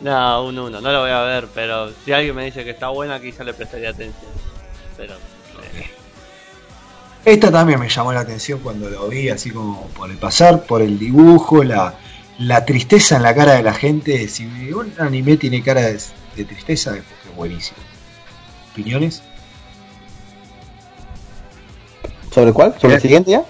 No, 0.00 0.44
un 0.44 0.58
1, 0.58 0.80
no 0.80 0.92
lo 0.92 1.00
voy 1.00 1.10
a 1.10 1.22
ver, 1.22 1.48
pero 1.54 1.90
si 2.04 2.12
alguien 2.12 2.34
me 2.36 2.44
dice 2.44 2.62
que 2.64 2.70
está 2.70 2.88
buena, 2.88 3.20
quizá 3.20 3.42
le 3.44 3.54
prestaría 3.54 3.90
atención. 3.90 4.30
Pero. 4.96 5.14
eh, 5.14 5.90
Esta 7.24 7.50
también 7.50 7.80
me 7.80 7.88
llamó 7.88 8.12
la 8.12 8.20
atención 8.20 8.60
cuando 8.60 8.88
lo 8.90 9.08
vi, 9.08 9.28
así 9.30 9.50
como 9.50 9.88
por 9.88 10.10
el 10.10 10.16
pasar, 10.18 10.64
por 10.64 10.82
el 10.82 10.98
dibujo, 10.98 11.64
la, 11.64 11.94
la 12.38 12.64
tristeza 12.64 13.16
en 13.16 13.22
la 13.22 13.34
cara 13.34 13.54
de 13.54 13.62
la 13.62 13.72
gente. 13.74 14.28
Si 14.28 14.44
un 14.72 14.92
anime 14.98 15.36
tiene 15.36 15.62
cara 15.62 15.80
de, 15.82 15.98
de 16.36 16.44
tristeza, 16.44 16.96
es 16.96 17.02
buenísimo. 17.36 17.78
¿Opiniones? 18.72 19.22
¿Sobre 22.34 22.52
cuál? 22.52 22.74
¿Sobre 22.80 22.96
el 22.96 23.00
siguiente 23.00 23.30
ya? 23.30 23.44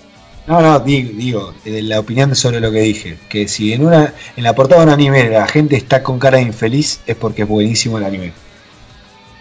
No, 0.46 0.60
no, 0.60 0.78
digo, 0.80 1.10
digo 1.14 1.54
eh, 1.64 1.80
la 1.82 1.98
opinión 2.00 2.34
sobre 2.36 2.60
lo 2.60 2.70
que 2.70 2.80
dije. 2.80 3.18
Que 3.30 3.48
si 3.48 3.72
en 3.72 3.86
una 3.86 4.12
en 4.36 4.44
la 4.44 4.54
portada 4.54 4.82
de 4.82 4.88
un 4.88 4.92
anime 4.92 5.30
la 5.30 5.46
gente 5.48 5.74
está 5.76 6.02
con 6.02 6.18
cara 6.18 6.36
de 6.36 6.44
infeliz, 6.44 7.00
es 7.06 7.16
porque 7.16 7.42
es 7.42 7.48
buenísimo 7.48 7.96
el 7.98 8.04
anime. 8.04 8.32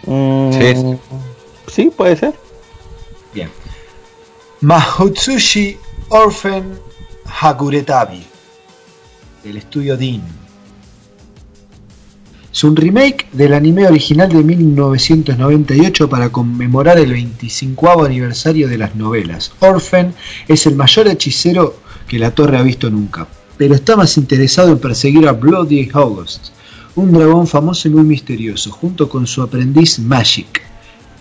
Mm, 0.06 0.52
Sí. 0.52 0.98
sí, 1.70 1.92
puede 1.94 2.16
ser. 2.16 2.32
Bien. 3.34 3.50
Mahotsushi 4.62 5.76
Orphan 6.08 6.78
Hakuretabi 7.26 8.24
del 9.42 9.58
estudio 9.58 9.96
Dean. 9.98 10.22
Es 12.54 12.62
un 12.62 12.76
remake 12.76 13.26
del 13.32 13.52
anime 13.52 13.84
original 13.84 14.28
de 14.28 14.44
1998 14.44 16.08
para 16.08 16.30
conmemorar 16.30 16.98
el 16.98 17.10
25 17.10 18.04
aniversario 18.04 18.68
de 18.68 18.78
las 18.78 18.94
novelas. 18.94 19.50
Orphan 19.58 20.14
es 20.46 20.64
el 20.66 20.76
mayor 20.76 21.08
hechicero 21.08 21.80
que 22.06 22.20
la 22.20 22.30
torre 22.30 22.56
ha 22.56 22.62
visto 22.62 22.88
nunca, 22.90 23.26
pero 23.56 23.74
está 23.74 23.96
más 23.96 24.16
interesado 24.18 24.70
en 24.70 24.78
perseguir 24.78 25.26
a 25.26 25.32
Bloody 25.32 25.90
August, 25.94 26.50
un 26.94 27.12
dragón 27.12 27.48
famoso 27.48 27.88
y 27.88 27.90
muy 27.90 28.04
misterioso, 28.04 28.70
junto 28.70 29.08
con 29.08 29.26
su 29.26 29.42
aprendiz 29.42 29.98
Magic. 29.98 30.62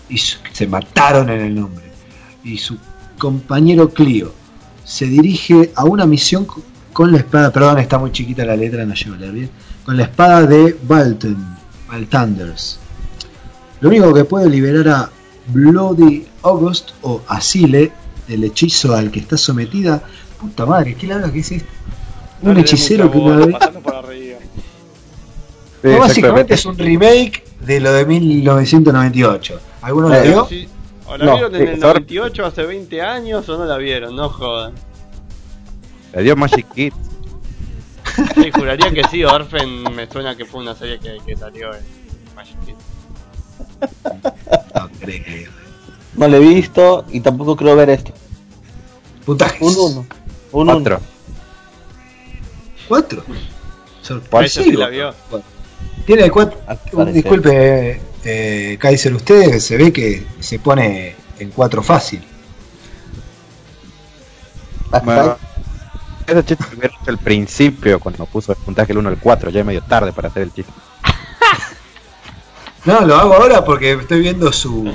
Y 0.10 0.19
se 0.19 0.68
mataron 0.68 1.31
en 1.31 1.41
el 1.41 1.55
nombre. 1.55 1.85
Y 2.43 2.60
su 2.60 2.77
compañero 3.18 3.89
Clio 3.89 4.31
se 4.85 5.07
dirige 5.07 5.72
a 5.73 5.85
una 5.85 6.05
misión 6.05 6.45
con 6.94 7.11
la 7.11 7.18
espada, 7.18 7.52
perdón, 7.52 7.80
está 7.80 7.98
muy 7.98 8.11
chiquita 8.11 8.45
la 8.45 8.56
letra, 8.56 8.86
no 8.86 8.94
llego 8.94 9.15
a 9.15 9.18
leer 9.18 9.32
bien, 9.34 9.49
con 9.84 9.98
la 9.98 10.03
espada 10.03 10.45
de 10.45 10.78
Balten, 10.84 11.38
Baltanders. 11.88 12.80
Lo 13.82 13.90
único 13.90 14.14
que 14.14 14.24
puede 14.24 14.49
liberar 14.49 14.88
a 14.88 15.10
Bloody 15.48 16.26
August 16.44 16.91
o 17.02 17.22
Asile 17.28 17.91
del 18.28 18.44
hechizo 18.45 18.95
al 18.95 19.11
que 19.11 19.20
está 19.20 19.36
sometida. 19.36 20.02
Puta 20.40 20.65
madre, 20.65 20.95
¿qué 20.95 21.07
larga 21.07 21.32
que 21.32 21.40
es 21.40 21.52
esto? 21.52 21.70
No 22.41 22.52
Un 22.52 22.57
hechicero 22.60 23.11
que 23.11 23.18
una 23.18 23.45
vez. 23.45 23.56
Sí, 25.84 25.90
No, 25.90 25.99
básicamente 25.99 26.53
es 26.53 26.65
un 26.65 26.78
remake 26.78 27.44
de 27.65 27.82
lo 27.82 27.91
de 27.91 28.06
1998. 28.06 29.60
¿Alguno 29.82 30.07
la 30.07 30.22
vio? 30.22 30.45
Sí. 30.48 30.68
¿O 31.06 31.18
la 31.18 31.26
No, 31.26 31.34
vieron 31.34 31.56
en 31.56 31.61
sí, 31.61 31.68
el 31.74 31.80
sorry. 31.82 31.99
98 32.06 32.45
hace 32.45 32.64
20 32.64 33.02
años 33.02 33.49
o 33.49 33.57
no 33.57 33.65
la 33.65 33.78
vieron? 33.78 34.15
No 34.15 34.30
jodan. 34.30 34.74
Le 36.14 36.23
dio 36.23 36.35
Magic 36.35 36.68
Kids. 36.73 36.95
Sí, 38.35 38.52
juraría 38.52 38.91
que 38.91 39.03
sí, 39.06 39.23
Orphan 39.23 39.95
me 39.95 40.06
suena 40.07 40.35
que 40.35 40.45
fue 40.45 40.61
una 40.61 40.76
serie 40.76 40.99
que, 40.99 41.18
que 41.26 41.35
salió 41.35 41.73
en 41.73 41.81
Magic 42.35 42.57
Kids. 42.65 42.77
No 44.76 44.90
creo. 44.99 45.49
No 46.15 46.27
lo 46.27 46.38
he 46.38 46.40
visto 46.40 47.06
y 47.11 47.22
tampoco 47.22 47.56
creo 47.56 47.76
ver 47.76 47.90
esto. 47.90 48.14
Puntajes. 49.26 49.61
Un 49.61 49.76
1. 49.77 50.06
Un 50.52 50.69
1. 50.69 50.77
Otro. 50.77 51.02
¿Cuatro? 52.88 53.23
Sorpresivo. 54.02 54.65
sí 54.65 54.72
la 54.73 54.90
vio. 54.90 55.14
Tiene 56.06 56.30
cuatro. 56.30 56.60
Disculpe, 57.11 58.02
eh, 58.26 58.77
Kaiser, 58.80 59.14
usted 59.14 59.60
se 59.60 59.77
ve 59.77 59.94
que 59.94 60.26
se 60.40 60.60
pone 60.60 61.15
en 61.40 61.49
cuatro 61.52 61.81
fácil. 61.81 62.22
Bueno, 65.03 65.38
ese 66.28 66.44
chiste 66.45 66.66
lo 66.72 66.78
hubiera 66.78 66.95
hecho 67.02 67.12
al 67.12 67.18
principio 67.18 68.00
cuando 68.00 68.26
puso 68.26 68.52
el 68.52 68.58
puntaje 68.58 68.91
el 68.91 68.98
1 69.00 69.10
al 69.10 69.18
4, 69.18 69.50
ya 69.50 69.60
es 69.60 69.66
medio 69.66 69.82
tarde 69.82 70.12
para 70.12 70.28
hacer 70.28 70.44
el 70.44 70.54
chiste. 70.54 70.72
No, 72.86 73.00
lo 73.00 73.16
hago 73.16 73.36
ahora 73.36 73.64
porque 73.64 73.94
estoy 73.94 74.20
viendo 74.20 74.52
su 74.52 74.94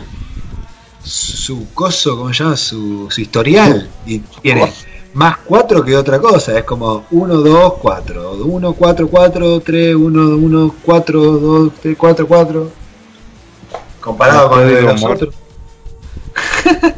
su 1.08 1.72
coso, 1.72 2.16
¿cómo 2.16 2.32
se 2.32 2.44
llama? 2.44 2.56
Su, 2.56 3.08
su 3.10 3.20
historial. 3.20 3.88
Y 4.06 4.18
tiene 4.18 4.72
más 5.14 5.38
4 5.38 5.84
que 5.84 5.96
otra 5.96 6.20
cosa. 6.20 6.58
Es 6.58 6.64
como 6.64 7.06
1, 7.10 7.34
2, 7.34 7.74
4. 7.80 8.32
1, 8.44 8.72
4, 8.74 9.08
4, 9.08 9.60
3, 9.60 9.94
1, 9.94 10.20
1, 10.36 10.74
4, 10.84 11.20
2, 11.20 11.72
3, 11.82 11.96
4, 11.96 12.26
4. 12.28 12.70
Comparado 14.00 14.50
con 14.50 14.60
el 14.62 14.74
de 14.74 14.82
los 14.82 15.04
otros. 15.04 15.34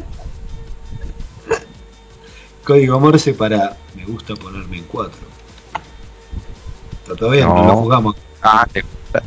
Código 2.63 2.99
Morse 2.99 3.33
para 3.33 3.75
me 4.01 4.11
gusta 4.11 4.35
ponerme 4.35 4.77
en 4.79 4.83
4. 4.85 5.11
Está 7.03 7.15
todo 7.15 7.29
bien, 7.29 7.47
no, 7.47 7.55
No. 7.55 7.65
lo 7.67 7.73
jugamos. 7.77 8.15
Ah, 8.41 8.65
¿te 8.71 8.81
gusta? 8.81 9.23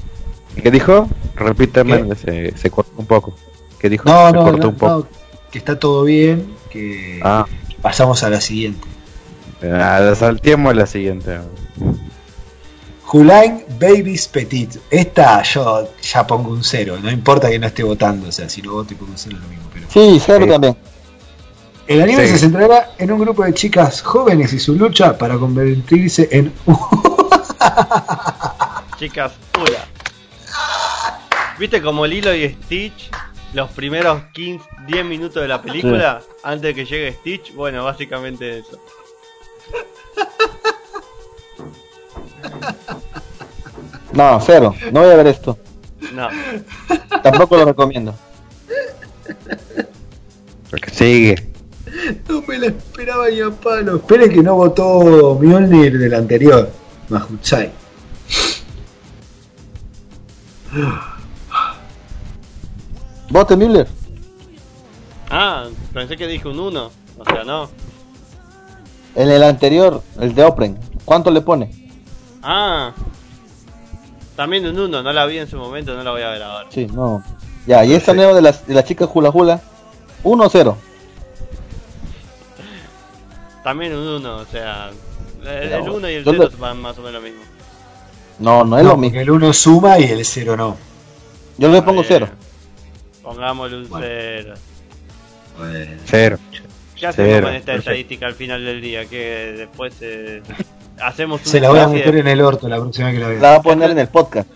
¿Qué 0.61 0.71
dijo? 0.71 1.09
Repíteme, 1.37 2.09
¿Qué? 2.09 2.15
se, 2.17 2.57
se 2.59 2.71
cortó 2.71 2.93
un 2.97 3.07
poco. 3.07 3.35
¿Qué 3.79 3.89
dijo? 3.89 4.05
No, 4.09 4.29
se 4.29 4.33
no, 4.35 4.43
cortó 4.45 4.59
no, 4.63 4.69
un 4.71 4.75
poco. 4.77 4.93
no, 4.99 5.09
que 5.51 5.59
está 5.59 5.79
todo 5.79 6.05
bien, 6.05 6.53
que 6.71 7.21
Ah, 7.23 7.47
pasamos 7.83 8.23
a 8.25 8.31
la 8.31 8.41
siguiente. 8.41 8.87
ah, 9.63 10.13
salteemos 10.17 10.73
a 10.73 10.75
la 10.75 10.87
siguiente. 10.87 11.39
Julain 13.05 13.63
Babies 13.79 14.27
Petit. 14.29 14.77
Esta 14.91 15.43
yo 15.43 15.89
ya 16.03 16.27
pongo 16.27 16.51
un 16.51 16.65
cero, 16.65 16.97
no 17.01 17.11
importa 17.11 17.49
que 17.51 17.59
no 17.59 17.67
esté 17.67 17.83
votando, 17.83 18.29
o 18.29 18.33
sea, 18.33 18.49
si 18.49 18.63
no 18.63 18.73
voto 18.73 18.95
y 18.95 18.97
pongo 18.97 19.13
un 19.13 19.19
cero 19.19 19.37
es 19.37 19.43
lo 19.43 19.49
mismo. 19.49 19.65
Pero... 19.73 19.87
Sí, 19.91 20.21
cero 20.25 20.47
también. 20.49 20.77
El 21.87 22.01
anime 22.03 22.27
Sí. 22.27 22.33
se 22.33 22.39
centrará 22.39 22.93
en 22.99 23.13
un 23.13 23.21
grupo 23.21 23.45
de 23.45 23.53
chicas 23.53 24.01
jóvenes 24.03 24.53
y 24.53 24.59
su 24.59 24.75
lucha 24.75 25.17
para 25.19 25.37
convertirse 25.37 26.29
en 26.33 26.53
Chicas, 28.99 29.33
hola. 29.59 29.85
¿Viste 31.59 31.83
como 31.83 32.07
Lilo 32.07 32.35
y 32.35 32.49
Stitch? 32.65 33.11
Los 33.53 33.71
primeros 33.71 34.23
15, 34.33 34.65
10 34.87 35.05
minutos 35.05 35.41
de 35.43 35.49
la 35.49 35.63
película, 35.63 36.21
antes 36.43 36.63
de 36.63 36.75
que 36.75 36.85
llegue 36.85 37.13
Stitch, 37.13 37.55
bueno, 37.55 37.85
básicamente 37.85 38.59
eso. 38.59 38.81
No, 44.13 44.41
cero. 44.41 44.75
No 44.93 45.01
voy 45.03 45.11
a 45.11 45.17
ver 45.17 45.27
esto. 45.29 45.59
No, 46.13 46.29
Tampoco 47.23 47.57
lo 47.57 47.65
recomiendo. 47.65 48.15
Porque 50.71 50.91
sigue. 50.91 51.53
No 52.29 52.43
me 52.47 52.59
la 52.59 52.67
esperaba 52.67 53.29
ni 53.29 53.41
a 53.41 53.51
palo. 53.51 53.97
Esperen 53.97 54.31
que 54.31 54.43
no 54.43 54.55
votó 54.55 55.39
Mjolnir 55.41 55.99
del 55.99 56.15
anterior, 56.15 56.71
Mahuchai. 57.09 57.71
Vote 63.31 63.57
Müller. 63.57 63.87
Ah, 65.31 65.67
pensé 65.93 66.17
que 66.17 66.27
dije 66.27 66.49
un 66.49 66.59
1. 66.59 66.91
O 67.19 67.25
sea, 67.25 67.45
no. 67.45 67.69
En 69.15 69.31
el 69.31 69.43
anterior, 69.43 70.03
el 70.21 70.35
de 70.35 70.45
Opren. 70.45 70.79
¿Cuánto 71.05 71.31
le 71.31 71.41
pone? 71.41 71.91
Ah. 72.43 72.93
También 74.37 74.67
un 74.67 74.79
1, 74.79 75.03
no 75.03 75.13
la 75.13 75.27
vi 75.27 75.39
en 75.39 75.49
su 75.49 75.57
momento, 75.57 75.95
no 75.95 76.03
la 76.03 76.11
voy 76.11 76.23
a 76.23 76.31
ver 76.31 76.43
ahora. 76.43 76.69
Sí, 76.71 76.87
no. 76.87 77.23
Ya, 77.67 77.85
y 77.85 77.95
esta 77.95 78.13
nueva 78.13 78.35
de 78.35 78.43
la, 78.43 78.53
de 78.53 78.75
la 78.75 78.85
chica 78.85 79.09
Hula 79.13 79.31
Hula. 79.31 79.61
1-0. 80.25 80.77
También 83.65 83.95
un 83.97 84.07
1, 84.07 84.37
o 84.37 84.45
sea. 84.45 84.91
El 85.41 85.69
Pero, 85.69 85.95
1 85.95 86.11
y 86.11 86.15
el 86.15 86.25
yo 86.25 86.31
0 86.33 86.49
lo- 86.53 86.59
van 86.59 86.81
más 86.81 86.97
o 86.99 87.03
menos 87.03 87.15
lo 87.21 87.29
mismo. 87.29 87.43
No, 88.39 88.65
no 88.65 88.79
es 88.79 88.85
No, 88.85 88.91
lo 88.91 88.97
mismo. 88.97 89.19
el 89.21 89.31
1 89.31 89.53
suma 89.53 89.99
y 89.99 90.05
el 90.05 90.25
0 90.25 90.57
no. 90.57 90.77
Yo 91.59 91.69
le 91.69 91.83
pongo 91.83 92.03
Eh, 92.03 92.07
0. 92.09 92.29
Pongámosle 93.23 93.77
un 93.79 93.89
Bueno. 93.89 94.07
0. 94.07 94.55
Bueno. 95.59 95.91
Cero. 96.05 96.39
¿Qué 96.99 97.07
hacemos 97.07 97.31
Cero, 97.33 97.47
con 97.47 97.55
esta 97.57 97.67
perfecto. 97.67 97.91
estadística 97.91 98.27
al 98.27 98.35
final 98.35 98.65
del 98.65 98.81
día? 98.81 99.07
Que 99.07 99.55
después 99.57 99.95
eh, 100.01 100.43
hacemos 101.03 101.41
una 101.43 101.51
Se 101.51 101.61
la 101.61 101.71
voy 101.71 101.79
a 101.81 101.89
meter 101.89 102.15
de- 102.15 102.21
en 102.21 102.29
el 102.29 102.41
orto 102.41 102.69
la 102.69 102.77
próxima 102.79 103.07
vez 103.09 103.15
que 103.17 103.21
la 103.21 103.29
vea. 103.29 103.41
La 103.41 103.51
va 103.51 103.57
a 103.57 103.63
poner 103.63 103.91
en 103.91 103.99
el 103.99 104.09
podcast. 104.09 104.49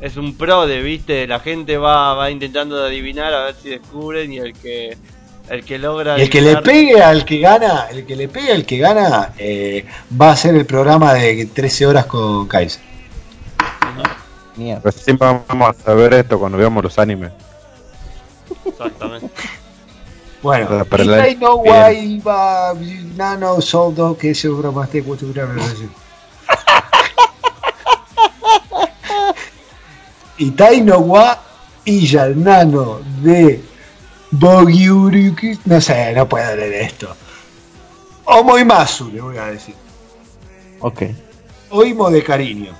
Es 0.00 0.16
un 0.16 0.36
pro 0.36 0.66
de, 0.66 0.82
viste, 0.82 1.26
la 1.26 1.40
gente 1.40 1.76
va, 1.78 2.14
va 2.14 2.30
intentando 2.30 2.82
adivinar 2.82 3.32
a 3.32 3.44
ver 3.46 3.54
si 3.54 3.70
descubren 3.70 4.32
y 4.32 4.38
el 4.38 4.52
que 4.52 4.96
el 5.48 5.64
que 5.64 5.78
logra 5.78 6.18
Y 6.18 6.22
el 6.22 6.30
que 6.30 6.40
le 6.40 6.56
pegue 6.58 7.02
al 7.02 7.24
que 7.24 7.38
gana, 7.38 7.86
el 7.90 8.06
que 8.06 8.16
le 8.16 8.28
pegue 8.28 8.52
al 8.52 8.64
que 8.64 8.78
gana, 8.78 9.32
eh, 9.38 9.84
va 10.20 10.30
a 10.32 10.36
ser 10.36 10.54
el 10.54 10.66
programa 10.66 11.12
de 11.14 11.46
13 11.46 11.86
horas 11.86 12.06
con 12.06 12.46
Kaiser. 12.48 12.82
Mierda. 14.56 14.92
Siempre 14.92 15.26
vamos 15.48 15.68
a 15.70 15.72
saber 15.82 16.14
esto 16.14 16.38
cuando 16.38 16.56
veamos 16.56 16.82
los 16.84 16.98
animes. 16.98 17.32
Exactamente. 18.64 19.28
Bueno, 20.42 20.66
O 20.66 20.74
sea, 20.76 20.84
para 20.84 21.04
y 21.04 21.06
la- 21.06 21.28
I 21.28 21.36
know 21.36 21.62
bien. 21.62 21.74
why 21.74 22.18
va 22.20 22.74
nano 23.16 23.60
soldo 23.60 24.16
que 24.16 24.34
se 24.34 24.48
broma 24.48 24.84
este 24.84 25.02
cultura 25.02 25.48
Itai 30.38 30.80
no 30.82 30.98
wa 30.98 31.38
y 31.84 32.16
el 32.16 32.42
nano 32.42 33.00
de 33.22 33.62
Bogiuruki, 34.38 35.58
no 35.66 35.80
sé, 35.80 36.12
no 36.12 36.28
puedo 36.28 36.56
leer 36.56 36.74
esto. 36.74 37.14
Omoimasu, 38.24 39.10
le 39.12 39.20
voy 39.20 39.36
a 39.36 39.46
decir. 39.46 39.74
Ok. 40.80 41.02
Oimo 41.70 42.10
de 42.10 42.22
cariño. 42.22 42.72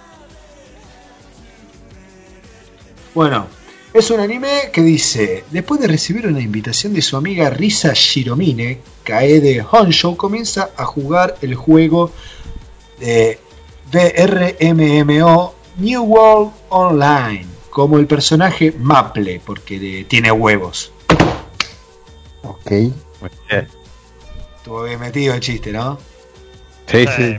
Bueno, 3.15 3.47
es 3.93 4.11
un 4.11 4.19
anime 4.19 4.71
que 4.73 4.83
dice, 4.83 5.45
después 5.53 5.81
de 5.81 5.87
recibir 5.87 6.27
una 6.27 6.41
invitación 6.41 6.93
de 6.93 7.03
su 7.03 7.17
amiga 7.17 7.51
Risa 7.51 7.93
Shiromine, 7.95 8.81
Kaede 9.05 9.65
Honsho 9.71 10.17
comienza 10.17 10.71
a 10.77 10.85
jugar 10.85 11.37
el 11.41 11.55
juego 11.55 12.11
de 12.99 13.39
BRMMO 13.93 15.55
New 15.77 16.03
World 16.03 16.53
Online 16.71 17.47
como 17.71 17.99
el 17.99 18.09
personaje 18.09 18.73
Maple, 18.77 19.41
porque 19.45 20.05
tiene 20.09 20.33
huevos. 20.33 20.94
Ok. 22.45 22.71
Muy 22.71 23.31
bien. 23.51 23.69
Estuvo 24.57 24.83
bien 24.85 25.01
metido 25.01 25.35
el 25.35 25.41
chiste, 25.41 25.73
¿no? 25.73 25.99
Sí, 26.87 27.05
sí. 27.17 27.39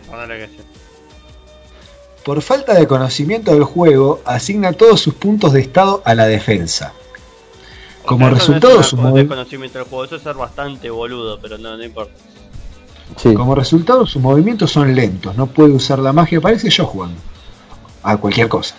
Por 2.23 2.41
falta 2.41 2.73
de 2.73 2.87
conocimiento 2.87 3.51
del 3.53 3.63
juego, 3.63 4.21
asigna 4.25 4.73
todos 4.73 4.99
sus 4.99 5.13
puntos 5.13 5.53
de 5.53 5.61
estado 5.61 6.01
a 6.05 6.15
la 6.15 6.25
defensa. 6.25 6.93
Como 8.03 8.25
O 8.25 8.29
sea, 8.29 8.37
resultado, 8.37 8.77
no 8.77 8.83
su 8.83 8.95
una- 8.95 9.09
movi- 9.11 9.15
desconocimiento 9.19 9.77
del 9.79 9.87
juego, 9.87 10.05
eso 10.05 10.15
es 10.15 10.23
ser 10.23 10.35
bastante 10.35 10.89
boludo, 10.89 11.39
pero 11.39 11.57
no, 11.57 11.77
no 11.77 11.83
importa. 11.83 12.13
Sí. 13.17 13.33
Como 13.35 13.53
resultado, 13.53 14.05
sus 14.07 14.21
movimientos 14.21 14.71
son 14.71 14.95
lentos, 14.95 15.35
no 15.35 15.45
puede 15.47 15.71
usar 15.71 15.99
la 15.99 16.13
magia, 16.13 16.41
parece 16.41 16.69
yo 16.69 16.85
jugando. 16.85 17.19
A 18.01 18.17
cualquier 18.17 18.47
cosa, 18.49 18.75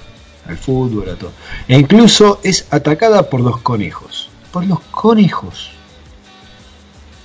al 0.49 0.57
fútbol, 0.57 1.09
a 1.11 1.15
todo. 1.17 1.31
E 1.69 1.79
incluso 1.79 2.41
es 2.43 2.67
atacada 2.71 3.29
por 3.31 3.41
los 3.41 3.59
conejos. 3.61 4.29
Por 4.53 4.65
los 4.67 4.81
conejos. 4.91 5.71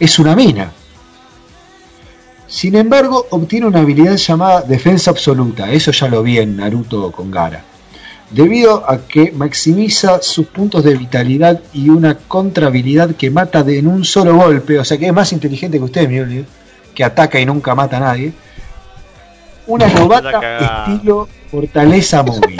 Es 0.01 0.17
una 0.17 0.35
mina. 0.35 0.71
Sin 2.47 2.73
embargo, 2.75 3.27
obtiene 3.29 3.67
una 3.67 3.81
habilidad 3.81 4.15
llamada 4.15 4.61
defensa 4.61 5.11
absoluta. 5.11 5.71
Eso 5.71 5.91
ya 5.91 6.07
lo 6.07 6.23
vi 6.23 6.39
en 6.39 6.57
Naruto 6.57 7.11
con 7.11 7.29
Gara. 7.29 7.63
debido 8.31 8.89
a 8.89 8.97
que 8.97 9.31
maximiza 9.31 10.19
sus 10.23 10.47
puntos 10.47 10.83
de 10.83 10.95
vitalidad 10.95 11.61
y 11.71 11.89
una 11.89 12.17
contrahabilidad 12.17 13.13
que 13.15 13.29
mata 13.29 13.61
de 13.61 13.77
en 13.77 13.85
un 13.85 14.03
solo 14.03 14.35
golpe, 14.37 14.79
o 14.79 14.83
sea 14.83 14.97
que 14.97 15.05
es 15.05 15.13
más 15.13 15.31
inteligente 15.33 15.77
que 15.77 15.83
usted, 15.83 16.09
Mjolnir, 16.09 16.45
que 16.95 17.03
ataca 17.03 17.39
y 17.39 17.45
nunca 17.45 17.75
mata 17.75 17.97
a 17.97 17.99
nadie. 17.99 18.33
Una 19.67 19.87
novata 19.87 20.85
estilo 20.87 21.27
fortaleza 21.51 22.23
móvil, 22.23 22.57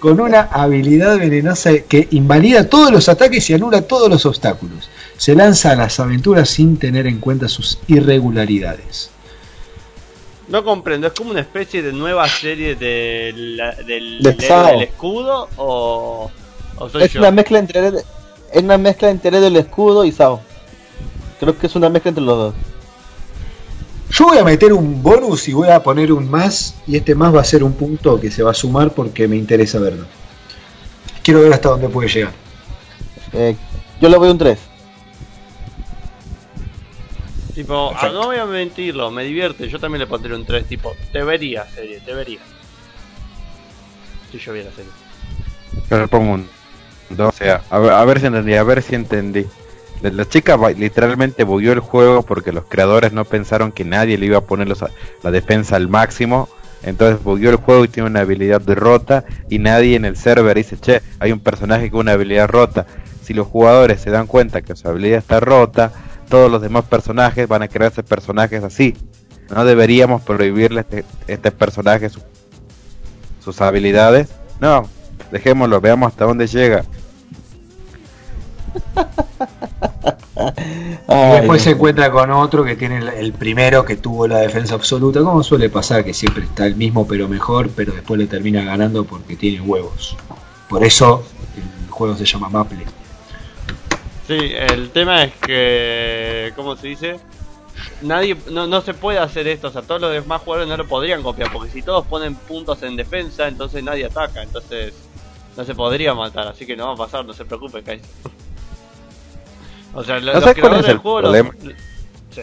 con 0.00 0.18
una 0.18 0.48
habilidad 0.50 1.18
venenosa 1.18 1.70
que 1.88 2.08
invalida 2.10 2.68
todos 2.68 2.90
los 2.90 3.08
ataques 3.08 3.48
y 3.50 3.54
anula 3.54 3.82
todos 3.82 4.08
los 4.08 4.26
obstáculos. 4.26 4.88
Se 5.20 5.34
lanza 5.34 5.72
a 5.72 5.76
las 5.76 6.00
aventuras 6.00 6.48
sin 6.48 6.78
tener 6.78 7.06
en 7.06 7.18
cuenta 7.18 7.46
sus 7.46 7.78
irregularidades. 7.88 9.10
No 10.48 10.64
comprendo, 10.64 11.08
¿es 11.08 11.12
como 11.12 11.30
una 11.32 11.42
especie 11.42 11.82
de 11.82 11.92
nueva 11.92 12.26
serie 12.26 12.74
de 12.74 13.30
la- 13.36 13.74
del, 13.74 14.22
De 14.22 14.32
del- 14.32 14.82
escudo 14.82 15.46
o, 15.58 16.30
o 16.78 16.88
soy 16.88 17.02
Es 17.02 17.12
yo? 17.12 17.20
una 17.20 17.30
mezcla 17.32 17.58
entre 17.58 17.88
es 17.88 18.62
una 18.62 18.78
mezcla 18.78 19.10
entre 19.10 19.38
del 19.40 19.56
escudo 19.56 20.06
y 20.06 20.10
Sao. 20.12 20.40
Creo 21.38 21.56
que 21.58 21.66
es 21.66 21.76
una 21.76 21.90
mezcla 21.90 22.08
entre 22.08 22.24
los 22.24 22.38
dos. 22.38 22.54
Yo 24.10 24.24
voy 24.24 24.38
a 24.38 24.44
meter 24.44 24.72
un 24.72 25.02
bonus 25.02 25.46
y 25.48 25.52
voy 25.52 25.68
a 25.68 25.82
poner 25.82 26.12
un 26.12 26.30
más, 26.30 26.76
y 26.86 26.96
este 26.96 27.14
más 27.14 27.34
va 27.36 27.42
a 27.42 27.44
ser 27.44 27.62
un 27.62 27.74
punto 27.74 28.18
que 28.18 28.30
se 28.30 28.42
va 28.42 28.52
a 28.52 28.54
sumar 28.54 28.90
porque 28.94 29.28
me 29.28 29.36
interesa 29.36 29.78
verlo. 29.78 30.06
Quiero 31.22 31.42
ver 31.42 31.52
hasta 31.52 31.68
dónde 31.68 31.90
puede 31.90 32.08
llegar. 32.08 32.32
Eh, 33.34 33.54
yo 34.00 34.08
le 34.08 34.16
voy 34.16 34.30
un 34.30 34.38
3. 34.38 34.58
Tipo, 37.60 37.92
ah, 37.94 38.08
no 38.10 38.24
voy 38.24 38.38
a 38.38 38.46
mentirlo, 38.46 39.10
me 39.10 39.22
divierte, 39.22 39.68
yo 39.68 39.78
también 39.78 40.00
le 40.00 40.06
pondré 40.06 40.34
un 40.34 40.46
3, 40.46 40.64
tipo, 40.64 40.96
te 41.12 41.22
vería 41.22 41.66
serie, 41.66 42.00
te 42.00 42.14
vería. 42.14 42.38
Si 44.32 44.38
yo 44.38 44.54
viera 44.54 44.70
serie. 44.70 44.90
Yo 45.90 45.98
le 45.98 46.08
pongo 46.08 46.32
un 46.32 46.48
2. 47.10 47.28
O 47.28 47.32
sea, 47.36 47.60
a 47.68 47.78
ver, 47.78 47.92
a 47.92 48.02
ver 48.06 48.18
si 48.18 48.26
entendí, 48.28 48.54
a 48.54 48.62
ver 48.62 48.82
si 48.82 48.94
entendí. 48.94 49.46
La, 50.00 50.26
chica 50.26 50.56
literalmente 50.74 51.44
bugueó 51.44 51.74
el 51.74 51.80
juego 51.80 52.22
porque 52.22 52.50
los 52.50 52.64
creadores 52.64 53.12
no 53.12 53.26
pensaron 53.26 53.72
que 53.72 53.84
nadie 53.84 54.16
le 54.16 54.24
iba 54.24 54.38
a 54.38 54.46
poner 54.46 54.66
los- 54.66 54.82
la 55.22 55.30
defensa 55.30 55.76
al 55.76 55.88
máximo. 55.88 56.48
Entonces 56.82 57.22
bugueó 57.22 57.50
el 57.50 57.56
juego 57.56 57.84
y 57.84 57.88
tiene 57.88 58.08
una 58.08 58.20
habilidad 58.20 58.62
rota. 58.68 59.26
Y 59.50 59.58
nadie 59.58 59.96
en 59.96 60.06
el 60.06 60.16
server 60.16 60.56
dice, 60.56 60.78
che, 60.78 61.02
hay 61.18 61.30
un 61.30 61.40
personaje 61.40 61.90
con 61.90 62.00
una 62.00 62.12
habilidad 62.12 62.48
rota. 62.48 62.86
Si 63.22 63.34
los 63.34 63.46
jugadores 63.46 64.00
se 64.00 64.08
dan 64.08 64.26
cuenta 64.26 64.62
que 64.62 64.74
su 64.74 64.88
habilidad 64.88 65.18
está 65.18 65.40
rota, 65.40 65.92
todos 66.30 66.50
los 66.50 66.62
demás 66.62 66.84
personajes 66.86 67.46
van 67.46 67.60
a 67.62 67.68
crearse 67.68 68.02
personajes 68.02 68.64
así. 68.64 68.96
No 69.50 69.64
deberíamos 69.66 70.22
prohibirle 70.22 70.78
a 70.78 70.82
este, 70.82 71.04
este 71.26 71.50
personaje 71.50 72.08
su- 72.08 72.22
sus 73.44 73.60
habilidades. 73.60 74.28
No, 74.60 74.88
dejémoslo, 75.32 75.80
veamos 75.80 76.08
hasta 76.12 76.24
dónde 76.24 76.46
llega. 76.46 76.84
Después 81.34 81.62
se 81.62 81.70
encuentra 81.70 82.10
con 82.10 82.30
otro 82.30 82.64
que 82.64 82.76
tiene 82.76 82.98
el, 82.98 83.08
el 83.08 83.32
primero 83.32 83.84
que 83.84 83.96
tuvo 83.96 84.26
la 84.26 84.38
defensa 84.38 84.74
absoluta, 84.74 85.20
como 85.20 85.42
suele 85.42 85.68
pasar, 85.68 86.04
que 86.04 86.14
siempre 86.14 86.44
está 86.44 86.66
el 86.66 86.76
mismo 86.76 87.06
pero 87.06 87.28
mejor, 87.28 87.68
pero 87.74 87.92
después 87.92 88.18
le 88.18 88.26
termina 88.26 88.62
ganando 88.62 89.04
porque 89.04 89.36
tiene 89.36 89.60
huevos. 89.60 90.16
Por 90.68 90.84
eso 90.84 91.24
el 91.84 91.90
juego 91.90 92.16
se 92.16 92.24
llama 92.24 92.48
Maple. 92.48 92.84
Sí, 94.30 94.52
el 94.54 94.90
tema 94.90 95.24
es 95.24 95.32
que, 95.44 96.52
¿cómo 96.54 96.76
se 96.76 96.86
dice? 96.86 97.16
Nadie, 98.02 98.36
no, 98.50 98.68
no 98.68 98.80
se 98.80 98.94
puede 98.94 99.18
hacer 99.18 99.48
esto, 99.48 99.66
o 99.66 99.70
sea, 99.72 99.82
todos 99.82 100.00
los 100.00 100.12
demás 100.12 100.40
jugadores 100.42 100.68
no 100.68 100.76
lo 100.76 100.86
podrían 100.86 101.20
copiar, 101.22 101.50
porque 101.52 101.68
si 101.70 101.82
todos 101.82 102.06
ponen 102.06 102.36
puntos 102.36 102.80
en 102.84 102.94
defensa, 102.94 103.48
entonces 103.48 103.82
nadie 103.82 104.04
ataca, 104.04 104.42
entonces 104.44 104.94
no 105.56 105.64
se 105.64 105.74
podría 105.74 106.14
matar, 106.14 106.46
así 106.46 106.64
que 106.64 106.76
no 106.76 106.86
va 106.86 106.92
a 106.92 106.96
pasar, 106.96 107.24
no 107.24 107.32
se 107.32 107.44
preocupe, 107.44 107.82
Kaiser. 107.82 108.06
O 109.94 110.04
sea, 110.04 110.20
lo- 110.20 110.32
¿No 110.34 110.40
los 110.40 110.52
creadores 110.52 110.80
es 110.80 110.86
del 110.86 110.92
el 110.92 110.98
juego... 110.98 111.20
los- 111.22 111.30
problema? 111.32 111.50
Sí. 112.30 112.42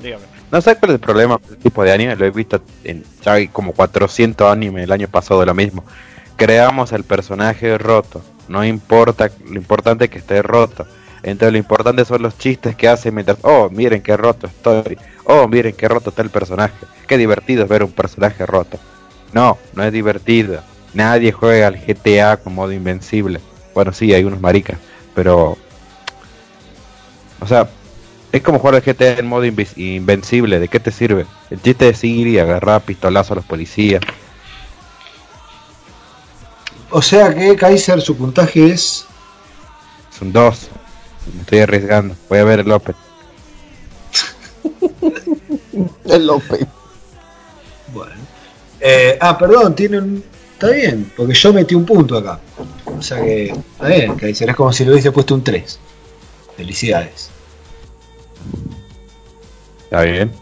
Dígame. 0.00 0.24
No 0.52 0.60
sé 0.60 0.76
cuál 0.76 0.90
es 0.92 0.94
el 0.94 1.00
problema 1.00 1.38
con 1.38 1.50
el 1.50 1.56
tipo 1.58 1.82
de 1.82 1.92
anime, 1.92 2.14
lo 2.14 2.24
he 2.26 2.30
visto 2.30 2.60
en 2.84 3.04
ya 3.22 3.32
hay 3.32 3.48
como 3.48 3.72
400 3.72 4.48
animes 4.52 4.84
el 4.84 4.92
año 4.92 5.08
pasado 5.08 5.44
lo 5.44 5.54
mismo. 5.54 5.82
Creamos 6.36 6.92
el 6.92 7.02
personaje 7.02 7.76
roto, 7.78 8.22
no 8.48 8.64
importa, 8.64 9.30
lo 9.46 9.56
importante 9.56 10.06
es 10.06 10.10
que 10.10 10.18
esté 10.18 10.42
roto. 10.42 10.86
Entonces 11.22 11.52
lo 11.52 11.58
importante 11.58 12.04
son 12.04 12.22
los 12.22 12.38
chistes 12.38 12.76
que 12.76 12.88
hace 12.88 13.10
mientras, 13.10 13.38
oh, 13.42 13.68
miren 13.70 14.02
qué 14.02 14.16
roto 14.16 14.46
estoy, 14.46 14.96
oh, 15.24 15.48
miren 15.48 15.74
qué 15.74 15.88
roto 15.88 16.10
está 16.10 16.22
el 16.22 16.30
personaje. 16.30 16.74
Qué 17.06 17.18
divertido 17.18 17.64
es 17.64 17.68
ver 17.68 17.82
un 17.82 17.92
personaje 17.92 18.46
roto. 18.46 18.78
No, 19.32 19.58
no 19.74 19.82
es 19.82 19.92
divertido. 19.92 20.60
Nadie 20.94 21.32
juega 21.32 21.66
al 21.66 21.78
GTA 21.78 22.38
con 22.38 22.54
modo 22.54 22.72
invencible. 22.72 23.40
Bueno, 23.74 23.92
sí, 23.92 24.12
hay 24.14 24.24
unos 24.24 24.40
maricas, 24.40 24.78
pero... 25.14 25.56
O 27.40 27.46
sea, 27.46 27.68
es 28.32 28.42
como 28.42 28.58
jugar 28.58 28.76
al 28.76 28.82
GTA 28.82 29.18
en 29.18 29.26
modo 29.26 29.44
invencible, 29.44 30.58
¿de 30.58 30.68
qué 30.68 30.80
te 30.80 30.90
sirve? 30.90 31.26
El 31.50 31.62
chiste 31.62 31.88
es 31.88 32.02
ir 32.04 32.26
y 32.26 32.38
agarrar 32.38 32.82
pistolazo 32.82 33.34
a 33.34 33.36
los 33.36 33.44
policías. 33.44 34.02
O 36.90 37.02
sea 37.02 37.34
que 37.34 37.54
Kaiser 37.56 38.00
su 38.00 38.16
puntaje 38.16 38.70
es 38.70 39.04
Son 40.16 40.32
dos. 40.32 40.68
Me 41.34 41.40
estoy 41.42 41.58
arriesgando. 41.60 42.14
Voy 42.28 42.38
a 42.38 42.44
ver 42.44 42.60
el 42.60 42.68
López. 42.68 42.96
El 46.06 46.26
López. 46.26 46.66
Bueno. 47.92 48.14
Eh, 48.80 49.18
ah, 49.20 49.36
perdón, 49.36 49.74
tiene 49.74 49.98
un. 49.98 50.24
Está 50.54 50.70
bien, 50.70 51.12
porque 51.16 51.34
yo 51.34 51.52
metí 51.52 51.74
un 51.74 51.84
punto 51.84 52.16
acá. 52.16 52.40
O 52.84 53.02
sea 53.02 53.20
que. 53.20 53.50
Está 53.50 53.86
bien, 53.88 54.16
Kaiser, 54.16 54.50
es 54.50 54.56
como 54.56 54.72
si 54.72 54.84
le 54.84 54.92
hubiese 54.92 55.12
puesto 55.12 55.34
un 55.34 55.44
3. 55.44 55.78
Felicidades. 56.56 57.30
¿Está 59.84 60.02
bien? 60.02 60.32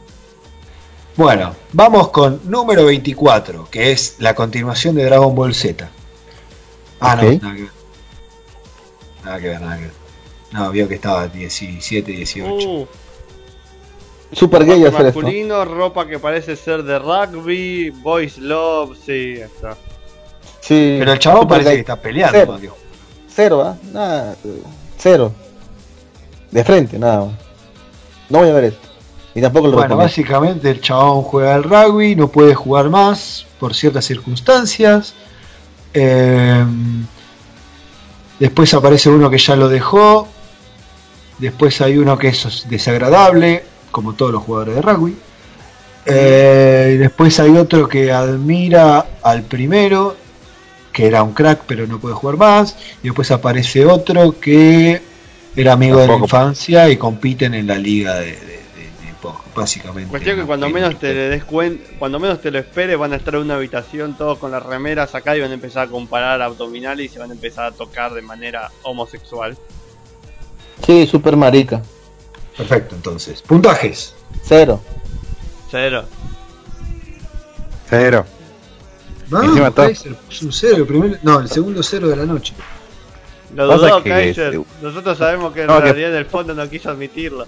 Bueno, 1.16 1.54
vamos 1.72 2.08
con 2.10 2.40
número 2.44 2.86
24, 2.86 3.68
que 3.70 3.92
es 3.92 4.16
la 4.18 4.34
continuación 4.34 4.94
de 4.94 5.04
Dragon 5.04 5.34
Ball 5.34 5.54
Z. 5.54 5.90
Ah, 7.00 7.14
Ok. 7.14 7.22
no, 7.42 7.48
nada 7.48 7.54
que 7.56 7.62
ver. 7.62 7.70
Nada 9.24 9.40
que 9.40 9.48
ver, 9.48 9.60
nada 9.60 9.76
que 9.76 9.82
ver. 9.84 9.92
No, 10.52 10.70
vio 10.70 10.88
que 10.88 10.94
estaba 10.94 11.26
17, 11.28 12.12
18. 12.12 12.54
Uh, 12.54 12.86
Super 14.32 14.64
gay 14.64 14.84
hacer 14.84 15.06
esto. 15.06 15.20
masculino, 15.20 15.64
ropa 15.64 16.06
que 16.06 16.18
parece 16.18 16.56
ser 16.56 16.82
de 16.82 16.98
rugby, 16.98 17.90
boys 17.90 18.38
love, 18.38 18.96
sí, 19.04 19.34
está. 19.38 19.76
Sí. 20.60 20.96
Pero 20.98 21.12
el 21.12 21.18
chabón 21.18 21.42
super 21.42 21.54
parece 21.58 21.68
gay. 21.70 21.76
que 21.76 21.80
está 21.80 21.96
peleando. 21.96 22.58
Cero. 22.58 22.76
Cero, 23.28 23.62
¿ah? 23.64 23.76
Nada. 23.92 24.36
Cero. 24.98 25.32
De 26.50 26.64
frente, 26.64 26.98
nada. 26.98 27.26
más. 27.26 27.34
No 28.30 28.38
voy 28.40 28.48
a 28.48 28.52
ver 28.54 28.64
esto. 28.64 28.88
Y 29.34 29.40
tampoco 29.42 29.66
lo 29.66 29.72
Bueno, 29.74 29.82
recomiendo. 29.88 30.04
básicamente 30.08 30.70
el 30.70 30.80
chabón 30.80 31.22
juega 31.22 31.54
al 31.54 31.62
rugby, 31.64 32.16
no 32.16 32.28
puede 32.28 32.54
jugar 32.54 32.88
más 32.88 33.46
por 33.60 33.74
ciertas 33.74 34.04
circunstancias. 34.06 35.14
Eh, 35.98 36.64
después 38.38 38.74
aparece 38.74 39.08
uno 39.08 39.30
que 39.30 39.38
ya 39.38 39.56
lo 39.56 39.68
dejó. 39.68 40.28
Después 41.38 41.80
hay 41.80 41.96
uno 41.96 42.18
que 42.18 42.28
es 42.28 42.66
desagradable, 42.68 43.64
como 43.90 44.12
todos 44.12 44.32
los 44.32 44.42
jugadores 44.42 44.74
de 44.74 44.82
rugby. 44.82 45.16
Eh, 46.04 46.92
y 46.94 46.96
después 46.98 47.40
hay 47.40 47.56
otro 47.56 47.88
que 47.88 48.12
admira 48.12 49.06
al 49.22 49.42
primero, 49.42 50.16
que 50.92 51.06
era 51.06 51.22
un 51.22 51.32
crack 51.32 51.62
pero 51.66 51.86
no 51.86 51.98
puede 51.98 52.14
jugar 52.14 52.36
más. 52.36 52.76
Y 53.02 53.06
después 53.06 53.30
aparece 53.30 53.86
otro 53.86 54.38
que 54.38 55.00
era 55.56 55.72
amigo 55.72 55.98
de 56.00 56.08
la 56.08 56.16
infancia 56.16 56.90
y 56.90 56.98
compiten 56.98 57.54
en 57.54 57.68
la 57.68 57.78
liga 57.78 58.16
de, 58.16 58.55
básicamente. 59.56 60.10
Cuestión 60.10 60.38
que 60.38 60.44
cuando 60.44 60.68
menos 60.68 60.98
te 60.98 61.12
le 61.14 61.28
des 61.30 61.44
cuen- 61.46 61.80
cuando 61.98 62.18
menos 62.20 62.40
te 62.40 62.50
lo 62.50 62.58
esperes 62.58 62.96
van 62.98 63.12
a 63.12 63.16
estar 63.16 63.34
en 63.34 63.40
una 63.42 63.54
habitación 63.56 64.16
todos 64.16 64.38
con 64.38 64.50
las 64.50 64.62
remeras 64.62 65.14
acá 65.14 65.36
y 65.36 65.40
van 65.40 65.50
a 65.50 65.54
empezar 65.54 65.86
a 65.86 65.90
comparar 65.90 66.40
abdominales 66.42 67.06
y 67.06 67.08
se 67.08 67.18
van 67.18 67.30
a 67.30 67.34
empezar 67.34 67.66
a 67.66 67.72
tocar 67.72 68.12
de 68.14 68.22
manera 68.22 68.70
homosexual. 68.82 69.56
Sí, 70.84 71.06
super 71.06 71.36
marica. 71.36 71.82
Perfecto, 72.56 72.94
entonces. 72.94 73.42
Puntajes. 73.42 74.14
Cero. 74.44 74.80
Cero. 75.70 76.04
Cero. 77.88 78.24
No, 79.30 79.42
Encima 79.42 79.70
todo- 79.70 79.86
Kaiser 79.86 80.14
puso 80.14 80.46
un 80.46 80.52
cero, 80.52 80.76
el 80.78 80.86
primer, 80.86 81.18
no, 81.22 81.40
el 81.40 81.48
segundo 81.48 81.82
cero 81.82 82.08
de 82.08 82.16
la 82.16 82.24
noche. 82.26 82.54
Lo 83.54 83.66
dudó 83.66 84.02
que- 84.02 84.10
Kaiser. 84.10 84.60
Nosotros 84.82 85.18
sabemos 85.18 85.52
que 85.52 85.62
en 85.62 85.66
No, 85.68 85.76
que- 85.78 85.82
realidad 85.84 86.10
en 86.10 86.16
el 86.16 86.26
fondo 86.26 86.54
no 86.54 86.68
quiso 86.68 86.90
admitirlo. 86.90 87.46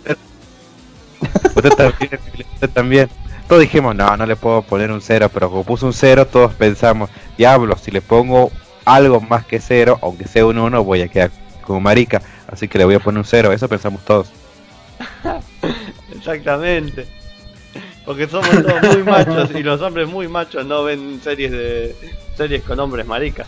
Usted 1.54 1.70
también, 1.70 2.20
usted 2.54 2.70
también. 2.70 3.08
Todos 3.48 3.62
dijimos, 3.62 3.94
no, 3.94 4.16
no 4.16 4.26
le 4.26 4.36
puedo 4.36 4.62
poner 4.62 4.92
un 4.92 5.00
cero, 5.00 5.30
pero 5.32 5.48
como 5.48 5.64
puso 5.64 5.86
un 5.86 5.94
cero, 5.94 6.26
todos 6.26 6.52
pensamos, 6.52 7.08
diablo, 7.38 7.76
si 7.78 7.90
le 7.90 8.02
pongo 8.02 8.52
algo 8.84 9.20
más 9.20 9.46
que 9.46 9.58
cero, 9.58 9.98
aunque 10.02 10.28
sea 10.28 10.44
un 10.44 10.58
uno, 10.58 10.84
voy 10.84 11.00
a 11.00 11.08
quedar 11.08 11.30
como 11.62 11.80
marica. 11.80 12.20
Así 12.46 12.68
que 12.68 12.78
le 12.78 12.84
voy 12.84 12.94
a 12.94 13.00
poner 13.00 13.18
un 13.18 13.24
cero, 13.24 13.52
eso 13.52 13.68
pensamos 13.68 14.04
todos. 14.04 14.28
Exactamente. 16.14 17.06
Porque 18.04 18.26
somos 18.26 18.50
todos 18.50 18.94
muy 18.94 19.02
machos 19.02 19.50
y 19.54 19.62
los 19.62 19.80
hombres 19.82 20.08
muy 20.08 20.28
machos 20.28 20.64
no 20.64 20.84
ven 20.84 21.20
series 21.22 21.52
de 21.52 21.94
series 22.36 22.62
con 22.62 22.80
hombres 22.80 23.06
maricas. 23.06 23.46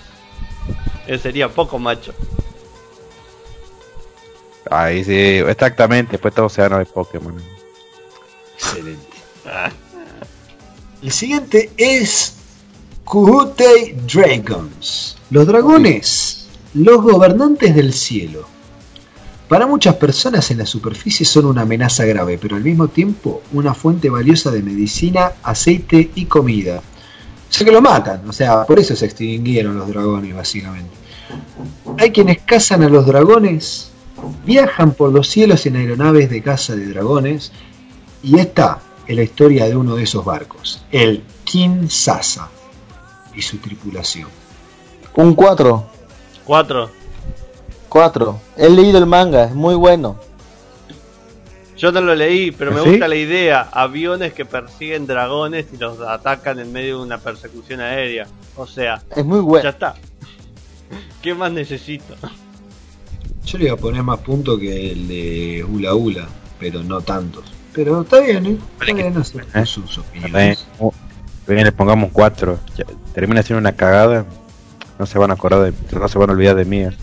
Él 1.07 1.19
sería 1.19 1.48
poco 1.48 1.78
macho. 1.78 2.12
Ahí 4.70 5.02
sí, 5.02 5.39
exactamente. 5.47 6.12
Después 6.12 6.35
todo 6.35 6.48
se 6.48 6.69
de 6.69 6.85
Pokémon. 6.85 7.36
Excelente. 8.61 9.16
El 11.03 11.11
siguiente 11.11 11.70
es 11.77 12.35
Kuhutei 13.05 13.97
Dragons. 14.12 15.16
Los 15.31 15.47
dragones, 15.47 16.47
los 16.74 17.03
gobernantes 17.03 17.74
del 17.74 17.95
cielo. 17.95 18.47
Para 19.49 19.66
muchas 19.66 19.97
personas 19.97 20.51
en 20.51 20.59
la 20.59 20.66
superficie 20.66 21.27
son 21.27 21.47
una 21.47 21.62
amenaza 21.62 22.05
grave, 22.05 22.39
pero 22.41 22.57
al 22.57 22.62
mismo 22.62 22.89
tiempo 22.89 23.43
una 23.53 23.74
fuente 23.74 24.11
valiosa 24.11 24.51
de 24.51 24.62
medicina, 24.62 25.32
aceite 25.43 26.11
y 26.15 26.27
comida. 26.27 26.78
O 26.78 27.53
sea 27.53 27.65
que 27.65 27.73
lo 27.73 27.81
matan, 27.81 28.28
o 28.28 28.32
sea, 28.32 28.65
por 28.65 28.78
eso 28.78 28.95
se 28.95 29.07
extinguieron 29.07 29.77
los 29.77 29.89
dragones 29.89 30.37
básicamente. 30.37 30.95
Hay 31.99 32.12
quienes 32.12 32.43
cazan 32.43 32.85
a 32.85 32.89
los 32.89 33.07
dragones, 33.07 33.91
viajan 34.47 34.93
por 34.93 35.12
los 35.12 35.28
cielos 35.28 35.66
en 35.66 35.77
aeronaves 35.77 36.31
de 36.31 36.43
caza 36.43 36.77
de 36.77 36.87
dragones, 36.87 37.51
y 38.23 38.39
esta 38.39 38.81
es 39.07 39.17
la 39.17 39.23
historia 39.23 39.67
de 39.67 39.77
uno 39.77 39.97
de 39.97 40.05
esos 40.05 40.25
barcos, 40.25 40.83
el 40.93 41.23
King 41.45 41.89
Sasa 41.89 42.49
y 43.35 43.43
su 43.43 43.59
tripulación. 43.59 44.29
Un 45.15 45.35
4. 45.35 45.87
4. 46.45 46.91
4. 47.89 48.41
He 48.57 48.71
leído 48.71 48.99
el 48.99 49.07
manga, 49.07 49.45
es 49.45 49.55
muy 49.55 49.75
bueno. 49.75 50.17
Yo 51.77 51.91
no 51.93 52.01
lo 52.03 52.15
leí, 52.15 52.51
pero 52.51 52.73
me 52.73 52.83
¿Sí? 52.83 52.91
gusta 52.91 53.09
la 53.09 53.17
idea. 53.17 53.69
Aviones 53.73 54.35
que 54.35 54.45
persiguen 54.45 55.07
dragones 55.07 55.67
y 55.73 55.79
los 55.79 55.99
atacan 56.01 56.59
en 56.61 56.71
medio 56.73 56.99
de 56.99 57.05
una 57.05 57.19
persecución 57.19 57.81
aérea. 57.81 58.27
O 58.57 58.67
sea, 58.67 59.03
Es 59.17 59.25
muy 59.25 59.39
ya 59.39 59.43
bueno. 59.45 59.69
está. 59.71 59.95
¿Qué 61.23 61.35
más 61.35 61.51
necesito? 61.51 62.15
Yo 63.47 63.59
le 63.59 63.65
iba 63.65 63.75
a 63.75 63.79
poner 63.79 64.03
más 64.03 64.19
puntos 64.21 64.59
que 64.61 64.93
el 64.93 65.09
de 65.09 65.65
Ula 65.69 65.95
Ula, 65.95 66.29
pero 66.59 66.83
no 66.83 67.01
tantos. 67.01 67.45
Pero 67.73 68.03
está 68.03 68.21
bien, 68.21 68.47
¿eh? 68.47 68.59
Está 68.81 68.93
bien, 68.93 69.15
no 69.15 69.23
¿Eh? 69.55 69.67
sus 69.67 69.99
opiniones. 69.99 70.67
uh, 70.79 70.91
bien, 71.47 71.65
le 71.65 71.73
pongamos 71.73 72.11
4. 72.13 72.59
Termina 73.15 73.43
siendo 73.43 73.61
una 73.61 73.73
cagada. 73.73 74.25
No 74.99 75.07
se 75.07 75.19
van 75.19 75.31
a 75.31 75.35
acordar 75.35 75.73
de, 75.73 75.99
no 75.99 76.09
se 76.09 76.19
van 76.19 76.31
a 76.31 76.33
olvidar 76.33 76.57
de 76.57 76.65
mí. 76.65 76.85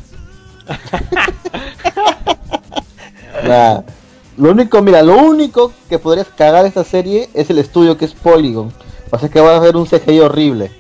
Nah. 3.44 3.82
Lo 4.38 4.52
único, 4.52 4.82
mira, 4.82 5.02
lo 5.02 5.18
único 5.18 5.74
que 5.90 5.98
podrías 5.98 6.28
cagar 6.28 6.66
esta 6.66 6.84
serie 6.84 7.30
es 7.34 7.50
el 7.50 7.58
estudio 7.58 7.98
que 7.98 8.06
es 8.06 8.14
Polygon. 8.14 8.72
O 9.10 9.18
sea 9.18 9.30
que 9.30 9.40
vas 9.40 9.56
a 9.56 9.60
ver 9.60 9.76
un 9.76 9.86
CGI 9.86 10.20
horrible. 10.20 10.72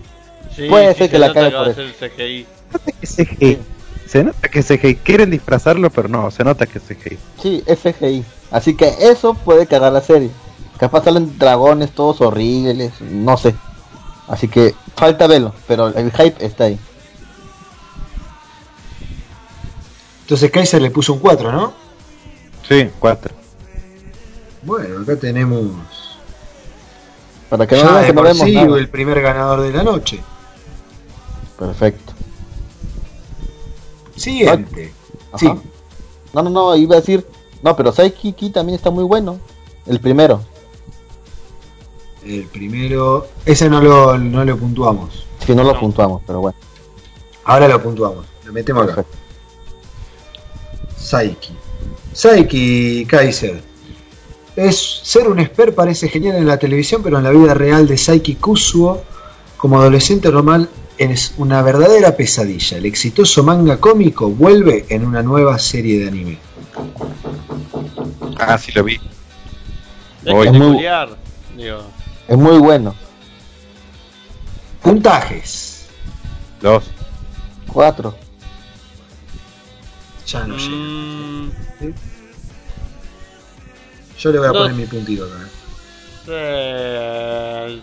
Sí, 0.55 0.67
Puede 0.69 0.91
sí, 0.93 0.97
ser 0.99 1.07
se 1.07 1.11
que 1.11 1.19
la 1.19 1.33
cague 1.33 1.51
por 1.51 1.73
CGI. 1.73 2.45
Se 2.69 2.73
nota 2.73 2.91
que 2.91 2.99
es 3.01 3.15
CGI. 3.15 3.57
Se 4.05 4.23
nota 4.23 4.47
que 4.49 4.59
es 4.59 4.67
CGI. 4.67 4.95
Quieren 4.97 5.31
disfrazarlo, 5.31 5.89
pero 5.89 6.07
no, 6.07 6.29
se 6.29 6.43
nota 6.43 6.67
que 6.67 6.77
es 6.77 6.83
CGI. 6.83 7.17
Sí, 7.41 7.63
es 7.65 7.79
CGI. 7.79 8.23
Así 8.51 8.75
que 8.75 8.95
eso 8.99 9.33
puede 9.33 9.67
cagar 9.67 9.91
la 9.91 10.01
serie. 10.01 10.31
Capaz 10.77 11.03
salen 11.05 11.37
dragones 11.37 11.91
todos 11.91 12.21
horribles, 12.21 12.93
no 13.01 13.35
sé. 13.37 13.55
Así 14.27 14.47
que 14.47 14.75
falta 14.95 15.27
verlo, 15.27 15.53
pero 15.67 15.87
el 15.87 16.11
hype 16.11 16.45
está 16.45 16.65
ahí. 16.65 16.79
Entonces 20.21 20.51
Kaiser 20.51 20.81
le 20.81 20.91
puso 20.91 21.13
un 21.13 21.19
4, 21.19 21.51
¿no? 21.51 21.73
Sí, 22.67 22.89
4. 22.99 23.33
Bueno, 24.63 25.01
acá 25.01 25.15
tenemos 25.15 25.71
Para 27.49 27.65
que 27.65 27.77
no 27.81 27.83
ya 28.01 28.05
que 28.07 28.13
no 28.13 28.15
por 28.21 28.27
vemos 28.27 28.45
sí 28.45 28.53
nada. 28.53 28.77
el 28.77 28.89
primer 28.89 29.21
ganador 29.21 29.61
de 29.61 29.71
la 29.71 29.83
noche. 29.83 30.21
Perfecto. 31.57 32.13
Siguiente. 34.17 34.93
Ajá. 35.31 35.37
Sí, 35.37 35.49
No, 36.33 36.41
no, 36.43 36.49
no, 36.49 36.75
iba 36.75 36.97
a 36.97 36.99
decir. 36.99 37.25
No, 37.61 37.75
pero 37.75 37.91
Saikiki 37.91 38.49
también 38.51 38.75
está 38.75 38.89
muy 38.91 39.03
bueno. 39.03 39.39
El 39.85 39.99
primero. 39.99 40.41
el 42.25 42.45
primero. 42.47 43.27
Ese 43.45 43.69
no 43.69 43.81
lo, 43.81 44.17
no 44.17 44.43
lo 44.43 44.57
puntuamos. 44.57 45.25
Si 45.45 45.55
no 45.55 45.63
lo 45.63 45.73
No. 45.73 45.79
puntuamos, 45.79 46.21
pero 46.27 46.41
bueno. 46.41 46.57
Ahora 47.45 47.67
lo 47.67 47.81
puntuamos. 47.81 48.25
Lo 48.45 48.51
metemos 48.51 48.83
acá. 48.83 48.95
Perfecto. 48.95 49.17
Saiki. 50.97 51.53
Saiki 52.13 53.05
Kaiser. 53.07 53.61
Es 54.55 55.01
ser 55.03 55.27
un 55.29 55.39
expert 55.39 55.73
parece 55.75 56.09
genial 56.09 56.35
en 56.37 56.47
la 56.47 56.57
televisión, 56.57 57.01
pero 57.03 57.17
en 57.17 57.23
la 57.23 57.29
vida 57.29 57.53
real 57.53 57.87
de 57.87 57.97
Saiki 57.97 58.35
Kusuo, 58.35 59.01
como 59.55 59.79
adolescente 59.79 60.29
normal, 60.31 60.67
es 60.97 61.33
una 61.37 61.61
verdadera 61.61 62.15
pesadilla. 62.17 62.77
El 62.77 62.85
exitoso 62.87 63.43
manga 63.43 63.77
cómico 63.79 64.29
vuelve 64.29 64.85
en 64.89 65.05
una 65.05 65.21
nueva 65.21 65.59
serie 65.59 65.99
de 65.99 66.07
anime. 66.07 66.37
Ah, 68.39 68.57
sí 68.57 68.71
lo 68.73 68.83
vi. 68.83 68.99
Oye. 70.25 70.51
de 70.51 70.57
Muy- 70.59 70.73
culiar. 70.75 71.09
Digo, 71.55 71.81
Es 72.27 72.37
muy 72.37 72.57
bueno. 72.57 72.95
Puntajes. 74.81 75.87
2. 76.61 76.83
4. 77.67 78.15
Ya 80.27 80.43
no 80.45 80.57
llega. 80.57 80.69
mm, 80.75 81.51
Yo 84.19 84.31
le 84.31 84.39
voy 84.39 84.47
a 84.47 84.51
dos. 84.51 84.57
poner 84.63 84.73
mi 84.75 84.85
puntito 84.85 85.25
acá. 85.25 85.47
eh, 86.27 87.81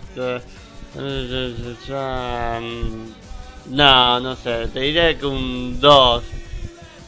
No, 3.70 4.20
no 4.20 4.36
sé, 4.36 4.68
te 4.68 4.80
diría 4.80 5.18
que 5.18 5.24
un 5.26 5.80
2. 5.80 6.22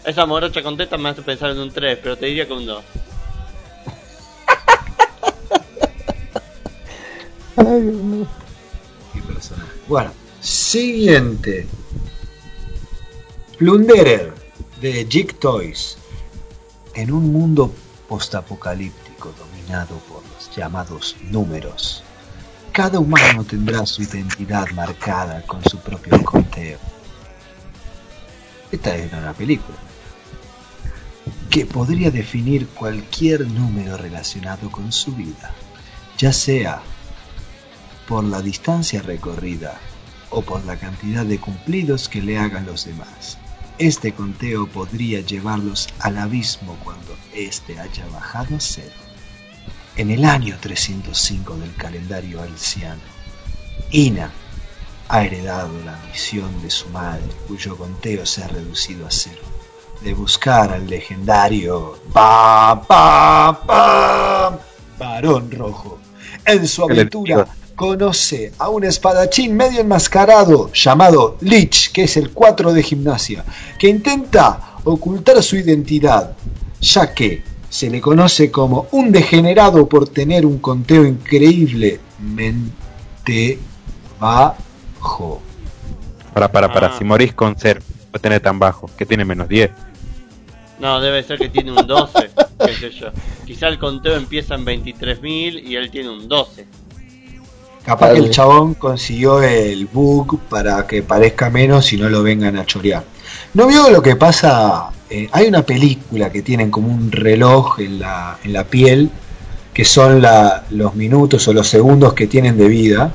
Esa 0.04 0.24
morocha 0.24 0.62
con 0.62 0.76
teta 0.76 0.96
me 0.96 1.10
hace 1.10 1.20
pensar 1.22 1.50
en 1.50 1.58
un 1.58 1.70
3, 1.70 1.98
pero 2.02 2.16
te 2.16 2.26
diría 2.26 2.46
que 2.46 2.52
un 2.54 2.64
2. 2.64 2.82
Qué 7.56 9.22
personaje. 9.26 9.72
Bueno, 9.88 10.12
siguiente. 10.40 11.66
Plunderer 13.58 14.34
de 14.80 15.06
Jig 15.08 15.38
Toys. 15.38 15.96
En 16.94 17.10
un 17.10 17.32
mundo 17.32 17.72
postapocalíptico 18.08 19.32
dominado 19.38 19.96
por 20.08 20.22
los 20.34 20.54
llamados 20.54 21.16
números, 21.30 22.02
cada 22.72 22.98
humano 22.98 23.44
tendrá 23.44 23.86
su 23.86 24.02
identidad 24.02 24.68
marcada 24.72 25.42
con 25.42 25.62
su 25.64 25.78
propio 25.78 26.22
conteo. 26.24 26.78
Esta 28.70 28.96
es 28.96 29.12
una 29.12 29.32
película 29.32 29.76
que 31.48 31.64
podría 31.64 32.10
definir 32.10 32.68
cualquier 32.68 33.46
número 33.46 33.96
relacionado 33.96 34.70
con 34.70 34.92
su 34.92 35.12
vida, 35.12 35.54
ya 36.18 36.32
sea 36.32 36.82
por 38.08 38.24
la 38.24 38.42
distancia 38.42 39.02
recorrida 39.02 39.78
o 40.30 40.42
por 40.42 40.64
la 40.64 40.76
cantidad 40.76 41.24
de 41.24 41.38
cumplidos 41.38 42.08
que 42.08 42.22
le 42.22 42.38
hagan 42.38 42.66
los 42.66 42.84
demás. 42.84 43.38
Este 43.78 44.12
conteo 44.12 44.66
podría 44.66 45.20
llevarlos 45.20 45.88
al 46.00 46.18
abismo 46.18 46.76
cuando 46.82 47.16
éste 47.34 47.78
haya 47.78 48.06
bajado 48.08 48.56
a 48.56 48.60
cero. 48.60 48.94
En 49.96 50.10
el 50.10 50.24
año 50.24 50.56
305 50.60 51.56
del 51.56 51.74
calendario 51.74 52.42
alciano, 52.42 53.02
Ina 53.90 54.30
ha 55.08 55.24
heredado 55.24 55.72
la 55.84 55.98
misión 56.08 56.60
de 56.62 56.70
su 56.70 56.88
madre, 56.88 57.24
cuyo 57.46 57.76
conteo 57.76 58.26
se 58.26 58.42
ha 58.42 58.48
reducido 58.48 59.06
a 59.06 59.10
cero, 59.10 59.42
de 60.02 60.14
buscar 60.14 60.72
al 60.72 60.86
legendario 60.86 62.00
pa 62.12 62.82
pa 62.86 63.60
pa 63.66 64.58
varón 64.98 65.50
rojo. 65.50 65.98
En 66.44 66.66
su 66.66 66.86
¿Qué 66.86 66.94
le 66.94 67.00
aventura? 67.00 67.46
Conoce 67.76 68.52
a 68.58 68.70
un 68.70 68.84
espadachín 68.84 69.54
medio 69.54 69.82
enmascarado 69.82 70.72
llamado 70.72 71.36
Lich, 71.42 71.92
que 71.92 72.04
es 72.04 72.16
el 72.16 72.30
4 72.30 72.72
de 72.72 72.82
gimnasia, 72.82 73.44
que 73.78 73.88
intenta 73.88 74.78
ocultar 74.84 75.42
su 75.42 75.56
identidad, 75.56 76.34
ya 76.80 77.12
que 77.12 77.44
se 77.68 77.90
le 77.90 78.00
conoce 78.00 78.50
como 78.50 78.86
un 78.92 79.12
degenerado 79.12 79.86
por 79.86 80.08
tener 80.08 80.46
un 80.46 80.58
conteo 80.58 81.04
increíblemente 81.04 83.58
bajo. 84.18 85.42
Para, 86.32 86.50
para, 86.50 86.72
para. 86.72 86.86
Ah. 86.88 86.94
Si 86.98 87.04
morís 87.04 87.34
con 87.34 87.58
ser, 87.58 87.82
no 88.12 88.18
tener 88.18 88.40
tan 88.40 88.58
bajo. 88.58 88.88
Que 88.96 89.04
tiene 89.04 89.26
menos 89.26 89.48
10. 89.48 89.70
No, 90.78 91.00
debe 91.00 91.22
ser 91.22 91.38
que 91.38 91.48
tiene 91.48 91.72
un 91.72 91.86
12, 91.86 92.30
qué 92.66 92.74
sé 92.74 92.90
yo. 92.90 93.08
Quizá 93.46 93.68
el 93.68 93.78
conteo 93.78 94.16
empieza 94.16 94.54
en 94.54 94.64
23.000 94.64 95.62
y 95.64 95.76
él 95.76 95.90
tiene 95.90 96.10
un 96.10 96.28
12. 96.28 96.66
Capaz 97.86 98.12
que 98.12 98.18
el 98.18 98.30
chabón 98.30 98.74
consiguió 98.74 99.42
el 99.42 99.86
bug 99.86 100.40
para 100.50 100.86
que 100.86 101.02
parezca 101.02 101.48
menos 101.48 101.92
y 101.92 101.96
no 101.96 102.10
lo 102.10 102.22
vengan 102.22 102.56
a 102.56 102.66
chorear. 102.66 103.04
¿No 103.54 103.66
vio 103.66 103.88
lo 103.90 104.02
que 104.02 104.16
pasa? 104.16 104.90
Eh, 105.08 105.28
hay 105.32 105.46
una 105.46 105.62
película 105.62 106.30
que 106.30 106.42
tienen 106.42 106.70
como 106.70 106.88
un 106.88 107.12
reloj 107.12 107.78
en 107.78 108.00
la, 108.00 108.38
en 108.42 108.52
la 108.52 108.64
piel 108.64 109.10
que 109.72 109.84
son 109.84 110.20
la, 110.20 110.64
los 110.70 110.94
minutos 110.94 111.46
o 111.48 111.52
los 111.52 111.68
segundos 111.68 112.14
que 112.14 112.26
tienen 112.26 112.56
de 112.56 112.66
vida, 112.66 113.12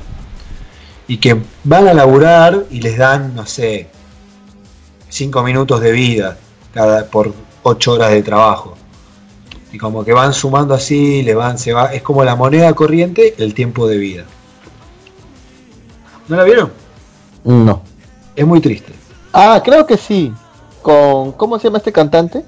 y 1.08 1.18
que 1.18 1.36
van 1.64 1.88
a 1.88 1.92
laburar 1.92 2.64
y 2.70 2.80
les 2.80 2.96
dan, 2.96 3.34
no 3.34 3.46
sé, 3.46 3.88
5 5.08 5.42
minutos 5.42 5.80
de 5.80 5.92
vida 5.92 6.38
cada, 6.72 7.04
por 7.06 7.34
8 7.64 7.92
horas 7.92 8.12
de 8.12 8.22
trabajo. 8.22 8.76
Y 9.72 9.78
como 9.78 10.04
que 10.04 10.12
van 10.12 10.32
sumando 10.32 10.72
así, 10.72 11.22
le 11.22 11.34
van, 11.34 11.58
se 11.58 11.72
va, 11.72 11.92
es 11.92 12.02
como 12.02 12.24
la 12.24 12.36
moneda 12.36 12.72
corriente, 12.74 13.34
el 13.38 13.54
tiempo 13.54 13.86
de 13.86 13.96
vida. 13.96 14.24
¿No 16.28 16.36
la 16.36 16.44
vieron? 16.44 16.72
No. 17.44 17.82
Es 18.36 18.46
muy 18.46 18.60
triste. 18.60 18.92
Ah, 19.32 19.60
creo 19.64 19.86
que 19.86 19.96
sí. 19.96 20.32
Con. 20.82 21.32
¿Cómo 21.32 21.58
se 21.58 21.64
llama 21.68 21.78
este 21.78 21.92
cantante? 21.92 22.44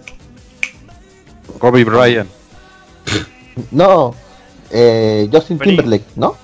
Kobe 1.58 1.84
Bryant. 1.84 2.28
No. 3.70 4.14
Eh, 4.70 5.28
Justin. 5.32 5.58
Timberlake, 5.58 6.04
¿no? 6.16 6.36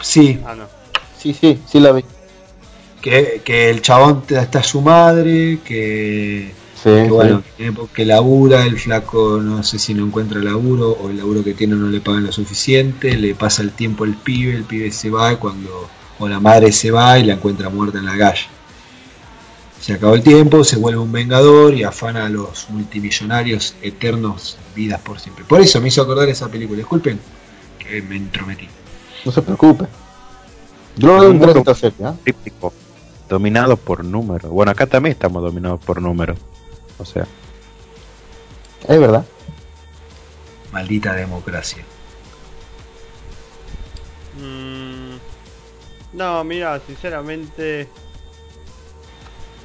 Sí, 0.00 0.40
Ah, 0.46 0.54
no. 0.54 0.64
Sí, 1.18 1.34
sí, 1.34 1.60
sí 1.66 1.80
la 1.80 1.92
vi. 1.92 2.04
que, 3.02 3.40
que 3.44 3.70
el 3.70 3.82
chabón 3.82 4.22
está 4.28 4.62
su 4.62 4.80
madre, 4.80 5.58
que, 5.64 6.52
Sí, 6.74 6.90
que 6.90 7.04
sí. 7.04 7.10
bueno, 7.10 7.42
que- 7.56 7.72
que 7.94 8.04
labura, 8.04 8.64
el 8.64 8.78
flaco 8.78 9.38
no 9.40 9.62
sé 9.62 9.78
si 9.78 9.94
no 9.94 10.04
encuentra 10.06 10.40
laburo 10.40 10.90
o 10.92 11.08
el 11.10 11.18
laburo 11.18 11.44
que 11.44 11.54
tiene 11.54 11.74
no 11.76 11.88
le 11.88 12.00
pagan 12.00 12.24
lo 12.26 12.32
suficiente, 12.32 13.16
le 13.16 13.34
pasa 13.34 13.62
el 13.62 13.70
tiempo 13.72 14.04
al 14.04 14.14
pibe, 14.14 14.54
el 14.54 14.64
pibe 14.64 14.90
se 14.92 15.10
va 15.10 15.32
y 15.32 15.36
cuando 15.36 15.88
o 16.18 16.28
la 16.28 16.40
madre 16.40 16.72
se 16.72 16.90
va 16.90 17.18
y 17.18 17.24
la 17.24 17.34
encuentra 17.34 17.68
muerta 17.68 17.98
en 17.98 18.06
la 18.06 18.16
calle. 18.16 18.46
Se 19.80 19.92
acabó 19.92 20.14
el 20.14 20.22
tiempo, 20.22 20.64
se 20.64 20.76
vuelve 20.76 20.98
un 20.98 21.12
vengador 21.12 21.74
y 21.74 21.84
afana 21.84 22.26
a 22.26 22.28
los 22.28 22.68
multimillonarios 22.70 23.74
eternos 23.82 24.56
vidas 24.74 25.00
por 25.00 25.20
siempre. 25.20 25.44
Por 25.44 25.60
eso 25.60 25.80
me 25.80 25.88
hizo 25.88 26.02
acordar 26.02 26.28
esa 26.28 26.48
película. 26.48 26.78
Disculpen 26.78 27.20
que 27.78 28.02
me 28.02 28.16
entrometí. 28.16 28.68
No 29.24 29.32
se 29.32 29.42
preocupe. 29.42 29.86
Yo 30.96 31.08
lo 31.08 31.20
veo 31.20 31.30
en. 31.30 32.16
Típico. 32.24 32.72
Dominado 33.28 33.76
por 33.76 34.04
números. 34.04 34.50
Bueno, 34.50 34.72
acá 34.72 34.86
también 34.86 35.12
estamos 35.12 35.42
dominados 35.42 35.80
por 35.84 36.00
números. 36.00 36.38
O 36.98 37.04
sea, 37.04 37.26
Es 38.88 39.00
verdad. 39.00 39.24
Maldita 40.72 41.12
democracia. 41.12 41.84
Mm, 44.40 44.95
no, 46.16 46.42
mira, 46.44 46.80
sinceramente. 46.86 47.88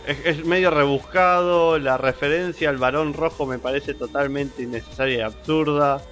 Es, 0.05 0.17
es 0.25 0.45
medio 0.45 0.69
rebuscado. 0.69 1.79
La 1.79 1.97
referencia 1.97 2.69
al 2.69 2.77
varón 2.77 3.13
rojo 3.13 3.45
me 3.45 3.57
parece 3.57 3.93
totalmente 3.93 4.63
innecesaria 4.63 5.17
y 5.17 5.21
absurda. 5.21 6.03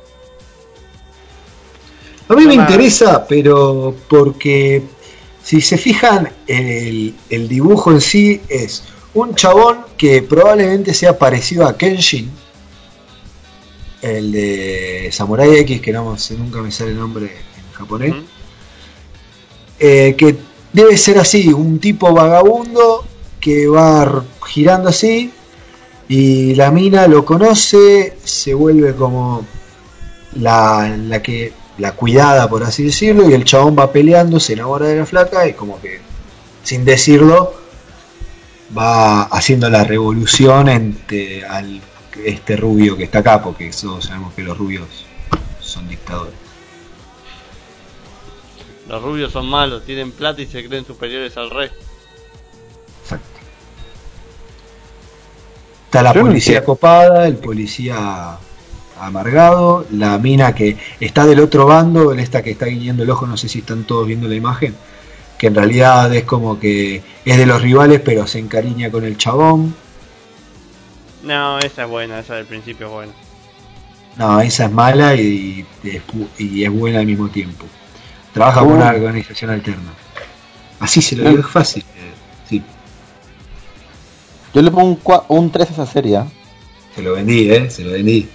A 2.30 2.36
mí 2.36 2.46
me 2.46 2.54
interesa, 2.54 3.26
pero 3.28 3.96
porque 4.08 4.84
si 5.44 5.62
se 5.62 5.78
fijan, 5.78 6.32
el, 6.48 7.16
el 7.30 7.48
dibujo 7.48 7.92
en 7.92 8.02
sí 8.02 8.42
es 8.48 8.84
un 9.16 9.34
chabón 9.36 9.80
que 9.98 10.22
probablemente 10.22 10.94
sea 10.94 11.18
parecido 11.18 11.66
a 11.68 11.76
Kenshin, 11.76 12.30
el 14.02 14.32
de 14.32 15.10
Samurai 15.12 15.56
X, 15.58 15.82
que 15.82 15.92
no 15.92 16.18
sé, 16.18 16.36
nunca 16.38 16.62
me 16.62 16.72
sale 16.72 16.92
el 16.92 17.00
nombre 17.00 17.26
en 17.26 17.74
japonés. 17.74 18.14
Eh, 19.80 20.16
que 20.18 20.38
debe 20.74 20.98
ser 20.98 21.18
así, 21.20 21.52
un 21.54 21.80
tipo 21.80 22.14
vagabundo 22.14 23.06
que 23.40 23.68
va 23.68 24.24
girando 24.46 24.90
así 24.90 25.32
y 26.08 26.56
la 26.56 26.72
mina 26.72 27.08
lo 27.08 27.24
conoce, 27.24 28.18
se 28.24 28.54
vuelve 28.54 28.96
como 28.96 29.46
la, 30.34 30.96
la 30.98 31.22
que 31.22 31.54
la 31.78 31.94
cuidada 31.94 32.50
por 32.50 32.64
así 32.64 32.84
decirlo 32.84 33.30
y 33.30 33.34
el 33.34 33.46
chabón 33.46 33.76
va 33.78 33.92
peleando, 33.92 34.40
se 34.40 34.54
enamora 34.54 34.88
de 34.88 34.98
la 34.98 35.06
flaca 35.06 35.48
y 35.48 35.54
como 35.54 35.80
que 35.82 36.00
sin 36.64 36.84
decirlo 36.84 37.54
va 38.78 39.24
haciendo 39.24 39.70
la 39.70 39.84
revolución 39.84 40.68
entre 40.70 41.46
al 41.46 41.82
este 42.26 42.58
rubio 42.58 42.98
que 42.98 43.06
está 43.06 43.20
acá 43.20 43.42
porque 43.42 43.72
todos 43.72 44.06
sabemos 44.06 44.34
que 44.34 44.44
los 44.44 44.58
rubios 44.58 45.06
son 45.62 45.88
dictadores. 45.88 46.49
Los 48.90 49.04
rubios 49.04 49.32
son 49.32 49.48
malos, 49.48 49.86
tienen 49.86 50.12
plata 50.12 50.42
y 50.42 50.48
se 50.48 50.68
creen 50.68 50.84
superiores 50.84 51.38
al 51.38 51.52
resto. 51.52 51.78
Exacto. 53.04 53.40
Está 55.86 56.02
la 56.02 56.12
Yo 56.12 56.22
no 56.22 56.28
policía 56.28 56.64
copada, 56.66 57.28
el 57.28 57.36
policía 57.36 58.40
amargado, 59.00 59.86
la 59.92 60.18
mina 60.18 60.56
que 60.56 60.76
está 61.00 61.28
del 61.28 61.40
otro 61.40 61.68
bando, 61.68 62.14
esta 62.14 62.42
que 62.42 62.50
está 62.50 62.66
guiñando 62.66 63.04
el 63.04 63.12
ojo, 63.12 63.28
no 63.28 63.38
sé 63.38 63.48
si 63.48 63.60
están 63.60 63.84
todos 63.84 64.08
viendo 64.08 64.28
la 64.28 64.34
imagen, 64.34 64.76
que 65.38 65.48
en 65.48 65.56
realidad 65.56 66.12
es 66.16 66.24
como 66.24 66.60
que 66.60 67.04
es 67.26 67.38
de 67.38 67.46
los 67.46 67.62
rivales, 67.62 68.02
pero 68.04 68.26
se 68.26 68.40
encariña 68.40 68.90
con 68.90 69.06
el 69.06 69.18
chabón. 69.18 69.76
No, 71.22 71.60
esa 71.60 71.84
es 71.84 71.90
buena, 71.90 72.20
esa 72.22 72.36
del 72.36 72.46
principio 72.48 72.88
es 72.88 72.92
buena. 72.92 73.14
No, 74.18 74.42
esa 74.42 74.66
es 74.66 74.72
mala 74.72 75.14
y, 75.14 75.64
es 75.84 76.02
y 76.40 76.64
es 76.64 76.72
buena 76.72 77.02
al 77.02 77.06
mismo 77.06 77.30
tiempo. 77.30 77.68
Trabaja 78.40 78.62
con 78.62 78.72
una 78.72 78.92
organización 78.92 79.50
alterna. 79.52 79.92
Así 80.80 81.02
se 81.02 81.18
lo 81.18 81.28
digo, 81.30 81.42
es 81.42 81.48
fácil. 81.48 81.84
Sí, 82.48 82.64
Yo 84.54 84.62
le 84.62 84.72
pongo 84.72 84.88
un, 84.88 85.04
cua- 85.04 85.26
un 85.28 85.52
3 85.52 85.70
a 85.70 85.74
esa 85.74 85.86
serie, 85.86 86.16
¿ah? 86.16 86.28
se 86.96 87.02
lo 87.02 87.16
vendí, 87.16 87.52
eh, 87.52 87.70
se 87.70 87.84
lo 87.84 87.92
vendí. 87.92 88.30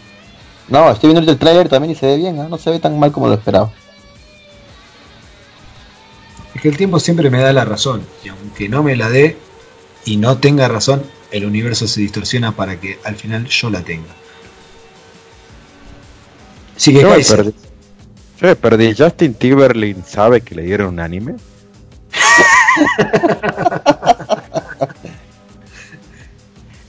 No, 0.69 0.91
estoy 0.91 1.11
viendo 1.11 1.31
el 1.33 1.39
trailer 1.39 1.71
también 1.71 1.93
y 1.93 1.95
se 1.95 2.05
ve 2.05 2.17
bien, 2.19 2.39
¿ah? 2.39 2.49
No 2.51 2.59
se 2.59 2.69
ve 2.71 2.81
tan 2.81 2.99
mal 2.99 3.13
como 3.13 3.29
lo 3.29 3.35
esperaba. 3.35 3.73
Es 6.55 6.61
que 6.61 6.69
el 6.69 6.77
tiempo 6.77 7.01
siempre 7.01 7.31
me 7.31 7.41
da 7.41 7.55
la 7.55 7.65
razón. 7.65 8.07
Y 8.23 8.29
aunque 8.29 8.69
no 8.69 8.83
me 8.83 8.97
la 8.97 9.09
dé 9.09 9.39
y 10.05 10.19
no 10.19 10.37
tenga 10.37 10.69
razón, 10.69 11.03
el 11.31 11.47
universo 11.47 11.89
se 11.89 12.03
distorsiona 12.03 12.53
para 12.53 12.79
que 12.79 12.99
al 13.05 13.17
final 13.17 13.47
yo 13.47 13.71
la 13.71 13.81
tenga. 13.81 14.13
Sigue 16.77 17.01
yo 17.01 17.09
me 17.09 17.15
Kaiser. 17.15 17.55
Yo 18.41 18.49
me 18.49 18.57
perdí. 18.57 18.95
¿Justin 18.97 19.35
Timberlake 19.35 19.97
sabe 20.07 20.41
que 20.41 20.55
le 20.55 20.63
dieron 20.63 20.89
un 20.95 21.01
anime? 21.01 21.35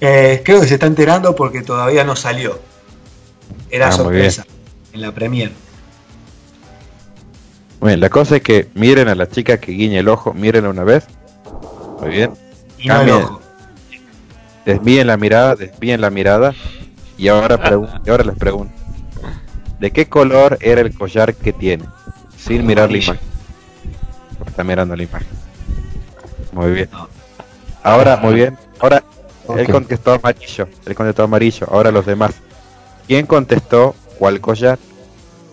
Eh, 0.01 0.41
creo 0.43 0.61
que 0.61 0.67
se 0.67 0.73
está 0.75 0.85
enterando 0.87 1.35
porque 1.35 1.61
todavía 1.61 2.03
no 2.03 2.15
salió. 2.15 2.59
Era 3.71 3.87
Ah, 3.87 3.89
muy 3.91 3.97
sorpresa 3.97 4.45
en 4.93 5.01
la 5.01 5.11
premier. 5.11 5.51
Bueno, 7.79 7.97
la 7.97 8.09
cosa 8.09 8.35
es 8.37 8.41
que 8.41 8.67
miren 8.73 9.07
a 9.07 9.15
la 9.15 9.27
chica 9.27 9.57
que 9.59 9.71
guiña 9.71 9.99
el 9.99 10.07
ojo, 10.09 10.33
mírenla 10.33 10.69
una 10.69 10.83
vez. 10.83 11.05
Muy 12.01 12.09
bien. 12.09 12.31
Y 12.77 12.87
no 12.87 13.01
el 13.01 13.09
ojo. 13.11 13.41
Desvíen 14.65 15.07
la 15.07 15.17
mirada, 15.17 15.55
desvíen 15.55 16.01
la 16.01 16.09
mirada. 16.09 16.53
Y 17.17 17.27
ahora, 17.29 17.57
pregun- 17.57 18.01
y 18.05 18.09
ahora 18.09 18.23
les 18.25 18.35
pregunto. 18.37 18.73
¿De 19.85 19.91
qué 19.91 20.09
color 20.09 20.57
era 20.61 20.81
el 20.81 20.97
collar 20.97 21.35
que 21.35 21.53
tiene? 21.53 21.85
Sin 22.35 22.65
mirar 22.65 22.89
la 22.89 22.97
imagen. 22.97 23.19
Está 24.43 24.63
mirando 24.63 24.95
la 24.95 25.03
imagen. 25.03 25.27
Muy 26.53 26.71
bien. 26.71 26.89
Ahora, 27.83 28.17
muy 28.17 28.33
bien. 28.33 28.57
Ahora, 28.79 29.03
él 29.47 29.65
Ok. 29.67 29.71
contestó 29.71 30.13
amarillo. 30.13 30.67
Él 30.87 30.95
contestó 30.95 31.21
amarillo. 31.21 31.67
Ahora 31.69 31.91
los 31.91 32.03
demás. 32.03 32.33
¿Quién 33.05 33.27
contestó 33.27 33.93
cuál 34.17 34.41
collar? 34.41 34.79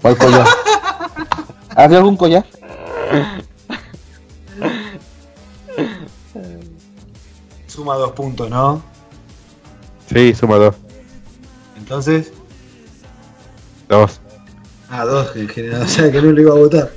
¿Cuál 0.00 0.16
collar? 0.16 0.46
¿Había 1.76 1.98
algún 1.98 2.16
collar? 2.16 2.46
Suma 7.66 7.96
dos 7.96 8.12
puntos, 8.12 8.48
¿no? 8.48 8.82
Sí, 10.10 10.32
suma 10.34 10.56
dos. 10.56 10.74
Entonces. 11.76 12.32
Dos. 13.90 14.21
Ah, 14.94 15.06
dos 15.06 15.34
en 15.36 15.48
general. 15.48 15.82
O 15.84 15.88
sea 15.88 16.12
que 16.12 16.20
no 16.20 16.32
lo 16.32 16.40
iba 16.42 16.52
a 16.52 16.58
votar. 16.58 16.90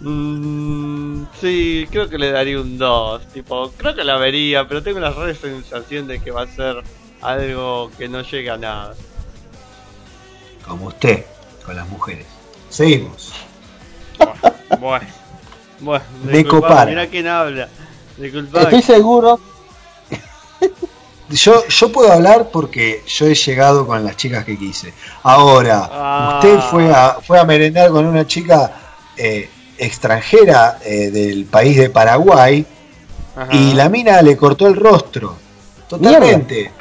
Mm, 0.00 1.24
sí, 1.40 1.88
creo 1.90 2.10
que 2.10 2.18
le 2.18 2.30
daría 2.30 2.60
un 2.60 2.76
2. 2.76 3.28
Tipo, 3.28 3.72
creo 3.78 3.94
que 3.94 4.04
la 4.04 4.18
vería, 4.18 4.68
pero 4.68 4.82
tengo 4.82 5.00
la 5.00 5.12
re 5.12 5.34
sensación 5.34 6.06
de 6.06 6.20
que 6.20 6.30
va 6.30 6.42
a 6.42 6.46
ser 6.46 6.76
algo 7.22 7.90
que 7.96 8.06
no 8.08 8.20
llega 8.20 8.54
a 8.54 8.58
nada. 8.58 8.94
Como 10.66 10.88
usted, 10.88 11.24
con 11.64 11.76
las 11.76 11.88
mujeres. 11.88 12.26
Seguimos. 12.68 13.32
Bueno, 14.78 15.06
bueno, 15.80 16.04
De 16.24 16.44
copar. 16.44 16.86
Mirá 16.86 17.06
quién 17.06 17.26
habla. 17.26 17.68
Disculpame. 18.18 18.64
Estoy 18.64 18.82
seguro. 18.82 19.40
Yo, 21.30 21.66
yo 21.68 21.92
puedo 21.92 22.10
hablar 22.12 22.48
porque 22.50 23.02
yo 23.06 23.26
he 23.26 23.34
llegado 23.34 23.86
con 23.86 24.02
las 24.04 24.16
chicas 24.16 24.44
que 24.44 24.56
quise. 24.58 24.92
Ahora, 25.22 25.88
Ah. 25.92 26.40
usted 26.42 26.58
fue 26.70 26.90
a, 26.92 27.18
fue 27.22 27.38
a 27.38 27.44
merendar 27.44 27.90
con 27.90 28.06
una 28.06 28.26
chica 28.26 28.72
eh, 29.16 29.48
extranjera 29.76 30.78
eh, 30.84 31.10
del 31.10 31.44
país 31.44 31.76
de 31.76 31.90
Paraguay 31.90 32.64
Ajá. 33.36 33.54
y 33.54 33.74
la 33.74 33.88
mina 33.88 34.22
le 34.22 34.36
cortó 34.36 34.66
el 34.66 34.74
rostro. 34.76 35.36
Totalmente. 35.88 36.72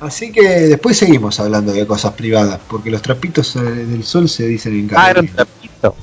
Así 0.00 0.32
que 0.32 0.42
después 0.42 0.96
seguimos 0.96 1.38
hablando 1.40 1.72
de 1.72 1.86
cosas 1.86 2.12
privadas, 2.14 2.58
porque 2.68 2.90
los 2.90 3.02
trapitos 3.02 3.54
eh, 3.56 3.60
del 3.60 4.02
sol 4.02 4.28
se 4.28 4.46
dicen 4.46 4.72
en 4.72 4.90
Ah, 4.96 5.10
era 5.10 5.20
un 5.20 5.28
trapito. 5.28 5.94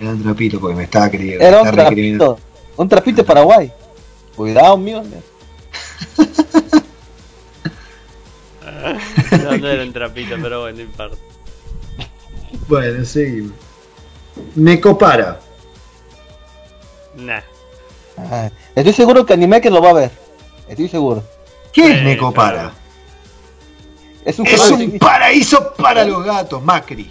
Eran 0.00 0.22
trapitos 0.22 0.60
porque 0.60 0.76
me 0.76 0.84
estaba 0.84 1.10
creyendo. 1.10 1.44
Era 1.44 1.62
un 1.62 1.70
trapito. 1.70 2.38
Un 2.76 2.88
trapito 2.88 3.16
de 3.18 3.24
Paraguay. 3.24 3.72
Cuidado, 4.36 4.76
mío. 4.76 5.02
No, 9.44 9.58
no 9.58 9.68
era 9.68 9.82
un 9.82 9.92
trapito, 9.92 10.36
pero 10.40 10.62
bueno, 10.62 10.76
no 10.78 10.82
importa. 10.84 11.16
Bueno, 12.68 13.04
seguimos. 13.04 13.52
Me 14.54 14.80
copara. 14.80 15.40
Nah. 17.16 17.40
Ah, 18.16 18.50
Estoy 18.74 18.92
seguro 18.92 19.24
que 19.26 19.32
anime 19.34 19.60
que 19.60 19.70
lo 19.70 19.82
va 19.82 19.90
a 19.90 19.94
ver. 19.94 20.10
Estoy 20.68 20.88
seguro. 20.88 21.22
¿Qué 21.72 21.90
es 21.92 21.98
Sí, 21.98 22.04
Necopara? 22.04 22.52
claro. 22.52 22.74
Es 24.24 24.38
un 24.38 24.46
Es 24.46 24.98
paraíso 24.98 25.74
para 25.74 26.04
los 26.04 26.24
gatos, 26.24 26.62
Macri. 26.62 27.10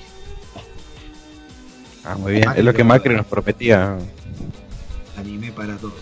Ah, 2.03 2.15
muy 2.15 2.33
bien. 2.33 2.49
Es 2.55 2.63
lo 2.63 2.73
que 2.73 2.83
Macri 2.83 3.15
nos 3.15 3.25
prometía. 3.25 3.97
Anime 5.17 5.51
para 5.51 5.75
todos. 5.77 5.93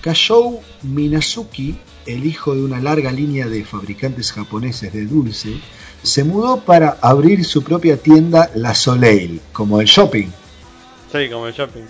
Kashou 0.00 0.60
Minazuki, 0.82 1.76
el 2.06 2.24
hijo 2.24 2.54
de 2.54 2.62
una 2.62 2.80
larga 2.80 3.12
línea 3.12 3.46
de 3.46 3.64
fabricantes 3.64 4.32
japoneses 4.32 4.92
de 4.92 5.06
dulce, 5.06 5.60
se 6.02 6.24
mudó 6.24 6.60
para 6.60 6.98
abrir 7.02 7.44
su 7.44 7.62
propia 7.62 7.96
tienda 7.96 8.50
La 8.54 8.74
Soleil, 8.74 9.40
como 9.52 9.80
el 9.80 9.86
shopping, 9.86 10.28
Sí, 11.12 11.28
como 11.30 11.46
el 11.46 11.54
shopping. 11.54 11.84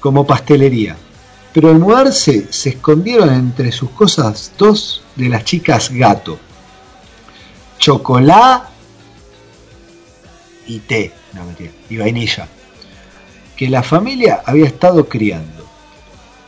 como 0.00 0.26
pastelería. 0.26 0.96
Pero 1.52 1.70
al 1.70 1.78
mudarse 1.78 2.46
se 2.50 2.70
escondieron 2.70 3.32
entre 3.32 3.72
sus 3.72 3.90
cosas 3.90 4.52
dos 4.58 5.02
de 5.16 5.28
las 5.28 5.44
chicas 5.44 5.90
gato. 5.90 6.38
Chocolá 7.78 8.70
y 10.66 10.78
té, 10.80 11.12
no 11.34 11.44
mentira, 11.44 11.72
y 11.90 11.96
vainilla, 11.96 12.48
que 13.56 13.68
la 13.68 13.82
familia 13.82 14.42
había 14.46 14.66
estado 14.66 15.08
criando. 15.08 15.61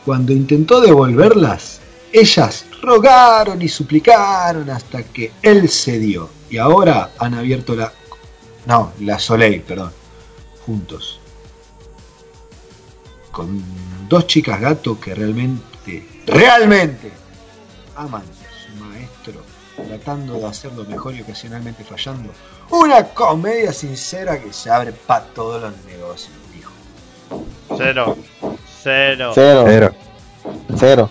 Cuando 0.05 0.31
intentó 0.31 0.81
devolverlas, 0.81 1.79
ellas 2.13 2.65
rogaron 2.81 3.59
y 3.59 3.67
suplicaron 3.67 4.69
hasta 4.69 5.01
que 5.01 5.33
él 5.41 5.67
cedió. 5.67 6.29
Y 6.47 6.57
ahora 6.57 7.11
han 7.17 7.33
abierto 7.33 7.75
la... 7.75 7.91
No, 8.67 8.93
la 8.99 9.17
Soleil, 9.17 9.61
perdón. 9.61 9.91
Juntos. 10.63 11.19
Con 13.31 13.63
dos 14.07 14.27
chicas 14.27 14.61
gato 14.61 14.99
que 14.99 15.15
realmente, 15.15 16.07
realmente 16.27 17.11
aman 17.95 18.21
a 18.21 18.63
su 18.63 18.85
maestro, 18.85 19.41
tratando 19.87 20.35
de 20.35 20.45
hacerlo 20.45 20.85
mejor 20.85 21.15
y 21.15 21.21
ocasionalmente 21.21 21.83
fallando. 21.83 22.31
Una 22.69 23.03
comedia 23.05 23.73
sincera 23.73 24.39
que 24.39 24.53
se 24.53 24.69
abre 24.69 24.93
para 24.93 25.25
todos 25.25 25.61
los 25.61 25.73
negocios, 25.85 26.31
dijo. 26.53 26.71
Cero. 27.75 28.15
Cero. 28.85 29.31
Cero. 29.33 29.95
Cero. 30.77 31.09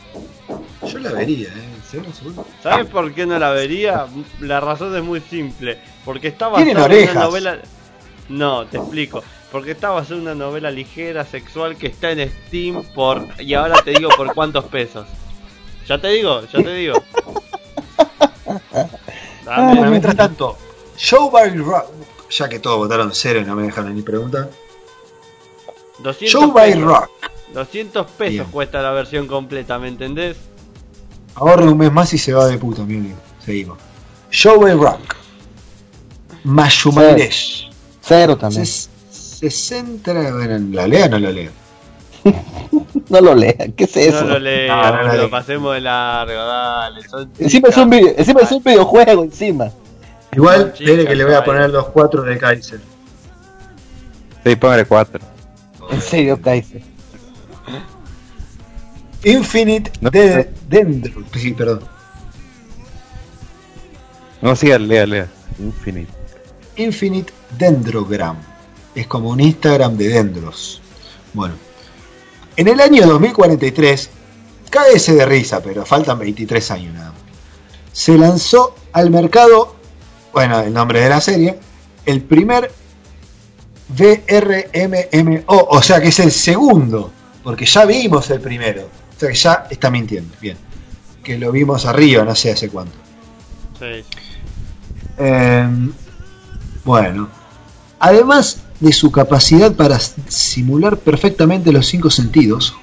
Yo 0.87 0.99
la 1.01 1.11
vería, 1.11 1.49
¿eh? 1.49 1.69
¿Cero, 1.85 2.05
seguro? 2.17 2.47
¿Sabes 2.63 2.87
por 2.87 3.13
qué 3.13 3.27
no 3.27 3.37
la 3.37 3.51
vería? 3.51 4.07
La 4.39 4.61
razón 4.61 4.97
es 4.97 5.03
muy 5.03 5.21
simple. 5.21 5.79
Porque 6.05 6.29
está 6.29 6.47
basada 6.47 6.71
en 6.71 7.11
una 7.11 7.25
novela. 7.25 7.59
No, 8.29 8.65
te 8.67 8.77
explico. 8.77 9.25
Porque 9.51 9.73
está 9.73 9.91
basada 9.91 10.15
en 10.15 10.23
una 10.23 10.37
novela 10.37 10.71
ligera, 10.71 11.25
sexual, 11.25 11.77
que 11.77 11.89
está 11.89 12.13
en 12.13 12.31
Steam 12.31 12.85
por. 12.95 13.27
Y 13.41 13.55
ahora 13.55 13.83
te 13.83 13.91
digo 13.91 14.09
por 14.17 14.33
cuántos 14.35 14.67
pesos. 14.67 15.09
Ya 15.89 16.01
te 16.01 16.11
digo, 16.11 16.43
ya 16.43 16.63
te 16.63 16.75
digo. 16.75 17.03
Dame, 19.45 19.75
Bueno, 19.75 19.91
mientras 19.91 20.15
tanto, 20.15 20.57
Show 20.97 21.29
by 21.29 21.51
Rock, 21.57 21.87
ya 22.31 22.49
que 22.49 22.61
todos 22.61 22.79
votaron 22.79 23.11
cero 23.13 23.41
y 23.41 23.45
no 23.45 23.57
me 23.57 23.65
dejaron 23.65 23.97
ni 23.97 24.03
preguntar. 24.03 24.49
200 25.99 26.29
Show 26.29 26.53
by 26.53 26.73
pesos, 26.73 26.85
Rock. 26.85 27.11
200 27.55 28.07
pesos 28.13 28.33
Bien. 28.33 28.45
cuesta 28.51 28.83
la 28.83 28.91
versión 28.91 29.27
completa, 29.27 29.79
¿me 29.79 29.89
entendés? 29.89 30.37
Ahorre 31.37 31.69
un 31.69 31.79
mes 31.79 31.93
más 31.93 32.13
y 32.13 32.19
se 32.19 32.33
va 32.33 32.47
de 32.47 32.59
puta, 32.59 32.83
mi 32.83 32.97
amigo. 32.97 33.17
Seguimos. 33.45 33.79
Show 34.31 34.61
by 34.61 34.75
Rock. 34.75 35.17
Mayumairesh. 36.45 37.71
Cero 38.01 38.37
también. 38.37 38.67
Se, 38.67 38.89
se 39.11 39.51
centra. 39.51 40.33
Bueno, 40.33 40.59
¿la 40.73 40.87
lea 40.87 41.07
o 41.07 41.09
no 41.09 41.19
la 41.19 41.31
lea? 41.31 41.51
No 43.11 43.21
lo 43.21 43.35
lean. 43.35 43.73
¿Qué 43.73 43.85
es 43.85 43.97
eso? 43.97 44.25
No 44.25 44.39
lo 44.39 44.67
No, 44.67 45.03
no 45.05 45.15
lo 45.15 45.31
pasemos 45.31 45.75
de 45.75 45.81
largo, 45.83 46.35
dale. 46.35 47.07
Son 47.09 47.31
Encima 47.39 47.69
es 47.69 47.77
un, 47.77 47.91
video, 47.91 48.15
encima 48.17 48.41
es 48.41 48.53
un 48.53 48.63
videojuego 48.63 49.25
encima. 49.25 49.71
Igual, 50.33 50.73
espere 50.75 51.07
que 51.07 51.15
le 51.15 51.25
voy 51.25 51.35
a 51.35 51.45
poner 51.45 51.71
los 51.71 51.87
cuatro 51.89 52.23
de 52.23 52.39
Kaiser. 52.39 52.81
sí, 54.45 54.57
póngale 54.57 54.85
4. 54.85 55.34
En 55.91 56.01
serio, 56.01 56.41
Kaiser. 56.41 56.83
Infinite 59.25 59.91
No. 60.01 60.11
de 60.11 60.51
Dendro. 60.69 61.25
Sí, 61.35 61.53
perdón. 61.53 61.81
No, 64.43 64.55
siga, 64.55 64.79
lea, 64.79 65.07
lea. 65.07 65.29
Infinite. 65.59 66.13
Infinite 66.77 67.33
Dendrogram. 67.59 68.37
Es 68.95 69.07
como 69.07 69.31
un 69.31 69.41
Instagram 69.41 69.97
de 69.97 70.09
dendros. 70.09 70.83
Bueno. 71.33 71.55
En 72.57 72.69
el 72.69 72.81
año 72.81 73.07
2043, 73.07 74.11
cáguese 74.71 75.15
de 75.15 75.27
risa, 75.27 75.63
pero 75.63 75.85
faltan 75.85 76.19
23 76.19 76.71
años 76.71 76.95
nada 76.95 77.11
más. 77.11 77.21
Se 77.93 78.17
lanzó 78.19 78.77
al 78.93 79.11
mercado, 79.11 79.75
bueno, 80.33 80.61
el 80.61 80.73
nombre 80.73 81.01
de 81.01 81.09
la 81.09 81.21
serie, 81.21 81.59
el 82.07 82.23
primer 82.23 82.71
VRMMO, 83.89 85.45
o 85.47 85.83
sea 85.83 86.01
que 86.01 86.09
es 86.09 86.19
el 86.19 86.33
segundo, 86.33 87.11
porque 87.43 87.67
ya 87.67 87.85
vimos 87.85 88.31
el 88.31 88.41
primero. 88.41 88.83
O 88.83 89.21
sea 89.21 89.29
que 89.29 89.35
ya 89.35 89.67
está 89.71 89.91
mintiendo, 89.91 90.35
bien. 90.41 90.57
Que 91.23 91.39
lo 91.39 91.53
vimos 91.53 91.87
arriba, 91.87 92.25
no 92.25 92.35
sé 92.35 92.53
hace 92.53 92.69
cuánto. 92.69 92.95
Sí. 93.79 94.05
Eh, 95.19 95.69
bueno, 96.85 97.29
además 97.99 98.59
de 98.81 98.93
su 98.93 99.11
capacidad 99.11 99.73
para 99.73 99.99
simular 99.99 100.99
perfectamente 100.99 101.73
los 101.73 101.87
cinco 101.87 102.11
sentidos, 102.11 102.75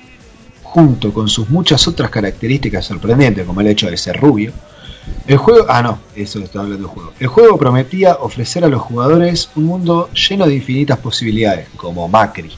junto 0.63 1.13
con 1.13 1.27
sus 1.27 1.49
muchas 1.49 1.87
otras 1.87 2.09
características 2.09 2.85
sorprendentes, 2.85 3.45
como 3.45 3.61
el 3.61 3.67
hecho 3.67 3.89
de 3.89 3.97
ser 3.97 4.19
rubio, 4.19 4.53
el 5.27 5.37
juego. 5.37 5.65
Ah, 5.69 5.81
no, 5.81 5.99
eso 6.15 6.39
hablando 6.39 6.77
del 6.77 6.85
juego. 6.85 7.13
El 7.19 7.27
juego 7.27 7.57
prometía 7.57 8.15
ofrecer 8.15 8.63
a 8.65 8.67
los 8.67 8.81
jugadores 8.81 9.49
un 9.55 9.65
mundo 9.65 10.09
lleno 10.13 10.45
de 10.47 10.55
infinitas 10.55 10.99
posibilidades, 10.99 11.67
como 11.75 12.07
Macri. 12.07 12.51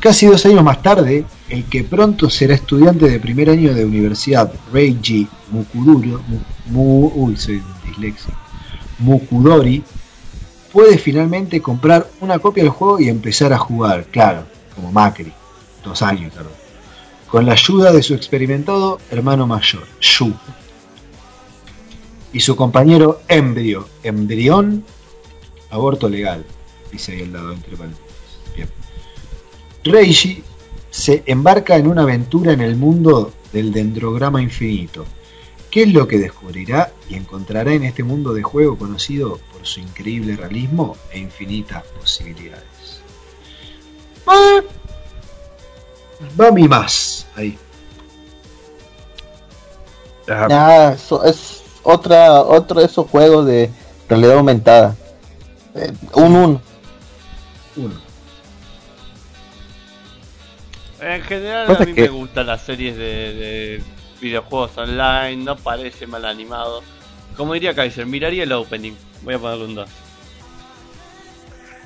Casi 0.00 0.26
dos 0.26 0.44
años 0.44 0.62
más 0.62 0.82
tarde, 0.82 1.24
el 1.48 1.64
que 1.64 1.82
pronto 1.82 2.28
será 2.28 2.54
estudiante 2.54 3.08
de 3.08 3.18
primer 3.20 3.48
año 3.48 3.72
de 3.72 3.84
universidad, 3.86 4.52
Reiji 4.72 5.26
Mukuduro, 5.50 6.20
Mu- 6.66 7.10
uy, 7.14 7.36
Mukudori, 8.98 9.82
puede 10.72 10.98
finalmente 10.98 11.62
comprar 11.62 12.06
una 12.20 12.38
copia 12.38 12.64
del 12.64 12.72
juego 12.72 13.00
y 13.00 13.08
empezar 13.08 13.52
a 13.52 13.58
jugar, 13.58 14.04
claro, 14.10 14.44
como 14.74 14.92
Macri, 14.92 15.32
dos 15.82 16.02
años 16.02 16.32
con 17.30 17.46
la 17.46 17.52
ayuda 17.52 17.90
de 17.90 18.02
su 18.02 18.14
experimentado 18.14 19.00
hermano 19.10 19.46
mayor, 19.46 19.84
Shu, 20.00 20.32
y 22.34 22.40
su 22.40 22.56
compañero 22.56 23.20
Embrio, 23.28 23.88
embrión, 24.02 24.84
aborto 25.70 26.08
legal, 26.08 26.44
dice 26.90 27.12
ahí 27.12 27.22
al 27.22 27.32
lado 27.32 27.52
entre 27.52 27.76
paréntesis. 27.76 28.04
Bien. 28.54 28.68
Reiji 29.84 30.42
se 30.90 31.22
embarca 31.26 31.76
en 31.76 31.86
una 31.86 32.02
aventura 32.02 32.52
en 32.52 32.60
el 32.60 32.76
mundo 32.76 33.32
del 33.52 33.72
dendrograma 33.72 34.42
infinito. 34.42 35.04
¿Qué 35.70 35.84
es 35.84 35.92
lo 35.92 36.06
que 36.08 36.18
descubrirá 36.18 36.92
y 37.08 37.14
encontrará 37.14 37.72
en 37.72 37.84
este 37.84 38.02
mundo 38.02 38.34
de 38.34 38.42
juego 38.42 38.76
conocido 38.76 39.38
por 39.52 39.64
su 39.64 39.80
increíble 39.80 40.36
realismo 40.36 40.96
e 41.12 41.20
infinitas 41.20 41.84
posibilidades? 42.00 43.00
Ah, 44.26 44.60
Va 46.40 46.50
mi 46.50 46.66
más 46.66 47.26
ahí. 47.36 47.58
Ah, 50.28 50.96
es 51.26 51.63
otra, 51.84 52.42
otro 52.42 52.80
de 52.80 52.86
esos 52.86 53.08
juegos 53.08 53.46
de 53.46 53.70
realidad 54.08 54.36
aumentada. 54.38 54.96
Eh, 55.74 55.92
un 56.14 56.34
1. 56.36 56.60
Uno. 57.76 57.94
En 61.00 61.22
general 61.22 61.76
a 61.76 61.84
mí 61.84 61.92
que- 61.92 62.02
me 62.02 62.08
gustan 62.08 62.46
las 62.46 62.62
series 62.62 62.96
de, 62.96 63.02
de 63.04 63.82
videojuegos 64.20 64.76
online, 64.78 65.36
no 65.44 65.56
parece 65.56 66.06
mal 66.06 66.24
animado. 66.24 66.82
Como 67.36 67.52
diría 67.54 67.74
Kaiser, 67.74 68.06
miraría 68.06 68.44
el 68.44 68.52
opening. 68.52 68.92
Voy 69.22 69.34
a 69.34 69.38
ponerle 69.38 69.64
un 69.66 69.74
2. 69.74 69.88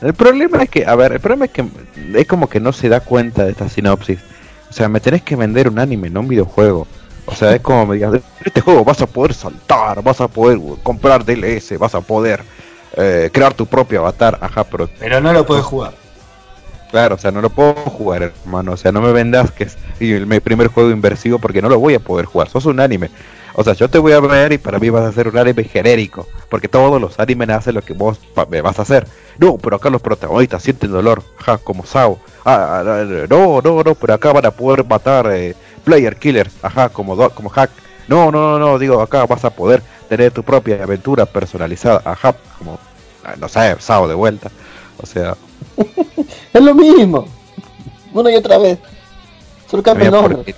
El 0.03 0.15
problema 0.15 0.63
es 0.63 0.71
que, 0.71 0.87
a 0.87 0.95
ver, 0.95 1.13
el 1.13 1.21
problema 1.21 1.47
es 1.47 1.51
que 1.51 1.65
es 2.15 2.27
como 2.29 2.49
que 2.49 2.61
no 2.61 2.73
se 2.73 2.89
da 2.89 3.01
cuenta 3.01 3.45
de 3.45 3.51
esta 3.51 3.69
sinopsis. 3.69 4.21
O 4.71 4.73
sea, 4.73 4.89
me 4.89 5.01
tenés 5.01 5.23
que 5.23 5.35
vender 5.35 5.69
un 5.69 5.79
anime, 5.81 6.11
no 6.11 6.21
un 6.21 6.29
videojuego. 6.29 6.87
O 7.31 7.35
sea, 7.35 7.55
es 7.55 7.61
como 7.61 7.85
me 7.85 7.97
digas, 7.97 8.15
en 8.15 8.23
este 8.43 8.63
juego 8.63 8.85
vas 8.85 9.03
a 9.03 9.07
poder 9.07 9.35
saltar, 9.35 10.03
vas 10.03 10.19
a 10.21 10.29
poder 10.29 10.59
comprar 10.83 11.27
DLS, 11.27 11.79
vas 11.79 11.95
a 11.95 12.01
poder 12.01 12.43
eh, 12.97 13.29
crear 13.31 13.53
tu 13.53 13.67
propio 13.67 14.01
avatar, 14.01 14.39
ajá, 14.41 14.65
pero 14.65 14.89
Pero 14.99 15.21
no 15.21 15.35
lo 15.35 15.45
puedes 15.45 15.65
jugar. 15.65 15.93
Claro, 16.91 17.17
o 17.17 17.19
sea, 17.19 17.31
no 17.31 17.43
lo 17.43 17.51
puedo 17.51 17.75
jugar, 17.75 18.23
hermano. 18.23 18.73
O 18.73 18.77
sea, 18.79 18.93
no 18.93 19.03
me 19.03 19.13
vendas 19.13 19.51
que 19.51 19.65
es 19.65 19.77
mi 20.01 20.41
primer 20.41 20.69
juego 20.69 20.91
inversivo 20.91 21.39
porque 21.39 21.61
no 21.61 21.69
lo 21.69 21.79
voy 21.79 21.95
a 21.95 22.01
poder 22.01 22.25
jugar. 22.25 22.49
Sos 22.49 22.65
un 22.65 22.81
anime. 22.81 23.11
O 23.53 23.63
sea, 23.63 23.75
yo 23.75 23.91
te 23.91 23.99
voy 23.99 24.13
a 24.13 24.21
ver 24.21 24.53
y 24.53 24.59
para 24.59 24.79
mí 24.79 24.89
vas 24.89 25.05
a 25.05 25.13
ser 25.13 25.29
un 25.29 25.37
anime 25.37 25.65
genérico. 25.65 26.27
Porque 26.49 26.67
todos 26.67 26.99
los 26.99 27.21
animes 27.21 27.51
hacen 27.51 27.75
lo 27.75 27.83
que 27.83 27.93
vos 27.93 28.19
me 28.49 28.63
vas 28.63 28.79
a 28.79 28.83
hacer. 28.83 29.07
No, 29.39 29.59
pero 29.59 29.77
acá 29.77 29.91
los 29.91 30.01
protagonistas 30.01 30.63
sienten 30.63 30.91
dolor. 30.91 31.23
Ja, 31.37 31.59
como 31.59 31.85
Sao. 31.85 32.19
Ah, 32.47 32.83
ah, 32.83 32.85
ah, 32.87 33.27
no, 33.29 33.61
no, 33.61 33.83
no, 33.83 33.95
pero 33.95 34.15
acá 34.15 34.33
van 34.33 34.47
a 34.47 34.51
poder 34.51 34.87
matar 34.87 35.31
eh, 35.31 35.55
player 35.89 36.17
killers. 36.17 36.53
Ajá, 36.63 36.89
como, 36.91 37.17
do- 37.17 37.31
como 37.31 37.49
hack. 37.49 37.71
No, 38.09 38.31
no, 38.31 38.41
no, 38.41 38.59
no, 38.59 38.79
digo, 38.79 39.01
acá 39.01 39.25
vas 39.27 39.45
a 39.45 39.51
poder 39.51 39.83
tener 40.09 40.33
tu 40.33 40.43
propia 40.43 40.83
aventura 40.83 41.27
personalizada. 41.27 42.03
Ajá, 42.05 42.35
como, 42.59 42.79
ah, 43.25 43.35
no 43.39 43.49
sé, 43.49 43.77
Sao 43.81 44.07
de 44.09 44.15
vuelta. 44.15 44.51
O 45.03 45.07
sea, 45.07 45.37
Es 46.53 46.61
lo 46.63 46.75
mismo. 46.75 47.27
Una 48.13 48.31
y 48.31 48.37
otra 48.37 48.59
vez. 48.59 48.79
Solo 49.71 49.83
cambia 49.83 50.07
el 50.07 50.13
nombre. 50.13 50.55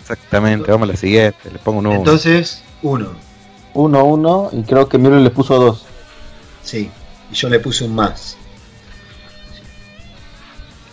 Exactamente, 0.00 0.70
vamos 0.70 0.88
a 0.88 0.92
la 0.92 0.96
siguiente, 0.98 1.50
le 1.50 1.58
pongo 1.58 1.78
un 1.80 1.86
1. 1.88 1.96
Entonces, 1.96 2.62
uno. 2.82 3.10
Uno, 3.74 4.04
uno, 4.04 4.48
y 4.52 4.62
creo 4.62 4.88
que 4.88 4.98
Miro 4.98 5.16
le 5.18 5.30
puso 5.30 5.58
dos. 5.58 5.84
Sí. 6.62 6.90
Y 7.30 7.34
yo 7.34 7.48
le 7.48 7.58
puse 7.60 7.84
un 7.84 7.94
más. 7.94 8.36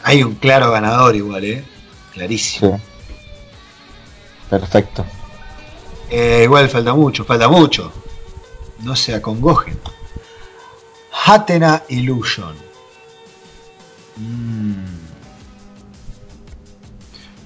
Hay 0.04 0.22
un 0.24 0.36
claro 0.36 0.72
ganador 0.72 1.16
igual, 1.16 1.44
¿eh? 1.46 1.64
Clarísimo. 2.14 2.78
Sí. 2.78 2.84
Perfecto. 4.50 5.06
Eh, 6.10 6.42
igual 6.44 6.70
falta 6.70 6.94
mucho, 6.94 7.26
falta 7.26 7.48
mucho. 7.50 7.92
No 8.80 8.96
se 8.96 9.16
acongojen. 9.16 9.80
Hatena 11.26 11.84
Illusion. 11.90 12.56
Mm. 14.18 14.74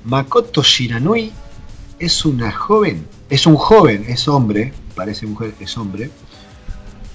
Makoto 0.03 0.63
Shiranui 0.63 1.31
es 1.99 2.25
una 2.25 2.51
joven, 2.51 3.07
es 3.29 3.45
un 3.45 3.55
joven, 3.55 4.05
es 4.07 4.27
hombre, 4.27 4.73
parece 4.95 5.25
mujer, 5.25 5.53
es 5.59 5.77
hombre. 5.77 6.09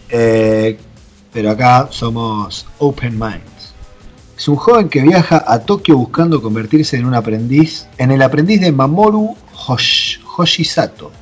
Eh, 0.08 0.78
pero 1.32 1.50
acá 1.50 1.88
somos 1.90 2.66
open 2.78 3.18
minds. 3.18 3.61
Es 4.43 4.48
un 4.48 4.56
joven 4.56 4.89
que 4.89 5.02
viaja 5.02 5.44
a 5.47 5.60
Tokio 5.60 5.97
buscando 5.97 6.43
convertirse 6.43 6.97
en 6.97 7.05
un 7.05 7.14
aprendiz, 7.14 7.86
en 7.97 8.10
el 8.10 8.23
aprendiz 8.23 8.60
de 8.60 8.73
Mamoru 8.73 9.36
Hosh- 9.55 10.19
Hoshisato, 10.36 11.12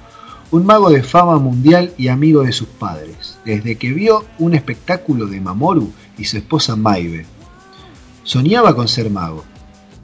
un 0.50 0.64
mago 0.64 0.88
de 0.88 1.02
fama 1.02 1.38
mundial 1.38 1.92
y 1.98 2.08
amigo 2.08 2.44
de 2.44 2.52
sus 2.52 2.68
padres, 2.68 3.36
desde 3.44 3.76
que 3.76 3.92
vio 3.92 4.24
un 4.38 4.54
espectáculo 4.54 5.26
de 5.26 5.38
Mamoru 5.38 5.92
y 6.16 6.24
su 6.24 6.38
esposa 6.38 6.76
Maibe. 6.76 7.26
Soñaba 8.24 8.74
con 8.74 8.88
ser 8.88 9.10
mago. 9.10 9.44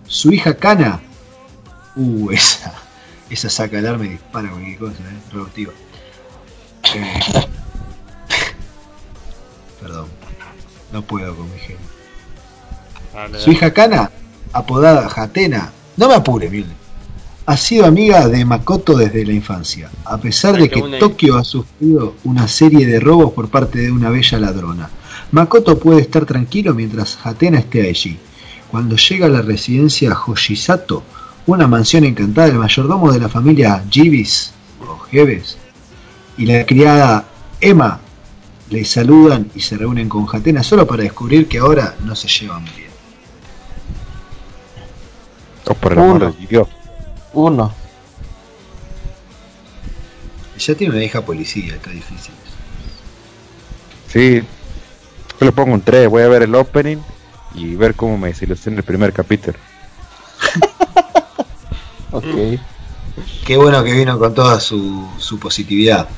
Su 0.07 0.31
hija 0.31 0.55
Kana, 0.59 1.01
uh, 1.97 2.31
esa, 2.33 2.75
esa 3.31 3.49
saca 3.49 3.79
alarma 3.79 4.05
y 4.05 4.11
dispara 4.11 4.51
cualquier 4.51 4.77
cosa, 4.77 4.99
eh. 5.01 5.69
Eh, 6.95 7.47
perdón, 9.81 10.07
no 10.93 11.01
puedo 11.01 11.35
con 11.35 11.51
mi 11.51 11.59
genio. 11.61 11.96
Su 13.39 13.53
hija 13.53 13.73
Kana, 13.73 14.11
apodada 14.53 15.09
Hatena, 15.15 15.73
no 15.97 16.09
me 16.09 16.15
apure, 16.15 16.51
Milne, 16.51 16.75
ha 17.47 17.57
sido 17.57 17.87
amiga 17.87 18.29
de 18.29 18.45
Makoto 18.45 18.97
desde 18.97 19.25
la 19.25 19.33
infancia, 19.33 19.89
a 20.05 20.19
pesar 20.19 20.57
de 20.57 20.69
que 20.69 20.83
Tokio 20.99 21.39
ha 21.39 21.45
sufrido 21.45 22.15
una 22.25 22.49
serie 22.49 22.87
de 22.87 22.99
robos 22.99 23.33
por 23.33 23.49
parte 23.49 23.79
de 23.79 23.93
una 23.93 24.11
bella 24.11 24.39
ladrona. 24.39 24.91
Makoto 25.31 25.79
puede 25.79 26.01
estar 26.01 26.27
tranquilo 26.27 26.75
mientras 26.75 27.19
Hatena 27.23 27.59
esté 27.59 27.89
allí. 27.89 28.19
Cuando 28.69 28.97
llega 28.97 29.27
a 29.27 29.31
la 29.31 29.43
residencia 29.43 30.17
Hoshisato, 30.27 31.03
una 31.47 31.69
mansión 31.69 32.05
encantada 32.05 32.49
del 32.49 32.59
mayordomo 32.59 33.13
de 33.13 33.21
la 33.21 33.29
familia 33.29 33.85
Jibis 33.89 34.53
o 34.87 34.99
Jebes 34.99 35.57
y 36.37 36.47
la 36.47 36.67
criada 36.67 37.25
Emma 37.61 38.01
le 38.71 38.85
saludan 38.85 39.51
y 39.55 39.61
se 39.61 39.77
reúnen 39.77 40.09
con 40.09 40.27
Hatena 40.31 40.65
solo 40.65 40.87
para 40.87 41.05
descubrir 41.05 41.47
que 41.47 41.59
ahora 41.59 41.95
no 42.05 42.17
se 42.17 42.27
llevan 42.27 42.65
bien. 42.65 42.86
Oh, 45.69 45.75
por 45.75 45.93
el 45.93 45.99
amor 45.99 46.17
Uno. 46.17 46.33
de 46.33 46.47
Dios. 46.47 46.69
Uno. 47.33 47.73
Ya 50.59 50.75
tiene 50.75 50.95
una 50.95 51.05
hija 51.05 51.21
policía, 51.25 51.75
está 51.75 51.91
difícil. 51.91 52.33
Sí, 54.09 54.43
yo 55.41 55.45
le 55.45 55.53
pongo 55.53 55.75
un 55.75 55.83
3, 55.83 56.09
voy 56.09 56.23
a 56.23 56.29
ver 56.29 56.43
el 56.43 56.55
opening 56.55 56.99
y 57.55 57.75
ver 57.75 57.95
cómo 57.95 58.17
me 58.17 58.29
desilusiona 58.29 58.79
el 58.79 58.85
primer 58.85 59.13
capítulo. 59.13 59.59
Ok. 62.13 62.25
Qué 63.45 63.57
bueno 63.59 63.83
que 63.85 63.93
vino 63.93 64.19
con 64.19 64.33
toda 64.33 64.59
su, 64.61 65.07
su 65.19 65.39
positividad. 65.39 66.09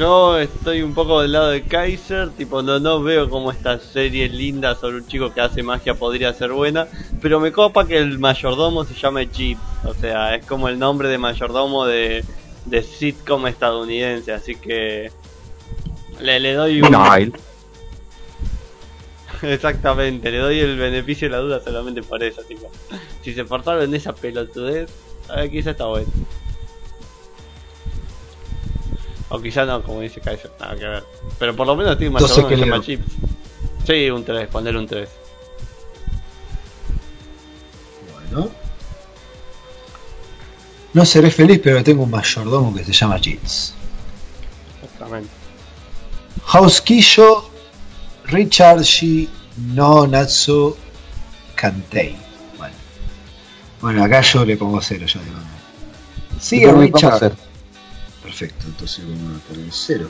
Yo 0.00 0.38
estoy 0.38 0.80
un 0.80 0.94
poco 0.94 1.20
del 1.20 1.32
lado 1.32 1.50
de 1.50 1.66
Kaiser, 1.66 2.30
tipo 2.30 2.62
no, 2.62 2.80
no 2.80 3.02
veo 3.02 3.28
como 3.28 3.52
esta 3.52 3.78
serie 3.78 4.30
linda 4.30 4.74
sobre 4.74 4.96
un 4.96 5.06
chico 5.06 5.34
que 5.34 5.42
hace 5.42 5.62
magia 5.62 5.92
podría 5.92 6.32
ser 6.32 6.52
buena, 6.52 6.88
pero 7.20 7.38
me 7.38 7.52
copa 7.52 7.86
que 7.86 7.98
el 7.98 8.18
mayordomo 8.18 8.86
se 8.86 8.94
llame 8.94 9.30
Chip, 9.30 9.58
o 9.84 9.92
sea, 9.92 10.36
es 10.36 10.46
como 10.46 10.70
el 10.70 10.78
nombre 10.78 11.10
de 11.10 11.18
mayordomo 11.18 11.84
de, 11.84 12.24
de 12.64 12.82
sitcom 12.82 13.46
estadounidense, 13.46 14.32
así 14.32 14.54
que 14.54 15.12
le, 16.18 16.40
le 16.40 16.54
doy 16.54 16.80
un... 16.80 16.90
Exactamente, 19.42 20.30
le 20.30 20.38
doy 20.38 20.60
el 20.60 20.78
beneficio 20.78 21.28
de 21.28 21.32
la 21.32 21.42
duda 21.42 21.60
solamente 21.60 22.02
por 22.02 22.22
eso, 22.22 22.40
tipo. 22.44 22.70
Si 23.20 23.34
se 23.34 23.44
portaron 23.44 23.84
en 23.84 23.94
esa 23.94 24.14
pelotudez, 24.14 24.90
a 25.28 25.42
ver, 25.42 25.50
quizá 25.50 25.72
está 25.72 25.84
bueno. 25.84 26.08
O 29.30 29.40
quizá 29.40 29.64
no, 29.64 29.82
como 29.82 30.00
dice 30.00 30.20
Kaiser, 30.20 30.50
nada 30.60 30.76
que 30.76 30.84
ver. 30.84 31.04
Pero 31.38 31.54
por 31.56 31.66
lo 31.66 31.76
menos 31.76 31.96
tiene 31.96 32.12
más 32.12 32.24
que 32.32 32.46
¿qué 32.46 32.56
llama 32.56 32.76
leo? 32.76 32.82
chips. 32.82 33.12
Sí, 33.86 34.10
un 34.10 34.24
3, 34.24 34.48
poner 34.48 34.76
un 34.76 34.86
3. 34.86 35.08
Bueno. 38.12 38.50
No 40.92 41.04
seré 41.04 41.30
feliz, 41.30 41.60
pero 41.62 41.82
tengo 41.84 42.02
un 42.02 42.10
mayordomo 42.10 42.74
que 42.74 42.84
se 42.84 42.92
llama 42.92 43.18
Jits. 43.18 43.74
Exactamente. 44.82 45.30
Hauskillo 46.46 47.48
Richard 48.24 48.82
Shi 48.82 49.28
no 49.72 50.06
Natsu 50.06 50.76
Kantei. 51.54 52.16
Bueno. 52.58 52.74
bueno, 53.80 54.04
acá 54.04 54.20
yo 54.22 54.44
le 54.44 54.56
pongo 54.56 54.80
cero. 54.80 55.06
Sigue 56.40 56.62
Yo 56.62 56.72
le 56.80 56.88
pongo 56.88 56.98
Richard. 56.98 57.49
Perfecto, 58.30 58.66
entonces 58.68 59.04
vamos 59.04 59.42
a 59.42 59.48
poner 59.48 59.66
cero. 59.72 60.08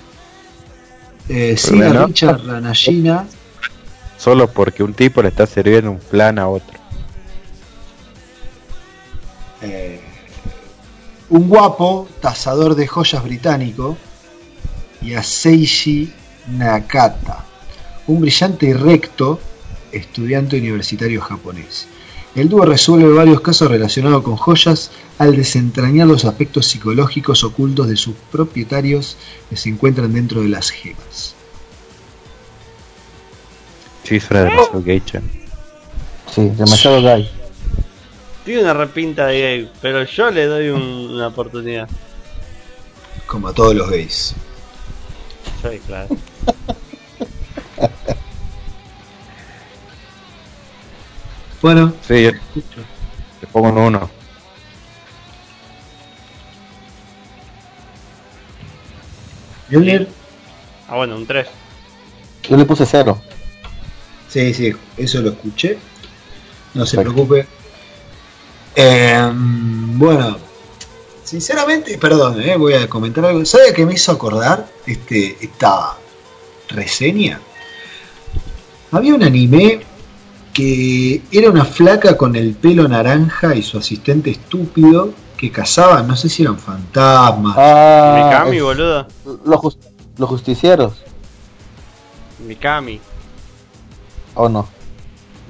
Eh, 1.26 1.56
sigue 1.56 1.86
Bueno. 1.86 2.06
Richard 2.06 2.44
Ranashina. 2.44 3.26
Solo 4.18 4.51
porque 4.51 4.82
un 4.82 4.92
tipo 4.92 5.22
le 5.22 5.28
está 5.28 5.47
sirviendo 5.47 5.90
un 5.90 5.98
plan 5.98 6.38
a 6.38 6.48
otro. 6.48 6.78
eh, 9.62 10.01
un 11.30 11.48
guapo 11.48 12.09
tasador 12.20 12.74
de 12.74 12.86
joyas 12.86 13.22
británico 13.22 13.97
y 15.01 15.14
a 15.14 15.22
Seiji 15.22 16.12
Nakata, 16.48 17.44
un 18.06 18.20
brillante 18.20 18.66
y 18.66 18.72
recto 18.74 19.40
estudiante 19.92 20.59
universitario 20.59 21.20
japonés. 21.22 21.86
El 22.35 22.48
dúo 22.48 22.65
resuelve 22.65 23.12
varios 23.12 23.40
casos 23.40 23.69
relacionados 23.70 24.23
con 24.23 24.36
joyas 24.36 24.90
al 25.19 25.35
desentrañar 25.36 26.07
los 26.07 26.24
aspectos 26.24 26.66
psicológicos 26.66 27.43
ocultos 27.43 27.89
de 27.89 27.97
sus 27.97 28.15
propietarios 28.31 29.16
que 29.48 29.57
se 29.57 29.69
encuentran 29.69 30.12
dentro 30.12 30.40
de 30.43 30.48
las 30.48 30.70
gemas. 30.70 31.35
Sí, 34.05 34.20
suena 34.20 34.44
demasiado 34.44 34.82
geisha. 34.85 35.23
Sí, 36.32 36.48
demasiado 36.57 37.02
gay. 37.02 37.28
Tiene 38.44 38.62
una 38.62 38.74
repinta 38.74 39.27
de 39.27 39.40
gay, 39.40 39.70
pero 39.82 40.05
yo 40.05 40.31
le 40.31 40.47
doy 40.47 40.69
un- 40.69 41.11
una 41.12 41.27
oportunidad. 41.28 41.89
Como 43.27 43.48
a 43.48 43.52
todos 43.52 43.74
los 43.74 43.90
gays. 43.90 44.35
Sí, 45.62 45.78
claro. 45.86 46.09
Bueno, 51.62 51.92
Sí, 52.06 52.24
yo 52.24 52.30
le 53.40 53.46
pongo 53.52 53.68
un 53.68 53.78
1. 53.78 54.10
Mjolnir. 59.70 60.08
Ah, 60.88 60.96
bueno, 60.96 61.16
un 61.16 61.26
3. 61.26 61.46
Yo 62.48 62.56
le 62.56 62.64
puse 62.64 62.84
cero. 62.86 63.20
Sí, 64.28 64.52
sí, 64.54 64.72
eso 64.96 65.20
lo 65.20 65.30
escuché. 65.30 65.78
No 66.74 66.86
se 66.86 66.96
Perfecto. 66.96 67.26
preocupe. 67.26 67.46
Eh, 68.74 69.30
bueno, 69.32 70.38
sinceramente, 71.24 71.98
perdón, 71.98 72.40
eh, 72.40 72.56
voy 72.56 72.74
a 72.74 72.88
comentar 72.88 73.24
algo. 73.24 73.44
¿Sabe 73.44 73.72
qué 73.72 73.84
me 73.84 73.94
hizo 73.94 74.12
acordar 74.12 74.66
este, 74.86 75.36
esta 75.40 75.96
reseña? 76.68 77.40
Había 78.92 79.14
un 79.14 79.22
anime 79.22 79.80
que 80.52 81.22
era 81.31 81.51
una 81.51 81.64
flaca 81.64 82.16
con 82.16 82.35
el 82.36 82.55
pelo 82.55 82.86
naranja 82.89 83.55
y 83.55 83.62
su 83.62 83.78
asistente 83.78 84.31
estúpido 84.31 85.12
que 85.36 85.51
cazaban, 85.51 86.06
no 86.06 86.16
sé 86.16 86.28
si 86.28 86.43
eran 86.43 86.59
fantasmas. 86.59 87.55
Ah, 87.59 88.22
Mikami, 88.31 88.56
es- 88.59 88.62
boludo. 88.62 89.06
Los, 89.44 89.78
los 90.18 90.28
justicieros, 90.28 91.02
Mikami. 92.47 93.01
¿o 94.35 94.48
no? 94.48 94.68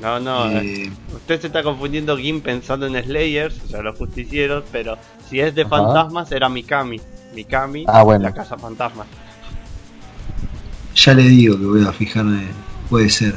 No, 0.00 0.18
no. 0.18 0.50
Eh, 0.50 0.90
Usted 1.14 1.40
se 1.40 1.46
está 1.48 1.62
confundiendo 1.62 2.16
Gin 2.16 2.40
pensando 2.40 2.86
en 2.86 3.02
Slayers, 3.02 3.60
o 3.64 3.68
sea, 3.68 3.82
los 3.82 3.98
justicieros, 3.98 4.64
pero 4.72 4.96
si 5.28 5.40
es 5.40 5.54
de 5.54 5.62
Ajá. 5.62 5.70
fantasmas 5.70 6.30
era 6.32 6.48
Mikami. 6.48 7.00
Mikami, 7.34 7.84
Ah, 7.86 8.02
bueno. 8.02 8.24
la 8.24 8.34
casa 8.34 8.56
fantasma. 8.58 9.04
ya 10.94 11.14
le 11.14 11.22
digo 11.22 11.56
que 11.58 11.64
voy 11.64 11.84
a 11.86 11.92
fijarme, 11.92 12.42
puede 12.88 13.08
ser. 13.08 13.34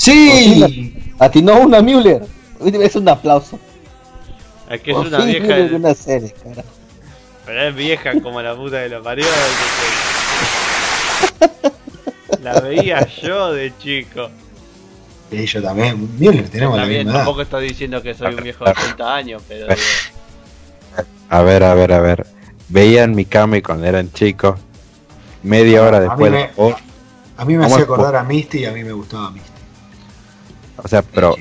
¡Sí! 0.00 0.94
Atinó 1.18 1.60
una 1.60 1.82
Müller. 1.82 2.22
Es 2.64 2.96
un 2.96 3.08
aplauso. 3.08 3.58
Es 4.70 4.80
que 4.80 4.92
es 4.92 4.96
una 4.96 5.24
vieja, 5.24 5.42
Müller 5.46 5.70
de 5.70 5.76
una 5.76 5.94
serie, 5.94 6.34
cara. 6.42 6.64
pero 7.44 7.62
es 7.68 7.74
vieja 7.74 8.20
como 8.22 8.40
la 8.40 8.54
puta 8.56 8.76
de 8.78 8.88
la 8.88 9.02
parió. 9.02 9.26
La 12.42 12.60
veía 12.60 13.06
yo 13.22 13.52
de 13.52 13.72
chico. 13.78 14.28
Y 15.30 15.44
yo 15.46 15.62
también. 15.62 16.08
Bien, 16.18 16.44
tenemos 16.48 16.76
Está 16.76 16.86
la 16.86 16.92
misma 16.92 17.10
edad. 17.10 17.18
tampoco 17.20 17.42
estoy 17.42 17.68
diciendo 17.68 18.02
que 18.02 18.14
soy 18.14 18.34
un 18.34 18.42
viejo 18.42 18.64
de 18.64 18.72
30 18.72 19.14
años, 19.14 19.42
pero 19.46 19.66
digo, 19.66 19.80
A 21.28 21.42
ver, 21.42 21.62
a 21.62 21.74
ver, 21.74 21.92
a 21.92 22.00
ver. 22.00 22.26
Veían 22.68 23.14
Mikami 23.14 23.62
cuando 23.62 23.86
eran 23.86 24.10
chicos. 24.12 24.58
Media 25.42 25.82
hora 25.82 25.98
A 25.98 26.00
mí 26.16 26.24
después. 26.24 26.32
me- 26.32 26.74
A 27.36 27.44
mí 27.44 27.54
me 27.56 27.62
¿Cómo 27.64 27.74
hacía 27.74 27.84
acordar 27.84 28.16
a 28.16 28.24
Misty 28.24 28.58
y 28.60 28.64
a 28.66 28.72
mí 28.72 28.82
me 28.84 28.92
gustaba 28.92 29.30
Misty. 29.30 29.50
O 30.82 30.88
sea, 30.88 31.02
pero 31.02 31.36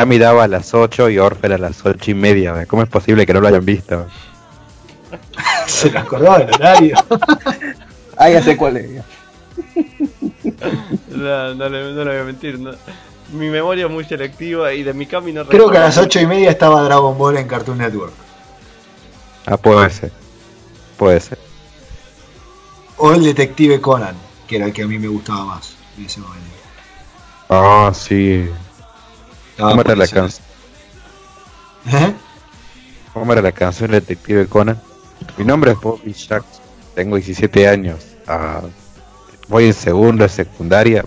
Mikami 0.00 0.18
daba 0.18 0.44
a 0.44 0.48
las 0.48 0.72
8 0.72 1.10
y 1.10 1.18
Orfe 1.18 1.46
a 1.52 1.58
las 1.58 1.84
8 1.84 2.10
y 2.10 2.14
media. 2.14 2.64
¿Cómo 2.66 2.82
es 2.82 2.88
posible 2.88 3.26
que 3.26 3.34
no 3.34 3.40
lo 3.42 3.48
hayan 3.48 3.64
visto? 3.64 4.06
Se 5.66 5.90
me 5.90 5.98
acordaba 5.98 6.38
del 6.38 6.54
horario. 6.54 6.96
Ah, 8.22 8.28
ya 8.28 8.42
sé 8.42 8.54
cuál 8.54 8.76
es. 8.76 9.02
no, 11.08 11.54
no 11.54 11.68
le, 11.70 11.94
no 11.94 12.04
le 12.04 12.10
voy 12.10 12.18
a 12.18 12.24
mentir. 12.24 12.58
no. 12.58 12.72
Mi 13.32 13.48
memoria 13.48 13.86
es 13.86 13.90
muy 13.90 14.04
selectiva 14.04 14.74
y 14.74 14.82
de 14.82 14.92
Mikami 14.92 15.32
no 15.32 15.46
Creo 15.46 15.70
que 15.70 15.78
a 15.78 15.80
las 15.80 15.96
ocho 15.96 16.20
y 16.20 16.26
media 16.26 16.50
estaba 16.50 16.82
Dragon 16.82 17.16
Ball 17.16 17.38
en 17.38 17.48
Cartoon 17.48 17.78
Network. 17.78 18.12
Ah, 19.46 19.56
puede 19.56 19.88
ser. 19.88 20.12
Puede 20.98 21.18
ser. 21.18 21.38
O 22.98 23.12
el 23.12 23.24
Detective 23.24 23.80
Conan, 23.80 24.16
que 24.46 24.56
era 24.56 24.66
el 24.66 24.72
que 24.74 24.82
a 24.82 24.86
mí 24.86 24.98
me 24.98 25.08
gustaba 25.08 25.46
más 25.46 25.74
en 25.96 26.04
ese 26.04 26.20
momento. 26.20 26.49
Ah, 27.50 27.90
sí. 27.94 28.48
Estaba 29.50 29.70
¿Cómo 29.70 29.80
era 29.82 29.96
la 29.96 30.04
ese- 30.04 30.14
canción? 30.14 30.46
¿Eh? 31.92 32.14
¿Cómo 33.12 33.32
era 33.32 33.42
la 33.42 33.52
canción 33.52 33.90
del 33.90 34.00
Detective 34.00 34.46
Conan? 34.46 34.80
Mi 35.36 35.44
nombre 35.44 35.72
es 35.72 35.80
Bobby 35.80 36.12
Jackson. 36.12 36.62
Tengo 36.94 37.16
17 37.16 37.68
años. 37.68 38.06
Ah, 38.26 38.60
voy 39.48 39.66
en 39.66 39.74
segundo 39.74 40.22
de 40.22 40.28
secundaria. 40.28 41.04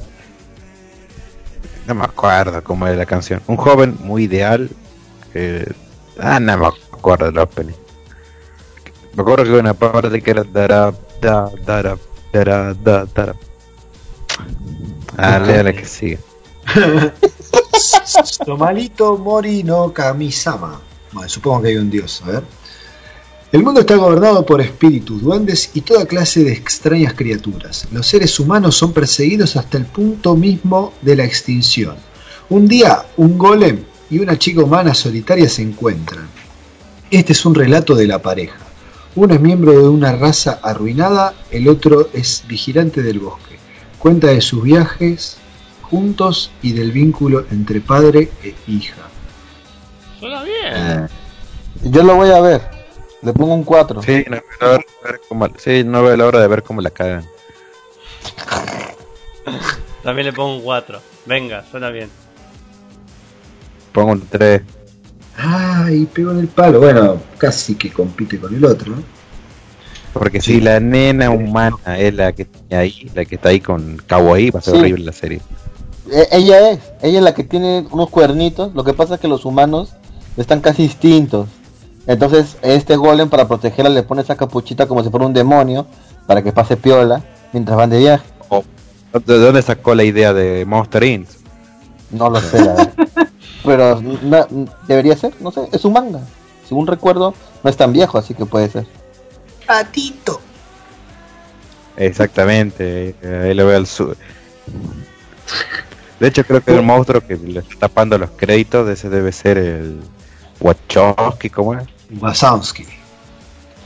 No 1.87 1.95
me 1.95 2.03
acuerdo 2.05 2.61
cómo 2.63 2.87
era 2.87 2.97
la 2.97 3.05
canción. 3.05 3.41
Un 3.47 3.57
joven 3.57 3.97
muy 4.01 4.23
ideal. 4.25 4.69
eh, 5.35 5.65
ah, 6.19 6.39
no 6.39 6.57
me 6.57 6.67
acuerdo 6.67 7.25
del 7.25 7.39
opening. 7.39 7.73
Me 9.15 9.21
acuerdo 9.21 9.45
que 9.45 9.51
una 9.53 9.73
parte 9.73 10.21
que 10.21 10.31
era 10.31 10.43
dara, 10.43 10.93
da, 11.21 11.49
dara, 11.65 11.97
dara, 12.31 12.73
da, 12.75 13.05
dara. 13.05 13.35
Ah, 15.17 15.39
Ok. 15.41 15.47
léale 15.47 15.73
que 15.75 15.85
sigue. 15.85 16.19
Somalito 18.45 19.17
Morino 19.17 19.93
Kamisama. 19.93 20.79
Bueno, 21.11 21.29
supongo 21.29 21.61
que 21.61 21.67
hay 21.69 21.75
un 21.77 21.89
dios. 21.89 22.23
El 23.51 23.63
mundo 23.63 23.81
está 23.81 23.95
gobernado 23.95 24.45
por 24.45 24.61
espíritus, 24.61 25.21
duendes 25.21 25.69
y 25.75 25.81
toda 25.81 26.07
clase 26.07 26.43
de 26.43 26.53
extrañas 26.53 27.13
criaturas. 27.13 27.87
Los 27.91 28.07
seres 28.07 28.39
humanos 28.39 28.75
son 28.75 28.93
perseguidos 28.93 29.55
hasta 29.55 29.77
el 29.77 29.85
punto 29.85 30.35
mismo 30.35 30.93
de 31.01 31.15
la 31.15 31.23
extinción. 31.23 31.95
Un 32.49 32.67
día, 32.67 33.05
un 33.17 33.37
golem 33.37 33.83
y 34.09 34.19
una 34.19 34.39
chica 34.39 34.63
humana 34.63 34.93
solitaria 34.93 35.47
se 35.47 35.61
encuentran. 35.61 36.27
Este 37.11 37.33
es 37.33 37.45
un 37.45 37.53
relato 37.53 37.93
de 37.93 38.07
la 38.07 38.21
pareja. 38.21 38.57
Uno 39.15 39.35
es 39.35 39.39
miembro 39.39 39.73
de 39.73 39.87
una 39.87 40.13
raza 40.13 40.59
arruinada, 40.63 41.35
el 41.51 41.67
otro 41.67 42.09
es 42.11 42.43
vigilante 42.47 43.03
del 43.03 43.19
bosque. 43.19 43.57
Cuenta 43.99 44.27
de 44.27 44.41
sus 44.41 44.63
viajes 44.63 45.37
juntos 45.93 46.49
y 46.63 46.73
del 46.73 46.91
vínculo 46.91 47.45
entre 47.51 47.79
padre 47.79 48.31
e 48.43 48.55
hija. 48.67 48.95
Suena 50.19 50.41
bien. 50.41 50.73
Eh, 50.73 51.07
Yo 51.83 52.01
lo 52.01 52.15
voy 52.15 52.31
a 52.31 52.39
ver. 52.41 52.61
Le 53.21 53.31
pongo 53.31 53.53
un 53.53 53.63
4. 53.63 54.01
Sí, 54.01 54.25
no 54.27 54.37
veo 54.37 54.41
la 54.59 54.67
hora 54.67 54.77
de 55.03 55.11
ver 55.11 55.21
cómo, 55.29 55.47
sí, 55.57 55.83
no 55.83 56.01
veo 56.03 56.17
la 56.17 56.25
hora 56.25 56.39
de 56.41 56.47
ver 56.47 56.63
cómo 56.63 56.81
la 56.81 56.89
cagan. 56.89 57.23
También 60.03 60.25
le 60.25 60.33
pongo 60.33 60.55
un 60.57 60.63
4. 60.63 60.99
Venga, 61.27 61.63
suena 61.69 61.89
bien. 61.91 62.09
Pongo 63.91 64.13
un 64.13 64.27
3. 64.27 64.61
Ay, 65.37 66.05
pegó 66.11 66.31
en 66.31 66.39
el 66.39 66.47
palo. 66.47 66.79
Bueno, 66.79 67.21
casi 67.37 67.75
que 67.75 67.91
compite 67.91 68.39
con 68.39 68.55
el 68.55 68.65
otro. 68.65 68.95
¿no? 68.95 69.03
Porque 70.11 70.41
si 70.41 70.59
la 70.59 70.79
nena 70.79 71.29
humana 71.29 71.77
es 71.99 72.13
la 72.15 72.31
que 72.33 72.43
está 72.43 72.79
ahí, 72.79 73.11
la 73.13 73.25
que 73.25 73.35
está 73.35 73.49
ahí 73.49 73.59
con 73.59 73.97
Kawaii, 74.07 74.49
va 74.49 74.59
a 74.59 74.61
ser 74.63 74.73
Sí. 74.73 74.79
horrible 74.79 75.05
la 75.05 75.11
serie. 75.13 75.41
E- 76.13 76.27
ella 76.31 76.69
es, 76.71 76.79
ella 77.01 77.17
es 77.19 77.23
la 77.23 77.33
que 77.33 77.43
tiene 77.43 77.85
unos 77.91 78.09
cuernitos. 78.09 78.73
Lo 78.73 78.83
que 78.83 78.93
pasa 78.93 79.15
es 79.15 79.19
que 79.19 79.27
los 79.27 79.45
humanos 79.45 79.93
están 80.37 80.61
casi 80.61 80.83
distintos. 80.83 81.47
Entonces, 82.07 82.57
este 82.61 82.95
golem 82.95 83.29
para 83.29 83.47
protegerla 83.47 83.89
le 83.89 84.03
pone 84.03 84.21
esa 84.21 84.35
capuchita 84.35 84.87
como 84.87 85.03
si 85.03 85.09
fuera 85.09 85.25
un 85.25 85.33
demonio 85.33 85.85
para 86.27 86.41
que 86.41 86.51
pase 86.51 86.75
piola 86.77 87.23
mientras 87.53 87.77
van 87.77 87.89
de 87.89 87.97
viaje. 87.99 88.25
¿De 89.25 89.37
dónde 89.37 89.61
sacó 89.61 89.93
la 89.93 90.03
idea 90.03 90.33
de 90.33 90.65
Monster 90.65 91.03
Inc? 91.03 91.27
No 92.11 92.29
lo 92.29 92.41
sé, 92.41 92.59
la 92.63 92.73
verdad. 92.73 92.93
Pero 93.63 94.01
na- 94.01 94.47
debería 94.87 95.15
ser, 95.15 95.33
no 95.39 95.51
sé, 95.51 95.61
es 95.71 95.85
un 95.85 95.93
manga. 95.93 96.19
Según 96.67 96.87
recuerdo, 96.87 97.33
no 97.63 97.69
es 97.69 97.77
tan 97.77 97.93
viejo, 97.93 98.17
así 98.17 98.33
que 98.33 98.45
puede 98.45 98.69
ser. 98.69 98.85
Patito. 99.67 100.41
Exactamente, 101.95 103.15
eh, 103.21 103.41
ahí 103.45 103.53
lo 103.53 103.67
veo 103.67 103.77
al 103.77 103.85
sur. 103.87 104.17
De 106.19 106.27
hecho, 106.27 106.43
creo 106.45 106.61
que 106.61 106.73
el 106.75 106.83
monstruo 106.83 107.21
que 107.21 107.35
le 107.35 107.59
está 107.59 107.75
tapando 107.79 108.17
los 108.17 108.31
créditos, 108.31 108.87
de 108.87 108.93
ese 108.93 109.09
debe 109.09 109.31
ser 109.31 109.57
el 109.57 109.99
Wachowski, 110.59 111.49
¿cómo 111.49 111.73
es? 111.73 111.85
Wazowski. 112.19 112.85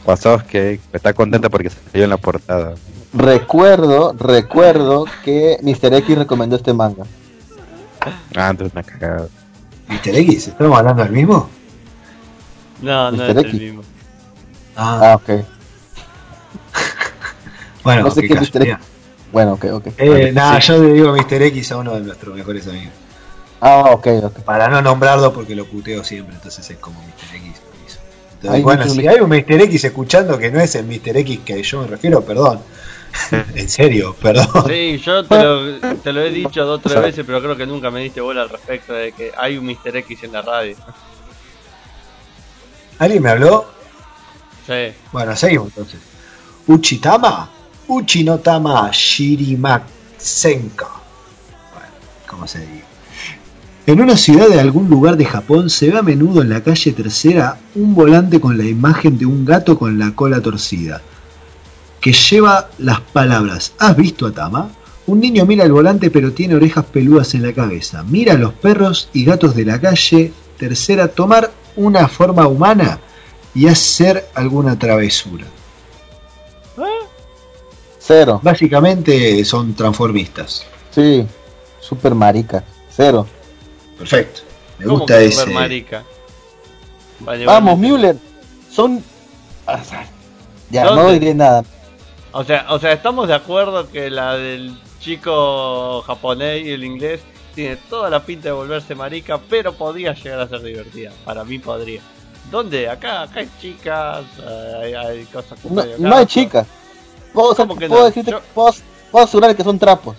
Wachowski, 0.06 0.80
está 0.94 1.14
contenta 1.14 1.50
porque 1.50 1.70
salió 1.70 2.04
en 2.04 2.10
la 2.10 2.18
portada. 2.18 2.76
Recuerdo, 3.14 4.14
recuerdo 4.14 5.06
que 5.24 5.58
Mr. 5.62 5.94
X 5.96 6.18
recomendó 6.18 6.56
este 6.56 6.74
manga. 6.74 7.06
Ah, 8.36 8.50
entonces 8.50 8.74
una 8.74 8.84
cagada. 8.84 9.28
¿Mr. 9.88 10.16
X? 10.16 10.50
¿Estamos 10.50 10.78
hablando 10.78 11.04
del 11.04 11.14
mismo? 11.14 11.50
No, 12.82 13.12
no 13.12 13.26
es 13.26 13.36
el 13.36 13.54
mismo. 13.54 13.82
Ah, 14.76 15.00
Ah, 15.02 15.16
ok. 15.16 15.46
bueno, 17.84 18.04
no 18.04 18.12
sé 18.12 18.22
qué 18.22 18.28
qué 18.28 18.36
Mr. 18.36 18.40
casualidad. 18.46 18.80
Bueno, 19.38 19.54
ok, 19.54 19.66
ok. 19.72 19.88
Eh, 20.00 20.32
nada, 20.34 20.60
Sí. 20.60 20.70
yo 20.70 20.82
le 20.82 20.94
digo 20.94 21.12
Mr. 21.14 21.44
X 21.44 21.72
a 21.72 21.78
uno 21.78 21.94
de 21.94 22.00
nuestros 22.02 22.36
mejores 22.36 22.68
amigos. 22.68 22.94
Ah, 23.62 23.92
ok, 23.92 24.08
ok. 24.24 24.40
Para 24.40 24.68
no 24.68 24.82
nombrarlo 24.82 25.32
porque 25.32 25.54
lo 25.56 25.66
puteo 25.66 26.04
siempre, 26.04 26.34
entonces 26.34 26.68
es 26.68 26.78
como 26.78 27.00
Mr. 27.02 27.36
X. 27.36 27.62
Entonces, 28.34 28.50
Hay 28.52 28.64
bueno, 28.64 28.90
si 28.90 29.08
hay 29.08 29.20
un 29.20 29.30
Mr. 29.30 29.62
X 29.62 29.84
escuchando 29.84 30.40
que 30.40 30.50
no 30.50 30.60
es 30.60 30.74
el 30.74 30.86
Mr. 30.88 31.18
X 31.18 31.40
que 31.46 31.62
yo 31.62 31.82
me 31.82 31.88
refiero, 31.88 32.22
perdón. 32.24 32.62
en 33.54 33.70
serio, 33.70 34.16
perdón. 34.20 34.66
Sí, 34.68 34.98
yo 35.06 35.24
te 35.24 35.44
lo, 35.44 35.80
te 35.98 36.14
lo 36.14 36.22
he 36.22 36.32
dicho 36.32 36.66
dos 36.66 36.80
o 36.80 36.82
tres 36.82 37.00
veces, 37.00 37.24
pero 37.24 37.40
creo 37.40 37.56
que 37.56 37.68
nunca 37.68 37.92
me 37.92 38.00
diste 38.00 38.22
bola 38.22 38.42
al 38.42 38.50
respecto 38.50 38.94
de 38.94 39.12
que 39.12 39.32
hay 39.38 39.56
un 39.60 39.68
Mr. 39.68 39.98
X 39.98 40.24
en 40.24 40.32
la 40.32 40.42
radio. 40.42 40.76
¿Alguien 42.98 43.22
me 43.22 43.30
habló? 43.30 43.68
Sí. 44.66 44.96
Bueno, 45.12 45.36
seguimos 45.36 45.68
entonces. 45.68 46.00
Uchitama, 46.66 47.52
Uchinotama 47.90 48.92
Shirimasenka. 48.92 50.88
Bueno, 51.74 51.94
como 52.28 52.46
se 52.46 52.60
diga. 52.60 52.84
En 53.86 54.02
una 54.02 54.18
ciudad 54.18 54.50
de 54.50 54.60
algún 54.60 54.90
lugar 54.90 55.16
de 55.16 55.24
Japón 55.24 55.70
se 55.70 55.90
ve 55.90 55.98
a 55.98 56.02
menudo 56.02 56.42
en 56.42 56.50
la 56.50 56.62
calle 56.62 56.92
tercera 56.92 57.58
un 57.76 57.96
volante 57.96 58.42
con 58.42 58.58
la 58.58 58.66
imagen 58.66 59.18
de 59.18 59.26
un 59.26 59.46
gato 59.46 59.80
con 59.80 59.98
la 59.98 60.12
cola 60.12 60.42
torcida, 60.42 61.02
que 62.02 62.12
lleva 62.12 62.70
las 62.80 63.00
palabras 63.00 63.72
¿Has 63.80 63.96
visto 63.96 64.26
a 64.26 64.34
Tama? 64.34 64.70
Un 65.06 65.22
niño 65.22 65.46
mira 65.46 65.64
el 65.64 65.72
volante 65.72 66.12
pero 66.12 66.34
tiene 66.34 66.56
orejas 66.56 66.84
peludas 66.84 67.34
en 67.36 67.44
la 67.44 67.54
cabeza. 67.54 68.04
Mira 68.04 68.34
a 68.34 68.38
los 68.38 68.52
perros 68.52 69.08
y 69.14 69.24
gatos 69.24 69.56
de 69.56 69.64
la 69.64 69.80
calle 69.80 70.34
tercera 70.58 71.08
tomar 71.08 71.50
una 71.78 72.10
forma 72.10 72.48
humana 72.48 73.00
y 73.56 73.68
hacer 73.68 74.28
alguna 74.36 74.78
travesura. 74.78 75.46
Cero. 78.08 78.40
Básicamente 78.42 79.44
son 79.44 79.74
transformistas. 79.76 80.66
Sí. 80.92 81.28
Super 81.82 82.16
marica. 82.16 82.64
Cero. 82.90 83.28
Perfecto. 83.98 84.42
Me 84.80 84.86
¿Cómo 84.86 85.00
gusta 85.00 85.18
que 85.20 85.26
ese. 85.26 85.40
super 85.42 85.54
marica? 85.54 86.04
Vale, 87.20 87.46
Vamos, 87.46 87.76
vale. 87.80 87.92
Müller. 87.94 88.16
Son. 88.72 89.04
Ah, 89.66 89.82
Ya, 90.70 90.86
¿Dónde? 90.86 91.04
no 91.04 91.12
diré 91.12 91.34
nada. 91.34 91.66
O 92.32 92.44
sea, 92.44 92.68
o 92.70 92.80
sea, 92.80 92.94
estamos 92.94 93.28
de 93.28 93.34
acuerdo 93.34 93.90
que 93.90 94.10
la 94.10 94.36
del 94.36 94.78
chico 95.00 96.02
japonés 96.04 96.66
y 96.66 96.72
el 96.72 96.84
inglés 96.84 97.22
tiene 97.56 97.76
toda 97.90 98.10
la 98.10 98.24
pinta 98.24 98.50
de 98.50 98.54
volverse 98.54 98.94
marica, 98.96 99.40
pero 99.50 99.74
podría 99.74 100.14
llegar 100.14 100.40
a 100.42 100.48
ser 100.48 100.62
divertida. 100.62 101.12
Para 101.26 101.44
mí 101.44 101.60
podría. 101.60 102.02
¿Dónde? 102.52 102.88
Acá, 102.88 103.24
acá 103.24 103.40
hay 103.42 103.50
chicas, 103.60 104.24
eh, 104.42 104.74
hay, 104.84 104.94
hay 104.94 105.26
cosas 105.26 105.60
como 105.60 105.84
No, 105.98 106.16
hay 106.16 106.26
chicas. 106.26 106.66
Puedo, 107.38 107.56
¿Cómo 107.56 107.78
que 107.78 107.88
puedo 107.88 108.02
no? 108.02 108.08
decirte- 108.10 108.32
Yo- 108.32 108.42
puedo- 108.56 108.74
puedo 109.12 109.26
asegurar 109.26 109.56
que 109.56 109.64
son 109.64 109.78
trapos. 109.78 110.16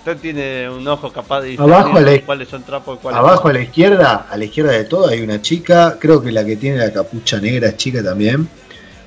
Usted 0.00 0.16
tiene 0.18 0.68
un 0.68 0.86
ojo 0.88 1.12
capaz 1.12 1.42
de 1.42 1.54
Abajo 1.58 1.96
a 1.96 2.00
la- 2.00 2.20
cuáles 2.22 2.48
son 2.48 2.62
trapos 2.64 2.98
y 2.98 3.02
cuáles 3.02 3.18
Abajo 3.20 3.48
a 3.48 3.52
la 3.52 3.60
izquierda, 3.60 4.26
a 4.28 4.36
la 4.36 4.44
izquierda 4.44 4.72
de 4.72 4.84
todo 4.84 5.08
hay 5.08 5.20
una 5.22 5.40
chica, 5.40 5.96
creo 5.98 6.20
que 6.22 6.30
la 6.32 6.44
que 6.44 6.56
tiene 6.56 6.76
la 6.78 6.92
capucha 6.92 7.38
negra 7.40 7.68
es 7.68 7.76
chica 7.76 8.02
también. 8.02 8.48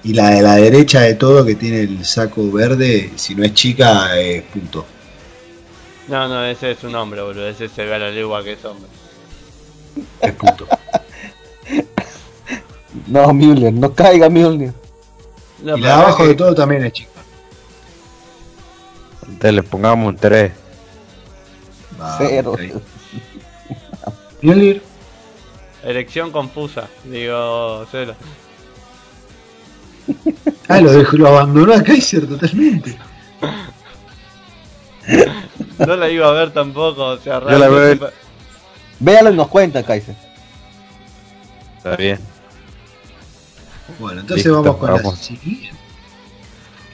Y 0.03 0.13
la 0.13 0.29
de 0.29 0.41
la 0.41 0.55
derecha 0.55 1.01
de 1.01 1.15
todo 1.15 1.43
que 1.45 1.55
tiene 1.55 1.81
el 1.81 2.05
saco 2.05 2.49
verde, 2.51 3.11
si 3.15 3.35
no 3.35 3.43
es 3.43 3.53
chica, 3.53 4.17
es 4.19 4.41
punto. 4.43 4.85
No, 6.07 6.27
no, 6.27 6.45
ese 6.45 6.71
es 6.71 6.83
un 6.83 6.95
hombre, 6.95 7.21
boludo. 7.21 7.47
Ese 7.47 7.67
se 7.67 7.83
ve 7.85 7.93
a 7.95 7.99
la 7.99 8.09
legua 8.11 8.43
que 8.43 8.53
es 8.53 8.63
hombre. 8.65 8.89
Es 10.21 10.31
punto. 10.33 10.65
No, 13.07 13.33
Müller, 13.33 13.73
no 13.73 13.93
caiga 13.93 14.29
Müller. 14.29 14.71
No, 15.61 15.77
y 15.77 15.81
pero 15.81 15.87
la 15.93 15.97
de 15.97 16.03
abajo 16.03 16.27
de 16.27 16.35
todo 16.35 16.53
también 16.55 16.85
es 16.85 16.93
chica. 16.93 17.09
Entonces 19.23 19.53
le 19.53 19.63
pongamos 19.63 20.09
un 20.09 20.17
3. 20.17 20.51
Va, 21.99 22.17
Cero. 22.17 22.51
ok. 22.51 22.61
Mjolnir, 24.41 24.81
Erección 25.83 26.31
confusa, 26.31 26.87
digo, 27.03 27.85
cero. 27.91 28.15
Ah, 30.67 30.81
lo, 30.81 30.91
dejó, 30.91 31.17
lo 31.17 31.27
abandonó 31.29 31.73
a 31.73 31.81
Kaiser 31.83 32.27
totalmente. 32.27 32.97
No 35.77 35.95
la 35.95 36.09
iba 36.09 36.27
a 36.27 36.31
ver 36.31 36.51
tampoco, 36.51 37.05
o 37.05 37.17
sea, 37.17 37.39
Yo 37.39 37.49
la 37.57 37.67
realmente 37.67 37.95
veo- 37.95 37.99
pa- 38.09 38.13
Véalo 38.99 39.31
y 39.31 39.35
nos 39.35 39.47
cuenta, 39.47 39.83
Kaiser. 39.83 40.15
Está 41.77 41.95
bien. 41.95 42.19
Bueno, 43.99 44.21
entonces 44.21 44.45
Listo, 44.45 44.61
vamos 44.61 44.77
con 44.77 44.91
vamos. 44.91 45.13
la 45.13 45.23
siguiente. 45.23 45.71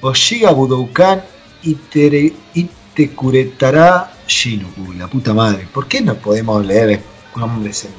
Oshiga 0.01 0.51
Budoukan 0.51 1.23
Itere, 1.63 2.33
Itekuretara 2.53 4.13
Shinu. 4.27 4.67
Uy, 4.87 4.95
la 4.97 5.07
puta 5.07 5.33
madre. 5.33 5.67
¿Por 5.71 5.87
qué 5.87 6.01
no 6.01 6.15
podemos 6.15 6.65
leer 6.65 7.01
nombres 7.35 7.85
en. 7.85 7.91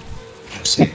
No 0.59 0.65
sé. 0.65 0.93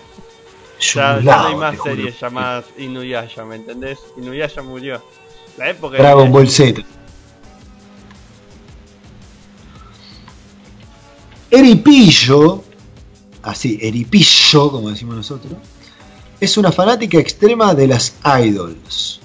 ya, 0.94 1.20
no 1.20 1.46
hay 1.46 1.54
más 1.56 1.82
series 1.82 2.20
llamadas 2.20 2.66
Inuyasha, 2.78 3.44
¿me 3.44 3.56
entendés? 3.56 3.98
Inuyasha 4.16 4.62
murió. 4.62 5.02
La 5.56 5.70
época 5.70 5.98
Dragon 5.98 6.26
de... 6.26 6.30
Ball 6.30 6.48
Z. 6.48 6.82
Eripillo, 11.50 12.62
así, 13.42 13.78
Eripillo, 13.80 14.70
como 14.70 14.90
decimos 14.90 15.16
nosotros, 15.16 15.54
es 16.40 16.56
una 16.56 16.70
fanática 16.70 17.18
extrema 17.18 17.74
de 17.74 17.88
las 17.88 18.14
idols. 18.42 19.20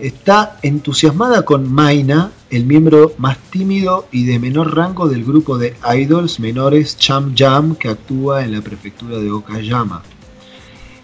Está 0.00 0.58
entusiasmada 0.62 1.42
con 1.42 1.72
Maina, 1.72 2.32
el 2.48 2.64
miembro 2.64 3.12
más 3.18 3.38
tímido 3.50 4.08
y 4.10 4.24
de 4.24 4.38
menor 4.38 4.74
rango 4.74 5.08
del 5.08 5.24
grupo 5.24 5.58
de 5.58 5.76
idols 5.94 6.40
menores 6.40 6.96
Cham 6.96 7.34
Jam 7.36 7.76
que 7.76 7.88
actúa 7.88 8.42
en 8.42 8.52
la 8.52 8.62
prefectura 8.62 9.18
de 9.18 9.30
Okayama. 9.30 10.02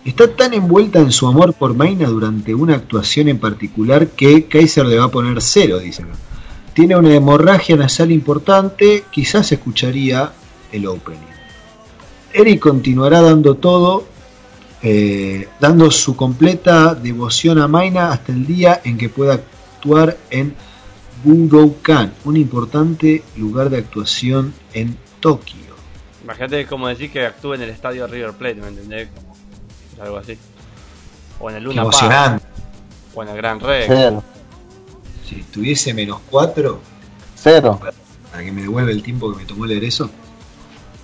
Está 0.04 0.34
tan 0.34 0.54
envuelta 0.54 0.98
en 0.98 1.12
su 1.12 1.26
amor 1.26 1.52
por 1.52 1.74
Maina 1.74 2.08
durante 2.08 2.54
una 2.54 2.74
actuación 2.74 3.28
en 3.28 3.38
particular 3.38 4.08
que 4.08 4.46
Kaiser 4.46 4.86
le 4.86 4.98
va 4.98 5.04
a 5.04 5.10
poner 5.10 5.42
cero, 5.42 5.78
dice. 5.78 6.04
Tiene 6.74 6.96
una 6.96 7.14
hemorragia 7.14 7.76
nasal 7.76 8.10
importante, 8.10 9.04
quizás 9.10 9.52
escucharía 9.52 10.32
el 10.72 10.86
opening. 10.86 11.20
Eric 12.32 12.60
continuará 12.60 13.20
dando 13.22 13.54
todo, 13.54 14.04
eh, 14.88 15.48
dando 15.58 15.90
su 15.90 16.14
completa 16.14 16.94
devoción 16.94 17.58
a 17.58 17.66
Maina 17.66 18.12
hasta 18.12 18.30
el 18.30 18.46
día 18.46 18.80
en 18.84 18.96
que 18.96 19.08
pueda 19.08 19.34
actuar 19.34 20.16
en 20.30 20.54
Budokan, 21.24 22.14
un 22.24 22.36
importante 22.36 23.24
lugar 23.36 23.68
de 23.68 23.78
actuación 23.78 24.54
en 24.74 24.96
Tokio. 25.18 25.74
Imagínate 26.22 26.66
como 26.66 26.86
decir 26.86 27.10
que 27.10 27.26
actúa 27.26 27.56
en 27.56 27.62
el 27.62 27.70
estadio 27.70 28.06
River 28.06 28.34
Plate, 28.34 28.54
¿me 28.54 28.68
entendés? 28.68 29.08
Como 29.12 29.34
algo 30.04 30.18
así. 30.18 30.38
O 31.40 31.50
en 31.50 31.56
el 31.56 31.64
Luna 31.64 31.82
Park, 31.82 31.94
emocionante. 31.94 32.46
o 33.12 33.22
en 33.24 33.28
el 33.28 33.36
Gran 33.36 33.58
Rex. 33.58 33.86
Cero. 33.88 34.22
Si 35.28 35.42
tuviese 35.52 35.94
menos 35.94 36.20
4, 36.30 36.80
Cero. 37.34 37.80
para 38.30 38.44
que 38.44 38.52
me 38.52 38.62
devuelva 38.62 38.92
el 38.92 39.02
tiempo 39.02 39.32
que 39.32 39.38
me 39.38 39.46
tomó 39.46 39.66
leer 39.66 39.82
eso. 39.82 40.08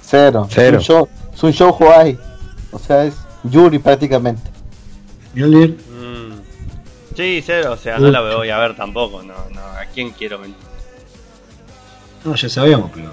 Cero. 0.02 0.46
Cero. 0.48 0.78
Es 0.78 0.88
un 0.88 0.96
show, 0.96 1.09
es 1.34 1.42
un 1.42 1.52
show 1.52 1.76
Hawaii. 1.80 2.16
O 2.70 2.78
sea, 2.78 3.06
es 3.06 3.16
Yuri 3.44 3.78
prácticamente. 3.78 4.51
Mjolnir, 5.35 5.78
Mm. 5.90 6.32
Sí, 7.16 7.43
cero, 7.44 7.73
o 7.73 7.77
sea, 7.77 7.98
no 7.98 8.10
la 8.10 8.20
voy 8.20 8.48
a 8.48 8.59
ver 8.59 8.74
tampoco, 8.74 9.23
no, 9.23 9.35
no, 9.51 9.60
¿a 9.60 9.85
quién 9.93 10.10
quiero 10.10 10.39
mentir? 10.39 10.66
No, 12.24 12.35
ya 12.35 12.48
sabíamos, 12.48 12.90
pero. 12.94 13.12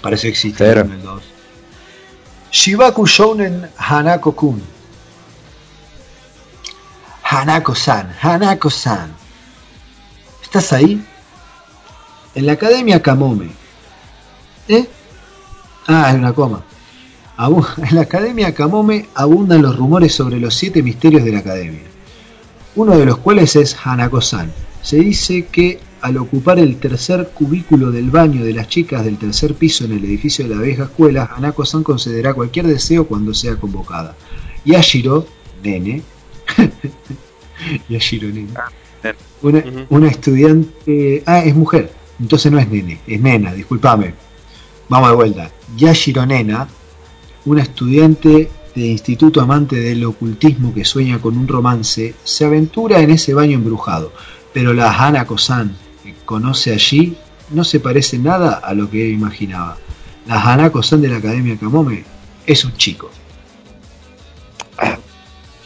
Parece 0.00 0.22
que 0.22 0.28
existe 0.30 0.64
Cero. 0.64 0.80
el 0.82 1.02
2. 1.02 1.22
Shibaku 2.50 3.06
Shounen 3.06 3.70
Hanako-kun. 3.76 4.62
Hanako-san, 7.22 8.14
Hanako-san. 8.20 9.12
¿Estás 10.42 10.72
ahí? 10.72 11.04
En 12.34 12.46
la 12.46 12.52
Academia 12.52 13.00
Kamome. 13.02 13.50
¿Eh? 14.68 14.88
Ah, 15.86 16.10
es 16.10 16.14
una 16.16 16.32
coma. 16.32 16.62
En 17.36 17.96
la 17.96 18.02
Academia 18.02 18.54
Kamome 18.54 19.06
abundan 19.14 19.62
los 19.62 19.76
rumores 19.76 20.14
sobre 20.14 20.38
los 20.38 20.54
siete 20.54 20.82
misterios 20.82 21.24
de 21.24 21.32
la 21.32 21.40
Academia. 21.40 21.80
Uno 22.76 22.96
de 22.96 23.04
los 23.06 23.18
cuales 23.18 23.56
es 23.56 23.76
Hanako-san. 23.84 24.52
Se 24.82 24.98
dice 24.98 25.46
que 25.46 25.80
al 26.00 26.16
ocupar 26.18 26.58
el 26.58 26.76
tercer 26.76 27.30
cubículo 27.34 27.90
del 27.90 28.10
baño 28.10 28.44
de 28.44 28.52
las 28.52 28.68
chicas 28.68 29.04
del 29.04 29.16
tercer 29.18 29.54
piso 29.54 29.84
en 29.84 29.92
el 29.92 30.04
edificio 30.04 30.46
de 30.46 30.54
la 30.54 30.60
vieja 30.60 30.84
escuela, 30.84 31.30
Hanako-san 31.36 31.82
concederá 31.82 32.34
cualquier 32.34 32.66
deseo 32.66 33.06
cuando 33.06 33.34
sea 33.34 33.56
convocada. 33.56 34.14
Yashiro, 34.64 35.26
nene, 35.62 36.02
Yashiro, 37.88 38.28
nene, 38.28 38.48
una, 39.42 39.58
Ujú. 39.58 39.86
una 39.90 40.08
estudiante, 40.08 41.22
ah, 41.26 41.40
es 41.44 41.54
mujer, 41.54 41.92
entonces 42.20 42.52
no 42.52 42.58
es 42.58 42.68
nene, 42.68 43.00
es 43.06 43.20
nena, 43.20 43.52
discúlpame. 43.52 44.14
Vamos 44.88 45.08
de 45.10 45.16
vuelta. 45.16 45.50
Yashiro 45.76 46.26
Nena, 46.26 46.68
una 47.46 47.62
estudiante 47.62 48.50
de 48.74 48.86
instituto 48.86 49.40
amante 49.40 49.76
del 49.76 50.04
ocultismo 50.04 50.74
que 50.74 50.84
sueña 50.84 51.20
con 51.20 51.38
un 51.38 51.46
romance, 51.46 52.14
se 52.24 52.44
aventura 52.44 53.00
en 53.00 53.10
ese 53.10 53.34
baño 53.34 53.54
embrujado, 53.54 54.12
pero 54.52 54.72
la 54.72 54.90
Hanako-san 54.92 55.76
que 56.02 56.14
conoce 56.24 56.72
allí 56.72 57.16
no 57.50 57.62
se 57.64 57.80
parece 57.80 58.18
nada 58.18 58.54
a 58.54 58.74
lo 58.74 58.90
que 58.90 59.06
él 59.06 59.12
imaginaba. 59.12 59.76
La 60.26 60.40
Hanako-san 60.42 61.00
de 61.02 61.08
la 61.08 61.18
Academia 61.18 61.56
Kamome 61.56 62.04
es 62.46 62.64
un 62.64 62.76
chico. 62.76 63.10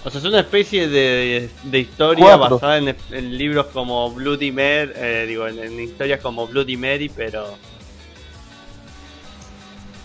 O 0.04 0.10
sea, 0.10 0.20
es 0.20 0.26
una 0.26 0.40
especie 0.40 0.88
de, 0.88 1.50
de 1.64 1.78
historia 1.80 2.38
Cuatro. 2.38 2.54
basada 2.56 2.78
en, 2.78 2.96
en 3.10 3.36
libros 3.36 3.66
como 3.74 4.10
Bloody 4.10 4.52
Mary, 4.52 4.92
eh, 4.94 5.26
digo, 5.28 5.46
en, 5.46 5.58
en 5.58 5.80
historias 5.80 6.20
como 6.20 6.46
Bloody 6.46 6.78
Mary, 6.78 7.10
pero... 7.14 7.58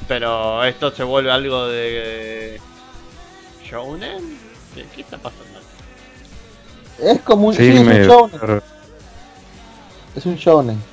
Pero 0.07 0.63
esto 0.63 0.91
se 0.91 1.03
vuelve 1.03 1.31
algo 1.31 1.67
de... 1.67 2.59
¿Shounen? 3.63 4.37
¿Qué, 4.75 4.85
qué 4.95 5.01
está 5.01 5.17
pasando? 5.17 5.59
Es 6.99 7.21
como 7.21 7.47
un, 7.47 7.53
Sí, 7.55 7.71
sí, 7.71 7.77
es 7.77 7.83
me. 7.83 8.01
un 8.01 8.07
shonen. 8.07 8.61
Es 10.15 10.25
un 10.25 10.35
shonen. 10.35 10.83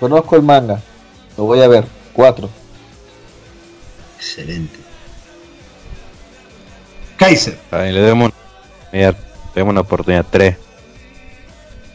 Conozco 0.00 0.36
el 0.36 0.42
manga. 0.42 0.80
Lo 1.36 1.44
voy 1.44 1.60
a 1.60 1.68
ver. 1.68 1.84
Cuatro. 2.12 2.48
Excelente. 4.16 4.78
Kaiser. 7.16 7.58
Ahí 7.70 7.92
le 7.92 8.00
demos, 8.02 8.30
le 8.92 9.14
demos 9.54 9.72
una 9.72 9.80
oportunidad 9.80 10.24
3. 10.30 10.56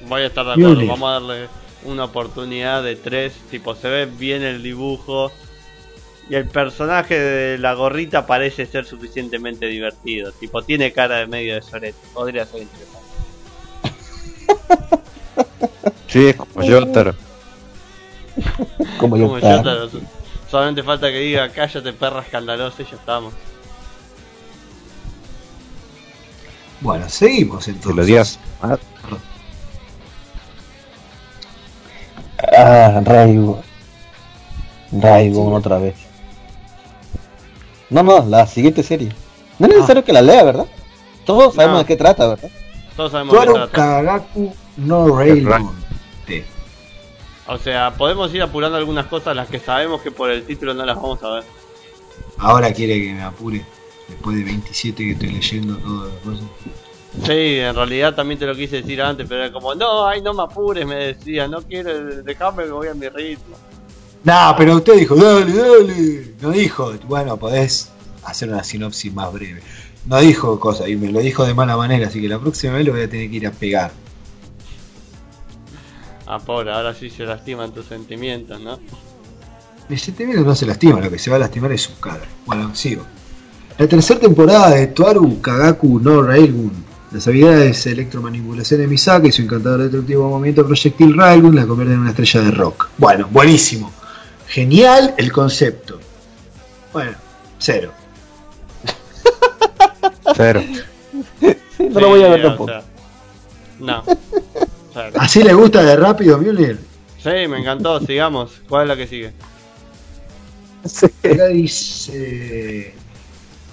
Voy 0.08 0.22
a 0.24 0.28
estar 0.28 0.46
de 0.46 0.52
acuerdo, 0.54 0.88
vamos 0.88 1.10
a 1.10 1.14
darle 1.14 1.48
una 1.86 2.04
oportunidad 2.04 2.84
de 2.84 2.96
tres. 2.98 3.34
Tipo, 3.50 3.76
se 3.76 3.88
ve 3.88 4.06
bien 4.06 4.44
el 4.44 4.62
dibujo. 4.62 5.32
Y 6.30 6.36
el 6.36 6.48
personaje 6.48 7.20
de 7.20 7.58
la 7.58 7.74
gorrita 7.74 8.26
parece 8.26 8.66
ser 8.66 8.86
suficientemente 8.86 9.66
divertido. 9.66 10.32
Tipo, 10.32 10.62
tiene 10.64 10.94
cara 10.94 11.18
de 11.18 11.28
medio 11.28 11.56
de 11.56 11.62
sorete. 11.62 11.98
Podría 12.14 12.46
ser 12.46 12.62
interesante. 12.62 13.02
Sí, 16.08 16.28
es 16.28 16.36
como 16.36 16.68
Jotaro. 16.68 17.16
Como 19.00 19.18
so- 19.40 19.90
Solamente 20.50 20.84
falta 20.84 21.08
que 21.10 21.20
diga 21.20 21.48
cállate 21.50 21.94
perra 21.94 22.22
escandalosa 22.22 22.82
y 22.82 22.86
ya 22.86 22.96
estamos. 22.98 23.34
Bueno, 26.82 27.08
seguimos 27.08 27.64
Se 27.64 27.72
entonces. 27.72 27.96
lo 27.96 28.04
digas. 28.06 28.40
Ah, 28.62 28.78
Ah, 32.58 33.02
Raigo. 33.06 33.64
Raigo 34.92 35.54
otra 35.54 35.78
vez. 35.78 35.96
No, 37.92 38.02
no, 38.02 38.26
la 38.28 38.48
siguiente 38.48 38.82
serie. 38.82 39.10
No 39.60 39.68
es 39.68 39.74
necesario 39.76 40.04
que 40.04 40.14
la 40.14 40.22
lea, 40.22 40.44
¿verdad? 40.44 40.66
Todos 41.26 41.54
sabemos 41.54 41.76
No. 41.76 41.80
de 41.80 41.86
qué 41.86 41.96
trata, 41.96 42.28
¿verdad? 42.28 42.50
Todos 42.96 43.12
sabemos 43.12 43.34
de 43.34 43.40
qué 43.40 43.54
trata. 43.54 43.72
Kagaku 43.72 44.54
no 44.78 45.18
Railgun. 45.20 45.72
T. 46.26 46.44
O 47.48 47.58
sea, 47.58 47.94
podemos 47.96 48.34
ir 48.34 48.42
apurando 48.42 48.78
algunas 48.78 49.06
cosas 49.06 49.36
las 49.36 49.48
que 49.50 49.60
sabemos 49.60 50.02
que 50.02 50.10
por 50.10 50.32
el 50.32 50.44
título 50.44 50.74
no 50.74 50.86
las 50.86 50.96
vamos 50.96 51.22
a 51.24 51.30
ver. 51.32 51.44
Ahora 52.38 52.72
quiere 52.74 53.00
que 53.00 53.14
me 53.14 53.22
apure. 53.24 53.64
Después 54.08 54.36
de 54.38 54.44
27 54.44 55.04
que 55.04 55.12
estoy 55.12 55.30
leyendo 55.32 55.78
todo 55.78 56.06
las 56.08 56.18
cosas. 56.24 56.44
Sí, 57.26 57.60
en 57.60 57.76
realidad 57.76 58.16
también 58.16 58.40
te 58.40 58.46
lo 58.46 58.56
quise 58.56 58.78
decir 58.78 59.02
antes, 59.02 59.28
pero 59.28 59.44
era 59.44 59.54
como, 59.54 59.76
no, 59.76 60.08
ay, 60.08 60.22
no 60.22 60.34
me 60.34 60.44
apures, 60.44 60.86
me 60.86 60.96
decía, 60.96 61.46
no 61.48 61.62
quiero, 61.62 62.24
dejarme 62.24 62.64
que 62.64 62.72
voy 62.72 62.88
a 62.88 62.94
mi 62.94 63.10
ritmo. 63.10 63.56
No, 64.24 64.56
pero 64.58 64.76
usted 64.76 64.98
dijo, 64.98 65.16
dale, 65.16 65.54
dale. 65.54 66.34
No 66.42 66.52
dijo, 66.52 66.94
bueno, 67.08 67.38
podés 67.38 67.90
hacer 68.24 68.50
una 68.50 68.64
sinopsis 68.64 69.14
más 69.14 69.34
breve. 69.34 69.62
No 70.06 70.20
dijo 70.20 70.60
cosas 70.60 70.90
y 70.90 70.96
me 70.96 71.12
lo 71.12 71.20
dijo 71.20 71.46
de 71.46 71.54
mala 71.54 71.78
manera, 71.78 72.08
así 72.08 72.22
que 72.22 72.28
la 72.28 72.40
próxima 72.40 72.74
vez 72.74 72.86
lo 72.86 72.94
voy 72.94 73.04
a 73.04 73.10
tener 73.10 73.30
que 73.30 73.36
ir 73.36 73.48
a 73.48 73.52
pegar. 73.52 73.92
Ah, 76.28 76.40
pobre, 76.40 76.72
ahora 76.72 76.94
sí 76.94 77.10
se 77.10 77.26
lastiman 77.26 77.74
tus 77.74 77.88
sentimientos, 77.88 78.60
¿no? 78.62 78.80
El 79.90 80.00
sentimiento 80.00 80.44
no 80.44 80.56
se 80.56 80.66
lastima, 80.66 81.02
lo 81.02 81.12
que 81.12 81.20
se 81.20 81.30
va 81.30 81.36
a 81.36 81.40
lastimar 81.40 81.72
es 81.74 81.82
su 81.82 82.00
cara. 82.00 82.24
Bueno, 82.46 82.74
sigo. 82.74 83.04
La 83.78 83.88
tercera 83.88 84.20
temporada 84.20 84.70
de 84.70 84.88
Tuaru 84.88 85.42
Kagaku 85.42 86.00
no 86.00 86.22
Railgun. 86.22 86.72
Las 87.12 87.28
habilidades 87.28 87.84
de 87.84 87.92
electromanipulación 87.92 88.80
de 88.80 88.88
Misaka 88.88 89.28
y 89.28 89.32
su 89.34 89.42
encantador 89.42 89.82
destructivo 89.82 90.30
movimiento 90.30 90.66
proyectil 90.66 91.18
Railgun 91.18 91.56
la 91.56 91.68
convierten 91.68 91.96
en 91.96 92.02
una 92.02 92.12
estrella 92.12 92.42
de 92.42 92.52
rock. 92.52 92.90
Bueno, 92.98 93.28
buenísimo. 93.30 93.92
Genial 94.52 95.14
el 95.18 95.32
concepto. 95.32 96.00
Bueno, 96.92 97.14
cero. 97.58 97.94
Cero. 100.36 100.62
Sí, 101.40 101.56
no 101.90 102.00
lo 102.02 102.10
voy 102.10 102.24
a 102.24 102.30
ver 102.30 102.42
Sí, 102.42 102.46
o 102.46 102.50
tampoco. 102.50 102.70
sea, 102.72 102.84
no. 103.80 104.04
¿Así 105.18 105.42
le 105.44 105.54
gusta 105.54 105.84
de 105.84 105.96
rápido, 105.96 106.38
Mjolnir? 106.38 106.80
sí, 107.18 107.30
me 107.48 107.60
encantó, 107.60 108.00
sigamos. 108.02 108.52
¿Cuál 108.68 108.84
es 108.84 108.88
la 108.90 108.96
que 108.98 109.08
sigue? 109.08 109.34
Acá 111.32 111.46
dice 111.48 112.94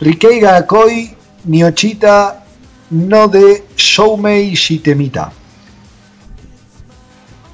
Rikei 0.01 0.39
ga 0.41 0.65
Koi 0.67 1.17
Niochita 1.45 2.45
no 2.91 3.27
de 3.27 3.65
Shoumei 3.77 4.55
Shitemita. 4.55 5.33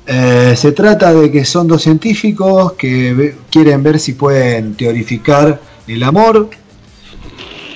Eh, 0.07 0.55
se 0.57 0.73
trata 0.73 1.15
de 1.15 1.31
que 1.31 1.45
son 1.45 1.67
dos 1.67 1.83
científicos 1.83 2.75
que 2.75 3.37
quieren 3.51 3.83
ver 3.83 3.99
si 3.99 4.13
pueden 4.13 4.75
teorificar 4.75 5.59
el 5.87 6.03
amor, 6.03 6.51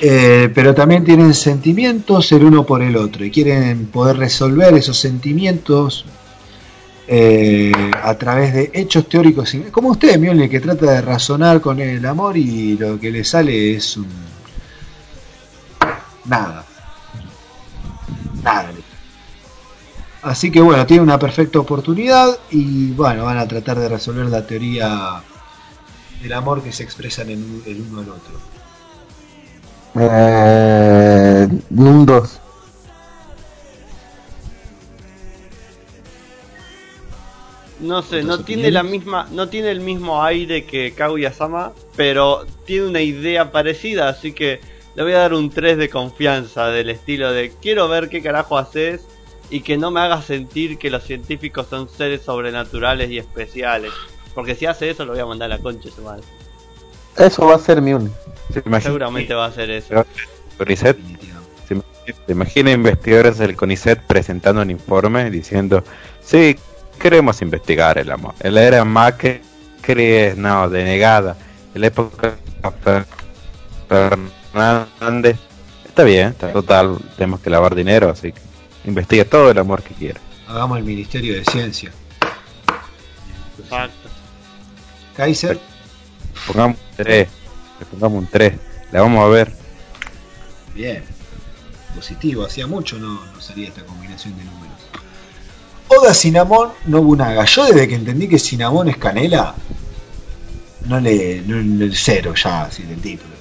eh, 0.01 0.51
pero 0.55 0.75
también 0.75 1.05
tienen 1.05 1.33
sentimientos 1.33 2.31
el 2.33 2.45
uno 2.45 2.65
por 2.65 2.83
el 2.83 2.97
otro 2.97 3.25
y 3.25 3.31
quieren 3.31 3.87
poder 3.87 4.19
resolver 4.19 4.75
esos 4.75 4.99
sentimientos 4.99 6.05
eh, 7.07 7.73
a 8.03 8.15
través 8.19 8.53
de 8.53 8.71
hechos 8.75 9.09
teóricos, 9.09 9.57
como 9.71 9.89
usted, 9.89 10.19
Mjolnir, 10.19 10.51
que 10.51 10.61
trata 10.61 10.93
de 10.93 11.01
razonar 11.01 11.63
con 11.63 11.81
el 11.81 12.05
amor 12.05 12.37
y 12.37 12.77
lo 12.77 13.01
que 13.01 13.11
le 13.11 13.25
sale 13.25 13.75
es 13.75 13.97
un... 13.97 14.07
nada. 16.27 16.67
Nada. 18.43 18.71
Así 20.29 20.51
que 20.51 20.61
bueno, 20.61 20.85
tiene 20.85 21.03
una 21.03 21.19
perfecta 21.19 21.59
oportunidad 21.59 22.39
y 22.51 22.91
bueno, 22.91 23.25
van 23.25 23.39
a 23.39 23.49
tratar 23.49 23.79
de 23.79 23.89
resolver 23.89 24.27
la 24.27 24.47
teoría 24.47 25.23
del 26.21 26.33
amor 26.35 26.63
que 26.63 26.71
se 26.71 26.83
expresan 26.83 27.31
en 27.31 27.63
el 27.65 27.81
uno 27.81 28.03
al 28.03 28.09
otro. 28.11 28.39
Eh, 29.99 31.49
un 31.71 32.05
2. 32.05 32.41
No 37.81 38.03
sé, 38.03 38.23
no 38.23 38.35
¿Otras 38.35 38.47
tiene 38.47 38.71
la 38.71 38.83
misma, 38.83 39.29
no 39.31 39.49
tiene 39.49 39.71
el 39.71 39.81
mismo 39.81 40.23
aire 40.23 40.67
que 40.67 40.93
Kaguya-sama, 40.93 41.73
pero 41.97 42.45
tiene 42.67 42.89
una 42.89 43.01
idea 43.01 43.51
parecida, 43.51 44.11
así 44.11 44.35
que 44.35 44.61
le 44.95 45.03
voy 45.05 45.13
a 45.13 45.19
dar 45.19 45.33
un 45.33 45.49
3 45.49 45.79
de 45.79 45.89
confianza 45.89 46.67
del 46.67 46.91
estilo 46.91 47.33
de 47.33 47.51
quiero 47.63 47.89
ver 47.89 48.11
qué 48.11 48.21
carajo 48.21 48.59
haces 48.59 49.07
y 49.51 49.61
que 49.61 49.77
no 49.79 49.91
me 49.91 50.01
hagas 50.01 50.25
sentir 50.27 50.79
que 50.79 50.91
los 50.91 51.05
científicos 51.05 51.67
son 51.69 51.89
seres 51.89 52.23
sobrenaturales 52.23 53.11
y 53.11 53.19
especiales. 53.19 53.93
Porque 54.35 54.55
si 54.55 54.67
hace 54.67 54.91
eso 54.91 55.05
lo 55.05 55.13
voy 55.13 55.21
a 55.21 55.27
mandar 55.27 55.51
a 55.53 55.57
la 55.57 55.63
concha 55.63 55.89
su 55.91 56.03
madre. 56.03 56.23
Eso 57.17 57.47
va 57.47 57.57
a 57.57 57.59
ser 57.59 57.83
mi 57.83 57.93
un. 57.95 58.13
¿Se 58.53 58.63
Seguramente 58.81 59.35
va 59.35 59.47
a 59.47 59.49
hacer 59.49 59.71
eso. 59.71 60.05
CONICET? 60.57 60.97
¿Se 61.67 61.75
imagina- 61.75 62.17
¿Se 62.27 62.33
imagina 62.33 62.71
investigadores 62.71 63.39
del 63.39 63.57
CONICET 63.57 64.01
presentando 64.03 64.63
un 64.63 64.71
informe 64.71 65.31
diciendo, 65.31 65.83
sí, 66.23 66.57
queremos 66.99 67.43
investigar 67.43 67.99
el 67.99 68.11
amor? 68.11 68.35
El 68.41 68.57
era 68.57 68.85
Macri 68.85 69.41
es, 69.87 70.37
no, 70.37 70.69
denegada. 70.71 71.37
En 71.75 71.81
la 71.81 71.87
época 71.89 72.35
Fer- 72.85 73.05
Fernández, 73.89 75.37
está 75.87 76.05
bien, 76.05 76.29
está 76.29 76.53
total, 76.53 76.99
tenemos 77.17 77.41
que 77.41 77.51
lavar 77.51 77.75
dinero, 77.75 78.11
así 78.11 78.33
que 78.33 78.41
investigue 78.85 79.25
todo 79.25 79.51
el 79.51 79.59
amor 79.59 79.83
que 79.83 79.95
quiera. 79.95 80.21
Hagamos 80.47 80.79
el 80.79 80.85
Ministerio 80.85 81.35
de 81.35 81.45
Ciencia. 81.45 81.93
Exacto. 83.63 84.09
Kaiser, 85.17 85.59
Pongamos 86.47 86.77
un 86.79 86.97
3, 86.97 87.29
le 87.81 87.87
pongamos 87.87 88.19
un 88.23 88.27
3, 88.29 88.55
la 88.93 89.01
vamos 89.03 89.25
a 89.25 89.29
ver. 89.29 89.53
bien. 90.75 91.03
Positivo, 91.95 92.45
hacía 92.45 92.67
mucho 92.69 92.97
no, 92.99 93.25
no 93.27 93.41
salía 93.41 93.69
esta 93.69 93.83
combinación 93.83 94.37
de 94.39 94.45
números. 94.45 94.77
Oda 95.89 96.15
Cinnamon 96.15 96.71
Nobunaga. 96.87 97.45
Yo 97.45 97.67
desde 97.67 97.89
que 97.89 97.97
entendí 97.97 98.29
que 98.29 98.39
Cinnamon 98.39 98.89
es 98.89 98.97
canela, 98.99 99.55
no 100.87 101.01
le. 101.01 101.43
No, 101.47 101.57
el 101.59 101.97
cero 101.97 102.35
ya, 102.35 102.65
así 102.65 102.85
del 102.85 103.01
título. 103.01 103.35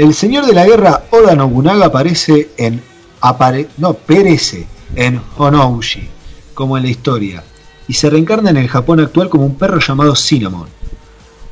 El 0.00 0.14
señor 0.14 0.46
de 0.46 0.54
la 0.54 0.64
guerra 0.64 1.02
Oda 1.10 1.36
Nobunaga 1.36 1.84
aparece 1.84 2.52
en. 2.56 2.80
Apare, 3.20 3.68
no, 3.76 3.92
perece 3.92 4.66
en 4.96 5.20
Honoushi, 5.36 6.08
como 6.54 6.78
en 6.78 6.84
la 6.84 6.88
historia, 6.88 7.44
y 7.86 7.92
se 7.92 8.08
reencarna 8.08 8.48
en 8.48 8.56
el 8.56 8.66
Japón 8.66 9.00
actual 9.00 9.28
como 9.28 9.44
un 9.44 9.56
perro 9.56 9.78
llamado 9.78 10.16
Cinnamon. 10.16 10.68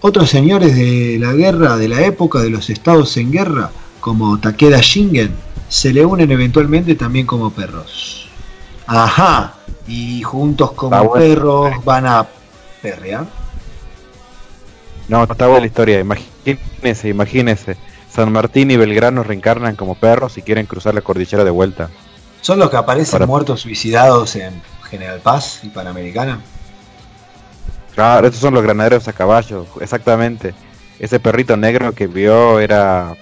Otros 0.01 0.31
señores 0.31 0.75
de 0.75 1.19
la 1.20 1.35
guerra 1.35 1.77
de 1.77 1.89
la 1.89 2.01
época 2.07 2.39
de 2.39 2.49
los 2.49 2.70
estados 2.70 3.19
en 3.19 3.33
guerra, 3.33 3.70
como 4.01 4.41
Takeda 4.41 4.81
Shingen, 4.81 5.35
se 5.69 5.93
le 5.93 6.07
unen 6.07 6.31
eventualmente 6.33 6.95
también 6.95 7.27
como 7.27 7.51
perros. 7.51 8.31
Ajá, 8.87 9.57
y 9.87 10.23
juntos 10.23 10.70
como 10.73 10.97
bueno. 11.05 11.12
perros 11.12 11.85
van 11.85 12.07
a 12.07 12.27
perrear. 12.81 13.27
No, 15.07 15.25
está 15.25 15.49
buena 15.49 15.61
la 15.61 15.66
historia, 15.66 16.01
imagínese, 16.01 17.11
imagínese. 17.11 17.77
San 18.10 18.32
Martín 18.32 18.70
y 18.70 18.76
Belgrano 18.76 19.22
reencarnan 19.22 19.76
como 19.76 19.94
perros 19.94 20.39
y 20.39 20.43
quieren 20.43 20.66
cruzar 20.66 20.94
la 20.94 21.01
cordillera 21.02 21.44
de 21.44 21.51
vuelta. 21.51 21.90
Son 22.40 22.59
los 22.59 22.70
que 22.70 22.76
aparecen 22.76 23.12
Para- 23.12 23.26
muertos 23.26 23.60
suicidados 23.60 24.36
en 24.36 24.60
General 24.89 25.20
Paz 25.20 25.60
y 25.62 25.68
Panamericana. 25.68 26.40
Claro, 27.94 28.26
estos 28.26 28.40
son 28.40 28.55
los 28.55 28.62
granaderos 28.62 29.09
a 29.09 29.12
caballo, 29.12 29.66
exactamente. 29.80 30.55
Ese 30.98 31.20
perrito 31.20 31.56
negro 31.56 31.93
que 31.93 32.06
vio 32.06 32.60
era... 32.60 33.14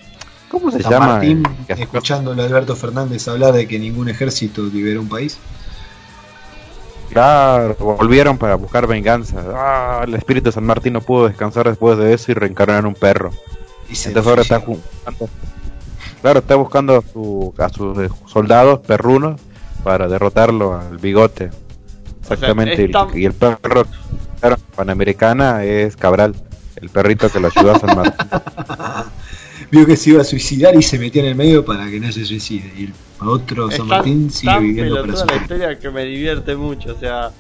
¿Cómo 0.51 0.71
se 0.71 0.83
San 0.83 0.93
llama? 0.93 1.07
Martín, 1.09 1.43
escuchándolo 1.67 2.43
a 2.43 2.47
Alberto 2.47 2.77
Fernández 2.77 3.27
hablar 3.27 3.53
de 3.53 3.67
que 3.67 3.79
ningún 3.79 4.09
ejército 4.09 4.63
libera 4.63 5.01
un 5.01 5.09
país. 5.09 5.39
Claro, 7.11 7.75
volvieron 7.79 8.37
para 8.37 8.57
buscar 8.57 8.87
venganza. 8.87 9.43
Ah, 9.55 10.03
el 10.07 10.15
espíritu 10.15 10.47
de 10.47 10.53
San 10.53 10.65
Martín 10.65 10.93
no 10.93 11.01
pudo 11.01 11.29
descansar 11.29 11.69
después 11.69 11.97
de 11.99 12.13
eso 12.13 12.31
y 12.31 12.35
reencarnó 12.35 12.77
en 12.79 12.87
un 12.87 12.95
perro. 12.95 13.31
Y 13.91 13.95
se 13.95 14.09
Entonces 14.09 14.29
ahora 14.31 14.43
está 14.43 14.59
buscando... 14.59 15.29
Claro, 16.23 16.39
está 16.41 16.55
buscando 16.57 16.97
a, 16.97 17.03
su- 17.03 17.55
a 17.59 17.69
sus 17.69 17.99
eh, 17.99 18.09
soldados 18.27 18.81
perrunos 18.81 19.41
para 19.85 20.09
derrotarlo 20.09 20.75
al 20.79 20.99
bigote. 20.99 21.51
Exactamente. 22.23 22.85
es 22.87 22.91
tan- 22.91 23.17
y, 23.17 23.21
y 23.21 23.25
el 23.27 23.33
perro 23.35 23.87
claro, 24.41 24.57
panamericana 24.75 25.63
es 25.65 25.97
Cabral, 25.97 26.35
el 26.77 26.89
perrito 26.91 27.31
que 27.31 27.39
lo 27.39 27.49
ayudó 27.55 27.73
a 27.73 27.79
San 27.79 27.97
Martín. 27.97 28.27
Vio 29.71 29.87
que 29.87 29.97
se 29.97 30.11
iba 30.11 30.23
a 30.23 30.25
suicidar 30.25 30.75
y 30.77 30.83
se 30.83 30.99
metió 30.99 31.23
en 31.23 31.29
el 31.29 31.35
medio 31.35 31.65
para 31.65 31.89
que 31.91 31.99
no 32.01 32.11
se 32.13 32.25
suicide. 32.25 32.73
Y 32.77 32.85
el 32.85 32.93
otro 33.29 33.69
Es 33.69 33.77
San 33.77 33.89
tan- 33.89 33.99
Martín 33.99 34.31
sigue 34.31 34.53
tan 34.53 34.63
viviendo 34.63 35.01
para 35.03 35.17
su 35.17 35.27
la 35.27 35.37
historia 35.37 35.79
que 35.79 35.91
me 35.91 36.05
divierte 36.05 36.57
mucho, 36.57 36.95
o 36.95 36.99
sea, 36.99 37.31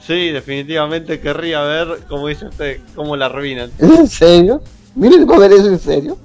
sí, 0.00 0.30
definitivamente 0.30 1.20
querría 1.20 1.62
ver, 1.62 2.00
como 2.08 2.28
dice 2.28 2.46
usted, 2.46 2.80
cómo 2.94 3.16
la 3.16 3.26
arruinan. 3.26 3.70
¿Es 3.78 3.90
en 3.98 4.08
serio? 4.08 4.62
Miren, 4.94 5.28
¿va 5.28 5.36
a 5.36 5.38
ver 5.40 5.52
eso 5.52 5.66
en 5.68 5.78
serio? 5.78 6.16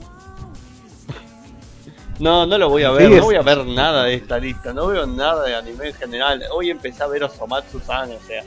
No, 2.20 2.46
no 2.46 2.58
lo 2.58 2.70
voy 2.70 2.84
a 2.84 2.92
ver, 2.92 3.04
Sí, 3.06 3.10
no 3.12 3.16
es- 3.16 3.24
voy 3.24 3.36
a 3.36 3.42
ver 3.42 3.66
nada 3.66 4.04
de 4.04 4.14
esta 4.16 4.38
lista, 4.40 4.74
no 4.74 4.88
veo 4.88 5.08
nada 5.08 5.46
de 5.46 5.56
anime 5.56 5.88
en 5.88 5.94
general. 5.94 6.44
Hoy 6.54 6.70
empecé 6.70 7.02
a 7.02 7.08
ver 7.08 7.24
Osomatsu-san, 7.24 8.12
o 8.12 8.20
sea, 8.28 8.44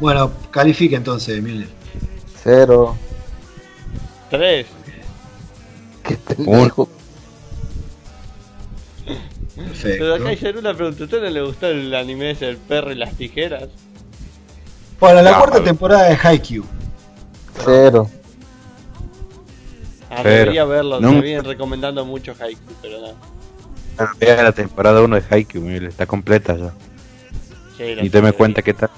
Bueno, 0.00 0.32
califica 0.50 0.96
entonces, 0.96 1.40
Milner. 1.40 1.68
Cero. 2.42 2.96
tres. 4.28 4.66
Qué 6.02 6.16
pendejo. 6.16 6.88
Pero 9.82 10.14
acá 10.14 10.24
Perfecto. 10.24 10.46
hay 10.48 10.56
una 10.58 10.74
pregunta, 10.74 11.02
¿a 11.02 11.04
usted 11.04 11.22
no 11.22 11.30
le 11.30 11.42
gustó 11.42 11.66
el 11.68 11.94
anime 11.94 12.32
ese, 12.32 12.48
el 12.48 12.56
perro 12.56 12.90
y 12.90 12.96
las 12.96 13.14
tijeras? 13.14 13.68
Bueno, 14.98 15.22
la 15.22 15.36
Ah, 15.36 15.38
cuarta 15.38 15.62
temporada 15.62 16.08
de 16.08 16.16
Haikyuu. 16.20 16.64
Cero. 17.64 18.10
Ah, 20.10 20.20
Pero, 20.22 20.30
debería 20.30 20.64
verlo, 20.64 21.00
no- 21.00 21.12
me 21.12 21.20
vienen 21.20 21.44
recomendando 21.44 22.04
mucho 22.04 22.34
Haikyuu, 22.38 22.74
pero 22.80 22.98
no. 23.00 23.14
La 24.20 24.52
temporada 24.52 25.02
1 25.02 25.16
de 25.16 25.24
Haikyuu, 25.28 25.62
mire, 25.62 25.88
está 25.88 26.06
completa 26.06 26.56
ya. 26.56 26.72
Sí, 27.76 27.84
Y 28.02 28.10
te 28.10 28.22
me 28.22 28.32
cuenta 28.32 28.62
qué 28.62 28.74
tal. 28.74 28.90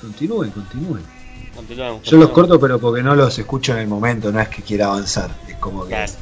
Continúen, 0.00 0.50
continúen. 0.50 1.02
Yo 2.04 2.16
los 2.16 2.30
corto, 2.30 2.58
pero 2.58 2.78
porque 2.78 3.02
no 3.02 3.14
los 3.14 3.38
escucho 3.38 3.72
en 3.72 3.80
el 3.80 3.86
momento, 3.86 4.32
no 4.32 4.40
es 4.40 4.48
que 4.48 4.62
quiera 4.62 4.86
avanzar. 4.86 5.30
Es 5.46 5.56
como 5.56 5.82
que. 5.82 5.88
Claro. 5.90 6.12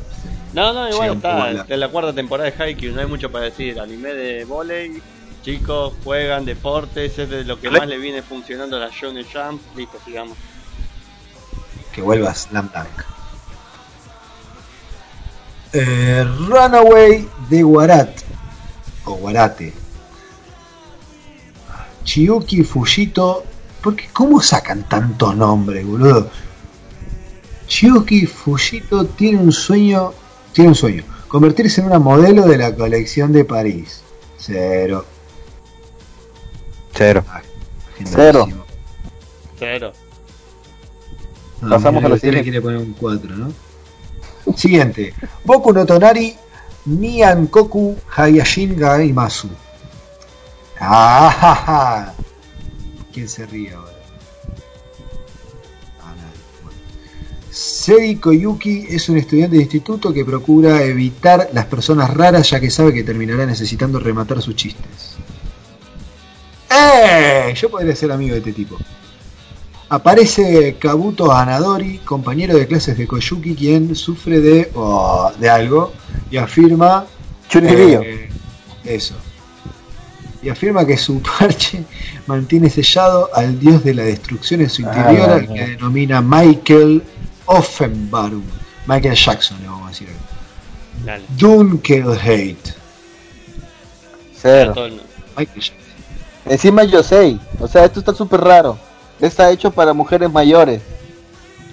No, 0.53 0.73
no, 0.73 0.89
igual 0.89 1.13
está, 1.17 1.65
de 1.65 1.77
la 1.77 1.89
cuarta 1.89 2.13
temporada 2.13 2.51
de 2.51 2.61
Haikyuu, 2.63 2.93
no 2.95 3.01
hay 3.03 3.07
mucho 3.07 3.31
para 3.31 3.45
decir. 3.45 3.79
Anime 3.79 4.15
de 4.15 4.45
volei, 4.45 5.01
chicos 5.49 5.95
juegan 6.05 6.45
deportes, 6.45 7.19
es 7.19 7.31
de 7.31 7.43
lo 7.43 7.59
que 7.59 7.69
¿Vale? 7.69 7.81
más 7.81 7.89
le 7.89 7.97
viene 7.97 8.21
funcionando 8.21 8.77
a 8.77 8.81
la 8.81 8.91
Shonen 8.91 9.25
Jump. 9.25 9.63
Listo, 9.75 9.99
sigamos. 10.05 10.37
que 11.91 12.03
vuelva 12.03 12.35
Slam 12.35 12.69
Dunk. 12.75 13.05
Eh, 15.73 16.25
Runaway 16.49 17.27
de 17.49 17.65
Warat 17.65 18.21
o 19.07 19.13
Warate. 19.13 19.73
Chiyuki 22.05 22.63
Fujito. 22.63 23.45
Porque 23.83 24.09
¿Cómo 24.13 24.43
sacan 24.43 24.83
tantos 24.83 25.35
nombres, 25.35 25.87
boludo? 25.87 26.31
Chiyuki 27.67 28.27
Fujito 28.27 29.07
tiene 29.07 29.39
un 29.39 29.53
sueño. 29.53 30.13
Tiene 30.53 30.71
un 30.71 30.75
sueño. 30.75 31.05
Convertirse 31.27 31.81
en 31.81 31.87
una 31.87 31.99
modelo 31.99 32.43
de 32.47 32.59
la 32.59 32.75
colección 32.75 33.33
de 33.33 33.47
París. 33.47 34.03
Cero. 34.37 35.07
Cero. 36.99 37.25
Cero. 38.05 38.49
Cero. 39.57 39.93
No, 41.63 41.71
Pasamos 41.71 42.05
a 42.05 42.09
la 42.09 42.17
siguiente. 42.17 42.43
quiere 42.43 42.61
poner 42.61 42.79
un 42.79 42.93
4, 42.93 43.37
¿no? 43.37 43.53
Siguiente. 44.57 45.15
Boku 45.45 45.73
no 45.73 45.87
Tonari 45.87 46.35
Niankoku 46.87 47.97
Hayashin 48.17 48.77
Gaimasu. 48.77 49.49
Ah, 50.81 51.31
ja, 51.41 51.55
ja. 51.67 52.15
¿Quién 53.13 53.29
se 53.29 53.47
ríe 53.47 53.73
ahora? 53.75 53.93
Ah. 56.01 56.15
Bueno. 56.63 56.79
Sei 57.51 58.17
Koyuki 58.17 58.87
es 58.91 59.09
un 59.09 59.19
estudiante 59.19 59.57
de 59.57 59.63
instituto 59.63 60.13
que 60.13 60.25
procura 60.25 60.83
evitar 60.83 61.51
las 61.53 61.67
personas 61.67 62.13
raras 62.13 62.51
ya 62.51 62.59
que 62.61 62.71
sabe 62.71 62.93
que 62.93 63.05
terminará 63.05 63.47
necesitando 63.47 64.01
rematar 64.01 64.41
sus 64.43 64.57
chistes. 64.57 65.17
¡Eh! 66.71 67.55
Yo 67.55 67.71
podría 67.71 67.95
ser 67.97 68.13
amigo 68.13 68.33
de 68.33 68.39
este 68.39 68.53
tipo. 68.53 68.77
Aparece 69.91 70.77
Kabuto 70.79 71.33
Anadori, 71.33 71.99
compañero 71.99 72.57
de 72.57 72.67
clases 72.67 72.99
de 72.99 73.07
Koyuki, 73.07 73.55
quien 73.55 73.95
sufre 73.95 74.41
de, 74.41 74.71
oh, 74.75 75.33
de 75.39 75.49
algo 75.49 75.93
y 76.31 76.37
afirma 76.37 77.07
eh, 77.55 78.29
eso. 78.85 79.15
Y 80.43 80.51
afirma 80.51 80.87
que 80.87 80.99
su 80.99 81.23
parche 81.39 81.85
mantiene 82.27 82.69
sellado 82.69 83.31
al 83.35 83.59
dios 83.59 83.83
de 83.83 83.95
la 83.95 84.03
destrucción 84.03 84.61
en 84.61 84.69
su 84.69 84.83
interior, 84.83 85.31
Ah, 85.31 85.35
al 85.37 85.49
que 85.49 85.67
denomina 85.69 86.21
Michael 86.21 87.03
Offenbarum. 87.47 88.45
Michael 88.87 89.15
Jackson, 89.15 89.59
le 89.63 89.69
vamos 89.69 89.87
a 89.87 89.89
decir. 89.89 90.09
Dale. 91.05 91.25
Dunkelheit. 91.39 92.59
Michael 95.37 95.63
Jackson. 95.63 95.88
Encima 96.49 96.85
Yosei. 96.85 97.39
O 97.61 97.69
sea, 97.69 97.85
esto 97.85 98.01
está 98.01 98.15
súper 98.15 98.41
raro. 98.41 98.79
Está 99.21 99.51
hecho 99.51 99.71
para 99.71 99.93
mujeres 99.93 100.31
mayores. 100.31 100.83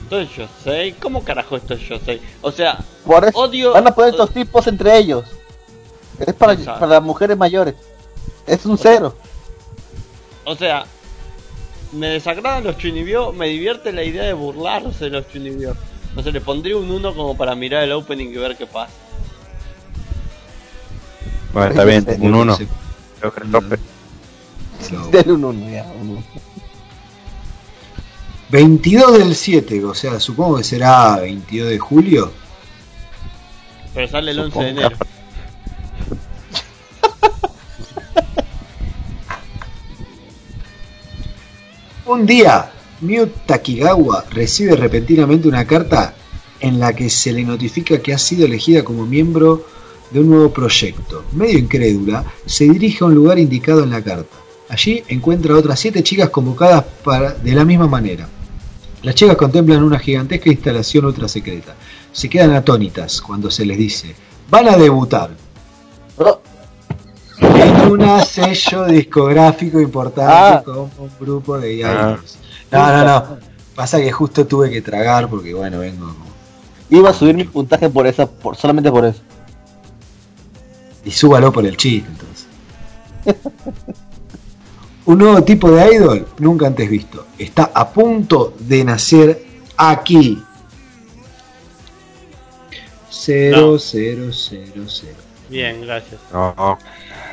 Esto 0.03 0.19
es 0.19 0.29
Yosei. 0.35 0.93
¿Cómo 0.93 1.23
carajo 1.23 1.55
esto 1.57 1.73
es 1.75 1.81
Yosei? 1.81 2.21
O 2.41 2.51
sea, 2.51 2.77
Por 3.05 3.25
eso 3.25 3.37
Odio- 3.39 3.73
van 3.73 3.87
a 3.87 3.93
poner 3.95 4.11
estos 4.11 4.31
tipos 4.31 4.67
entre 4.67 4.97
ellos. 4.97 5.25
Es 6.19 6.33
para, 6.33 6.53
Exacto. 6.53 6.79
para 6.79 6.99
mujeres 6.99 7.37
mayores. 7.37 7.75
Es 8.47 8.65
un 8.65 8.77
cero. 8.77 9.15
o 10.47 10.55
sea, 10.55 10.85
me 11.91 12.07
desagradan 12.09 12.63
los 12.63 12.77
chunibyo, 12.77 13.31
me 13.33 13.47
divierte 13.47 13.91
la 13.91 14.03
idea 14.03 14.23
de 14.23 14.33
burlarse 14.33 15.05
de 15.05 15.09
los 15.09 15.27
chunibyo. 15.29 15.73
No 16.15 16.21
sé, 16.21 16.31
le 16.31 16.39
pondría 16.41 16.77
un 16.77 16.89
1 16.91 17.15
como 17.15 17.35
para 17.35 17.55
mirar 17.55 17.83
el 17.83 17.91
opening 17.93 18.27
y 18.29 18.37
ver 18.37 18.55
qué 18.55 18.65
pasa. 18.67 18.93
Bueno, 21.53 21.69
está 21.69 21.83
bien, 21.83 22.05
un 22.19 22.35
1. 22.35 22.55
Se- 22.57 22.67
Creo 23.19 23.33
que 23.33 23.43
el 23.43 23.51
tope. 23.51 23.79
Lo- 24.91 25.07
Denle 25.07 25.33
un 25.33 25.43
uno, 25.45 25.69
ya, 25.69 25.85
un 26.01 26.09
uno. 26.11 26.23
22 28.49 29.17
del 29.19 29.35
7, 29.35 29.83
o 29.83 29.93
sea, 29.93 30.19
supongo 30.19 30.57
que 30.57 30.63
será 30.63 31.17
22 31.17 31.69
de 31.69 31.79
julio. 31.79 32.31
Pero 33.93 34.07
sale 34.07 34.31
el 34.31 34.39
11 34.39 34.59
de 34.59 34.69
Supongo. 34.71 34.81
enero. 34.81 34.97
Un 42.05 42.25
día, 42.25 42.71
Miu 43.01 43.27
Takigawa 43.45 44.25
recibe 44.31 44.75
repentinamente 44.75 45.47
una 45.47 45.65
carta 45.65 46.13
en 46.59 46.79
la 46.79 46.93
que 46.95 47.09
se 47.09 47.33
le 47.33 47.43
notifica 47.43 48.01
que 48.01 48.13
ha 48.13 48.17
sido 48.17 48.45
elegida 48.45 48.83
como 48.83 49.05
miembro 49.05 49.65
de 50.11 50.19
un 50.19 50.29
nuevo 50.29 50.51
proyecto. 50.53 51.25
Medio 51.33 51.57
incrédula, 51.57 52.23
se 52.45 52.65
dirige 52.65 53.03
a 53.03 53.07
un 53.07 53.15
lugar 53.15 53.39
indicado 53.39 53.83
en 53.83 53.89
la 53.89 54.03
carta. 54.03 54.37
Allí 54.69 55.03
encuentra 55.09 55.53
a 55.53 55.57
otras 55.57 55.79
siete 55.79 56.01
chicas 56.03 56.29
convocadas 56.29 56.83
para, 57.03 57.31
de 57.33 57.53
la 57.53 57.63
misma 57.65 57.87
manera. 57.87 58.27
Las 59.03 59.13
chicas 59.15 59.35
contemplan 59.37 59.83
una 59.83 59.99
gigantesca 59.99 60.49
instalación 60.49 61.05
ultra 61.05 61.27
secreta. 61.27 61.75
Se 62.11 62.27
quedan 62.29 62.53
atónitas 62.53 63.21
cuando 63.21 63.51
se 63.51 63.65
les 63.65 63.77
dice, 63.77 64.15
van 64.49 64.67
a 64.69 64.77
debutar 64.77 65.29
en 67.39 67.91
un 67.91 68.23
sello 68.25 68.85
discográfico 68.85 69.79
importante 69.79 70.31
Ah. 70.33 70.61
como 70.65 70.89
un 70.97 71.11
grupo 71.19 71.57
de 71.59 71.83
Ah. 71.85 72.11
idols. 72.15 72.37
No, 72.71 72.87
no, 72.91 73.05
no. 73.05 73.37
Pasa 73.75 73.99
que 73.99 74.11
justo 74.11 74.45
tuve 74.47 74.71
que 74.71 74.81
tragar 74.81 75.29
porque 75.29 75.53
bueno, 75.53 75.79
vengo 75.79 76.07
como- 76.07 76.25
iba 76.89 77.09
a 77.09 77.13
subir 77.13 77.35
mi 77.35 77.43
puntaje 77.43 77.89
por 77.89 78.07
esa, 78.07 78.25
por, 78.25 78.55
solamente 78.55 78.89
por 78.91 79.05
eso. 79.05 79.21
y 81.03 81.11
súbalo 81.11 81.51
por 81.53 81.63
el 81.65 81.77
chiste 81.77 82.09
entonces. 82.09 82.47
un 85.05 85.17
nuevo 85.19 85.43
tipo 85.43 85.69
de 85.71 85.93
idol 85.95 86.27
nunca 86.39 86.67
antes 86.67 86.89
visto. 86.89 87.25
Está 87.37 87.71
a 87.73 87.89
punto 87.89 88.53
de 88.59 88.83
nacer 88.83 89.45
aquí. 89.77 90.41
0 93.09 93.57
No. 93.71 93.79
0 93.79 94.29
0 94.31 94.83
0. 94.87 95.13
Bien, 95.49 95.81
gracias. 95.81 96.19
No, 96.33 96.53
no. 96.57 96.77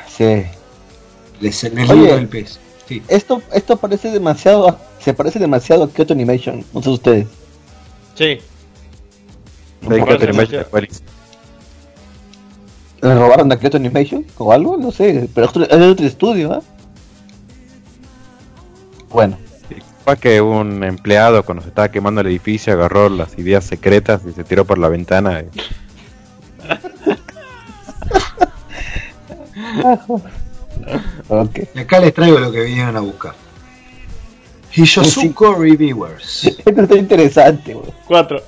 Sí. 0.07 0.43
Les, 1.39 1.63
les 1.63 1.89
Oye. 1.89 2.13
el 2.13 2.27
pez. 2.27 2.59
Sí. 2.87 3.01
Esto, 3.07 3.41
esto 3.53 3.77
parece 3.77 4.11
demasiado, 4.11 4.77
se 4.99 5.13
parece 5.13 5.39
demasiado 5.39 5.83
a 5.85 5.89
Kyoto 5.89 6.13
Animation, 6.13 6.63
no 6.73 6.81
sé 6.83 6.89
ustedes. 6.89 7.27
Sí, 8.15 8.39
demasiado. 9.81 10.29
imaginas, 10.31 10.67
Félix. 10.71 11.01
¿Le 13.01 13.15
robaron 13.15 13.51
a 13.51 13.57
Kyoto 13.57 13.77
Animation 13.77 14.25
o 14.37 14.51
algo? 14.51 14.77
No 14.77 14.91
sé, 14.91 15.27
pero 15.33 15.45
es 15.45 15.49
otro- 15.49 15.63
es 15.63 15.79
de 15.79 15.87
otro 15.87 16.05
estudio, 16.05 16.53
¿ah? 16.53 16.61
Bueno. 19.13 19.37
Capaz 19.99 20.19
que 20.19 20.41
un 20.41 20.83
empleado 20.83 21.43
cuando 21.43 21.61
se 21.61 21.69
estaba 21.69 21.89
quemando 21.89 22.19
el 22.19 22.27
edificio 22.27 22.73
agarró 22.73 23.07
las 23.07 23.37
ideas 23.37 23.63
secretas 23.63 24.23
y 24.27 24.33
se 24.33 24.43
tiró 24.43 24.65
por 24.65 24.77
la 24.77 24.89
ventana. 24.89 25.41
Y... 25.41 25.47
Acá 31.79 31.99
les 31.99 32.13
traigo 32.13 32.39
lo 32.39 32.51
que 32.51 32.63
vinieron 32.63 32.97
a 32.97 32.99
buscar. 32.99 33.33
Hishosuko 34.73 35.53
Reviewers. 35.53 36.45
Esto 36.65 36.81
está 36.81 36.95
interesante, 36.97 37.75
bro. 37.75 37.93
Cuatro. 38.05 38.41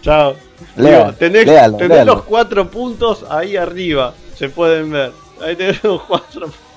Chao. 0.00 0.36
Léalo, 0.76 1.12
tenés, 1.14 1.44
léalo, 1.44 1.76
tenés 1.76 2.06
los 2.06 2.22
cuatro 2.22 2.70
puntos 2.70 3.26
ahí 3.28 3.56
arriba. 3.56 4.14
Se 4.36 4.48
pueden 4.48 4.90
ver. 4.90 5.12
Ahí 5.42 5.56
tenés 5.56 5.82
los 5.84 6.02
cuatro 6.02 6.42
puntos. 6.42 6.67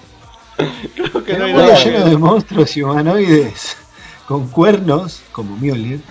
Creo 0.95 1.23
que 1.23 1.37
no 1.37 1.45
hay 1.45 1.53
nada. 1.53 1.83
lleno 1.83 2.05
de 2.05 2.17
monstruos 2.17 2.75
y 2.77 2.83
humanoides 2.83 3.77
con 4.27 4.47
cuernos, 4.47 5.21
como 5.31 5.57
Mjolnir. 5.57 6.01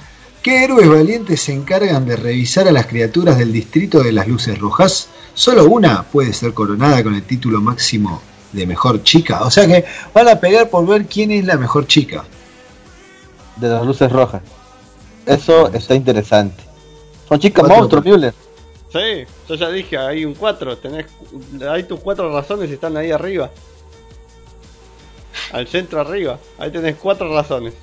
¿Qué 0.42 0.64
héroes 0.64 0.88
valientes 0.88 1.40
se 1.40 1.52
encargan 1.52 2.06
de 2.06 2.16
revisar 2.16 2.68
a 2.68 2.72
las 2.72 2.86
criaturas 2.86 3.38
del 3.38 3.52
distrito 3.52 4.02
de 4.02 4.12
las 4.12 4.28
luces 4.28 4.58
rojas? 4.58 5.08
Solo 5.34 5.64
una 5.64 6.02
puede 6.02 6.32
ser 6.32 6.54
coronada 6.54 7.02
con 7.02 7.14
el 7.14 7.22
título 7.22 7.60
máximo 7.60 8.22
de 8.52 8.66
mejor 8.66 9.02
chica. 9.02 9.42
O 9.42 9.50
sea 9.50 9.66
que 9.66 9.84
van 10.14 10.28
a 10.28 10.36
pegar 10.36 10.70
por 10.70 10.86
ver 10.86 11.06
quién 11.06 11.30
es 11.30 11.44
la 11.44 11.56
mejor 11.56 11.86
chica. 11.86 12.24
De 13.56 13.68
las 13.68 13.84
luces 13.84 14.10
rojas. 14.10 14.42
Eso 15.26 15.72
está 15.72 15.94
interesante. 15.94 16.62
Son 17.28 17.38
chicas 17.38 17.68
monstruos, 17.68 18.04
Müller. 18.04 18.34
Sí, 18.92 19.24
yo 19.48 19.54
ya 19.54 19.70
dije, 19.70 19.96
hay 19.96 20.24
un 20.24 20.34
4. 20.34 20.78
Tenés, 20.78 21.06
hay 21.70 21.84
tus 21.84 22.00
cuatro 22.00 22.32
razones 22.32 22.70
están 22.70 22.96
ahí 22.96 23.12
arriba. 23.12 23.50
Al 25.52 25.66
centro 25.66 26.00
arriba. 26.00 26.38
Ahí 26.58 26.70
tenés 26.70 26.96
cuatro 26.96 27.32
razones. 27.34 27.74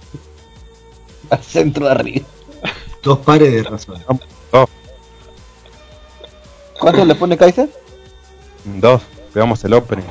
Al 1.30 1.44
centro 1.44 1.86
de 1.86 1.92
arriba. 1.92 2.26
Dos 3.04 3.20
pares 3.20 3.52
de 3.54 3.64
razones. 3.64 4.04
¿Cuánto 6.80 7.06
le 7.06 7.16
pone 7.16 7.38
Kaiser? 7.38 7.70
Dos, 8.66 9.02
veamos 9.34 9.64
el 9.64 9.74
opening. 9.74 10.04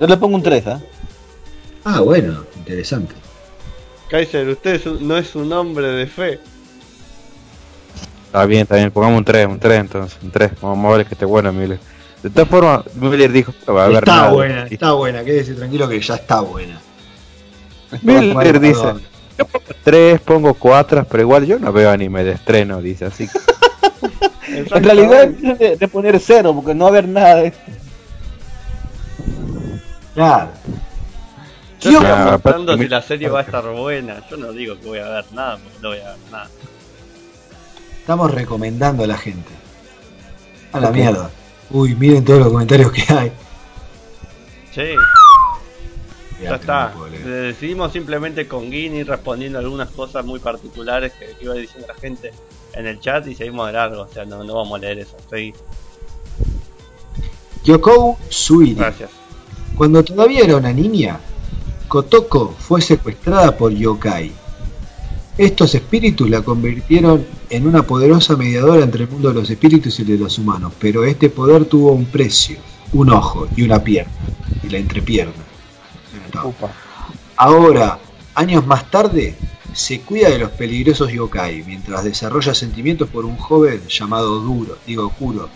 Yo 0.00 0.06
le 0.06 0.16
pongo 0.16 0.36
un 0.36 0.42
3, 0.42 0.66
¿ah? 0.66 0.80
Ah, 1.84 2.00
bueno, 2.00 2.44
interesante. 2.56 3.14
Kaiser, 4.08 4.48
usted 4.48 4.74
es 4.74 4.86
un- 4.86 5.06
no 5.06 5.16
es 5.16 5.34
un 5.34 5.52
hombre 5.52 5.86
de 5.88 6.06
fe. 6.06 6.40
Está 8.26 8.44
bien, 8.44 8.62
está 8.62 8.76
bien, 8.76 8.90
pongamos 8.90 9.18
un 9.18 9.24
3, 9.24 9.46
un 9.46 9.58
3 9.58 9.80
entonces, 9.80 10.18
un 10.22 10.30
3. 10.30 10.52
Vamos 10.60 10.92
a 10.92 10.96
ver 10.98 11.06
que 11.06 11.14
esté 11.14 11.24
bueno, 11.24 11.52
Miller. 11.52 11.78
De 12.22 12.28
todas 12.30 12.48
formas, 12.48 12.82
Miller 12.96 13.32
dijo 13.32 13.52
que 13.64 13.72
va 13.72 13.82
a 13.82 13.84
haber 13.86 13.98
Está 13.98 14.16
nada. 14.16 14.30
buena, 14.32 14.66
está 14.66 14.92
buena, 14.92 15.24
quédese 15.24 15.54
tranquilo 15.54 15.88
que 15.88 16.00
ya 16.00 16.14
está 16.16 16.40
buena. 16.40 16.78
Miller 18.02 18.34
Bueno, 18.34 18.58
dice, 18.60 18.80
perdón. 18.82 19.02
yo 19.38 19.46
pongo 19.46 19.64
3, 19.84 20.20
pongo 20.20 20.54
4, 20.54 21.06
pero 21.10 21.22
igual 21.22 21.46
yo 21.46 21.58
no 21.58 21.72
veo 21.72 21.90
anime 21.90 22.22
de 22.24 22.32
estreno, 22.32 22.80
dice 22.82 23.06
así. 23.06 23.26
que- 23.28 23.38
En 24.74 24.84
realidad 24.84 25.28
de, 25.28 25.76
de 25.76 25.88
poner 25.88 26.18
cero, 26.20 26.52
porque 26.54 26.74
no 26.74 26.84
va 26.84 26.88
a 26.90 26.92
haber 26.92 27.08
nada 27.08 27.34
de 27.36 27.46
esto. 27.48 27.60
Claro. 30.14 30.48
Yo 31.80 31.90
estoy 31.92 32.38
preguntando 32.42 32.76
si 32.76 32.88
la 32.88 33.00
serie 33.00 33.28
va 33.30 33.40
a 33.40 33.42
estar 33.42 33.64
buena. 33.70 34.22
Yo 34.30 34.36
no 34.36 34.52
digo 34.52 34.78
que 34.78 34.86
voy 34.86 34.98
a 34.98 35.08
ver 35.08 35.24
nada, 35.32 35.56
porque 35.56 35.78
no 35.80 35.88
voy 35.90 35.98
a 35.98 36.08
ver 36.10 36.16
nada. 36.30 36.48
Estamos 38.00 38.30
recomendando 38.30 39.04
a 39.04 39.06
la 39.06 39.16
gente. 39.16 39.48
A 40.72 40.80
la 40.80 40.90
mierda. 40.90 41.30
Uy, 41.70 41.94
miren 41.94 42.24
todos 42.24 42.40
los 42.40 42.48
comentarios 42.48 42.90
que 42.92 43.12
hay. 43.12 43.32
Sí, 44.72 44.94
ya 46.42 46.54
está. 46.56 46.94
no. 46.94 47.06
Decidimos 47.06 47.92
simplemente 47.92 48.46
con 48.48 48.70
Guini 48.70 49.02
respondiendo 49.02 49.58
algunas 49.58 49.90
cosas 49.90 50.24
muy 50.24 50.40
particulares 50.40 51.12
que, 51.12 51.36
iba 51.40 51.54
diciendo 51.54 51.86
la 51.88 51.94
gente 51.94 52.32
en 52.74 52.86
el 52.86 53.00
chat 53.00 53.26
y 53.26 53.34
seguimos 53.34 53.66
de 53.66 53.72
largo. 53.74 54.02
O 54.02 54.08
sea, 54.08 54.24
no, 54.24 54.42
no 54.44 54.54
vamos 54.54 54.78
a 54.78 54.78
leer 54.78 55.00
eso. 55.00 55.16
Estoy... 55.18 55.54
Yoko 57.64 58.18
Suiri. 58.28 58.74
Gracias. 58.74 59.10
Cuando 59.76 60.02
todavía 60.02 60.44
era 60.44 60.56
una 60.56 60.72
niña, 60.72 61.20
Kotoko 61.88 62.54
fue 62.58 62.80
secuestrada 62.80 63.56
por 63.56 63.72
yokai. 63.72 64.32
Estos 65.38 65.74
espíritus 65.74 66.28
la 66.28 66.42
convirtieron 66.42 67.24
en 67.48 67.66
una 67.66 67.82
poderosa 67.82 68.36
mediadora 68.36 68.84
entre 68.84 69.04
el 69.04 69.10
mundo 69.10 69.28
de 69.28 69.40
los 69.40 69.50
espíritus 69.50 69.98
y 69.98 70.02
el 70.02 70.08
de 70.08 70.18
los 70.18 70.38
humanos, 70.38 70.72
pero 70.78 71.04
este 71.04 71.30
poder 71.30 71.64
tuvo 71.64 71.92
un 71.92 72.06
precio, 72.06 72.58
un 72.92 73.10
ojo 73.10 73.48
y 73.56 73.62
una 73.62 73.82
pierna, 73.82 74.12
y 74.62 74.68
la 74.68 74.78
entrepierna. 74.78 75.32
Ahora, 77.36 77.98
años 78.34 78.66
más 78.66 78.90
tarde, 78.90 79.34
se 79.72 80.00
cuida 80.00 80.28
de 80.28 80.38
los 80.38 80.50
peligrosos 80.50 81.12
yokai, 81.12 81.62
mientras 81.64 82.04
desarrolla 82.04 82.54
sentimientos 82.54 83.08
por 83.08 83.24
un 83.24 83.36
joven 83.36 83.80
llamado 83.88 84.40
Duro, 84.40 84.76
digo 84.86 85.08
Kuro, 85.10 85.48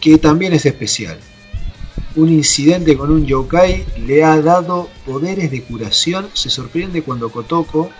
que 0.00 0.18
también 0.18 0.52
es 0.52 0.66
especial. 0.66 1.18
Un 2.16 2.30
incidente 2.30 2.96
con 2.96 3.10
un 3.10 3.26
yokai 3.26 3.84
le 4.06 4.24
ha 4.24 4.40
dado 4.40 4.88
poderes 5.04 5.50
de 5.50 5.62
curación. 5.62 6.28
Se 6.32 6.48
sorprende 6.48 7.02
cuando 7.02 7.30
Kotoko 7.30 7.90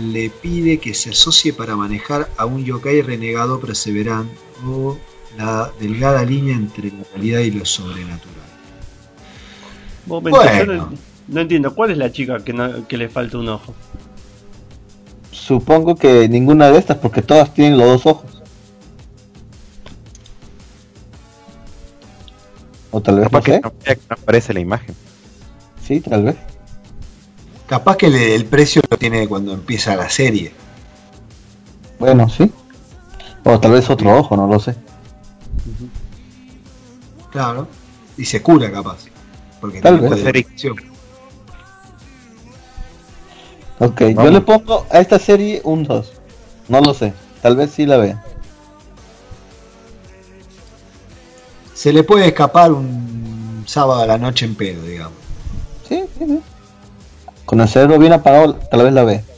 le 0.00 0.30
pide 0.30 0.78
que 0.78 0.94
se 0.94 1.10
asocie 1.10 1.52
para 1.52 1.76
manejar 1.76 2.28
a 2.36 2.46
un 2.46 2.64
yokai 2.64 3.02
renegado 3.02 3.60
perseverando 3.60 4.98
la 5.36 5.70
delgada 5.80 6.24
línea 6.24 6.54
entre 6.56 6.90
la 6.90 7.04
realidad 7.14 7.40
y 7.40 7.50
lo 7.50 7.64
sobrenatural. 7.64 8.42
Momento, 10.06 10.38
Bueno. 10.40 10.74
no, 10.74 10.92
no 11.28 11.40
entiendo, 11.40 11.74
¿cuál 11.74 11.90
es 11.92 11.98
la 11.98 12.10
chica 12.10 12.38
que, 12.42 12.52
no- 12.52 12.86
que 12.88 12.96
le 12.96 13.08
falta 13.08 13.38
un 13.38 13.48
ojo? 13.48 13.74
Supongo 15.30 15.96
que 15.96 16.28
ninguna 16.28 16.70
de 16.70 16.78
estas, 16.78 16.96
porque 16.98 17.20
todas 17.22 17.52
tienen 17.52 17.76
los 17.78 17.86
dos 17.88 18.06
ojos. 18.06 18.42
O 22.90 23.00
tal 23.00 23.20
vez 23.20 23.32
no 23.32 23.40
que 23.42 23.52
sé. 23.52 23.60
no, 23.60 23.72
que 23.82 23.96
no 24.08 24.16
aparece 24.20 24.52
la 24.54 24.60
imagen. 24.60 24.94
Sí, 25.86 26.00
tal 26.00 26.24
vez. 26.24 26.36
Capaz 27.72 27.96
que 27.96 28.34
el 28.34 28.44
precio 28.44 28.82
lo 28.90 28.98
tiene 28.98 29.26
cuando 29.26 29.54
empieza 29.54 29.96
la 29.96 30.10
serie. 30.10 30.52
Bueno, 31.98 32.28
sí. 32.28 32.52
O 33.44 33.58
tal 33.58 33.72
vez 33.72 33.88
otro 33.88 34.14
ojo, 34.14 34.36
no 34.36 34.46
lo 34.46 34.60
sé. 34.60 34.74
Claro. 37.30 37.66
Y 38.18 38.26
se 38.26 38.42
cura 38.42 38.70
capaz. 38.70 39.06
Porque 39.58 39.80
Tal 39.80 40.00
vez. 40.00 40.12
Ok, 43.78 44.00
yo 44.00 44.14
Vamos. 44.16 44.32
le 44.32 44.40
pongo 44.42 44.86
a 44.90 45.00
esta 45.00 45.18
serie 45.18 45.62
un 45.64 45.84
2. 45.84 46.12
No 46.68 46.82
lo 46.82 46.92
sé. 46.92 47.14
Tal 47.40 47.56
vez 47.56 47.70
sí 47.70 47.86
la 47.86 47.96
vea. 47.96 48.22
Se 51.72 51.90
le 51.90 52.04
puede 52.04 52.26
escapar 52.26 52.70
un 52.70 53.64
sábado 53.66 54.02
a 54.02 54.06
la 54.06 54.18
noche 54.18 54.44
en 54.44 54.56
pedo, 54.56 54.82
digamos. 54.82 55.16
Sí, 55.88 56.04
sí, 56.18 56.26
sí. 56.26 56.42
Con 57.44 57.60
el 57.60 57.68
cerebro 57.68 57.98
bien 57.98 58.12
apagado, 58.12 58.54
tal 58.54 58.82
vez 58.84 58.92
la 58.92 59.04
vea. 59.04 59.22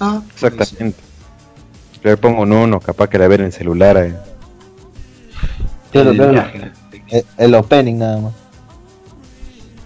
Ah, 0.00 0.20
Exactamente. 0.34 1.00
Yo 2.04 2.10
le 2.10 2.16
pongo 2.18 2.42
un 2.42 2.52
1, 2.52 2.80
capaz 2.80 3.08
que 3.08 3.18
la 3.18 3.28
ve 3.28 3.36
en 3.36 3.44
el 3.44 3.52
celular. 3.52 3.96
eh. 3.96 4.14
El 5.92 6.12
viaje. 6.18 6.72
el, 7.08 7.24
el 7.38 7.54
opening 7.54 7.94
nada 7.96 8.18
más. 8.20 8.32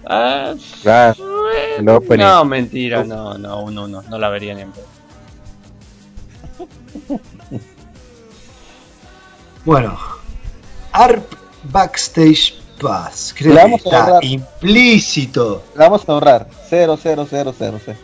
Ah, 0.05 0.53
Ah, 0.85 1.13
el 1.77 1.87
opening. 1.87 2.25
no, 2.25 2.43
mentira, 2.43 3.03
no, 3.05 3.37
no, 3.37 3.61
uno 3.61 3.87
no, 3.87 4.01
no 4.01 4.17
la 4.19 4.27
vería 4.29 4.53
ni 4.53 4.61
en. 4.63 4.73
Bueno, 9.63 9.97
ARP 10.91 11.23
Backstage 11.63 12.55
Pass. 12.81 13.33
Creo 13.37 13.53
que 13.53 13.75
está 13.75 14.03
ahorrar. 14.05 14.23
implícito. 14.25 15.63
La 15.75 15.89
vamos 15.89 16.07
a 16.07 16.11
ahorrar. 16.11 16.47
0, 16.69 16.97
0, 17.01 17.27
0, 17.29 17.55
0, 17.57 17.79
0. 17.85 17.97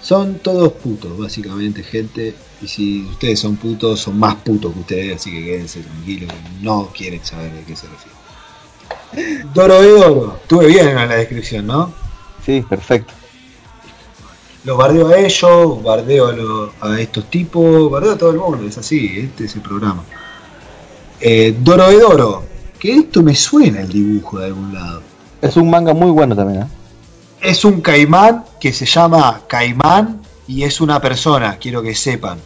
Son 0.00 0.38
todos 0.38 0.72
putos, 0.72 1.18
básicamente, 1.18 1.82
gente. 1.82 2.34
Y 2.60 2.68
si 2.68 3.02
ustedes 3.02 3.40
son 3.40 3.56
putos, 3.56 4.00
son 4.00 4.18
más 4.18 4.36
putos 4.36 4.72
que 4.72 4.80
ustedes, 4.80 5.16
así 5.16 5.30
que 5.30 5.44
quédense 5.44 5.80
tranquilos. 5.80 6.32
No 6.60 6.90
quieren 6.94 7.24
saber 7.24 7.52
de 7.52 7.64
qué 7.64 7.74
se 7.74 7.86
refiere. 7.88 9.44
Doro 9.52 9.80
de 9.80 9.88
Doro. 9.88 10.38
Estuve 10.42 10.66
bien 10.66 10.88
en 10.88 10.96
la 10.96 11.16
descripción, 11.16 11.66
¿no? 11.66 11.92
Sí, 12.44 12.62
perfecto. 12.68 13.12
Los 14.64 14.78
bardeo 14.78 15.08
a 15.08 15.18
ellos, 15.18 15.82
bardeo 15.82 16.72
a 16.80 17.00
estos 17.00 17.30
tipos, 17.30 17.90
bardeo 17.90 18.12
a 18.12 18.18
todo 18.18 18.30
el 18.30 18.38
mundo, 18.38 18.66
es 18.66 18.78
así, 18.78 19.18
este 19.18 19.44
es 19.44 19.54
el 19.56 19.60
programa. 19.60 20.04
Eh, 21.20 21.54
Doro 21.58 21.88
de 21.88 21.98
Doro, 21.98 22.44
que 22.84 22.96
esto 22.96 23.22
me 23.22 23.34
suena 23.34 23.80
el 23.80 23.88
dibujo 23.88 24.40
de 24.40 24.44
algún 24.44 24.74
lado. 24.74 25.00
Es 25.40 25.56
un 25.56 25.70
manga 25.70 25.94
muy 25.94 26.10
bueno 26.10 26.36
también, 26.36 26.64
¿eh? 26.64 26.66
Es 27.40 27.64
un 27.64 27.80
caimán 27.80 28.44
que 28.60 28.74
se 28.74 28.84
llama 28.84 29.40
Caimán 29.46 30.20
y 30.46 30.64
es 30.64 30.82
una 30.82 31.00
persona, 31.00 31.56
quiero 31.56 31.80
que 31.82 31.94
sepan, 31.94 32.38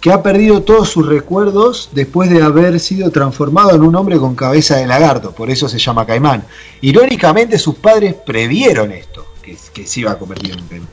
que 0.00 0.12
ha 0.12 0.22
perdido 0.22 0.62
todos 0.62 0.88
sus 0.88 1.06
recuerdos 1.06 1.90
después 1.92 2.30
de 2.30 2.42
haber 2.42 2.80
sido 2.80 3.10
transformado 3.10 3.74
en 3.74 3.82
un 3.82 3.96
hombre 3.96 4.16
con 4.16 4.34
cabeza 4.34 4.76
de 4.76 4.86
lagarto, 4.86 5.32
por 5.32 5.50
eso 5.50 5.68
se 5.68 5.78
llama 5.78 6.06
Caimán. 6.06 6.44
Irónicamente 6.80 7.58
sus 7.58 7.74
padres 7.74 8.14
previeron 8.14 8.92
esto, 8.92 9.26
que, 9.42 9.58
que 9.74 9.86
se 9.86 10.00
iba 10.00 10.12
a 10.12 10.18
convertir 10.18 10.52
en 10.52 10.60
un 10.62 10.68
caimán. 10.68 10.88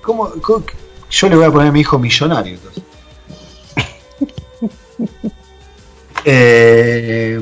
¿Cómo, 0.00 0.30
cómo, 0.40 0.64
yo 1.10 1.28
le 1.28 1.36
voy 1.36 1.44
a 1.44 1.50
poner 1.50 1.68
a 1.68 1.72
mi 1.72 1.80
hijo 1.80 1.98
millonario. 1.98 2.54
Entonces. 2.54 2.82
Eh, 6.28 7.38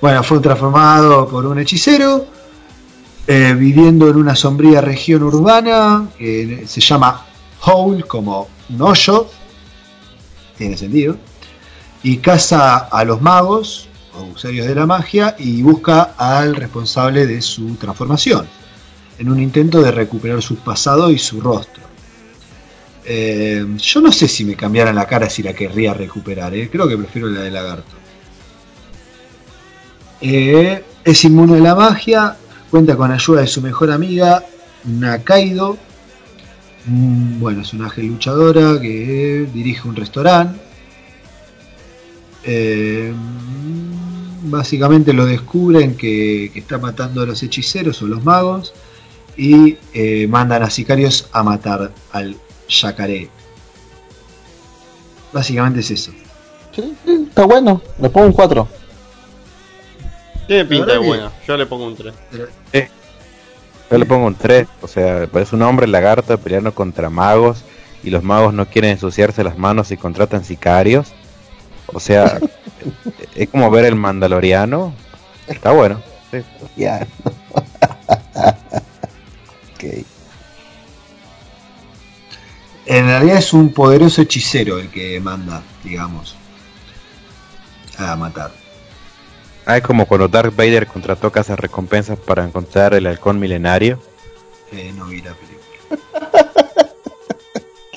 bueno, 0.00 0.22
fue 0.22 0.38
transformado 0.38 1.26
por 1.26 1.44
un 1.46 1.58
hechicero, 1.58 2.26
eh, 3.26 3.56
viviendo 3.58 4.08
en 4.08 4.16
una 4.16 4.36
sombría 4.36 4.80
región 4.80 5.24
urbana 5.24 6.08
que 6.16 6.62
se 6.64 6.80
llama 6.80 7.26
Hole, 7.64 8.04
como 8.04 8.48
un 8.68 8.82
hoyo, 8.82 9.26
tiene 10.56 10.76
sentido, 10.76 11.16
y 12.04 12.18
caza 12.18 12.76
a 12.76 13.04
los 13.04 13.20
magos 13.20 13.88
o 14.14 14.26
usuarios 14.26 14.68
de 14.68 14.76
la 14.76 14.86
magia 14.86 15.34
y 15.36 15.60
busca 15.62 16.14
al 16.16 16.54
responsable 16.54 17.26
de 17.26 17.42
su 17.42 17.74
transformación, 17.74 18.46
en 19.18 19.28
un 19.28 19.40
intento 19.40 19.82
de 19.82 19.90
recuperar 19.90 20.40
su 20.40 20.54
pasado 20.54 21.10
y 21.10 21.18
su 21.18 21.40
rostro. 21.40 21.91
Eh, 23.04 23.66
yo 23.78 24.00
no 24.00 24.12
sé 24.12 24.28
si 24.28 24.44
me 24.44 24.54
cambiara 24.54 24.92
la 24.92 25.06
cara 25.06 25.28
si 25.28 25.42
la 25.42 25.52
querría 25.52 25.92
recuperar, 25.92 26.54
eh. 26.54 26.68
creo 26.70 26.88
que 26.88 26.96
prefiero 26.96 27.28
la 27.28 27.40
de 27.40 27.50
lagarto. 27.50 27.96
Eh, 30.20 30.84
es 31.04 31.24
inmune 31.24 31.58
a 31.58 31.60
la 31.60 31.74
magia, 31.74 32.36
cuenta 32.70 32.96
con 32.96 33.10
ayuda 33.10 33.40
de 33.40 33.48
su 33.48 33.60
mejor 33.60 33.90
amiga, 33.90 34.44
Nakaido. 34.84 35.76
Mm, 36.86 37.40
Bueno, 37.40 37.62
es 37.62 37.72
una 37.72 37.84
ángel 37.86 38.06
luchadora 38.06 38.80
que 38.80 39.48
dirige 39.52 39.88
un 39.88 39.96
restaurante. 39.96 40.60
Básicamente 44.44 45.12
lo 45.12 45.26
descubren 45.26 45.96
que, 45.96 46.50
que 46.52 46.60
está 46.60 46.78
matando 46.78 47.22
a 47.22 47.26
los 47.26 47.42
hechiceros 47.42 48.02
o 48.02 48.06
los 48.06 48.24
magos 48.24 48.74
y 49.36 49.76
mandan 50.28 50.62
a 50.62 50.70
sicarios 50.70 51.28
a 51.32 51.42
matar 51.42 51.92
al 52.12 52.36
yacaré. 52.68 53.28
Básicamente 55.32 55.80
es 55.80 55.90
eso. 55.90 56.12
Sí, 56.74 56.94
sí, 57.04 57.26
está 57.28 57.44
bueno. 57.44 57.80
Le 58.00 58.08
pongo 58.08 58.26
un 58.26 58.32
4. 58.32 58.68
Tiene 60.46 60.64
pinta 60.64 60.92
de 60.92 60.98
bueno. 60.98 61.32
Yo 61.46 61.56
le 61.56 61.66
pongo 61.66 61.86
un 61.86 61.96
3. 61.96 62.14
Yo 63.90 63.98
le 63.98 64.06
pongo 64.06 64.26
un 64.26 64.34
3, 64.34 64.66
o 64.80 64.88
sea, 64.88 65.26
parece 65.26 65.54
un 65.54 65.60
hombre 65.60 65.86
lagarto 65.86 66.38
peleando 66.38 66.74
contra 66.74 67.10
magos 67.10 67.62
y 68.02 68.08
los 68.08 68.22
magos 68.22 68.54
no 68.54 68.64
quieren 68.66 68.92
ensuciarse 68.92 69.44
las 69.44 69.58
manos 69.58 69.90
y 69.90 69.98
contratan 69.98 70.44
sicarios. 70.44 71.12
O 71.86 72.00
sea, 72.00 72.40
es 73.34 73.48
como 73.50 73.70
ver 73.70 73.84
el 73.84 73.94
Mandaloriano. 73.94 74.94
Está 75.46 75.72
bueno. 75.72 76.00
sí. 76.30 76.38
Ya. 76.76 77.06
ok. 79.74 80.06
En 82.92 83.06
realidad 83.06 83.38
es 83.38 83.54
un 83.54 83.72
poderoso 83.72 84.20
hechicero 84.20 84.78
el 84.78 84.90
que 84.90 85.18
manda, 85.18 85.62
digamos, 85.82 86.36
a 87.96 88.14
matar. 88.16 88.52
Ah, 89.64 89.78
es 89.78 89.82
como 89.82 90.04
cuando 90.04 90.28
Darth 90.28 90.54
Vader 90.54 90.86
contrató 90.86 91.32
casas 91.32 91.58
recompensas 91.58 92.18
para 92.18 92.44
encontrar 92.44 92.92
el 92.92 93.06
halcón 93.06 93.40
milenario. 93.40 93.98
Eh, 94.72 94.92
no 94.94 95.06
vi 95.06 95.22
la 95.22 95.32
película. 95.32 96.20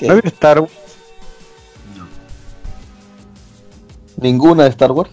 ¿No 0.00 0.14
vio 0.14 0.22
Star 0.24 0.60
Wars? 0.60 0.72
No. 1.94 2.06
Ninguna 4.16 4.62
de 4.62 4.70
Star 4.70 4.92
Wars. 4.92 5.10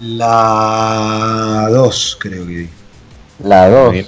La 0.00 1.68
2 1.70 2.16
creo 2.20 2.44
que 2.48 2.52
vi. 2.52 2.68
La 3.44 3.68
2. 3.68 3.92
Bien. 3.92 4.06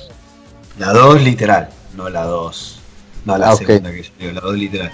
La 0.81 0.93
2 0.93 1.23
literal, 1.23 1.69
no 1.95 2.09
la 2.09 2.25
2. 2.25 2.81
No 3.25 3.39
la 3.39 3.51
Ah, 3.51 3.57
segunda 3.57 3.91
que 3.91 4.03
yo 4.03 4.11
digo, 4.19 4.33
la 4.33 4.41
2 4.41 4.55
literal. 4.57 4.93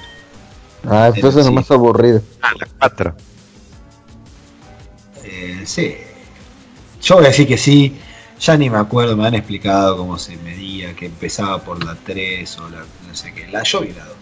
Ah, 0.88 1.10
entonces 1.14 1.44
Sí. 1.44 1.50
no 1.50 1.54
más 1.60 1.70
aburrido. 1.70 2.22
Ah, 2.42 2.52
la 2.58 2.66
4. 2.78 3.14
Eh, 5.24 5.62
sí. 5.66 5.96
Yo 7.02 7.16
voy 7.16 7.24
a 7.24 7.28
decir 7.28 7.46
que 7.48 7.58
sí. 7.58 7.96
Ya 8.40 8.56
ni 8.56 8.70
me 8.70 8.78
acuerdo, 8.78 9.16
me 9.16 9.26
han 9.26 9.34
explicado 9.34 9.96
cómo 9.98 10.18
se 10.18 10.36
medía, 10.38 10.94
que 10.94 11.06
empezaba 11.06 11.58
por 11.60 11.84
la 11.84 11.94
3 11.94 12.58
o 12.58 12.68
la 12.70 12.78
no 12.78 13.14
sé 13.14 13.34
qué. 13.34 13.46
La 13.48 13.62
yo 13.64 13.80
vi 13.80 13.92
la 13.92 14.04
2. 14.06 14.14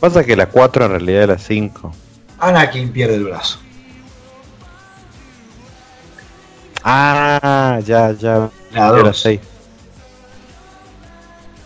Pasa 0.00 0.24
que 0.24 0.34
la 0.34 0.46
4 0.46 0.86
en 0.86 0.90
realidad 0.90 1.22
es 1.22 1.28
la 1.28 1.38
5. 1.38 1.94
Anakin 2.40 2.90
pierde 2.92 3.14
el 3.16 3.24
brazo. 3.24 3.58
Ah, 6.82 7.78
ya, 7.84 8.10
ya. 8.12 8.50
La 8.72 8.88
Era 8.88 8.92
la 8.96 9.02
2. 9.04 9.20
6. 9.20 9.40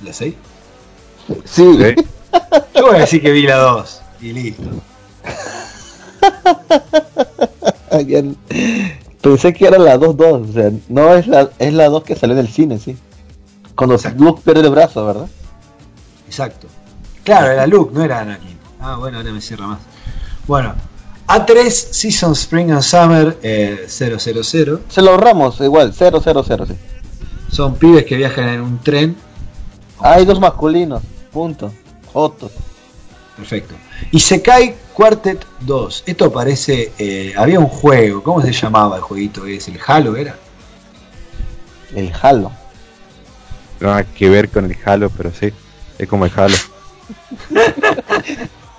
¿La 0.05 0.13
6? 0.13 0.35
Sí. 1.45 1.79
Yo 2.75 2.87
voy 2.87 2.97
a 2.97 3.01
decir 3.01 3.23
que 3.23 3.31
vi 3.33 3.43
la 3.43 3.57
2. 3.57 4.03
Y 4.21 4.33
listo. 4.33 4.63
Pensé 9.21 9.53
que 9.53 9.67
era 9.67 9.79
la 9.79 9.97
2-2. 9.97 10.51
O 10.51 10.53
sea, 10.53 10.71
no 10.89 11.15
es 11.15 11.27
la, 11.27 11.51
es 11.59 11.73
la 11.73 11.89
2 11.89 12.05
que 12.05 12.17
salió 12.17 12.37
del 12.37 12.49
cine, 12.49 12.79
sí. 12.79 12.97
Cuando 13.75 13.97
Exacto. 13.97 14.23
Luke 14.23 14.43
pierde 14.45 14.61
el 14.63 14.71
brazo, 14.71 15.05
¿verdad? 15.05 15.29
Exacto. 16.27 16.67
Claro, 17.25 17.51
era 17.51 17.67
Luke, 17.67 17.93
no 17.93 18.03
era 18.03 18.21
Anakin. 18.21 18.57
Ah, 18.81 18.97
bueno, 18.97 19.19
ahora 19.19 19.33
me 19.33 19.41
cierra 19.41 19.67
más. 19.67 19.79
Bueno, 20.47 20.75
A3 21.27 21.71
Season 21.71 22.33
Spring 22.33 22.71
and 22.71 22.83
Summer 22.83 23.37
eh, 23.43 23.87
000. 23.89 24.19
Se 24.19 25.03
lo 25.03 25.11
ahorramos, 25.11 25.61
igual, 25.61 25.93
0, 25.93 26.21
0, 26.23 26.45
0, 26.47 26.67
sí. 26.67 26.75
Son 27.51 27.75
pibes 27.75 28.05
que 28.05 28.17
viajan 28.17 28.49
en 28.49 28.61
un 28.61 28.79
tren. 28.79 29.17
Hay 29.99 30.25
dos 30.25 30.39
masculinos, 30.39 31.03
punto. 31.37 31.71
Fotos. 32.11 32.53
Perfecto. 33.37 33.75
Y 34.11 34.21
Sekai 34.21 34.75
Quartet 34.95 35.45
2. 35.61 36.05
Esto 36.07 36.33
parece. 36.33 36.93
eh, 36.99 37.35
había 37.37 37.61
un 37.61 37.67
juego. 37.67 38.23
¿Cómo 38.23 38.41
se 38.41 38.53
llamaba 38.53 38.97
el 38.97 39.03
jueguito? 39.03 39.45
¿Es 39.45 39.69
el 39.69 39.79
Halo? 39.87 40.17
¿Era? 40.17 40.35
El 41.95 42.11
Halo. 42.23 42.53
No 43.81 43.93
hay 43.93 44.07
que 44.07 44.31
ver 44.31 44.49
con 44.49 44.65
el 44.65 44.79
Halo, 44.83 45.11
pero 45.11 45.31
sí. 45.39 45.53
Es 45.99 46.09
como 46.09 46.25
el 46.25 46.33
Halo. 46.35 46.57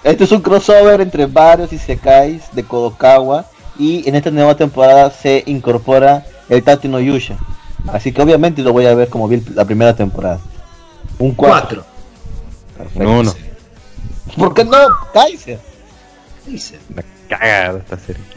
Este 0.04 0.24
es 0.24 0.32
un 0.32 0.42
crossover 0.42 1.02
entre 1.02 1.26
varios 1.28 1.72
isekais 1.74 2.44
de 2.54 2.64
Kodokawa 2.64 3.46
y 3.78 4.08
en 4.08 4.16
esta 4.16 4.32
nueva 4.32 4.56
temporada 4.56 5.12
se 5.12 5.44
incorpora 5.46 6.26
el 6.50 6.64
Tati 6.64 6.88
no 6.88 7.00
Yusha. 7.00 7.38
Así 7.92 8.12
que 8.12 8.22
obviamente 8.22 8.62
lo 8.62 8.74
voy 8.74 8.86
a 8.86 8.96
ver 8.96 9.10
como 9.10 9.28
vi 9.28 9.44
la 9.54 9.66
primera 9.66 9.94
temporada. 9.96 10.40
Un 11.20 11.32
4. 11.34 11.97
4. 12.78 13.02
Un 13.02 13.08
uno. 13.08 13.34
¿Por 14.38 14.54
qué 14.54 14.64
no? 14.66 14.78
Kaiser. 15.14 15.60
Dice. 16.46 16.78
La 16.96 17.04
cagada 17.28 17.80
esta 17.80 17.98
serie. 17.98 18.24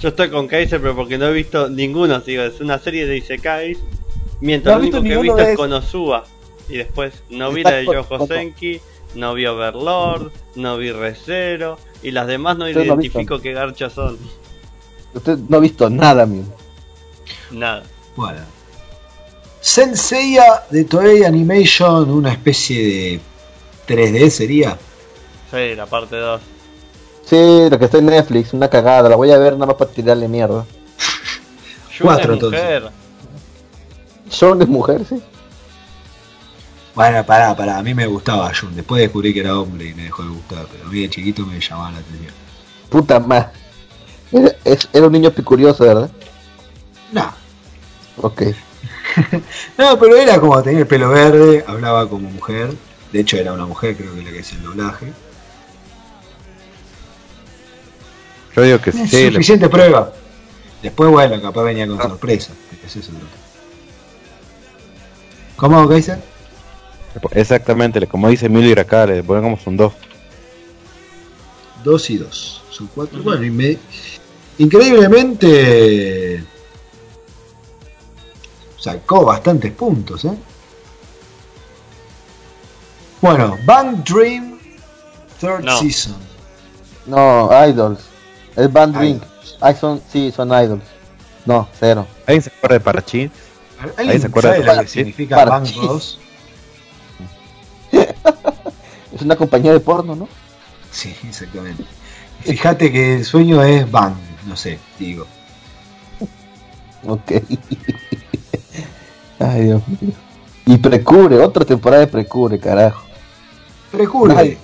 Yo 0.00 0.08
estoy 0.08 0.30
con 0.30 0.48
Kaiser, 0.48 0.80
pero 0.80 0.96
porque 0.96 1.16
no 1.18 1.26
he 1.26 1.32
visto 1.32 1.68
ninguno. 1.68 2.20
Digo, 2.20 2.42
es 2.42 2.60
una 2.60 2.78
serie 2.78 3.06
de 3.06 3.18
Isekais. 3.18 3.78
Mientras 4.40 4.74
No 4.74 4.78
lo 4.82 4.88
único 4.88 5.02
que 5.02 5.12
he 5.12 5.22
visto 5.22 5.36
de 5.36 5.50
es. 5.52 5.56
Konosuba. 5.56 6.24
Y 6.68 6.78
después 6.78 7.22
no 7.30 7.52
vi 7.52 7.62
la 7.62 7.72
de 7.72 7.84
con- 7.84 7.94
Yojo 7.94 8.18
con- 8.18 8.28
Senki, 8.28 8.80
no 9.14 9.34
vi 9.34 9.46
Overlord, 9.46 10.32
no 10.56 10.76
vi 10.78 10.90
Recero. 10.90 11.78
Y 12.02 12.10
las 12.10 12.26
demás 12.26 12.56
no 12.56 12.64
Usted 12.66 12.86
no 12.86 12.94
identifico 13.00 13.38
qué 13.40 13.52
garchas 13.52 13.92
son. 13.92 14.18
Usted 15.14 15.38
no 15.48 15.58
ha 15.58 15.60
visto 15.60 15.88
nada, 15.90 16.22
amigo. 16.24 16.56
Nada. 17.50 17.84
Bueno. 18.16 18.40
Senseiya 19.62 20.64
de 20.70 20.84
Toei 20.84 21.22
Animation, 21.24 22.10
una 22.10 22.32
especie 22.32 22.82
de 22.82 23.20
3D 23.86 24.28
sería. 24.28 24.76
Sí, 25.52 25.74
la 25.76 25.86
parte 25.86 26.16
2. 26.16 26.40
Sí, 27.24 27.68
lo 27.70 27.78
que 27.78 27.84
está 27.84 27.98
en 27.98 28.06
Netflix, 28.06 28.52
una 28.52 28.68
cagada. 28.68 29.08
La 29.08 29.14
voy 29.16 29.30
a 29.30 29.38
ver 29.38 29.52
nada 29.54 29.66
más 29.66 29.76
para 29.76 29.90
tirarle 29.90 30.26
mierda. 30.26 30.66
Cuatro, 32.00 32.32
entonces. 32.34 32.60
mujer. 32.60 32.90
Son 34.28 34.58
de 34.58 34.66
mujer, 34.66 35.02
sí. 35.08 35.22
Bueno, 36.96 37.24
pará, 37.24 37.54
pará, 37.56 37.78
a 37.78 37.82
mí 37.82 37.94
me 37.94 38.06
gustaba 38.06 38.50
Jun. 38.52 38.74
Después 38.74 39.00
descubrí 39.00 39.32
que 39.32 39.40
era 39.40 39.56
hombre 39.58 39.86
y 39.90 39.94
me 39.94 40.02
dejó 40.04 40.24
de 40.24 40.28
gustar, 40.30 40.66
pero 40.72 40.84
a 40.84 40.88
mí 40.90 41.00
de 41.02 41.08
chiquito 41.10 41.46
me 41.46 41.60
llamaba 41.60 41.92
la 41.92 41.98
atención. 41.98 42.34
Puta 42.90 43.20
madre. 43.20 43.48
Era, 44.32 44.56
es- 44.64 44.88
era 44.92 45.06
un 45.06 45.12
niño 45.12 45.30
picurioso, 45.30 45.84
¿verdad? 45.84 46.10
No, 47.12 47.32
Ok. 48.16 48.42
no, 49.78 49.98
pero 49.98 50.16
era 50.16 50.38
como 50.40 50.62
tenía 50.62 50.80
el 50.80 50.86
pelo 50.86 51.08
verde, 51.10 51.64
hablaba 51.66 52.08
como 52.08 52.30
mujer. 52.30 52.72
De 53.12 53.20
hecho, 53.20 53.36
era 53.36 53.52
una 53.52 53.66
mujer, 53.66 53.96
creo 53.96 54.14
que 54.14 54.22
la 54.22 54.30
que 54.30 54.40
hacía 54.40 54.58
el 54.58 54.64
doblaje. 54.64 55.12
Yo 58.56 58.62
digo 58.62 58.78
que 58.80 58.90
Es 58.90 58.96
sí. 59.10 59.24
le- 59.24 59.32
suficiente 59.32 59.68
prueba. 59.68 60.12
Después, 60.82 61.10
bueno, 61.10 61.40
capaz 61.40 61.62
venía 61.64 61.86
con 61.86 62.00
sorpresa. 62.00 62.52
Ese 62.84 63.00
es. 63.00 63.08
¿Cómo, 65.56 65.88
Kaiser? 65.88 66.18
Exactamente, 67.32 68.06
como 68.06 68.28
dice 68.28 68.46
Emilio 68.46 68.78
acá, 68.80 69.06
le 69.06 69.22
ponemos 69.22 69.66
un 69.66 69.76
2. 69.76 69.92
Dos 71.84 72.10
y 72.10 72.16
dos. 72.18 72.62
Son 72.70 72.88
cuatro. 72.94 73.22
Bueno, 73.22 73.44
y 73.44 73.50
me- 73.50 73.78
increíblemente 74.58 76.42
sacó 78.82 79.24
bastantes 79.24 79.72
puntos, 79.72 80.24
¿eh? 80.24 80.36
Bueno, 83.20 83.56
Bang 83.64 84.02
Dream 84.02 84.58
Third 85.40 85.64
No. 85.64 85.78
Season. 85.78 86.16
No, 87.06 87.48
Idols. 87.66 88.00
Es 88.56 88.72
Band 88.72 88.94
Idols. 88.94 89.20
Drink. 89.20 89.22
Ah, 89.60 89.74
son, 89.74 90.02
sí, 90.12 90.32
son 90.34 90.48
Idols. 90.48 90.82
No, 91.46 91.68
cero. 91.78 92.06
¿Alguien 92.26 92.42
se 92.42 92.50
acuerda 92.50 92.74
de 92.74 92.80
Parachín? 92.80 93.32
¿Alguien 93.96 94.20
se 94.20 94.26
acuerda 94.26 94.52
de 94.52 94.64
lo 94.64 94.82
que 94.82 94.88
significa 94.88 95.44
Bang 95.44 95.64
Parchís. 95.64 95.76
Bros? 95.76 96.18
Es 99.12 99.20
una 99.20 99.36
compañía 99.36 99.72
de 99.72 99.80
porno, 99.80 100.16
¿no? 100.16 100.26
Sí, 100.90 101.14
exactamente. 101.28 101.84
Fíjate 102.40 102.90
que 102.90 103.16
el 103.16 103.24
sueño 103.26 103.62
es 103.62 103.88
Bang, 103.90 104.14
no 104.46 104.56
sé, 104.56 104.78
digo. 104.98 105.26
Ok. 107.06 107.32
Ay, 109.44 109.62
Dios 109.64 109.82
mío. 109.88 110.12
Y 110.66 110.78
Precure, 110.78 111.38
otra 111.38 111.64
temporada 111.64 112.00
de 112.02 112.06
Precure, 112.06 112.58
carajo. 112.58 113.02
Precure. 113.90 114.34
Ay. 114.36 114.58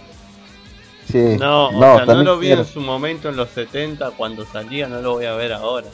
Sí. 1.10 1.36
No, 1.38 1.68
o 1.68 1.96
sea, 1.96 2.04
no 2.04 2.22
lo 2.22 2.38
vi 2.38 2.46
quiero. 2.48 2.62
en 2.62 2.68
su 2.68 2.80
momento 2.80 3.28
en 3.28 3.36
los 3.36 3.48
70 3.50 4.10
cuando 4.12 4.44
salía, 4.46 4.86
no 4.88 5.00
lo 5.00 5.12
voy 5.14 5.24
a 5.24 5.32
ver 5.34 5.52
ahora. 5.54 5.86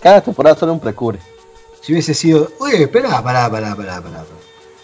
Cada 0.00 0.20
temporada 0.20 0.56
solo 0.56 0.72
un 0.72 0.80
Precure. 0.80 1.18
Si 1.80 1.92
hubiese 1.92 2.14
sido. 2.14 2.48
Oye, 2.60 2.82
espera, 2.84 3.22
pará, 3.22 3.50
pará, 3.50 3.74
pará, 3.74 4.00
pará. 4.00 4.24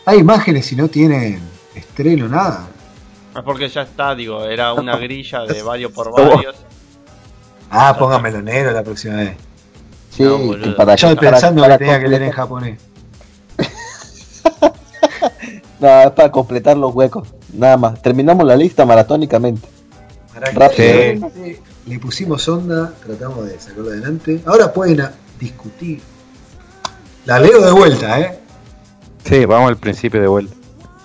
Hay 0.04 0.18
imágenes 0.18 0.70
y 0.72 0.76
no 0.76 0.88
tienen 0.88 1.40
estreno, 1.74 2.28
nada. 2.28 2.66
Es 3.36 3.42
porque 3.42 3.68
ya 3.68 3.82
está, 3.82 4.14
digo, 4.14 4.44
era 4.44 4.72
una 4.72 4.96
grilla 4.96 5.44
de 5.44 5.62
varios 5.62 5.92
por 5.92 6.10
varios. 6.16 6.56
Ah, 7.70 7.94
póngamelo 7.98 8.42
negro 8.42 8.72
la 8.72 8.82
próxima 8.82 9.16
vez. 9.16 9.36
Sí, 10.10 10.24
No, 10.24 10.74
para 10.76 10.96
Yo 10.96 11.14
para- 11.14 11.30
pensando 11.32 11.62
para 11.62 11.78
que 11.78 11.84
tenía 11.84 12.00
que 12.00 12.08
leer 12.08 12.22
en 12.22 12.32
completar- 12.32 12.48
No, 15.80 16.00
es 16.02 16.10
para 16.10 16.30
completar 16.32 16.76
los 16.76 16.92
huecos. 16.94 17.28
Nada 17.52 17.76
más. 17.76 18.02
Terminamos 18.02 18.44
la 18.44 18.56
lista 18.56 18.84
maratónicamente. 18.84 19.68
Rápido. 20.52 21.28
le- 21.36 21.60
le 21.86 21.98
pusimos 22.00 22.48
onda, 22.48 22.92
tratamos 23.06 23.46
de 23.46 23.58
sacarlo 23.60 23.90
adelante. 23.90 24.40
Ahora 24.44 24.72
pueden 24.72 25.02
discutir. 25.38 26.00
La 27.24 27.38
leo 27.38 27.60
de 27.64 27.70
vuelta, 27.72 28.20
¿eh? 28.20 28.38
Sí, 29.24 29.44
vamos 29.44 29.68
al 29.68 29.76
principio 29.76 30.20
de 30.20 30.26
vuelta. 30.28 30.54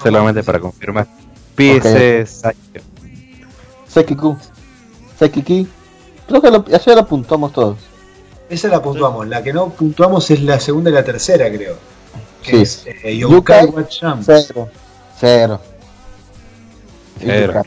Solamente 0.01 0.43
para 0.43 0.59
confirmar. 0.59 1.07
Pieces, 1.55 2.29
Saikyo. 2.41 2.81
Sekiku. 3.87 4.37
Sekiki. 5.19 5.67
Creo 6.27 6.41
que 6.41 6.49
lo, 6.51 6.65
ya 6.65 6.81
lo 6.95 7.01
apuntamos 7.01 7.53
todos. 7.53 7.77
Esa 8.49 8.67
la 8.69 8.81
puntuamos. 8.81 9.27
La 9.27 9.43
que 9.43 9.53
no 9.53 9.69
puntuamos 9.69 10.29
es 10.31 10.41
la 10.41 10.59
segunda 10.59 10.89
y 10.89 10.93
la 10.93 11.03
tercera, 11.03 11.49
creo. 11.51 11.75
Que 12.43 12.51
Sí. 12.51 12.61
es 12.61 12.85
eh, 13.03 13.17
Yokai 13.17 13.65
Watch. 13.67 13.99
Cero. 14.23 14.69
Cero. 15.19 15.61
Cero. 17.19 17.61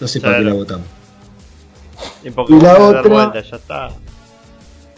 No 0.00 0.08
sé 0.08 0.20
para 0.20 0.38
qué 0.38 0.44
la 0.44 0.52
votamos. 0.54 0.86
Y 2.22 2.28
Y 2.28 2.60
la 2.60 2.74
otra- 2.78 3.02
vuelta, 3.02 3.40
ya 3.40 3.56
está. 3.56 3.88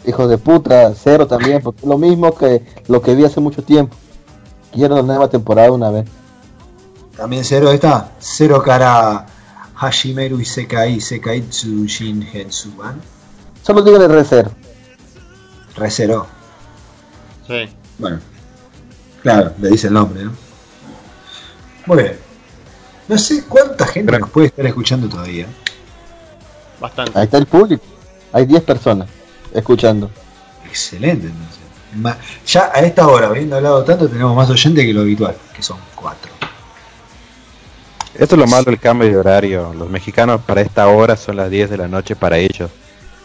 Hijo 0.05 0.27
de 0.27 0.37
puta, 0.37 0.93
cero 0.95 1.27
también, 1.27 1.61
porque 1.61 1.81
es 1.81 1.87
lo 1.87 1.97
mismo 1.97 2.33
que 2.35 2.63
lo 2.87 3.01
que 3.01 3.15
vi 3.15 3.25
hace 3.25 3.39
mucho 3.39 3.63
tiempo. 3.63 3.95
Quiero 4.71 4.95
la 4.95 5.01
nueva 5.03 5.29
temporada 5.29 5.71
una 5.71 5.89
vez. 5.89 6.05
También 7.17 7.43
cero 7.43 7.71
está. 7.71 8.11
Cero 8.19 8.61
cara 8.63 9.25
Hashimeru 9.75 10.39
Isekai 10.39 10.99
Sekaitsu 11.01 11.85
Shin 11.85 12.27
Hensuban. 12.33 13.01
Solo 13.61 13.81
dígale 13.81 14.07
re 14.07 14.23
cero. 14.23 14.51
Re 15.75 15.91
cero. 15.91 16.25
Sí. 17.47 17.69
Bueno. 17.97 18.19
Claro, 19.21 19.53
le 19.59 19.69
dice 19.69 19.87
el 19.87 19.93
nombre, 19.93 20.23
¿no? 20.25 20.31
Muy 21.85 22.03
bien. 22.03 22.17
No 23.07 23.17
sé 23.17 23.43
cuánta 23.47 23.85
gente 23.87 24.11
Pero- 24.11 24.19
nos 24.19 24.29
puede 24.29 24.47
estar 24.47 24.65
escuchando 24.65 25.09
todavía. 25.09 25.47
Bastante. 26.79 27.17
Ahí 27.17 27.25
está 27.25 27.37
el 27.37 27.45
público. 27.45 27.83
Hay 28.31 28.45
10 28.45 28.63
personas 28.63 29.09
escuchando. 29.53 30.09
Excelente, 30.65 31.27
entonces. 31.27 31.59
Ya 32.45 32.71
a 32.73 32.79
esta 32.81 33.07
hora, 33.07 33.27
habiendo 33.27 33.55
hablado 33.55 33.83
tanto, 33.83 34.07
tenemos 34.07 34.35
más 34.35 34.49
oyentes 34.49 34.85
que 34.85 34.93
lo 34.93 35.01
habitual, 35.01 35.35
que 35.55 35.63
son 35.63 35.77
cuatro. 35.95 36.31
Esto 38.13 38.35
es 38.35 38.39
lo 38.39 38.47
malo 38.47 38.65
del 38.65 38.79
cambio 38.79 39.07
de 39.07 39.17
horario. 39.17 39.73
Los 39.73 39.89
mexicanos 39.89 40.41
para 40.45 40.61
esta 40.61 40.87
hora 40.87 41.15
son 41.15 41.37
las 41.37 41.49
10 41.49 41.69
de 41.69 41.77
la 41.77 41.87
noche 41.87 42.15
para 42.15 42.37
ellos. 42.37 42.69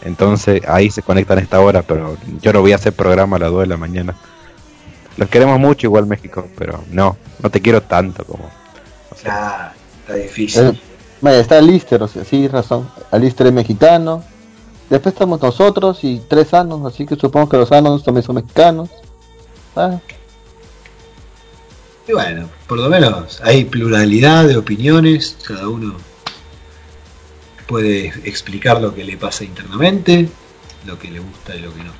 Entonces 0.02 0.62
ahí 0.66 0.90
se 0.90 1.02
conectan 1.02 1.38
a 1.38 1.40
esta 1.42 1.60
hora, 1.60 1.82
pero 1.82 2.16
yo 2.40 2.52
no 2.52 2.60
voy 2.60 2.72
a 2.72 2.76
hacer 2.76 2.92
programa 2.92 3.36
a 3.36 3.40
las 3.40 3.50
2 3.50 3.60
de 3.60 3.66
la 3.66 3.76
mañana. 3.76 4.14
Los 5.16 5.28
queremos 5.28 5.58
mucho 5.60 5.86
igual 5.86 6.06
México, 6.06 6.48
pero 6.58 6.82
no, 6.90 7.16
no 7.42 7.50
te 7.50 7.60
quiero 7.60 7.82
tanto 7.82 8.24
como... 8.24 8.44
o 9.10 9.16
sea, 9.16 9.68
Ah, 9.68 9.72
está 10.00 10.14
difícil. 10.14 10.80
Eh, 11.22 11.40
está 11.40 11.60
Lister, 11.60 12.02
o 12.02 12.08
sea, 12.08 12.24
sí, 12.24 12.48
razón. 12.48 12.90
Alister 13.10 13.46
es 13.46 13.52
mexicano. 13.52 14.24
Después 14.90 15.14
estamos 15.14 15.40
nosotros 15.40 16.00
y 16.02 16.20
tres 16.28 16.48
sanos, 16.48 16.84
así 16.84 17.06
que 17.06 17.16
supongo 17.16 17.48
que 17.48 17.56
los 17.56 17.68
sanos 17.68 18.04
también 18.04 18.24
son 18.24 18.36
mexicanos. 18.36 18.90
Ah, 19.76 19.98
Y 22.06 22.12
bueno, 22.12 22.48
por 22.66 22.78
lo 22.78 22.88
menos 22.90 23.40
hay 23.42 23.64
pluralidad 23.64 24.46
de 24.46 24.56
opiniones, 24.58 25.36
cada 25.46 25.68
uno 25.68 25.94
puede 27.66 28.08
explicar 28.24 28.80
lo 28.80 28.94
que 28.94 29.04
le 29.04 29.16
pasa 29.16 29.42
internamente, 29.44 30.28
lo 30.86 30.98
que 30.98 31.10
le 31.10 31.20
gusta 31.20 31.56
y 31.56 31.60
lo 31.60 31.72
que 31.74 31.82
no. 31.84 31.92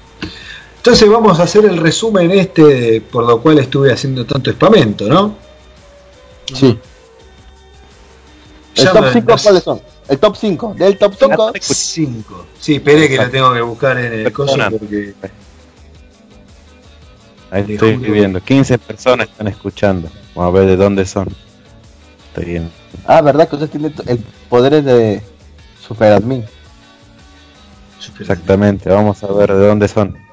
Entonces 0.84 1.08
vamos 1.08 1.40
a 1.40 1.44
hacer 1.44 1.64
el 1.64 1.78
resumen 1.78 2.30
este 2.32 3.00
por 3.00 3.24
lo 3.24 3.40
cual 3.40 3.58
estuve 3.58 3.90
haciendo 3.90 4.26
tanto 4.26 4.50
espamento, 4.50 5.08
¿no? 5.08 5.34
sí. 6.52 6.78
¿El 8.74 8.88
top 8.90 9.00
me- 9.00 9.12
5 9.14 9.30
no- 9.34 9.42
cuáles 9.42 9.62
son? 9.62 9.80
El 10.08 10.18
top 10.18 10.36
5. 10.36 10.74
Del 10.76 10.98
top 10.98 11.14
5. 11.18 11.36
Top 11.36 11.56
5. 11.58 12.46
Sí, 12.60 12.74
espere 12.74 13.08
que 13.08 13.16
lo 13.16 13.30
tengo 13.30 13.54
que 13.54 13.62
buscar 13.62 13.96
en 13.96 14.12
el 14.26 14.30
coso 14.32 14.56
porque 14.72 15.14
ahí 17.50 17.64
estoy 17.66 17.96
viendo, 17.96 18.42
15 18.42 18.76
personas 18.76 19.30
están 19.30 19.48
escuchando. 19.48 20.10
Vamos 20.34 20.54
a 20.54 20.58
ver 20.58 20.68
de 20.68 20.76
dónde 20.76 21.06
son. 21.06 21.28
Estoy 22.28 22.44
viendo. 22.44 22.70
Ah, 23.06 23.22
verdad 23.22 23.48
que 23.48 23.56
usted 23.56 23.70
tiene 23.70 23.90
el 24.06 24.18
poder 24.50 24.82
de 24.84 25.22
superadmin. 25.80 26.44
Exactamente, 28.20 28.90
vamos 28.90 29.24
a 29.24 29.28
ver 29.28 29.50
de 29.54 29.66
dónde 29.66 29.88
son. 29.88 30.23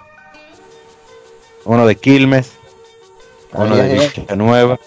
Uno 1.65 1.85
de 1.85 1.95
Quilmes, 1.95 2.53
uno 3.53 3.75
de. 3.75 4.11
Villanueva. 4.15 4.79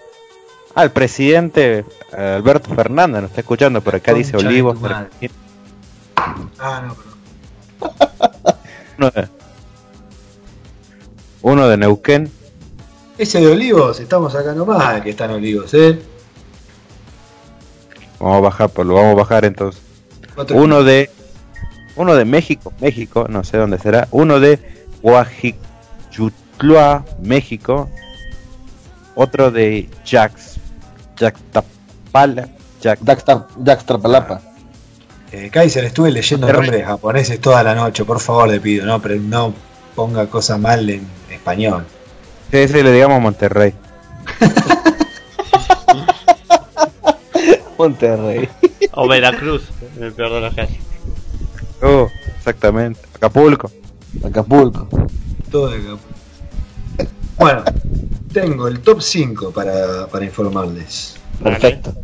Ah, 0.75 0.83
el 0.83 0.91
presidente 0.91 1.85
eh, 2.17 2.35
Alberto 2.37 2.75
Fernández 2.75 3.23
nos 3.23 3.31
está 3.31 3.43
escuchando, 3.43 3.81
por 3.81 3.95
acá 3.95 4.13
dice 4.13 4.37
Olivos. 4.37 4.79
Ah, 6.59 6.83
no, 6.87 6.95
perdón. 6.95 7.15
Uno 8.97 9.11
de, 9.11 9.29
uno 11.43 11.69
de 11.69 11.77
Neuquén, 11.77 12.31
Ese 13.19 13.41
de 13.41 13.49
Olivos, 13.49 13.99
estamos 13.99 14.37
acá 14.37 14.53
nomás, 14.53 15.03
que 15.03 15.11
están 15.11 15.33
Olivos, 15.33 15.75
¿eh? 15.75 16.01
vamos 18.21 18.39
a 18.39 18.41
bajar, 18.41 18.69
pues 18.71 18.87
lo 18.87 18.95
vamos 18.95 19.13
a 19.13 19.15
bajar 19.17 19.45
entonces. 19.45 19.83
Uno 20.51 20.85
de 20.85 21.11
uno 21.97 22.15
de 22.15 22.25
México, 22.25 22.73
México, 22.81 23.27
no 23.29 23.45
sé 23.45 23.57
dónde 23.57 23.79
será. 23.79 24.09
Uno 24.11 24.41
de 24.41 24.59
México. 27.21 27.89
Otro 29.15 29.51
de 29.51 29.89
Jax, 30.05 30.57
Jaxtapala, 31.17 32.49
Jax, 32.83 33.01
Jackstrapalapa. 33.65 34.41
Eh, 35.31 35.51
Kaiser, 35.53 35.85
estuve 35.85 36.11
leyendo 36.11 36.47
Pero- 36.47 36.61
nombres 36.63 36.85
japoneses 36.87 37.41
toda 37.41 37.63
la 37.63 37.75
noche, 37.75 38.05
por 38.05 38.21
favor 38.21 38.49
le 38.49 38.61
pido, 38.61 38.87
no, 38.87 39.01
pero 39.01 39.17
no 39.21 39.53
ponga 39.95 40.27
cosas 40.27 40.59
mal 40.59 40.89
en 40.91 41.07
español. 41.31 41.85
Sí, 42.51 42.59
ese 42.59 42.83
le 42.83 42.93
digamos 42.93 43.21
Monterrey. 43.21 43.75
Monterrey. 47.79 48.49
O 48.93 49.09
Veracruz, 49.09 49.69
en 49.97 50.05
el 50.05 50.13
peor 50.13 50.33
de 50.35 50.41
los 50.41 50.55
casos. 50.55 50.77
Oh, 51.83 52.09
exactamente. 52.39 53.01
Acapulco. 53.15 53.71
Acapulco. 54.25 54.89
Todo 55.51 55.69
de 55.71 55.79
acá. 55.79 55.97
Bueno, 57.39 57.63
tengo 58.33 58.69
el 58.69 58.81
top 58.81 59.01
5 59.01 59.51
para, 59.51 60.07
para 60.07 60.25
informarles. 60.25 61.17
Perfecto. 61.43 61.95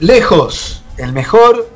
Lejos, 0.00 0.82
el 0.98 1.12
mejor, 1.12 1.68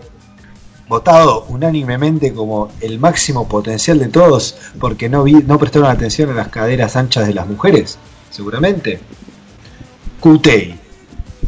votado 0.89 1.44
unánimemente 1.48 2.34
como 2.34 2.70
el 2.80 2.98
máximo 2.98 3.48
potencial 3.48 3.98
de 3.98 4.08
todos, 4.08 4.56
porque 4.78 5.08
no, 5.08 5.22
vi, 5.22 5.34
no 5.34 5.58
prestaron 5.58 5.89
atención 5.89 6.30
a 6.30 6.34
las 6.34 6.48
caderas 6.48 6.97
anchas 6.97 7.26
de 7.26 7.34
las 7.34 7.47
mujeres, 7.47 7.97
seguramente. 8.30 9.00
Kutei, 10.18 10.74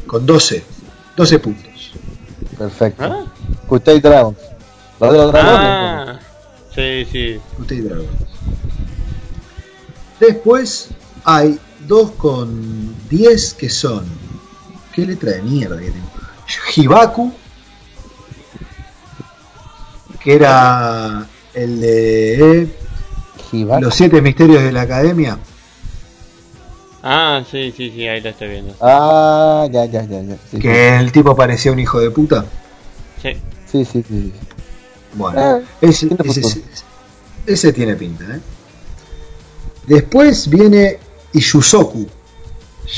con 0.06 0.24
12, 0.24 0.64
12 1.16 1.38
puntos. 1.40 1.92
Perfecto. 2.56 3.04
¿Ah? 3.04 3.24
Kutei 3.66 4.00
Dragons. 4.00 4.38
Los 5.00 5.12
de 5.12 5.18
los 5.18 5.32
dragones. 5.32 5.58
Ah, 5.60 6.20
sí, 6.74 7.04
sí. 7.10 7.40
Kutei 7.56 7.80
Dragons. 7.80 8.08
Después 10.26 10.90
hay 11.24 11.58
dos 11.88 12.12
con 12.12 12.94
10 13.10 13.54
que 13.54 13.68
son 13.68 14.04
qué 14.94 15.04
letra 15.04 15.32
de 15.32 15.42
mierda 15.42 15.76
que 15.80 15.90
tengo. 15.90 16.06
Hibaku, 16.76 17.32
que 20.22 20.34
era 20.34 21.26
el 21.54 21.80
de 21.80 22.68
Hibaku. 23.50 23.82
Los 23.82 23.94
siete 23.96 24.22
misterios 24.22 24.62
de 24.62 24.70
la 24.70 24.82
academia. 24.82 25.38
Ah, 27.02 27.42
sí, 27.50 27.74
sí, 27.76 27.90
sí, 27.90 28.06
ahí 28.06 28.20
lo 28.20 28.28
estoy 28.28 28.48
viendo. 28.48 28.76
Ah, 28.80 29.66
ya, 29.72 29.86
ya, 29.86 30.04
ya, 30.04 30.20
ya. 30.22 30.36
Sí, 30.52 30.58
Que 30.60 30.98
el 30.98 31.10
tipo 31.10 31.34
parecía 31.34 31.72
un 31.72 31.80
hijo 31.80 31.98
de 31.98 32.12
puta. 32.12 32.44
Sí. 33.20 33.30
sí, 33.70 33.84
sí, 33.84 34.04
sí, 34.06 34.32
sí. 34.32 34.32
Bueno, 35.14 35.40
Ah, 35.40 35.58
ese, 35.80 36.06
ese- 36.06 36.40
futuro. 36.42 36.64
ese 37.44 37.72
tiene 37.72 37.96
pinta, 37.96 38.22
¿eh? 38.36 38.40
Después 39.86 40.48
viene 40.48 40.98
Iyusoku. 41.32 42.06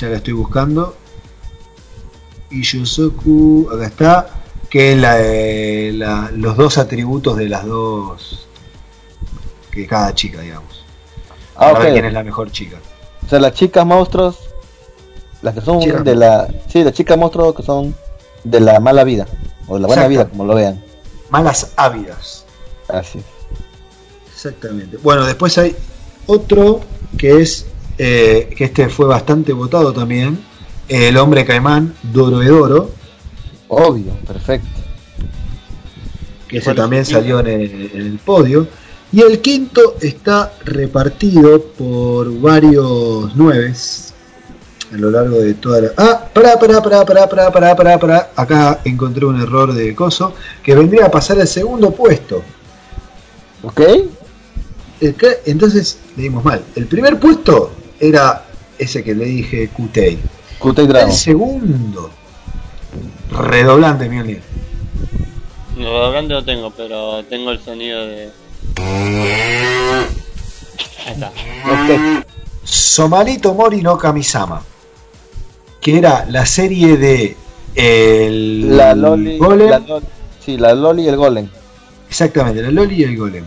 Ya 0.01 0.09
la 0.09 0.17
estoy 0.17 0.33
buscando. 0.35 0.97
Iyusoku, 2.51 3.69
acá 3.73 3.87
está. 3.87 4.29
Que 4.71 4.93
es 4.93 4.99
la, 4.99 5.15
de 5.17 5.93
la- 5.95 6.31
los 6.35 6.57
dos 6.57 6.79
atributos 6.79 7.37
de 7.37 7.49
las 7.49 7.65
dos. 7.65 8.47
Que 9.71 9.87
cada 9.87 10.15
chica, 10.15 10.41
digamos. 10.41 10.85
Ah, 11.57 11.71
Para 11.73 11.79
ver 11.81 11.89
ok. 11.89 11.93
quién 11.95 12.05
es 12.07 12.13
la 12.13 12.25
mejor 12.25 12.51
chica. 12.51 12.77
O 13.25 13.29
sea, 13.29 13.39
las 13.41 13.55
chicas 13.55 13.87
monstruos, 13.87 14.39
las 15.43 15.55
que 15.55 15.61
son 15.61 15.81
de 16.05 16.15
la... 16.17 16.49
Sí, 16.69 16.83
las 16.85 16.93
chicas 16.93 17.17
monstruos 17.17 17.55
que 17.55 17.63
son 17.63 17.95
de 18.43 18.61
la 18.61 18.81
mala 18.81 19.05
vida, 19.05 19.27
o 19.67 19.75
de 19.77 19.81
la 19.81 19.87
buena 19.87 20.03
Exacto. 20.03 20.09
vida, 20.11 20.29
como 20.29 20.45
lo 20.45 20.55
vean. 20.57 20.83
Malas 21.31 21.73
ávidas. 21.77 22.45
Así. 22.89 23.21
Exactamente. 24.33 24.97
Bueno, 24.99 25.25
después 25.25 25.57
hay 25.59 25.75
otro 26.27 26.81
que 27.19 27.41
es. 27.43 27.67
eh, 27.99 28.51
que 28.57 28.65
este 28.65 28.89
fue 28.89 29.07
bastante 29.07 29.53
votado 29.53 29.93
también. 29.93 30.39
El 30.89 31.17
hombre 31.17 31.45
caimán, 31.45 31.95
Doroedoro. 32.03 32.91
Obvio, 33.69 34.13
perfecto. 34.27 34.69
que 36.49 36.59
ese 36.59 36.65
¿Cuál 36.67 36.77
es 36.77 36.83
también 36.83 37.05
salió 37.05 37.41
en 37.41 37.47
el, 37.49 37.91
en 37.95 38.01
el 38.03 38.19
podio. 38.19 38.69
Y 39.13 39.21
el 39.23 39.41
quinto 39.41 39.97
está 40.01 40.53
repartido 40.65 41.63
por 41.79 42.33
varios 42.41 43.35
nueves 43.37 44.13
a 44.93 44.97
lo 44.97 45.11
largo 45.11 45.39
de 45.39 45.55
toda 45.55 45.81
la. 45.81 45.89
Ah, 45.97 46.29
pará, 46.33 46.59
pará, 46.59 46.83
pará, 46.83 47.05
pará, 47.05 47.29
pará, 47.29 47.51
pará, 47.53 47.77
pará, 47.77 47.99
pará. 47.99 48.31
Acá 48.37 48.81
encontré 48.85 49.25
un 49.25 49.41
error 49.41 49.73
de 49.73 49.95
coso 49.95 50.35
que 50.63 50.75
vendría 50.75 51.07
a 51.07 51.11
pasar 51.11 51.39
el 51.39 51.47
segundo 51.49 51.93
puesto. 51.93 52.43
¿Ok? 53.63 53.81
Que- 55.13 55.41
entonces 55.47 55.99
leímos 56.17 56.43
mal. 56.45 56.63
El 56.75 56.87
primer 56.87 57.19
puesto 57.21 57.73
era 58.01 58.45
ese 58.79 59.05
que 59.05 59.15
le 59.15 59.27
dije 59.27 59.69
Kutei. 59.69 60.19
Kutei 60.59 60.87
El 60.87 61.13
segundo, 61.13 62.11
redoblante, 63.31 64.09
Mjolnir. 64.09 64.41
Grande 65.77 66.35
no 66.35 66.45
tengo, 66.45 66.71
pero 66.71 67.23
tengo 67.25 67.51
el 67.51 67.61
sonido 67.61 68.07
de. 68.07 68.31
Ahí 71.07 71.13
está. 71.13 71.33
Somalito 72.63 73.53
Mori 73.55 73.83
no 73.83 73.99
Kamisama, 73.99 74.63
que 75.81 75.99
era 75.99 76.25
la 76.31 76.47
serie 76.47 76.97
de 76.97 77.37
el 77.75 78.77
La 78.77 78.95
Loli, 78.95 79.37
Golem, 79.37 79.69
la 79.69 79.81
Loli- 79.81 80.05
Sí, 80.45 80.57
la 80.57 80.75
Loli 80.75 81.03
y 81.05 81.09
el 81.09 81.17
Golem. 81.17 81.49
exactamente, 82.09 82.63
la 82.63 82.71
Loli 82.71 83.01
y 83.01 83.03
el 83.05 83.17
Golem. 83.19 83.45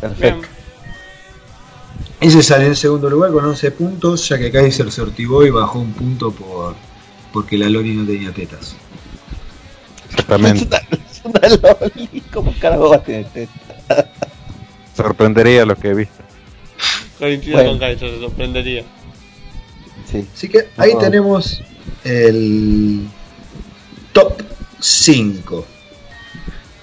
Perfecto. 0.00 0.36
Bien. 0.40 0.60
Ese 2.20 2.42
salió 2.42 2.66
en 2.68 2.76
segundo 2.76 3.08
lugar 3.08 3.32
con 3.32 3.44
11 3.44 3.70
puntos, 3.72 4.28
ya 4.28 4.38
que 4.38 4.50
Kaiser 4.50 4.90
sortivó 4.92 5.44
y 5.44 5.50
bajó 5.50 5.78
un 5.78 5.92
punto 5.92 6.30
por 6.32 6.74
porque 7.32 7.56
la 7.56 7.68
Loli 7.68 7.94
no 7.94 8.04
tenía 8.06 8.32
tetas. 8.32 8.74
Es 10.08 10.10
Exactamente. 10.10 10.66
una, 10.66 10.76
es 11.10 11.22
una 11.24 11.40
Loli. 11.48 12.22
¿Cómo 12.32 12.52
carajo 12.60 12.90
va 12.90 12.96
a 12.96 13.02
tener 13.02 13.24
teta? 13.26 14.10
Sorprendería 14.96 15.64
lo 15.64 15.76
que 15.76 15.88
he 15.88 15.94
visto. 15.94 16.22
Coincido 17.18 17.56
Bueno. 17.56 17.70
con 17.70 17.78
Kaiser, 17.78 18.10
se 18.10 18.20
sorprendería. 18.20 18.84
Sí. 20.10 20.26
Así 20.34 20.48
que 20.48 20.68
ahí 20.76 20.92
Ah. 20.94 20.98
tenemos 20.98 21.62
el 22.04 23.06
top 24.12 24.42
5. 24.80 25.64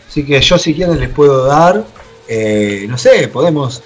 Así 0.09 0.25
que 0.25 0.39
yo 0.41 0.57
si 0.57 0.73
quieren 0.73 0.99
les 0.99 1.09
puedo 1.09 1.45
dar, 1.45 1.85
eh, 2.27 2.85
no 2.89 2.97
sé, 2.97 3.27
podemos 3.27 3.81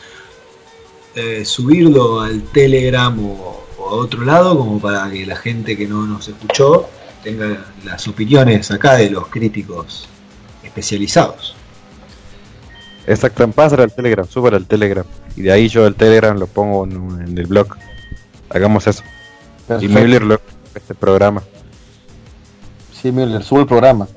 eh, 1.16 1.44
subirlo 1.46 2.22
al 2.22 2.42
Telegram 2.44 3.18
o, 3.20 3.64
o 3.78 3.90
a 3.90 3.94
otro 3.94 4.24
lado 4.24 4.58
como 4.58 4.80
para 4.80 5.10
que 5.12 5.26
la 5.26 5.36
gente 5.36 5.78
que 5.78 5.88
no 5.88 6.06
nos 6.06 6.28
escuchó 6.28 6.90
tenga 7.24 7.66
las 7.86 8.08
opiniones 8.08 8.72
acá 8.72 8.96
de 8.96 9.10
los 9.10 9.28
críticos 9.28 10.08
especializados. 10.64 11.56
Exacto, 13.08 13.48
pásale 13.52 13.84
al 13.84 13.94
Telegram, 13.94 14.28
súbelo 14.28 14.58
al 14.58 14.68
Telegram. 14.68 15.06
Y 15.36 15.42
de 15.42 15.52
ahí 15.52 15.68
yo 15.68 15.88
el 15.88 15.96
Telegram 15.96 16.38
lo 16.38 16.48
pongo 16.48 16.84
en, 16.86 17.28
en 17.28 17.38
el 17.38 17.48
blog. 17.48 17.76
Hagamos 18.50 18.86
eso. 18.88 19.04
Y 19.04 19.68
Perfecto. 19.68 20.00
Miller 20.00 20.22
lo 20.24 20.42
este 20.76 20.94
programa. 20.96 21.42
Sí, 23.02 23.12
Miller, 23.12 23.44
sube 23.44 23.62
el 23.62 23.66
programa. 23.68 24.08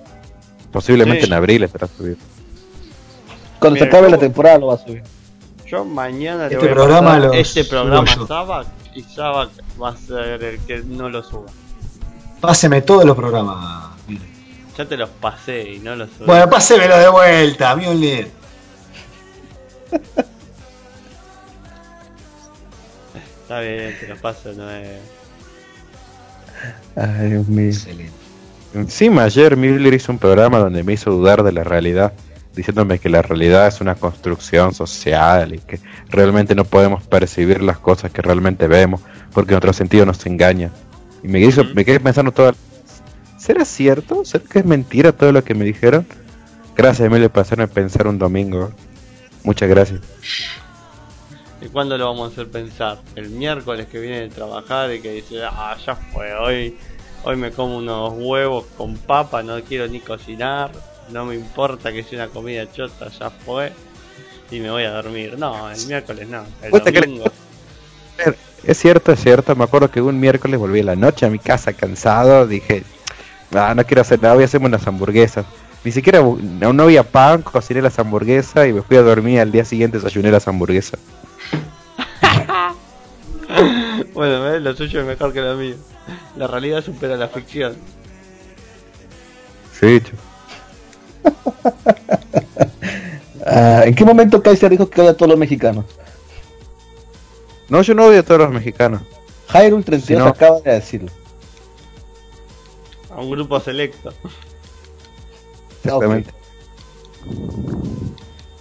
Posiblemente 0.70 1.22
Sí. 1.22 1.26
en 1.28 1.32
abril 1.32 1.62
estará 1.62 1.86
subido. 1.88 2.16
Cuando 3.64 3.74
Mira, 3.76 3.86
se 3.86 3.88
acabe 3.88 4.06
yo- 4.10 4.16
la 4.16 4.18
temporada 4.20 4.58
lo 4.58 4.66
va 4.66 4.74
a 4.74 4.78
subir. 4.78 5.02
Yo 5.66 5.84
mañana 5.84 6.48
le 6.48 6.54
Este 6.54 6.58
voy 6.58 6.68
a 6.68 6.74
programa 6.74 7.06
pasar 7.08 7.22
lo 7.22 7.32
este 7.32 7.64
programa 7.64 8.14
yo. 8.14 8.24
a 8.24 8.26
Sabak 8.26 8.66
y 8.94 9.02
Sabak 9.02 9.50
va 9.82 9.88
a 9.88 9.96
ser 9.96 10.42
el 10.44 10.58
que 10.60 10.82
no 10.84 11.08
lo 11.08 11.22
suba. 11.22 11.46
Páseme 12.40 12.82
todos 12.82 13.04
los 13.06 13.16
programas. 13.16 13.90
mire. 14.06 14.20
Ya 14.76 14.84
te 14.84 14.96
los 14.96 15.08
pasé 15.08 15.62
y 15.72 15.78
no 15.78 15.96
los 15.96 16.10
subí. 16.10 16.26
Bueno, 16.26 16.50
pásemelo 16.50 16.98
de 16.98 17.08
vuelta, 17.08 17.74
Mjolnir. 17.76 18.30
Está 23.42 23.60
bien, 23.60 23.94
te 24.00 24.08
los 24.08 24.18
paso, 24.18 24.52
no 24.54 24.70
es. 24.70 24.98
Ay, 26.96 27.30
Dios 27.30 27.46
mío. 27.48 27.68
Excelente. 27.70 28.12
Encima 28.74 29.24
ayer 29.24 29.56
Miller 29.56 29.94
hizo 29.94 30.10
un 30.10 30.18
programa 30.18 30.58
donde 30.58 30.82
me 30.82 30.94
hizo 30.94 31.10
dudar 31.10 31.42
de 31.44 31.52
la 31.52 31.62
realidad, 31.62 32.12
diciéndome 32.54 32.98
que 32.98 33.08
la 33.08 33.22
realidad 33.22 33.66
es 33.66 33.80
una 33.80 33.94
construcción 33.94 34.74
social 34.74 35.54
y 35.54 35.58
que 35.58 35.80
realmente 36.08 36.54
no 36.54 36.64
podemos 36.64 37.02
percibir 37.04 37.62
las 37.62 37.78
cosas 37.78 38.12
que 38.12 38.22
realmente 38.22 38.66
vemos 38.66 39.00
porque 39.32 39.52
nuestro 39.52 39.72
sentido 39.72 40.06
nos 40.06 40.24
engaña. 40.26 40.70
Y 41.22 41.28
me, 41.28 41.46
Ujú. 41.46 41.64
me 41.74 41.84
quedé 41.84 42.00
pensando 42.00 42.32
todo. 42.32 42.54
¿Será 43.38 43.64
cierto? 43.64 44.24
¿Será 44.24 44.44
que 44.44 44.60
es 44.60 44.64
mentira 44.64 45.12
todo 45.12 45.32
lo 45.32 45.42
que 45.44 45.54
me 45.54 45.64
dijeron? 45.64 46.06
Gracias 46.76 47.06
Emilio 47.06 47.30
por 47.30 47.42
hacerme 47.42 47.68
pensar 47.68 48.06
un 48.06 48.18
domingo. 48.18 48.72
Muchas 49.42 49.68
gracias. 49.68 50.00
¿Y 51.60 51.68
cuándo 51.68 51.96
lo 51.96 52.06
vamos 52.06 52.30
a 52.30 52.32
hacer 52.32 52.50
pensar? 52.50 52.98
El 53.16 53.30
miércoles 53.30 53.86
que 53.86 53.98
viene 53.98 54.20
de 54.20 54.28
trabajar 54.28 54.92
y 54.92 55.00
que 55.00 55.12
dice, 55.12 55.42
ah, 55.44 55.76
ya 55.84 55.94
fue, 55.94 56.34
hoy, 56.34 56.76
hoy 57.24 57.36
me 57.36 57.50
como 57.52 57.78
unos 57.78 58.12
huevos 58.16 58.66
con 58.76 58.96
papa, 58.96 59.42
no 59.42 59.62
quiero 59.62 59.88
ni 59.88 60.00
cocinar, 60.00 60.70
no 61.10 61.24
me 61.26 61.34
importa 61.34 61.92
que 61.92 62.02
sea 62.02 62.24
una 62.24 62.32
comida 62.32 62.70
chota, 62.70 63.08
ya 63.08 63.30
fue, 63.30 63.72
y 64.50 64.60
me 64.60 64.70
voy 64.70 64.84
a 64.84 64.90
dormir. 64.90 65.38
No, 65.38 65.70
el 65.70 65.86
miércoles 65.86 66.28
no, 66.28 66.44
el 66.62 66.70
domingo. 66.70 67.24
Es 68.62 68.78
cierto, 68.78 69.12
es 69.12 69.20
cierto. 69.20 69.54
Me 69.56 69.64
acuerdo 69.64 69.90
que 69.90 70.00
un 70.00 70.18
miércoles 70.18 70.58
volví 70.58 70.80
a 70.80 70.84
la 70.84 70.96
noche 70.96 71.26
a 71.26 71.30
mi 71.30 71.38
casa 71.38 71.72
cansado. 71.72 72.46
Dije, 72.46 72.82
ah, 73.52 73.74
no 73.74 73.84
quiero 73.84 74.02
hacer 74.02 74.22
nada, 74.22 74.34
voy 74.34 74.44
a 74.44 74.46
hacerme 74.46 74.66
unas 74.66 74.86
hamburguesas. 74.86 75.44
Ni 75.84 75.92
siquiera 75.92 76.20
no, 76.20 76.72
no 76.72 76.82
había 76.84 77.02
pan, 77.02 77.42
cociné 77.42 77.82
las 77.82 77.98
hamburguesas 77.98 78.66
y 78.66 78.72
me 78.72 78.82
fui 78.82 78.96
a 78.96 79.02
dormir. 79.02 79.40
Al 79.40 79.52
día 79.52 79.64
siguiente 79.64 79.98
desayuné 79.98 80.30
las 80.30 80.48
hamburguesas. 80.48 80.98
Bueno, 84.12 84.42
¿ves? 84.42 84.62
lo 84.62 84.74
suyo 84.74 85.00
es 85.00 85.06
mejor 85.06 85.32
que 85.32 85.40
lo 85.40 85.56
mío. 85.56 85.76
La 86.36 86.46
realidad 86.46 86.82
supera 86.84 87.16
la 87.16 87.28
ficción. 87.28 87.74
Sí. 89.72 90.02
Ah, 93.46 93.82
¿En 93.84 93.94
qué 93.94 94.06
momento 94.06 94.42
Kaiser 94.42 94.70
dijo 94.70 94.88
que 94.88 95.02
odia 95.02 95.10
a 95.10 95.14
todos 95.16 95.28
los 95.28 95.38
mexicanos? 95.38 95.84
No, 97.68 97.82
yo 97.82 97.94
no 97.94 98.06
odio 98.06 98.20
a 98.20 98.22
todos 98.22 98.40
los 98.40 98.50
mexicanos. 98.50 99.02
Hyrule 99.52 99.82
32 99.84 100.06
Si 100.06 100.14
no- 100.14 100.26
acaba 100.28 100.60
de 100.60 100.72
decirlo. 100.72 101.10
A 103.10 103.20
un 103.20 103.30
grupo 103.30 103.60
selecto. 103.60 104.14
Exactamente. 105.84 106.30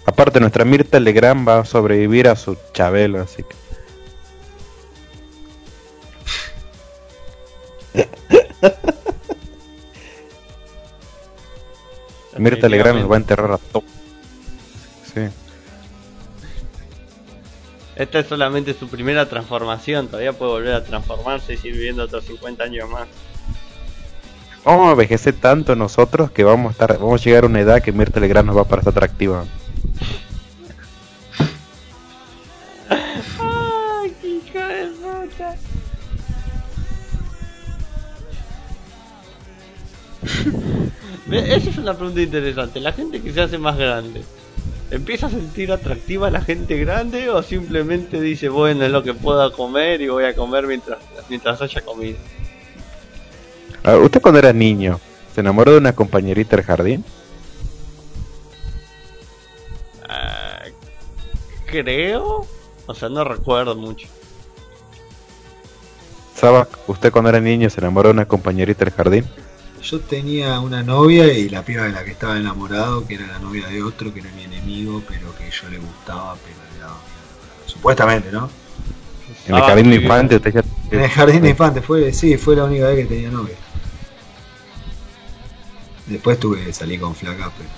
Aparte, 0.06 0.42
nuestra 0.42 0.66
Mirta 0.66 1.00
Legrand 1.00 1.48
va 1.48 1.60
a 1.60 1.66
sobrevivir 1.66 2.28
a 2.28 2.36
su 2.36 2.58
Chabelo, 2.74 3.22
así 3.22 3.44
que. 3.44 3.56
Mirta 12.38 12.68
Legrand 12.68 13.00
nos 13.00 13.12
va 13.12 13.16
a 13.16 13.20
enterrar 13.20 13.52
a 13.52 13.58
todos. 13.58 13.86
Sí. 15.14 15.22
Esta 17.96 18.20
es 18.20 18.28
solamente 18.28 18.74
su 18.74 18.88
primera 18.88 19.30
transformación, 19.30 20.08
todavía 20.08 20.34
puede 20.34 20.52
volver 20.52 20.74
a 20.74 20.84
transformarse 20.84 21.54
y 21.54 21.58
seguir 21.58 21.74
viviendo 21.74 22.04
otros 22.04 22.26
50 22.26 22.64
años 22.64 22.90
más. 22.90 23.08
Vamos 24.66 24.88
a 24.88 24.92
envejecer 24.92 25.36
tanto 25.36 25.76
nosotros 25.76 26.32
que 26.32 26.44
vamos 26.44 26.70
a 26.70 26.72
estar, 26.72 26.98
vamos 26.98 27.22
a 27.22 27.24
llegar 27.24 27.44
a 27.44 27.48
una 27.48 27.60
edad 27.60 27.82
que 27.84 27.92
Mirta 27.92 28.20
Legrand 28.20 28.48
nos 28.48 28.58
va 28.58 28.62
a 28.62 28.68
parecer 28.68 28.90
atractiva. 28.92 29.46
¡Ay, 32.90 34.16
qué 34.22 34.28
hija 34.28 34.68
de 34.68 34.88
puta! 34.88 35.56
Esa 41.32 41.70
es 41.70 41.78
una 41.78 41.96
pregunta 41.96 42.22
interesante. 42.22 42.80
La 42.80 42.92
gente 42.92 43.22
que 43.22 43.32
se 43.32 43.42
hace 43.42 43.58
más 43.58 43.78
grande, 43.78 44.24
¿empieza 44.92 45.28
a 45.28 45.30
sentir 45.30 45.72
atractiva 45.72 46.28
a 46.28 46.32
la 46.32 46.42
gente 46.42 46.78
grande 46.78 47.30
o 47.30 47.42
simplemente 47.42 48.20
dice, 48.20 48.50
bueno, 48.50 48.86
es 48.86 48.92
lo 48.92 49.04
que 49.04 49.14
pueda 49.14 49.52
comer 49.52 50.02
y 50.02 50.10
voy 50.10 50.26
a 50.26 50.36
comer 50.36 50.68
mientras, 50.68 51.00
mientras 51.30 51.62
haya 51.62 51.82
comido? 51.82 52.18
A 53.84 53.94
ver, 53.94 54.02
¿Usted 54.02 54.22
cuando 54.22 54.40
era 54.40 54.54
niño 54.54 55.00
se 55.34 55.42
enamoró 55.42 55.72
de 55.72 55.78
una 55.78 55.94
compañerita 55.94 56.56
del 56.56 56.66
jardín? 56.66 57.06
Ah, 60.08 60.64
creo. 61.66 62.46
O 62.86 62.94
sea, 62.94 63.08
no 63.10 63.24
recuerdo 63.24 63.76
mucho. 63.76 64.08
¿Sabes? 66.36 66.68
¿Usted 66.88 67.12
cuando 67.12 67.30
era 67.30 67.40
niño 67.40 67.70
se 67.70 67.80
enamoró 67.80 68.10
de 68.10 68.14
una 68.14 68.26
compañerita 68.26 68.84
del 68.84 68.94
jardín? 68.94 69.26
Yo 69.84 70.00
tenía 70.00 70.60
una 70.62 70.82
novia 70.82 71.32
y 71.34 71.50
la 71.50 71.64
piba 71.64 71.84
de 71.84 71.92
la 71.92 72.04
que 72.06 72.12
estaba 72.12 72.38
enamorado, 72.38 73.06
que 73.06 73.16
era 73.16 73.28
la 73.28 73.40
novia 73.40 73.68
de 73.68 73.84
otro, 73.84 74.14
que 74.14 74.22
era 74.22 74.32
mi 74.32 74.44
enemigo, 74.44 75.04
pero 75.08 75.36
que 75.36 75.50
yo 75.52 75.70
le 75.70 75.78
gustaba, 75.78 76.36
pero 76.36 76.58
era 76.80 76.94
supuestamente, 77.66 78.32
¿no? 78.32 78.50
En 79.46 79.56
el 79.56 79.62
Ah, 79.62 79.66
jardín 79.68 79.90
de 79.90 79.98
sí. 79.98 80.02
infante 80.04 80.36
usted 80.38 80.54
ya... 80.54 80.64
En 80.92 81.02
el 81.02 81.10
jardín 81.10 81.42
de 81.42 81.50
infantes 81.50 81.84
fue, 81.86 82.14
sí, 82.14 82.38
fue 82.38 82.56
la 82.56 82.64
única 82.64 82.88
vez 82.88 82.98
que 83.08 83.14
tenía 83.14 83.30
novia. 83.30 83.56
Después 86.06 86.40
tuve 86.40 86.64
que 86.64 86.74
salir 86.74 87.00
con 87.00 87.14
flaca, 87.16 87.52
pero. 87.58 87.70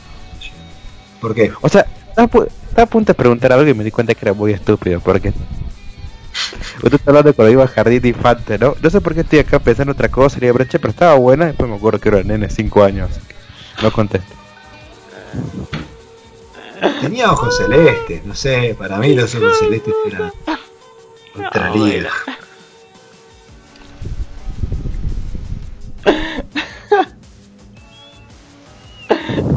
¿Por 1.21 1.33
qué? 1.33 1.51
O 1.61 1.69
sea, 1.69 1.85
estaba 2.09 2.47
a 2.83 2.85
punto 2.85 3.13
de 3.13 3.15
preguntar 3.15 3.51
algo 3.53 3.67
y 3.69 3.73
me 3.73 3.83
di 3.83 3.91
cuenta 3.91 4.13
que 4.13 4.25
era 4.25 4.33
muy 4.33 4.51
estúpido, 4.53 4.99
porque... 4.99 5.33
Usted 6.77 6.95
está 6.95 7.11
hablando 7.11 7.33
cuando 7.33 7.51
iba 7.51 7.63
al 7.63 7.69
jardín 7.69 8.01
de 8.01 8.09
infante, 8.09 8.57
¿no? 8.57 8.75
No 8.81 8.89
sé 8.89 9.01
por 9.01 9.13
qué 9.13 9.21
estoy 9.21 9.39
acá 9.39 9.59
pensando 9.59 9.93
otra 9.93 10.09
cosa, 10.09 10.37
y 10.43 10.51
brecha, 10.51 10.79
pero 10.79 10.91
estaba 10.91 11.15
buena, 11.15 11.45
después 11.45 11.69
me 11.69 11.75
acuerdo 11.75 11.99
que 11.99 12.09
era 12.09 12.23
nene, 12.23 12.49
5 12.49 12.83
años, 12.83 13.11
así 13.11 13.21
que 13.27 13.35
no 13.81 13.91
contesto. 13.91 14.33
Tenía 17.01 17.31
ojos 17.31 17.57
celestes, 17.57 18.25
no 18.25 18.35
sé, 18.35 18.75
para 18.77 18.97
mí 18.97 19.15
los 19.15 19.33
ojos 19.35 19.57
celestes 19.59 19.93
eran 20.07 20.31
otra 21.33 21.69
No, 21.69 21.85
liga. 21.85 22.09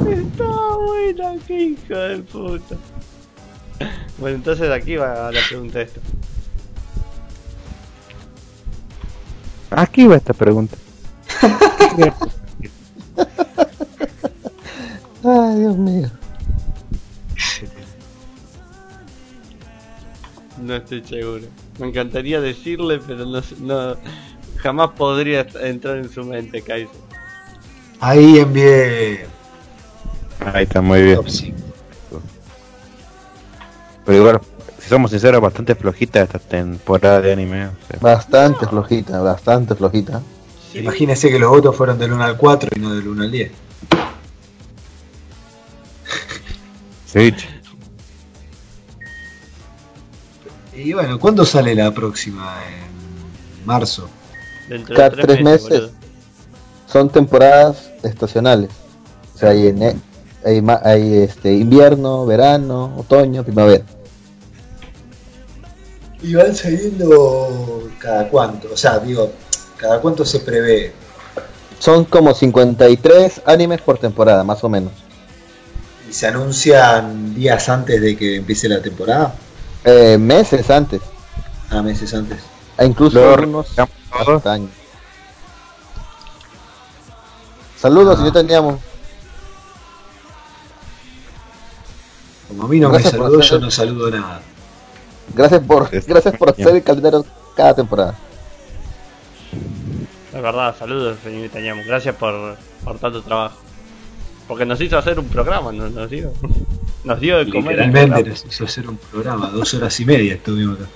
Está 0.08 0.76
buena, 0.76 1.34
qué 1.46 1.60
hijo 1.62 1.94
de 1.94 2.18
puta. 2.18 2.76
Bueno, 4.18 4.36
entonces 4.36 4.70
aquí 4.70 4.96
va 4.96 5.30
la 5.30 5.40
pregunta 5.48 5.80
esta. 5.80 6.00
Aquí 9.70 10.06
va 10.06 10.16
esta 10.16 10.32
pregunta. 10.32 10.76
Ay, 15.24 15.58
Dios 15.58 15.76
mío. 15.76 16.10
No 20.62 20.76
estoy 20.76 21.04
seguro. 21.04 21.46
Me 21.78 21.88
encantaría 21.88 22.40
decirle, 22.40 22.98
pero 23.06 23.24
no, 23.26 23.40
no 23.60 23.96
jamás 24.56 24.90
podría 24.90 25.46
entrar 25.60 25.98
en 25.98 26.10
su 26.10 26.24
mente, 26.24 26.62
Kaiser. 26.62 26.96
Ahí 28.00 28.38
envié 28.38 29.26
Ahí 30.40 30.64
está 30.64 30.80
muy 30.80 31.02
bien. 31.02 31.16
top 31.16 31.28
5. 31.28 31.56
Pero 34.04 34.18
igual, 34.18 34.40
si 34.88 34.94
somos 34.94 35.10
sinceros, 35.10 35.42
bastante 35.42 35.74
flojita 35.74 36.22
esta 36.22 36.38
temporada 36.38 37.20
de 37.20 37.34
anime. 37.34 37.66
o 37.66 37.72
sea. 37.86 37.98
Bastante 38.00 38.66
flojita, 38.66 39.20
bastante 39.20 39.74
flojita. 39.74 40.22
Sí. 40.72 40.78
Imagínense 40.78 41.28
que 41.28 41.38
los 41.38 41.50
votos 41.50 41.76
fueron 41.76 41.98
del 41.98 42.12
1 42.12 42.24
al 42.24 42.38
4 42.38 42.70
y 42.74 42.80
no 42.80 42.94
del 42.94 43.06
1 43.06 43.22
al 43.22 43.30
10. 43.30 43.52
Sí. 47.04 47.34
Y 50.74 50.92
bueno, 50.92 51.18
¿cuándo 51.18 51.44
sale 51.44 51.74
la 51.74 51.90
próxima? 51.92 52.56
En 52.66 53.66
marzo. 53.66 54.08
Dentro 54.68 54.94
Cada 54.94 55.10
de 55.10 55.22
tres 55.22 55.42
meses. 55.42 55.90
Son 56.86 57.10
temporadas 57.10 57.90
estacionales. 58.02 58.70
O 59.34 59.38
sea, 59.38 59.50
hay, 59.50 59.74
hay, 60.44 60.62
hay 60.82 61.14
este, 61.14 61.52
invierno, 61.54 62.24
verano, 62.26 62.94
otoño, 62.98 63.42
primavera. 63.42 63.84
Y 66.22 66.34
van 66.34 66.54
saliendo 66.54 67.88
cada 67.98 68.28
cuánto, 68.28 68.68
o 68.72 68.76
sea, 68.76 68.98
digo, 68.98 69.32
cada 69.76 70.00
cuánto 70.00 70.24
se 70.24 70.40
prevé. 70.40 70.92
Son 71.78 72.04
como 72.04 72.34
53 72.34 73.42
animes 73.46 73.80
por 73.82 73.98
temporada, 73.98 74.42
más 74.42 74.64
o 74.64 74.68
menos. 74.68 74.92
Y 76.08 76.12
se 76.12 76.26
anuncian 76.26 77.34
días 77.34 77.68
antes 77.68 78.00
de 78.00 78.16
que 78.16 78.36
empiece 78.36 78.68
la 78.68 78.82
temporada, 78.82 79.34
Eh, 79.84 80.18
meses 80.18 80.68
antes, 80.70 81.00
a 81.70 81.82
meses 81.82 82.12
antes. 82.14 82.38
e 82.78 82.84
incluso 82.86 83.64
hasta 84.10 84.52
años. 84.52 84.70
Saludos, 87.80 88.14
Ah. 88.14 88.18
señor 88.18 88.32
Teníamos. 88.32 88.80
Como 92.48 92.64
a 92.64 92.68
mí 92.68 92.80
no 92.80 92.90
Gracias 92.90 93.12
me 93.12 93.18
saludó, 93.20 93.40
yo 93.40 93.58
no 93.60 93.70
saludo 93.70 94.10
nada. 94.10 94.40
Gracias 95.34 95.60
por, 95.62 95.88
Es- 95.92 96.06
gracias 96.06 96.36
por 96.36 96.50
hacer 96.50 96.68
el 96.68 96.82
caldero 96.82 97.24
cada 97.56 97.74
temporada. 97.74 98.16
Es 100.34 100.42
verdad, 100.42 100.76
saludos, 100.78 101.18
señor 101.22 101.48
Tañamo. 101.50 101.82
Gracias 101.86 102.14
por, 102.16 102.56
por 102.84 102.98
tanto 102.98 103.22
trabajo. 103.22 103.56
Porque 104.46 104.64
nos 104.64 104.80
hizo 104.80 104.96
hacer 104.98 105.18
un 105.18 105.26
programa, 105.28 105.72
nos, 105.72 105.90
nos 105.92 106.10
dio. 106.10 106.32
Nos 107.04 107.20
dio 107.20 107.38
de 107.38 107.48
comer. 107.50 107.78
el 107.78 107.86
Literalmente 107.86 108.30
nos 108.30 108.44
hizo 108.44 108.64
hacer 108.64 108.88
un 108.88 108.96
programa, 108.98 109.46
dos 109.50 109.72
horas 109.72 109.98
y 110.00 110.04
media 110.04 110.34
estuvimos 110.34 110.78
acá. 110.80 110.88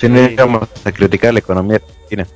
Si 0.00 0.08
no 0.08 0.18
íbamos 0.28 0.66
a 0.84 0.90
criticar 0.90 1.32
la 1.34 1.40
economía 1.40 1.76
argentina. 1.76 2.26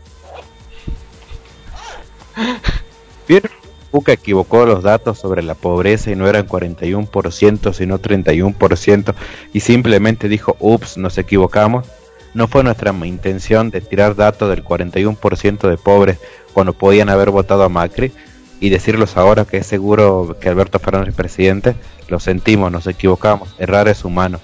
¿Vieron? 3.27 3.51
Buca 3.93 4.13
equivocó 4.13 4.65
los 4.65 4.83
datos 4.83 5.19
sobre 5.19 5.43
la 5.43 5.55
pobreza 5.55 6.11
y 6.11 6.17
no 6.17 6.27
eran 6.27 6.49
41% 6.49 7.73
sino 7.75 7.99
31% 8.01 9.15
y 9.53 9.61
simplemente 9.61 10.29
dijo, 10.29 10.57
ups, 10.59 10.97
nos 10.97 11.19
equivocamos. 11.19 11.87
No 12.35 12.49
fue 12.49 12.65
nuestra 12.65 12.93
intención 13.05 13.71
de 13.71 13.83
tirar 13.83 14.17
datos 14.17 14.49
del 14.49 14.65
41% 14.65 15.69
de 15.69 15.77
pobres 15.77 16.19
cuando 16.55 16.73
podían 16.73 17.11
haber 17.11 17.31
votado 17.31 17.63
a 17.65 17.69
Macri 17.69 18.11
y 18.59 18.71
decirlos 18.71 19.19
ahora 19.19 19.45
que 19.45 19.59
es 19.59 19.67
seguro 19.67 20.37
que 20.41 20.49
Alberto 20.49 20.79
Fernández 20.79 21.11
es 21.11 21.15
presidente. 21.15 21.75
Lo 22.09 22.19
sentimos, 22.21 22.73
nos 22.73 22.87
equivocamos, 22.87 23.55
errar 23.59 23.89
es 23.89 24.05
humano. 24.05 24.41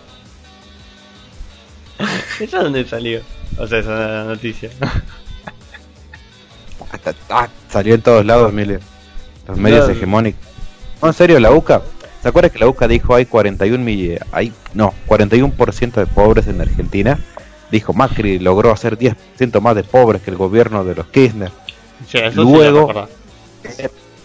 ¿Eso 2.41 2.63
dónde 2.63 2.87
salió? 2.87 3.23
O 3.59 3.67
sea, 3.67 3.79
esa 3.79 4.25
noticia. 4.25 4.71
Hasta- 6.93 7.15
ah, 7.31 7.49
salió 7.71 7.95
en 7.95 8.03
todos 8.03 8.27
lados, 8.27 8.53
Emilio. 8.53 8.81
Los 9.49 9.59
medios 9.59 9.87
No. 9.89 9.93
hegemónicos. 9.95 10.41
No, 11.03 11.09
en 11.09 11.15
serio, 11.15 11.41
la 11.41 11.51
UCA. 11.51 11.83
¿Se 12.23 12.29
acuerda 12.29 12.51
que 12.51 12.59
la 12.59 12.69
UCA 12.69 12.87
dijo 12.89 13.15
hay 13.15 13.27
41 13.27 13.83
mill- 13.85 14.19
hay 14.33 14.53
no, 14.75 14.93
41% 15.07 16.01
de 16.01 16.07
pobres 16.07 16.47
en 16.49 16.61
Argentina? 16.61 17.19
Dijo 17.71 17.93
Macri 17.93 18.39
logró 18.39 18.73
hacer 18.73 18.99
10% 18.99 19.61
más 19.61 19.75
de 19.77 19.85
pobres 19.85 20.23
que 20.23 20.31
el 20.31 20.37
gobierno 20.37 20.85
de 20.85 20.95
los 20.95 21.07
Kirchner. 21.07 21.51
Sí, 22.07 22.19
sí 22.19 22.35
Luego-. 22.35 23.09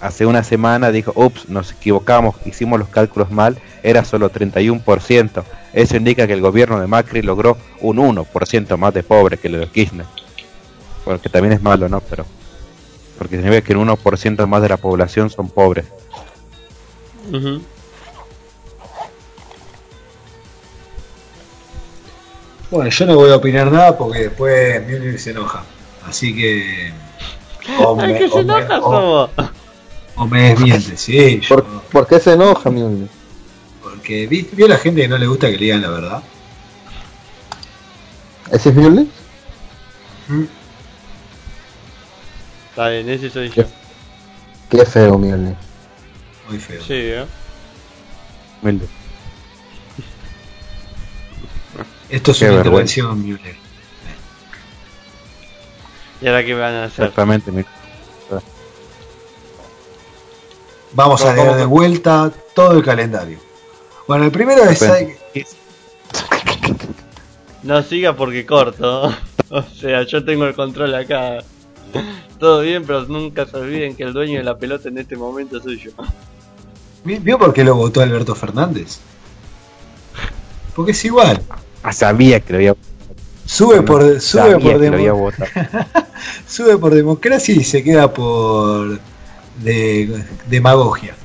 Hace 0.01 0.25
una 0.25 0.43
semana 0.43 0.91
dijo, 0.91 1.13
ups, 1.15 1.47
nos 1.47 1.71
equivocamos, 1.71 2.35
hicimos 2.45 2.77
los 2.77 2.89
cálculos 2.89 3.31
mal, 3.31 3.57
era 3.83 4.03
solo 4.03 4.29
31%. 4.29 5.43
Eso 5.71 5.95
indica 5.95 6.27
que 6.27 6.33
el 6.33 6.41
gobierno 6.41 6.79
de 6.81 6.87
Macri 6.87 7.21
logró 7.21 7.57
un 7.79 7.97
1% 7.97 8.75
más 8.77 8.93
de 8.93 9.01
pobres 9.03 9.39
que 9.39 9.47
el 9.47 9.53
de 9.53 9.59
los 9.61 9.69
Kirchner. 9.69 10.05
Bueno, 11.05 11.21
que 11.21 11.29
también 11.29 11.53
es 11.53 11.61
malo, 11.61 11.87
¿no? 11.87 12.01
Pero 12.01 12.25
porque 13.23 13.37
significa 13.37 13.61
que 13.65 13.73
un 13.73 13.87
1% 13.87 14.45
más 14.47 14.61
de 14.61 14.67
la 14.67 14.75
población 14.75 15.29
son 15.29 15.47
pobres. 15.47 15.85
Bueno, 22.71 22.89
yo 22.89 23.05
no 23.05 23.15
voy 23.15 23.31
a 23.31 23.35
opinar 23.35 23.71
nada 23.71 23.97
porque 23.97 24.19
después 24.23 24.85
Mjolnir 24.87 25.19
se 25.19 25.31
enoja. 25.31 25.63
Así 26.07 26.35
que. 26.35 26.91
O 27.79 27.97
Ay, 28.01 28.13
me, 28.13 28.19
que 28.19 28.29
se 28.29 28.39
enoja 28.39 28.79
o- 28.81 29.29
o 30.15 30.27
me 30.27 30.49
desmiente, 30.49 30.97
sí. 30.97 31.39
yo- 31.41 31.55
¿Por, 31.55 31.63
por 31.91 32.07
qué 32.07 32.19
se 32.19 32.33
enoja, 32.33 32.69
Mjolnir? 32.69 33.07
porque 33.81 34.27
vi- 34.27 34.47
vio 34.51 34.67
la 34.67 34.77
gente 34.77 35.01
que 35.01 35.07
no 35.07 35.17
le 35.17 35.27
gusta 35.27 35.47
que 35.47 35.53
le 35.57 35.65
digan 35.65 35.81
la 35.81 35.89
verdad. 35.89 36.23
¿Ese 38.51 38.69
es 38.69 38.75
Mjolnir? 38.75 39.07
Está 42.73 42.89
bien, 42.89 43.07
ese 43.09 43.29
soy 43.29 43.49
yo. 43.49 43.63
Qué 44.69 44.85
feo 44.85 45.17
Mjolnir. 45.17 45.55
Muy 46.49 46.59
feo. 46.59 46.81
Sí, 46.81 46.93
¿eh? 46.93 47.25
Humilde. 48.61 48.87
Esto 52.09 52.31
es 52.31 52.39
Qué 52.39 52.45
una 52.45 52.57
vergüenza. 52.57 52.99
intervención, 52.99 53.21
Müller. 53.21 53.55
¿Y 56.21 56.27
ahora 56.27 56.43
qué 56.45 56.53
van 56.53 56.73
a 56.73 56.83
hacer? 56.85 57.05
Exactamente. 57.05 57.51
mi- 57.51 57.63
Vamos 60.93 61.23
a 61.25 61.35
¿Cómo- 61.35 61.43
leer 61.45 61.57
de 61.57 61.65
vuelta 61.65 62.31
todo 62.55 62.73
el 62.77 62.83
calendario. 62.83 63.39
Bueno, 64.07 64.25
el 64.25 64.31
primero 64.31 64.63
es... 64.63 64.83
No 67.63 67.81
siga 67.83 68.15
porque 68.15 68.45
corto. 68.45 69.13
O 69.49 69.61
sea, 69.61 70.01
yo 70.03 70.25
tengo 70.25 70.45
el 70.45 70.55
control 70.55 70.95
acá. 70.95 71.37
Todo 72.39 72.61
bien, 72.61 72.83
pero 72.85 73.03
nunca 73.05 73.45
se 73.45 73.57
olviden 73.57 73.95
que 73.95 74.03
el 74.03 74.13
dueño 74.13 74.37
de 74.39 74.43
la 74.43 74.57
pelota 74.57 74.89
en 74.89 74.97
este 74.97 75.15
momento 75.15 75.61
soy 75.61 75.79
yo. 75.79 75.91
¿Vi- 77.03 77.19
¿Vio 77.19 77.37
por 77.37 77.53
qué 77.53 77.63
lo 77.63 77.75
votó 77.75 78.01
Alberto 78.01 78.35
Fernández? 78.35 78.99
Porque 80.75 80.91
es 80.91 81.05
igual. 81.05 81.41
Ah, 81.83 81.93
sabía 81.93 82.39
que 82.39 82.53
lo 82.53 82.57
había 82.57 82.75
Sube 83.45 83.81
por, 83.81 84.01
sube 84.01 84.19
sabía 84.21 84.53
por, 84.53 84.61
que 84.81 84.89
lo 84.89 84.95
había 84.95 85.11
demo- 85.11 85.19
votado. 85.19 85.51
sube 86.47 86.77
por 86.77 86.93
democracia 86.93 87.53
y 87.53 87.63
se 87.63 87.83
queda 87.83 88.11
por 88.13 88.99
de, 89.61 90.23
demagogia. 90.47 91.15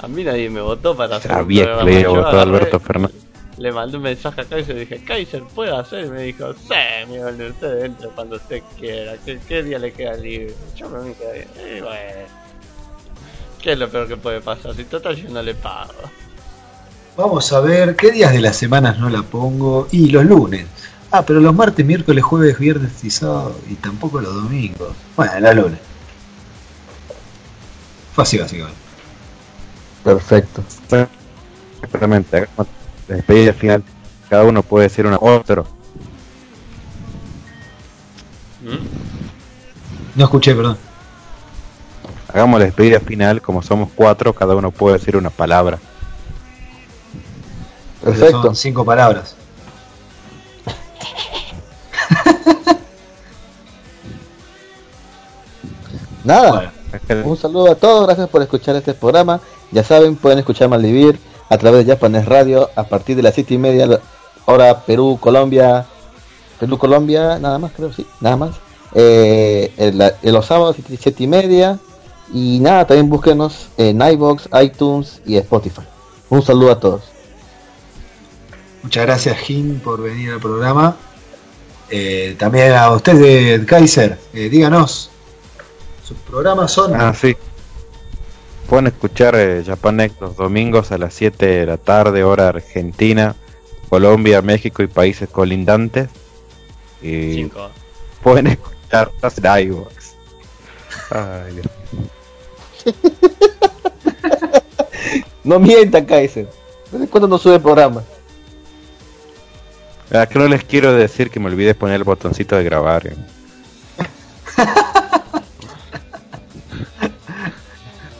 A 0.00 0.08
mí 0.08 0.24
nadie 0.24 0.50
me 0.50 0.60
votó 0.60 0.96
para 0.96 1.16
hacer 1.16 1.30
un 1.30 1.36
Sabía 1.38 1.64
que 1.64 1.70
lo 1.70 1.80
había 1.80 2.08
votado 2.08 2.26
agarré, 2.28 2.42
Alberto 2.42 2.80
Fernández. 2.80 3.16
Le 3.62 3.70
mandé 3.70 3.96
un 3.96 4.02
mensaje 4.02 4.40
a 4.40 4.44
Kaiser 4.44 4.76
y 4.76 4.80
dije, 4.80 5.04
Kaiser, 5.04 5.44
¿puede 5.44 5.70
hacer? 5.70 6.06
Y 6.06 6.08
me 6.08 6.22
dijo, 6.22 6.52
sí, 6.52 6.74
Miguel, 7.08 7.52
usted 7.52 7.84
entra 7.84 8.08
cuando 8.08 8.34
usted 8.34 8.60
quiera. 8.76 9.14
¿Qué, 9.24 9.38
qué 9.46 9.62
día 9.62 9.78
le 9.78 9.92
queda 9.92 10.14
libre? 10.14 10.52
Yo 10.74 10.88
me 10.88 11.14
quedé, 11.14 11.46
y 11.78 11.80
bueno. 11.80 12.26
¿Qué 13.62 13.72
es 13.74 13.78
lo 13.78 13.88
peor 13.88 14.08
que 14.08 14.16
puede 14.16 14.40
pasar? 14.40 14.74
Si 14.74 14.82
total 14.82 15.14
yo 15.14 15.28
no 15.28 15.40
le 15.42 15.54
pago. 15.54 15.92
Vamos 17.16 17.52
a 17.52 17.60
ver 17.60 17.94
qué 17.94 18.10
días 18.10 18.32
de 18.32 18.40
las 18.40 18.56
semanas 18.56 18.98
no 18.98 19.08
la 19.08 19.22
pongo. 19.22 19.86
Y 19.92 20.10
los 20.10 20.24
lunes. 20.24 20.66
Ah, 21.12 21.24
pero 21.24 21.38
los 21.38 21.54
martes, 21.54 21.86
miércoles, 21.86 22.24
jueves, 22.24 22.58
viernes 22.58 23.04
y 23.04 23.10
sábado. 23.10 23.54
Y 23.70 23.74
tampoco 23.74 24.20
los 24.20 24.34
domingos. 24.34 24.92
Bueno, 25.14 25.38
los 25.38 25.54
lunes. 25.54 25.78
Así 28.16 28.38
básicamente. 28.38 28.80
Perfecto. 30.02 30.64
Exactamente. 31.80 32.48
La 33.12 33.16
despedida 33.16 33.52
final. 33.52 33.84
Cada 34.30 34.44
uno 34.44 34.62
puede 34.62 34.84
decir 34.88 35.04
una 35.06 35.18
otro. 35.20 35.66
¿Mm? 38.62 38.78
No 40.14 40.24
escuché, 40.24 40.54
perdón. 40.54 40.78
Hagamos 42.32 42.58
la 42.58 42.64
despedida 42.64 43.00
final. 43.00 43.42
Como 43.42 43.60
somos 43.60 43.90
cuatro, 43.94 44.32
cada 44.32 44.56
uno 44.56 44.70
puede 44.70 44.96
decir 44.96 45.14
una 45.18 45.28
palabra. 45.28 45.78
Perfecto. 48.02 48.40
Son 48.40 48.56
cinco 48.56 48.82
palabras. 48.82 49.36
Nada. 56.24 56.72
Bueno, 57.08 57.28
Un 57.28 57.36
saludo 57.36 57.72
a 57.72 57.74
todos, 57.74 58.06
gracias 58.06 58.30
por 58.30 58.40
escuchar 58.40 58.74
este 58.76 58.94
programa. 58.94 59.38
Ya 59.70 59.84
saben, 59.84 60.16
pueden 60.16 60.38
escuchar 60.38 60.70
Maldivir 60.70 61.20
a 61.52 61.58
través 61.58 61.84
de 61.86 61.92
Japanes 61.92 62.24
Radio 62.26 62.70
a 62.76 62.84
partir 62.84 63.14
de 63.16 63.22
las 63.22 63.34
siete 63.34 63.54
y 63.54 63.58
media, 63.58 64.00
hora 64.46 64.80
Perú, 64.86 65.18
Colombia, 65.20 65.84
Perú, 66.58 66.78
Colombia, 66.78 67.38
nada 67.38 67.58
más 67.58 67.72
creo, 67.72 67.92
sí, 67.92 68.06
nada 68.20 68.36
más. 68.36 68.56
Eh, 68.94 69.72
en, 69.76 69.98
la- 69.98 70.14
en 70.22 70.32
los 70.32 70.46
sábados 70.46 70.76
siete, 70.76 70.98
siete 71.02 71.24
y 71.24 71.26
media 71.26 71.78
y 72.32 72.58
nada, 72.60 72.86
también 72.86 73.08
búsquenos 73.10 73.68
en 73.76 74.00
iBox, 74.00 74.48
iTunes 74.62 75.20
y 75.26 75.36
Spotify. 75.36 75.82
Un 76.30 76.42
saludo 76.42 76.70
a 76.72 76.80
todos. 76.80 77.02
muchas 78.82 79.04
gracias, 79.06 79.36
Jim, 79.38 79.78
por 79.80 80.00
venir 80.02 80.30
al 80.32 80.40
programa. 80.40 80.96
Eh, 81.90 82.34
también 82.38 82.72
a 82.72 82.90
usted, 82.90 83.14
de 83.20 83.66
Kaiser, 83.66 84.18
eh, 84.32 84.48
díganos. 84.48 85.10
Sus 86.02 86.16
programas 86.18 86.72
son. 86.72 86.94
Ah, 86.98 87.12
sí. 87.14 87.36
Pueden 88.68 88.86
escuchar 88.86 89.34
eh, 89.36 89.62
Japanex 89.66 90.20
los 90.20 90.36
domingos 90.36 90.92
a 90.92 90.98
las 90.98 91.12
7 91.14 91.44
de 91.46 91.66
la 91.66 91.76
tarde, 91.76 92.24
hora 92.24 92.48
argentina, 92.48 93.34
Colombia, 93.90 94.40
México 94.40 94.82
y 94.82 94.86
países 94.86 95.28
colindantes. 95.28 96.08
Y 97.02 97.34
Cinco. 97.34 97.68
pueden 98.22 98.46
escuchar 98.46 99.10
en 99.22 99.66
iVoox. 99.66 100.12
Ay, 101.10 101.54
Dios. 101.54 101.66
No 105.44 105.58
mientan, 105.58 106.04
Kaiser. 106.04 106.48
¿Desde 106.92 107.08
cuándo 107.08 107.26
no 107.26 107.36
sube 107.36 107.58
programa? 107.58 108.04
Ah, 110.12 110.26
que 110.26 110.38
no 110.38 110.46
les 110.46 110.62
quiero 110.62 110.92
decir 110.92 111.30
que 111.30 111.40
me 111.40 111.46
olvidé 111.46 111.74
poner 111.74 111.96
el 111.96 112.04
botoncito 112.04 112.54
de 112.56 112.62
grabar. 112.64 113.06
eh. 113.08 113.16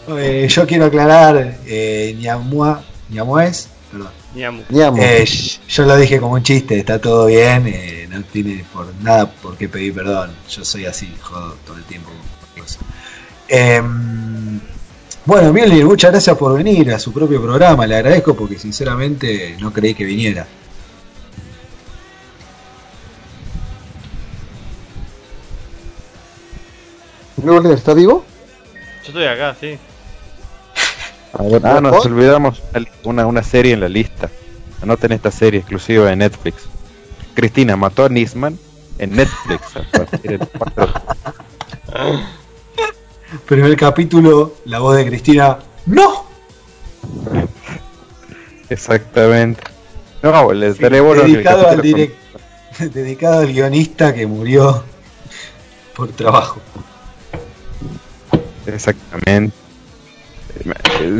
Eh, 0.08 0.48
yo 0.48 0.66
quiero 0.66 0.86
aclarar, 0.86 1.58
eh, 1.66 2.16
Ñamua, 2.18 2.82
Ñamués, 3.08 3.68
perdón. 3.90 4.10
Ñamu. 4.34 4.62
Eh, 4.98 5.24
yo 5.68 5.84
lo 5.84 5.96
dije 5.96 6.18
como 6.18 6.34
un 6.34 6.42
chiste, 6.42 6.78
está 6.78 6.98
todo 6.98 7.26
bien, 7.26 7.66
eh, 7.66 8.08
no 8.10 8.22
tiene 8.24 8.64
por 8.72 8.92
nada 9.02 9.30
por 9.30 9.56
qué 9.56 9.68
pedir 9.68 9.94
perdón. 9.94 10.30
Yo 10.48 10.64
soy 10.64 10.86
así, 10.86 11.14
jodo 11.20 11.56
todo 11.66 11.76
el 11.76 11.84
tiempo. 11.84 12.10
Em, 13.48 14.60
bueno, 15.26 15.52
Milner, 15.52 15.84
muchas 15.84 16.10
gracias 16.12 16.36
por 16.36 16.56
venir 16.56 16.92
a 16.92 16.98
su 16.98 17.12
propio 17.12 17.42
programa, 17.42 17.86
le 17.86 17.96
agradezco 17.96 18.34
porque 18.34 18.58
sinceramente 18.58 19.56
no 19.60 19.72
creí 19.72 19.94
que 19.94 20.04
viniera. 20.04 20.46
Mjolnir, 27.36 27.72
¿Está 27.72 27.92
vivo? 27.92 28.24
Yo 29.02 29.08
estoy 29.08 29.24
acá, 29.24 29.56
sí. 29.60 29.78
Ah, 31.34 31.80
nos 31.80 32.04
olvidamos 32.06 32.62
una, 33.04 33.26
una 33.26 33.42
serie 33.42 33.72
en 33.72 33.80
la 33.80 33.88
lista. 33.88 34.30
Anoten 34.82 35.12
esta 35.12 35.30
serie 35.30 35.60
exclusiva 35.60 36.06
de 36.06 36.16
Netflix. 36.16 36.64
Cristina 37.34 37.76
mató 37.76 38.04
a 38.04 38.08
Nisman 38.08 38.58
en 38.98 39.16
Netflix. 39.16 39.62
a 39.76 39.82
partir 39.98 40.38
del 40.38 40.48
4 40.58 40.92
Primer 43.46 43.76
capítulo, 43.76 44.54
la 44.66 44.78
voz 44.80 44.96
de 44.96 45.06
Cristina, 45.06 45.58
¡No! 45.86 46.26
Exactamente. 48.68 49.62
No, 50.22 50.50
el 50.52 50.62
Sí, 51.26 51.32
dedicado, 51.32 51.68
al 51.68 51.82
direct- 51.82 52.12
dedicado 52.92 53.40
al 53.40 53.46
guionista 53.52 54.14
que 54.14 54.26
murió 54.26 54.84
por 55.96 56.08
trabajo. 56.12 56.60
Exactamente. 58.66 59.54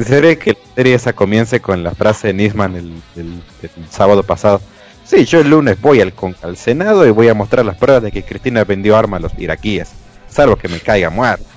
¿Seré 0.06 0.38
que 0.38 0.52
la 0.52 0.74
serie 0.76 0.94
esa 0.94 1.12
comience 1.12 1.60
con 1.60 1.82
la 1.82 1.92
frase 1.92 2.28
de 2.28 2.34
Nisman 2.34 2.76
el, 2.76 2.92
el- 3.16 3.42
el 3.62 3.88
sábado 3.90 4.22
pasado? 4.22 4.60
Sí, 5.04 5.24
yo 5.24 5.40
el 5.40 5.50
lunes 5.50 5.80
voy 5.80 6.00
al, 6.00 6.12
al 6.42 6.56
Senado 6.56 7.06
y 7.06 7.10
voy 7.10 7.28
a 7.28 7.34
mostrar 7.34 7.64
las 7.66 7.76
pruebas 7.76 8.02
de 8.02 8.12
que 8.12 8.22
Cristina 8.22 8.64
vendió 8.64 8.96
armas 8.96 9.18
a 9.18 9.22
los 9.22 9.32
iraquíes. 9.38 9.90
Salvo 10.28 10.56
que 10.56 10.68
me 10.68 10.80
caiga 10.80 11.10
muerto. 11.10 11.44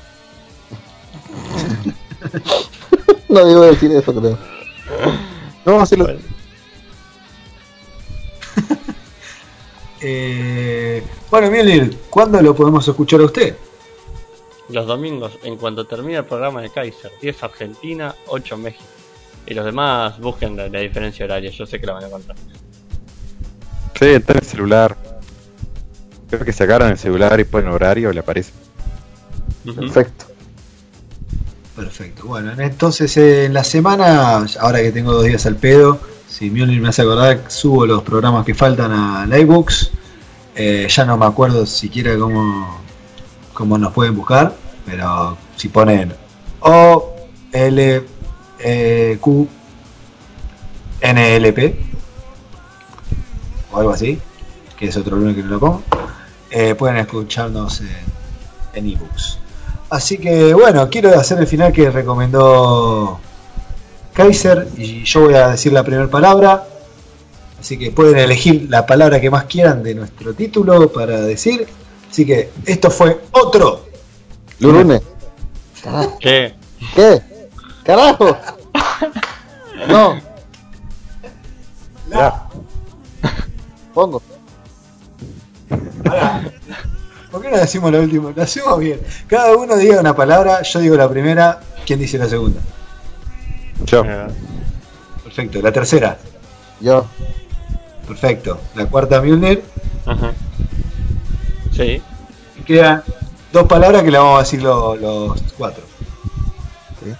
No 3.29 3.45
debo 3.45 3.61
decir 3.63 3.91
eso, 3.91 4.13
creo. 4.15 4.37
No, 5.65 5.85
sí 5.85 5.95
lo... 5.95 6.05
Bueno, 6.05 6.19
Eh, 10.01 11.01
bueno, 11.31 11.49
Milner, 11.49 11.95
¿cuándo 12.09 12.39
lo 12.41 12.53
podemos 12.55 12.87
escuchar 12.87 13.21
a 13.21 13.25
usted? 13.25 13.55
Los 14.69 14.87
domingos, 14.87 15.33
en 15.43 15.57
cuanto 15.57 15.85
termine 15.85 16.17
el 16.19 16.25
programa 16.25 16.61
de 16.61 16.69
Kaiser, 16.69 17.11
10 17.21 17.43
Argentina, 17.43 18.15
8 18.27 18.57
México. 18.57 18.83
Y 19.47 19.53
los 19.53 19.65
demás 19.65 20.19
busquen 20.19 20.57
la, 20.57 20.67
la 20.69 20.79
diferencia 20.79 21.25
horaria, 21.25 21.51
yo 21.51 21.65
sé 21.65 21.79
que 21.79 21.85
la 21.85 21.93
van 21.93 22.03
a 22.03 22.07
encontrar. 22.07 22.37
Sí, 23.99 24.05
está 24.05 24.33
en 24.33 24.39
el 24.39 24.45
celular. 24.45 24.97
Creo 26.29 26.43
que 26.43 26.51
sacaron 26.51 26.89
el 26.89 26.97
celular 26.97 27.39
y 27.39 27.43
ponen 27.43 27.69
horario 27.69 28.11
y 28.11 28.13
le 28.13 28.19
aparece. 28.19 28.51
Perfecto. 29.63 30.25
Perfecto. 31.75 32.25
Bueno, 32.25 32.53
entonces 32.57 33.15
eh, 33.17 33.45
en 33.45 33.53
la 33.53 33.63
semana, 33.63 34.45
ahora 34.59 34.81
que 34.81 34.91
tengo 34.91 35.11
dos 35.11 35.25
días 35.25 35.45
al 35.45 35.57
pedo, 35.57 35.99
si 36.27 36.49
Mjolnir 36.49 36.81
me 36.81 36.89
hace 36.89 37.01
acordar, 37.01 37.43
subo 37.47 37.85
los 37.85 38.01
programas 38.03 38.45
que 38.45 38.53
faltan 38.53 38.91
a 38.91 39.25
la 39.25 39.39
iBooks. 39.39 39.91
Eh, 40.55 40.87
ya 40.89 41.05
no 41.05 41.17
me 41.17 41.25
acuerdo 41.25 41.65
siquiera 41.65 42.17
cómo, 42.17 42.81
cómo 43.55 43.79
nos 43.79 43.91
pueden 43.93 44.15
buscar, 44.15 44.53
pero 44.85 45.35
si 45.55 45.69
ponen 45.69 46.13
O, 46.59 47.15
L, 47.51 48.03
eh, 48.59 49.17
Q 49.19 49.47
NLP 51.01 51.75
o 53.71 53.79
algo 53.79 53.91
así, 53.91 54.19
que 54.77 54.87
es 54.87 54.97
otro 54.97 55.17
lunes 55.17 55.35
que 55.35 55.43
no 55.43 55.49
lo 55.49 55.59
pongo. 55.59 55.83
Eh, 56.51 56.75
pueden 56.75 56.97
escucharnos 56.97 57.81
en 58.73 58.87
ebooks. 58.87 59.39
Así 59.89 60.17
que 60.17 60.53
bueno, 60.53 60.89
quiero 60.89 61.17
hacer 61.17 61.39
el 61.39 61.47
final 61.47 61.71
que 61.71 61.89
recomendó 61.89 63.19
Kaiser 64.13 64.67
y 64.77 65.03
yo 65.03 65.21
voy 65.21 65.35
a 65.35 65.49
decir 65.49 65.73
la 65.73 65.83
primera 65.83 66.09
palabra. 66.09 66.65
Así 67.59 67.77
que 67.77 67.91
pueden 67.91 68.17
elegir 68.17 68.67
la 68.69 68.85
palabra 68.85 69.19
que 69.19 69.29
más 69.29 69.45
quieran 69.45 69.81
de 69.81 69.95
nuestro 69.95 70.33
título 70.33 70.91
para 70.91 71.21
decir. 71.21 71.67
Así 72.15 72.25
que 72.25 72.49
esto 72.65 72.89
fue 72.89 73.19
otro. 73.31 73.87
Lunes. 74.59 75.01
¿Qué? 76.21 76.55
¿Qué? 76.95 77.21
¡Carajo! 77.83 78.37
No, 79.89 80.17
La- 82.07 82.47
pongo. 83.93 84.21
Pará. 86.05 86.41
¿Por 87.29 87.41
qué 87.41 87.51
no 87.51 87.57
decimos 87.57 87.91
lo 87.91 87.99
último? 87.99 88.31
Lo 88.33 88.41
hacemos 88.43 88.79
bien. 88.79 89.01
Cada 89.27 89.53
uno 89.57 89.75
diga 89.75 89.99
una 89.99 90.15
palabra, 90.15 90.61
yo 90.61 90.79
digo 90.79 90.95
la 90.95 91.09
primera, 91.09 91.59
¿quién 91.85 91.99
dice 91.99 92.17
la 92.17 92.29
segunda? 92.29 92.61
Yo. 93.83 94.05
Perfecto. 95.21 95.61
La 95.61 95.73
tercera, 95.73 96.17
Yo. 96.79 97.05
perfecto. 98.07 98.57
La 98.73 98.85
cuarta, 98.85 99.19
Milner. 99.21 99.61
Ajá. 100.05 100.31
Sí. 101.75 102.01
Y 102.57 102.61
quedan 102.63 103.03
dos 103.51 103.65
palabras 103.67 104.03
que 104.03 104.11
le 104.11 104.17
vamos 104.17 104.37
a 104.39 104.43
decir 104.43 104.61
lo- 104.61 104.95
los 104.95 105.41
cuatro. 105.57 105.83
Sí. 107.03 107.11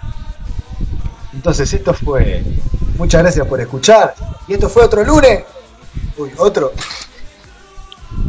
Entonces, 1.33 1.71
esto 1.73 1.93
fue. 1.93 2.43
Muchas 2.97 3.21
gracias 3.23 3.45
por 3.47 3.59
escuchar. 3.59 4.15
Y 4.47 4.53
esto 4.53 4.69
fue 4.69 4.83
otro 4.83 5.03
lunes. 5.03 5.43
Uy, 6.17 6.31
otro. 6.37 6.71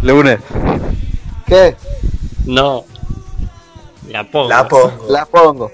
Lunes. 0.02 0.40
¿Qué? 1.46 1.76
No. 2.44 2.84
La 4.08 4.24
pongo. 4.24 4.48
La 4.48 4.68
pongo. 4.68 5.06
La 5.08 5.26
pongo. 5.26 5.70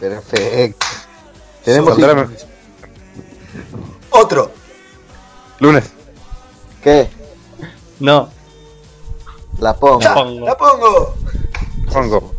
Perfecto. 0.00 0.86
Tenemos 1.64 1.98
Otro. 4.10 4.52
Lunes. 5.60 5.84
¿Qué? 6.82 7.08
No. 8.00 8.30
La 9.58 9.74
pongo. 9.74 10.00
Ya, 10.00 10.14
pongo. 10.14 10.46
la 10.46 10.56
pongo. 10.56 11.14
Pongo. 11.92 12.32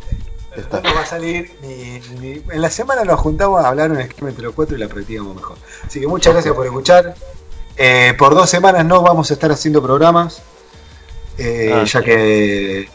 Esto 0.56 0.82
no 0.82 0.94
va 0.96 1.02
a 1.02 1.06
salir 1.06 1.56
ni, 1.62 2.00
ni- 2.20 2.42
En 2.52 2.62
la 2.62 2.70
semana 2.72 3.04
nos 3.04 3.20
juntamos 3.20 3.64
a 3.64 3.68
hablar 3.68 3.92
un 3.92 4.00
esquema 4.00 4.30
entre 4.30 4.44
los 4.46 4.54
cuatro 4.56 4.76
y 4.76 4.80
la 4.80 4.88
practicamos 4.88 5.36
mejor. 5.36 5.58
Así 5.86 6.00
que 6.00 6.08
muchas 6.08 6.34
gracias 6.34 6.54
por 6.56 6.66
escuchar. 6.66 7.14
Eh, 7.76 8.16
por 8.18 8.34
dos 8.34 8.50
semanas 8.50 8.84
no 8.86 9.02
vamos 9.04 9.30
a 9.30 9.34
estar 9.36 9.52
haciendo 9.52 9.82
programas. 9.84 10.42
eh, 11.38 11.72
Ah, 11.74 11.84
ya 11.86 12.00
sí. 12.00 12.06
que 12.06 12.90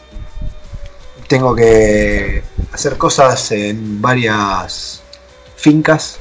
tengo 1.27 1.55
que 1.55 2.43
hacer 2.73 2.97
cosas 2.97 3.51
en 3.53 4.01
varias 4.01 5.01
fincas. 5.55 6.19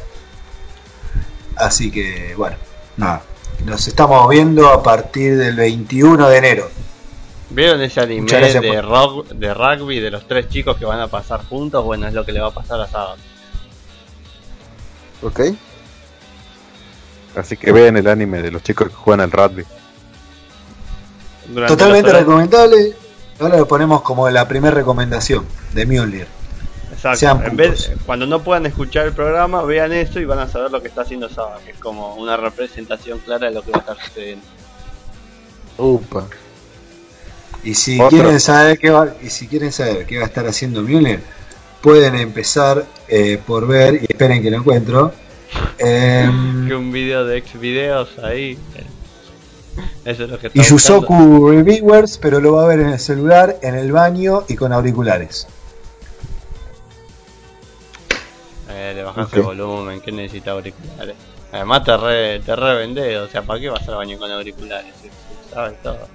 Así 1.57 1.91
que 1.91 2.35
bueno, 2.37 2.57
nada. 2.97 3.23
Nos 3.65 3.87
estamos 3.89 4.29
viendo 4.29 4.69
a 4.71 4.83
partir 4.83 5.37
del 5.37 5.57
21 5.57 6.29
de 6.29 6.37
enero. 6.39 6.71
¿Vieron 7.55 7.83
ese 7.83 8.01
anime 8.01 8.27
gracias 8.31 8.63
de, 8.63 8.73
por- 8.73 8.85
rock, 8.85 9.29
de 9.29 9.53
rugby 9.55 10.01
de 10.01 10.11
los 10.11 10.27
tres 10.27 10.49
chicos 10.49 10.77
que 10.77 10.85
van 10.85 11.01
a 11.01 11.09
pasar 11.09 11.45
juntos? 11.47 11.85
Bueno, 11.85 12.07
es 12.09 12.15
lo 12.15 12.25
que 12.25 12.33
le 12.33 12.41
va 12.41 12.49
a 12.49 12.53
pasar 12.53 12.81
a 12.81 12.87
Saga. 12.87 13.15
¿Ok? 15.23 15.41
Así 17.37 17.57
que 17.57 17.73
vean 17.73 17.97
el 17.97 18.07
anime 18.09 18.43
de 18.43 18.51
los 18.51 18.63
chicos 18.63 18.89
que 18.89 18.95
juegan 18.95 19.21
al 19.21 19.31
rugby. 19.31 19.65
Durante 21.47 21.77
Totalmente 21.77 22.13
recomendable. 22.13 22.95
Ahora 23.41 23.57
lo 23.59 23.67
ponemos 23.69 24.03
como 24.03 24.29
la 24.31 24.47
primera 24.47 24.75
recomendación 24.75 25.47
de 25.73 25.87
Mjolnir. 25.87 26.27
Exacto. 26.93 27.19
sean 27.19 27.45
En 27.45 27.57
vez, 27.57 27.87
putos. 27.87 28.03
cuando 28.07 28.27
no 28.27 28.43
puedan 28.43 28.67
escuchar 28.67 29.07
el 29.07 29.13
programa, 29.13 29.63
vean 29.63 29.93
eso 29.93 30.21
y 30.21 30.25
van 30.25 30.39
a 30.39 30.49
saber 30.49 30.71
lo 30.71 30.81
que 30.83 30.89
está 30.89 31.03
haciendo 31.03 31.29
Saga, 31.29 31.59
que 31.65 31.73
es 31.73 31.79
como 31.79 32.15
una 32.17 32.37
representación 32.37 33.19
clara 33.21 33.49
de 33.49 33.55
lo 33.55 33.63
que 33.63 33.71
va 33.73 33.79
a 33.79 33.81
estar 33.81 33.97
sucediendo. 34.07 34.45
Upa. 35.79 36.27
Y 37.65 37.75
si 37.75 37.97
Otro. 38.01 38.09
quieren 38.11 38.41
saber 38.41 38.79
qué 38.79 38.91
va, 38.91 39.15
y 39.23 39.31
si 39.31 39.47
quieren 39.47 39.71
saber 39.73 40.05
qué 40.07 40.19
va 40.19 40.25
a 40.25 40.27
estar 40.27 40.47
haciendo 40.47 40.83
Mjolnir, 40.83 41.21
pueden 41.81 42.15
empezar 42.17 42.85
eh, 43.09 43.39
por 43.47 43.67
ver 43.67 43.95
y 44.03 44.07
esperen 44.09 44.43
que 44.43 44.51
lo 44.51 44.57
encuentro. 44.59 45.13
em, 45.79 46.67
Que 46.69 46.75
un 46.75 46.91
video 46.91 47.25
de 47.25 47.37
ex 47.39 47.59
videos 47.59 48.19
ahí. 48.19 48.59
eh, 48.77 48.85
Eso 50.05 50.25
es 50.25 50.31
lo 50.31 50.39
que 50.41 50.49
está 50.49 50.59
y 50.59 50.63
buscando. 50.71 51.01
Yusoku 51.03 51.51
Reviewers, 51.51 52.19
pero 52.19 52.41
lo 52.41 52.55
va 52.55 52.65
a 52.65 52.67
ver 52.67 52.81
en 52.81 52.89
el 52.91 52.99
celular, 52.99 53.57
en 53.63 53.75
el 53.77 53.93
baño 53.93 54.45
y 54.49 54.57
con 54.57 54.73
auriculares. 54.73 55.47
Eh, 58.71 58.93
le 58.95 59.03
bajas 59.05 59.27
Ok. 59.29 59.35
el 59.35 59.43
volumen, 59.43 60.01
que 60.01 60.11
necesita 60.13 60.53
auriculares. 60.53 61.15
Además 61.53 61.85
te 61.85 61.97
re, 61.97 62.41
te 62.41 62.57
revende, 62.57 63.19
o 63.19 63.29
sea, 63.29 63.43
¿para 63.43 63.61
qué 63.61 63.69
vas 63.69 63.87
al 63.89 63.97
baño 63.97 64.19
con 64.19 64.31
auriculares? 64.31 64.93
Sabes 65.53 65.81
todo. 65.83 66.09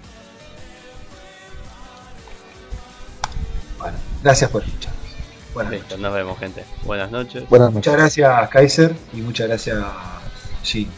Bueno, 3.78 3.98
gracias 4.24 4.50
por 4.50 4.64
escuchar. 4.64 4.94
Buenas 5.54 5.74
noches. 5.74 6.00
Nos 6.00 6.14
vemos 6.14 6.40
gente. 6.40 6.64
Buenas 6.84 7.12
noches. 7.12 7.50
Buenas 7.50 7.70
noches. 7.70 7.76
Muchas 7.76 7.94
gracias 7.94 8.50
Kaiser 8.50 8.96
y 9.14 9.22
muchas 9.22 9.48
gracias 9.48 9.84
Jin. 10.64 10.90